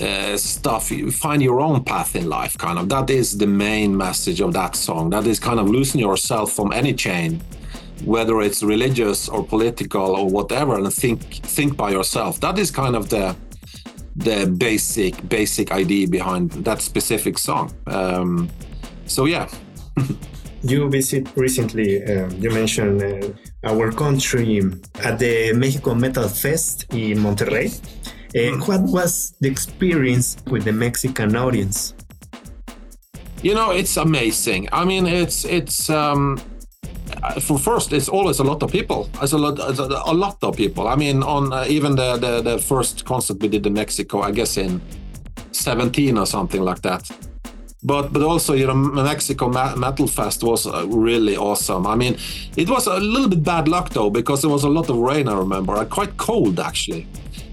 uh, 0.00 0.36
stuff. 0.36 0.90
You 0.92 1.10
find 1.10 1.42
your 1.42 1.60
own 1.60 1.82
path 1.82 2.14
in 2.14 2.28
life, 2.28 2.56
kind 2.58 2.78
of. 2.78 2.88
That 2.88 3.10
is 3.10 3.38
the 3.38 3.46
main 3.48 3.96
message 3.96 4.40
of 4.40 4.52
that 4.52 4.76
song. 4.76 5.10
That 5.10 5.26
is 5.26 5.40
kind 5.40 5.58
of 5.58 5.68
losing 5.68 6.00
yourself 6.00 6.52
from 6.52 6.72
any 6.72 6.94
chain, 6.94 7.42
whether 8.04 8.40
it's 8.40 8.62
religious 8.62 9.28
or 9.28 9.44
political 9.44 10.16
or 10.16 10.28
whatever, 10.28 10.74
and 10.74 10.92
think 10.92 11.20
think 11.42 11.76
by 11.76 11.90
yourself. 11.90 12.40
That 12.40 12.58
is 12.58 12.70
kind 12.70 12.96
of 12.96 13.08
the 13.08 13.36
the 14.16 14.46
basic 14.46 15.28
basic 15.28 15.70
idea 15.72 16.08
behind 16.08 16.50
that 16.64 16.82
specific 16.82 17.38
song. 17.38 17.72
Um, 17.86 18.48
so 19.06 19.26
yeah. 19.26 19.48
You 20.62 20.90
visit 20.90 21.28
recently. 21.36 22.02
Um, 22.04 22.30
you 22.32 22.50
mentioned 22.50 23.00
uh, 23.00 23.28
our 23.62 23.92
country 23.92 24.60
at 25.04 25.20
the 25.20 25.52
Mexico 25.52 25.94
Metal 25.94 26.28
Fest 26.28 26.86
in 26.92 27.18
Monterrey. 27.18 27.70
Uh, 28.34 28.58
what 28.66 28.80
was 28.82 29.34
the 29.40 29.48
experience 29.48 30.36
with 30.48 30.64
the 30.64 30.72
Mexican 30.72 31.36
audience? 31.36 31.94
You 33.42 33.54
know, 33.54 33.70
it's 33.70 33.96
amazing. 33.96 34.68
I 34.72 34.84
mean, 34.84 35.06
it's 35.06 35.44
it's 35.44 35.88
um, 35.90 36.38
uh, 36.38 36.42
for 37.40 37.58
first, 37.58 37.92
it's 37.92 38.08
always 38.08 38.38
a 38.38 38.44
lot 38.44 38.62
of 38.62 38.70
people. 38.70 39.08
It's 39.22 39.32
a 39.32 39.38
lot, 39.38 39.58
it's 39.70 39.78
a, 39.78 40.12
lot 40.12 40.36
of 40.42 40.56
people. 40.56 40.88
I 40.88 40.96
mean, 40.96 41.22
on 41.22 41.52
uh, 41.52 41.64
even 41.68 41.96
the, 41.96 42.16
the 42.16 42.42
the 42.42 42.58
first 42.58 43.04
concert 43.04 43.40
we 43.40 43.48
did 43.48 43.66
in 43.66 43.74
Mexico, 43.74 44.22
I 44.22 44.30
guess 44.30 44.56
in 44.56 44.80
seventeen 45.52 46.18
or 46.18 46.26
something 46.26 46.62
like 46.62 46.82
that. 46.82 47.10
But 47.82 48.12
but 48.12 48.22
also, 48.22 48.54
you 48.54 48.66
know, 48.66 48.74
Mexico 48.74 49.48
Metal 49.48 50.06
Fest 50.06 50.42
was 50.42 50.66
uh, 50.66 50.86
really 50.88 51.36
awesome. 51.36 51.86
I 51.86 51.94
mean, 51.94 52.18
it 52.56 52.68
was 52.68 52.86
a 52.86 52.98
little 52.98 53.28
bit 53.28 53.42
bad 53.44 53.68
luck 53.68 53.90
though 53.90 54.10
because 54.10 54.42
there 54.42 54.50
was 54.50 54.64
a 54.64 54.68
lot 54.68 54.90
of 54.90 54.96
rain. 54.96 55.28
I 55.28 55.34
remember, 55.34 55.74
uh, 55.76 55.84
quite 55.84 56.16
cold 56.16 56.58
actually. 56.58 57.06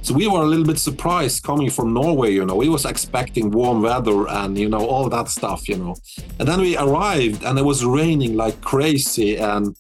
So 0.06 0.14
we 0.14 0.28
were 0.28 0.44
a 0.44 0.46
little 0.46 0.64
bit 0.64 0.78
surprised 0.78 1.42
coming 1.42 1.72
from 1.72 1.92
Norway, 1.92 2.32
you 2.32 2.46
know. 2.46 2.56
We 2.56 2.70
was 2.70 2.86
expecting 2.86 3.50
warm 3.50 3.82
weather 3.82 4.28
and 4.30 4.56
you 4.56 4.70
know 4.70 4.86
all 4.86 5.10
that 5.10 5.30
stuff, 5.30 5.68
you 5.68 5.78
know. 5.78 5.96
And 6.38 6.48
then 6.48 6.62
we 6.62 6.78
arrived 6.78 7.44
and 7.44 7.58
it 7.58 7.64
was 7.64 7.84
raining 7.84 8.36
like 8.36 8.62
crazy 8.62 9.38
and 9.38 9.76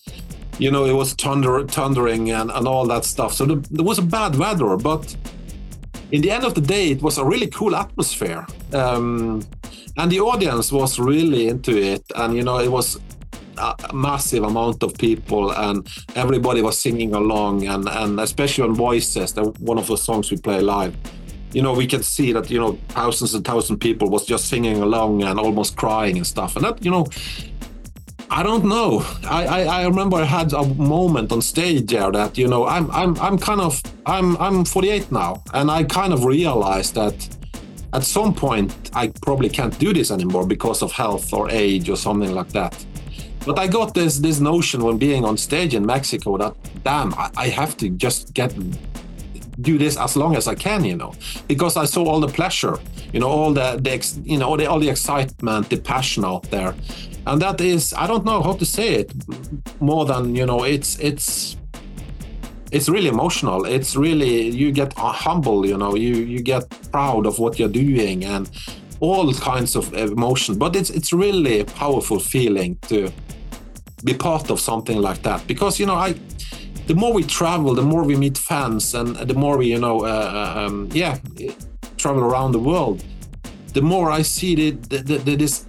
you 0.58 0.72
know 0.72 0.86
it 0.86 0.94
was 0.94 1.14
thunder 1.14 1.64
thundering 1.68 2.32
and, 2.32 2.50
and 2.50 2.68
all 2.68 2.88
that 2.88 3.06
stuff. 3.06 3.36
So 3.36 3.46
the, 3.46 3.68
there 3.70 3.86
was 3.86 4.00
a 4.00 4.02
bad 4.02 4.36
weather, 4.36 4.76
but 4.78 5.16
in 6.12 6.24
the 6.24 6.32
end 6.32 6.44
of 6.44 6.56
the 6.56 6.62
day, 6.62 6.90
it 6.90 7.04
was 7.04 7.20
a 7.20 7.24
really 7.24 7.48
cool 7.48 7.76
atmosphere. 7.76 8.48
Um, 8.74 9.44
and 9.98 10.12
the 10.12 10.22
audience 10.22 10.72
was 10.72 10.98
really 10.98 11.50
into 11.50 11.78
it 11.78 12.04
and 12.16 12.36
you 12.36 12.42
know 12.42 12.58
it 12.58 12.72
was 12.72 13.00
a 13.58 13.94
massive 13.94 14.44
amount 14.44 14.84
of 14.84 14.98
people 14.98 15.52
and 15.52 15.88
everybody 16.16 16.62
was 16.62 16.80
singing 16.80 17.14
along 17.14 17.66
and, 17.68 17.88
and 17.90 18.20
especially 18.20 18.64
on 18.64 18.76
voices 18.76 19.34
that 19.34 19.44
one 19.60 19.78
of 19.78 19.88
the 19.88 19.98
songs 19.98 20.32
we 20.32 20.38
play 20.38 20.60
live 20.62 20.96
you 21.54 21.62
know 21.62 21.74
we 21.74 21.88
can 21.88 22.04
see 22.04 22.34
that 22.34 22.50
you 22.50 22.60
know 22.60 22.78
thousands 22.90 23.34
and 23.34 23.46
thousands 23.46 23.72
of 23.72 23.80
people 23.80 24.10
was 24.10 24.26
just 24.26 24.50
singing 24.50 24.82
along 24.82 25.24
and 25.24 25.40
almost 25.40 25.76
crying 25.78 26.18
and 26.18 26.28
stuff 26.28 26.56
and 26.56 26.66
that 26.66 26.84
you 26.84 26.92
know 26.92 27.06
I 28.30 28.42
don't 28.42 28.66
know. 28.66 29.06
I, 29.24 29.46
I, 29.46 29.62
I 29.64 29.86
remember 29.86 30.18
I 30.18 30.24
had 30.24 30.52
a 30.54 30.66
moment 30.66 31.32
on 31.32 31.42
stage 31.42 31.92
there 31.92 32.12
that 32.12 32.38
you 32.38 32.48
know 32.48 32.66
I'm 32.66 32.90
I'm 32.92 33.18
I'm 33.20 33.38
kind 33.38 33.62
of 33.62 33.82
I'm 34.06 34.36
I'm 34.38 34.66
48 34.66 35.12
now 35.12 35.44
and 35.54 35.70
I 35.70 35.84
kind 35.84 36.12
of 36.12 36.26
realized 36.26 36.96
that 36.96 37.16
at 37.94 38.04
some 38.04 38.34
point 38.34 38.74
I 38.94 39.08
probably 39.22 39.50
can't 39.50 39.78
do 39.80 39.94
this 39.94 40.12
anymore 40.12 40.46
because 40.46 40.82
of 40.82 40.92
health 40.92 41.34
or 41.34 41.50
age 41.50 41.90
or 41.90 41.96
something 41.96 42.34
like 42.34 42.50
that. 42.50 42.86
But 43.46 43.60
I 43.60 43.68
got 43.68 43.94
this 43.94 44.18
this 44.20 44.40
notion 44.40 44.84
when 44.84 44.98
being 44.98 45.24
on 45.26 45.38
stage 45.38 45.76
in 45.76 45.86
Mexico 45.86 46.38
that 46.38 46.56
damn 46.84 47.14
I, 47.14 47.30
I 47.38 47.48
have 47.50 47.78
to 47.78 47.90
just 47.90 48.34
get 48.34 48.54
do 49.62 49.78
this 49.78 49.98
as 49.98 50.18
long 50.18 50.36
as 50.36 50.48
I 50.48 50.56
can, 50.56 50.84
you 50.84 50.96
know, 50.96 51.14
because 51.48 51.78
I 51.78 51.86
saw 51.86 52.04
all 52.06 52.20
the 52.20 52.28
pleasure, 52.28 52.78
you 53.14 53.20
know, 53.20 53.30
all 53.30 53.54
the, 53.54 53.78
the 53.82 54.22
you 54.26 54.38
know, 54.38 54.50
all 54.50 54.58
the, 54.58 54.66
all 54.66 54.80
the 54.80 54.90
excitement, 54.90 55.70
the 55.70 55.78
passion 55.78 56.26
out 56.26 56.44
there, 56.52 56.76
and 57.28 57.42
that 57.42 57.62
is 57.62 57.94
I 57.94 58.08
don't 58.08 58.26
know 58.26 58.42
how 58.42 58.54
to 58.54 58.66
say 58.66 58.96
it 58.96 59.12
more 59.80 60.06
than 60.06 60.36
you 60.36 60.46
know 60.46 60.64
it's 60.64 61.00
it's 61.00 61.58
it's 62.72 62.90
really 62.90 63.08
emotional. 63.08 63.66
It's 63.66 63.96
really 63.96 64.50
you 64.50 64.72
get 64.72 64.94
humble. 64.98 65.66
You 65.66 65.78
know, 65.78 65.96
you 65.96 66.16
you 66.16 66.42
get 66.42 66.64
proud 66.92 67.26
of 67.26 67.40
what 67.40 67.58
you're 67.60 67.70
doing 67.70 68.26
and 68.26 68.50
all 69.06 69.34
kinds 69.34 69.76
of 69.76 69.94
emotion. 69.94 70.58
But 70.58 70.76
it's 70.76 70.90
it's 70.90 71.12
really 71.14 71.60
a 71.60 71.66
powerful 71.66 72.20
feeling 72.20 72.78
to 72.88 73.12
be 74.04 74.14
part 74.14 74.50
of 74.50 74.60
something 74.60 75.00
like 75.02 75.22
that 75.24 75.48
because 75.48 75.80
you 75.80 75.88
know 75.88 75.96
I 75.96 76.16
the 76.88 76.94
more 76.94 77.14
we 77.14 77.24
travel, 77.24 77.74
the 77.74 77.82
more 77.82 78.04
we 78.04 78.16
meet 78.16 78.38
fans, 78.38 78.94
and 78.94 79.16
the 79.16 79.34
more 79.34 79.58
we, 79.58 79.68
you 79.68 79.80
know, 79.80 80.06
uh, 80.06 80.54
um, 80.56 80.88
yeah, 80.94 81.18
travel 81.98 82.24
around 82.24 82.52
the 82.52 82.60
world, 82.60 83.04
the 83.74 83.82
more 83.82 84.12
I 84.12 84.22
see 84.22 84.56
the, 84.56 84.72
the, 84.72 84.98
the, 85.00 85.18
the 85.18 85.36
this 85.36 85.66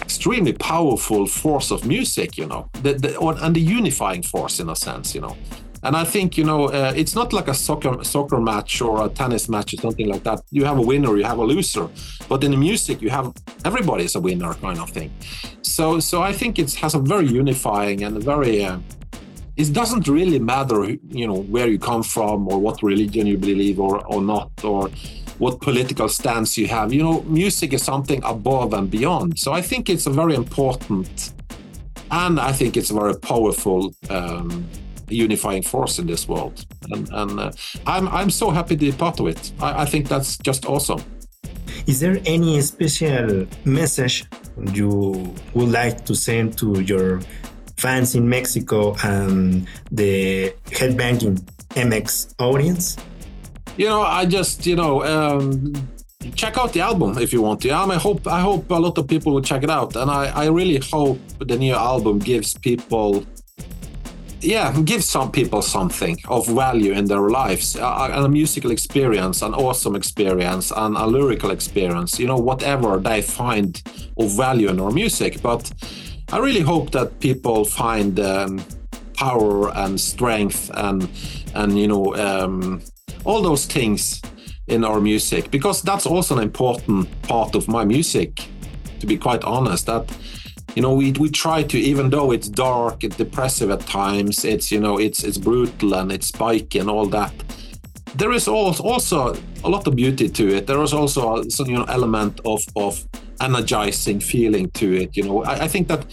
extremely 0.00 0.52
powerful 0.52 1.26
force 1.26 1.70
of 1.70 1.84
music, 1.84 2.38
you 2.38 2.46
know, 2.46 2.70
the, 2.82 2.94
the, 2.94 3.20
and 3.20 3.54
the 3.54 3.60
unifying 3.60 4.22
force 4.22 4.60
in 4.60 4.68
a 4.70 4.76
sense, 4.76 5.14
you 5.14 5.20
know. 5.20 5.36
And 5.88 5.96
I 5.96 6.04
think 6.04 6.36
you 6.36 6.44
know 6.44 6.66
uh, 6.66 6.92
it's 6.94 7.14
not 7.14 7.32
like 7.32 7.48
a 7.48 7.54
soccer 7.54 8.04
soccer 8.04 8.38
match 8.38 8.82
or 8.82 9.06
a 9.06 9.08
tennis 9.08 9.48
match 9.48 9.72
or 9.72 9.78
something 9.78 10.06
like 10.06 10.22
that. 10.24 10.42
You 10.50 10.66
have 10.66 10.76
a 10.76 10.82
winner, 10.82 11.16
you 11.16 11.24
have 11.24 11.38
a 11.38 11.46
loser, 11.52 11.88
but 12.28 12.44
in 12.44 12.60
music 12.60 13.00
you 13.00 13.08
have 13.08 13.32
everybody 13.64 14.04
is 14.04 14.14
a 14.14 14.20
winner 14.20 14.52
kind 14.52 14.78
of 14.80 14.90
thing. 14.90 15.10
So 15.62 15.98
so 15.98 16.20
I 16.20 16.34
think 16.34 16.58
it 16.58 16.74
has 16.74 16.94
a 16.94 16.98
very 16.98 17.26
unifying 17.26 18.04
and 18.04 18.18
a 18.18 18.20
very 18.20 18.66
uh, 18.66 18.80
it 19.56 19.72
doesn't 19.72 20.06
really 20.08 20.38
matter 20.38 20.80
you 21.20 21.26
know 21.26 21.40
where 21.54 21.68
you 21.68 21.78
come 21.78 22.02
from 22.02 22.46
or 22.48 22.58
what 22.58 22.82
religion 22.82 23.26
you 23.26 23.38
believe 23.38 23.80
or 23.80 23.94
or 24.12 24.20
not 24.20 24.50
or 24.62 24.90
what 25.38 25.58
political 25.62 26.08
stance 26.18 26.58
you 26.58 26.68
have 26.68 26.92
you 26.92 27.02
know 27.02 27.22
music 27.22 27.72
is 27.72 27.82
something 27.82 28.20
above 28.24 28.74
and 28.78 28.90
beyond 28.90 29.38
so 29.38 29.52
i 29.52 29.62
think 29.62 29.88
it's 29.88 30.06
a 30.06 30.10
very 30.10 30.34
important 30.34 31.32
and 32.10 32.38
i 32.38 32.52
think 32.52 32.76
it's 32.76 32.90
a 32.90 32.94
very 32.94 33.16
powerful 33.30 33.92
um, 34.10 34.64
unifying 35.08 35.62
force 35.62 35.98
in 35.98 36.06
this 36.06 36.28
world. 36.28 36.64
And, 36.90 37.08
and 37.12 37.40
uh, 37.40 37.52
I'm, 37.86 38.08
I'm 38.08 38.30
so 38.30 38.50
happy 38.50 38.76
to 38.76 38.90
be 38.90 38.92
part 38.92 39.20
of 39.20 39.26
it. 39.26 39.52
I, 39.60 39.82
I 39.82 39.84
think 39.84 40.08
that's 40.08 40.38
just 40.38 40.66
awesome. 40.66 41.02
Is 41.86 42.00
there 42.00 42.18
any 42.26 42.60
special 42.60 43.46
message 43.64 44.24
you 44.72 45.34
would 45.54 45.70
like 45.70 46.04
to 46.06 46.14
send 46.14 46.58
to 46.58 46.80
your 46.80 47.20
fans 47.76 48.14
in 48.14 48.28
Mexico 48.28 48.96
and 49.04 49.68
the 49.90 50.52
headbanging 50.66 51.40
MX 51.70 52.34
audience? 52.40 52.96
you 53.78 53.86
know 53.86 54.02
i 54.02 54.26
just 54.26 54.66
you 54.66 54.76
know 54.76 55.04
um, 55.04 55.72
check 56.34 56.58
out 56.58 56.72
the 56.72 56.80
album 56.80 57.16
if 57.18 57.32
you 57.32 57.40
want 57.40 57.60
to. 57.62 57.70
I, 57.70 57.82
mean, 57.82 57.92
I 57.92 57.98
hope 57.98 58.26
i 58.26 58.40
hope 58.40 58.70
a 58.70 58.74
lot 58.74 58.98
of 58.98 59.06
people 59.06 59.32
will 59.32 59.40
check 59.50 59.62
it 59.62 59.70
out. 59.70 59.94
And 59.96 60.10
i 60.10 60.24
i 60.44 60.46
really 60.46 60.78
hope 60.78 61.20
the 61.38 61.56
new 61.56 61.74
album 61.74 62.18
gives 62.18 62.54
people 62.58 63.24
yeah 64.40 64.72
gives 64.82 65.08
some 65.08 65.30
people 65.30 65.62
something 65.62 66.16
of 66.28 66.46
value 66.46 66.92
in 66.92 67.06
their 67.06 67.28
lives? 67.28 67.76
Uh, 67.76 68.10
a 68.12 68.28
musical 68.28 68.70
experience 68.70 69.42
an 69.42 69.54
awesome 69.54 69.96
experience 69.96 70.72
and 70.76 70.96
a 70.96 71.06
lyrical 71.06 71.50
experience 71.50 72.18
you 72.18 72.26
know 72.26 72.36
whatever 72.36 72.98
they 72.98 73.22
find 73.22 73.82
of 74.16 74.30
value 74.36 74.68
in 74.68 74.80
our 74.80 74.90
music. 74.90 75.40
But 75.42 75.72
i 76.32 76.38
really 76.38 76.60
hope 76.60 76.90
that 76.90 77.20
people 77.20 77.64
find 77.64 78.20
um, 78.20 78.60
power 79.14 79.70
and 79.76 79.98
strength 80.00 80.70
and 80.74 81.08
and 81.54 81.78
you 81.78 81.88
know 81.88 82.14
um, 82.16 82.82
all 83.24 83.42
those 83.42 83.66
things 83.66 84.22
in 84.68 84.84
our 84.84 85.00
music. 85.00 85.50
Because 85.50 85.82
that's 85.82 86.06
also 86.06 86.36
an 86.36 86.42
important 86.42 87.08
part 87.22 87.54
of 87.54 87.68
my 87.68 87.84
music 87.84 88.48
to 89.00 89.06
be 89.06 89.16
quite 89.16 89.44
honest 89.44 89.86
that 89.86 90.04
you 90.74 90.82
know 90.82 90.92
we, 90.92 91.12
we 91.12 91.28
try 91.30 91.62
to 91.62 91.78
even 91.78 92.10
though 92.10 92.30
it's 92.32 92.48
dark 92.48 93.04
it's 93.04 93.16
depressive 93.16 93.70
at 93.70 93.80
times 93.80 94.44
it's 94.44 94.70
you 94.70 94.80
know 94.80 94.98
it's 94.98 95.24
it's 95.24 95.38
brutal 95.38 95.94
and 95.94 96.12
it's 96.12 96.28
spiky 96.28 96.78
and 96.78 96.90
all 96.90 97.06
that 97.06 97.32
there 98.14 98.32
is 98.32 98.48
also 98.48 99.34
a 99.64 99.68
lot 99.68 99.86
of 99.86 99.94
beauty 99.94 100.28
to 100.28 100.56
it. 100.56 100.66
There 100.66 100.82
is 100.82 100.92
also 100.92 101.42
some 101.48 101.66
you 101.68 101.76
know 101.78 101.84
element 101.84 102.40
of 102.44 102.60
of 102.76 103.06
energizing 103.40 104.20
feeling 104.20 104.70
to 104.72 104.94
it 104.94 105.16
you 105.16 105.22
know. 105.22 105.44
I, 105.44 105.64
I 105.64 105.68
think 105.68 105.88
that 105.88 106.04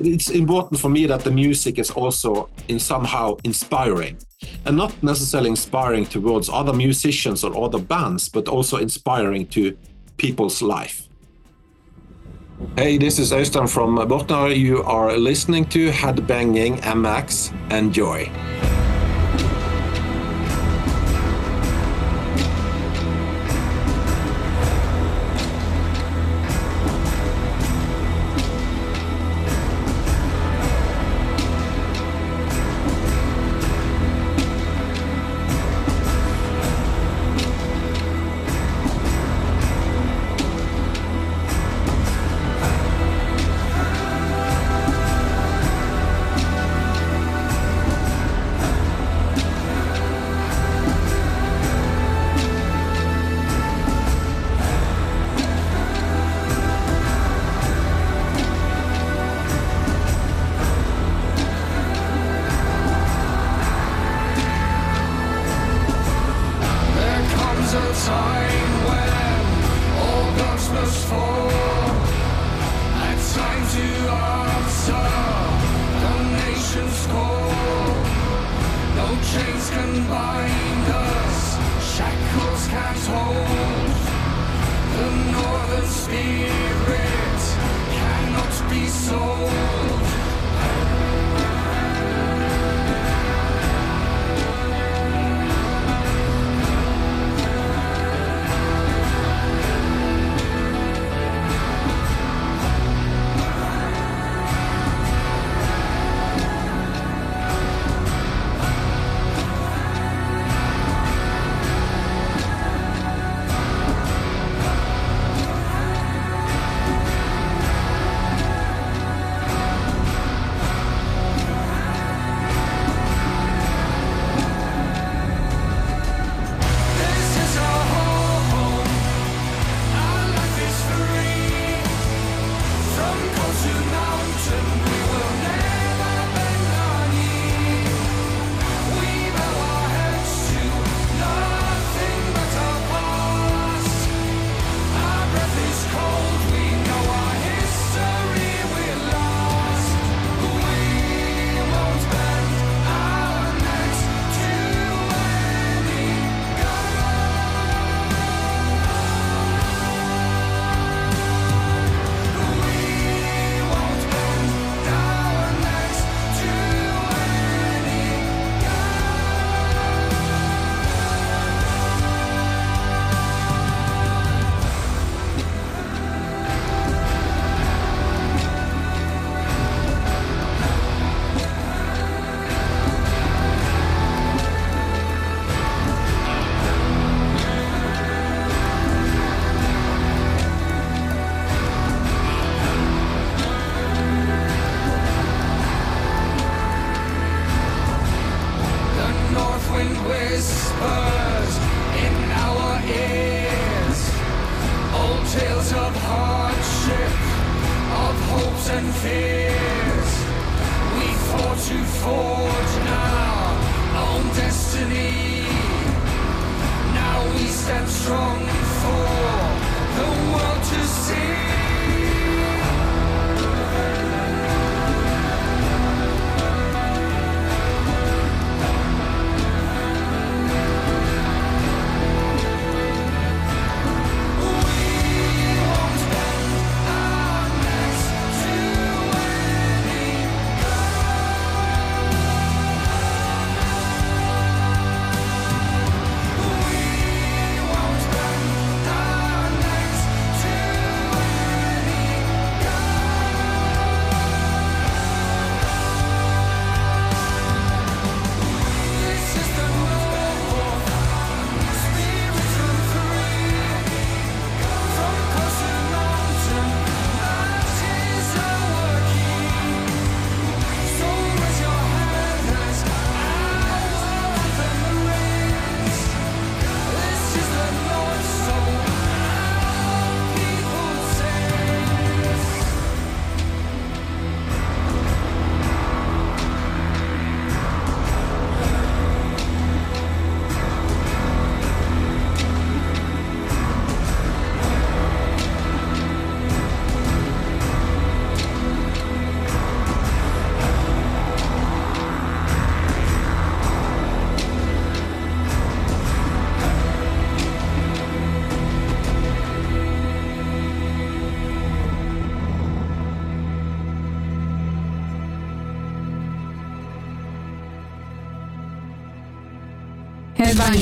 it's 0.00 0.30
important 0.30 0.80
for 0.80 0.88
me 0.88 1.06
that 1.06 1.20
the 1.20 1.30
music 1.30 1.78
is 1.78 1.90
also 1.90 2.48
in 2.68 2.78
somehow 2.78 3.36
inspiring 3.44 4.16
and 4.64 4.76
not 4.76 4.92
necessarily 5.02 5.50
inspiring 5.50 6.06
towards 6.06 6.48
other 6.48 6.72
musicians 6.72 7.44
or 7.44 7.64
other 7.64 7.78
bands 7.78 8.28
but 8.28 8.48
also 8.48 8.78
inspiring 8.78 9.46
to 9.48 9.76
people's 10.16 10.62
life 10.62 11.08
Hey, 12.76 12.96
this 12.98 13.18
is 13.18 13.32
Øystein 13.32 13.66
from 13.68 13.98
Botnar. 14.08 14.50
You 14.56 14.82
are 14.84 15.16
listening 15.16 15.64
to 15.66 15.90
Headbanging 15.90 16.80
MX. 16.80 17.52
Enjoy. 17.70 18.71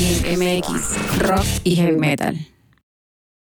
MX, 0.01 1.19
rock 1.19 1.45
y 1.63 1.75
heavy 1.77 1.99
metal. 1.99 2.50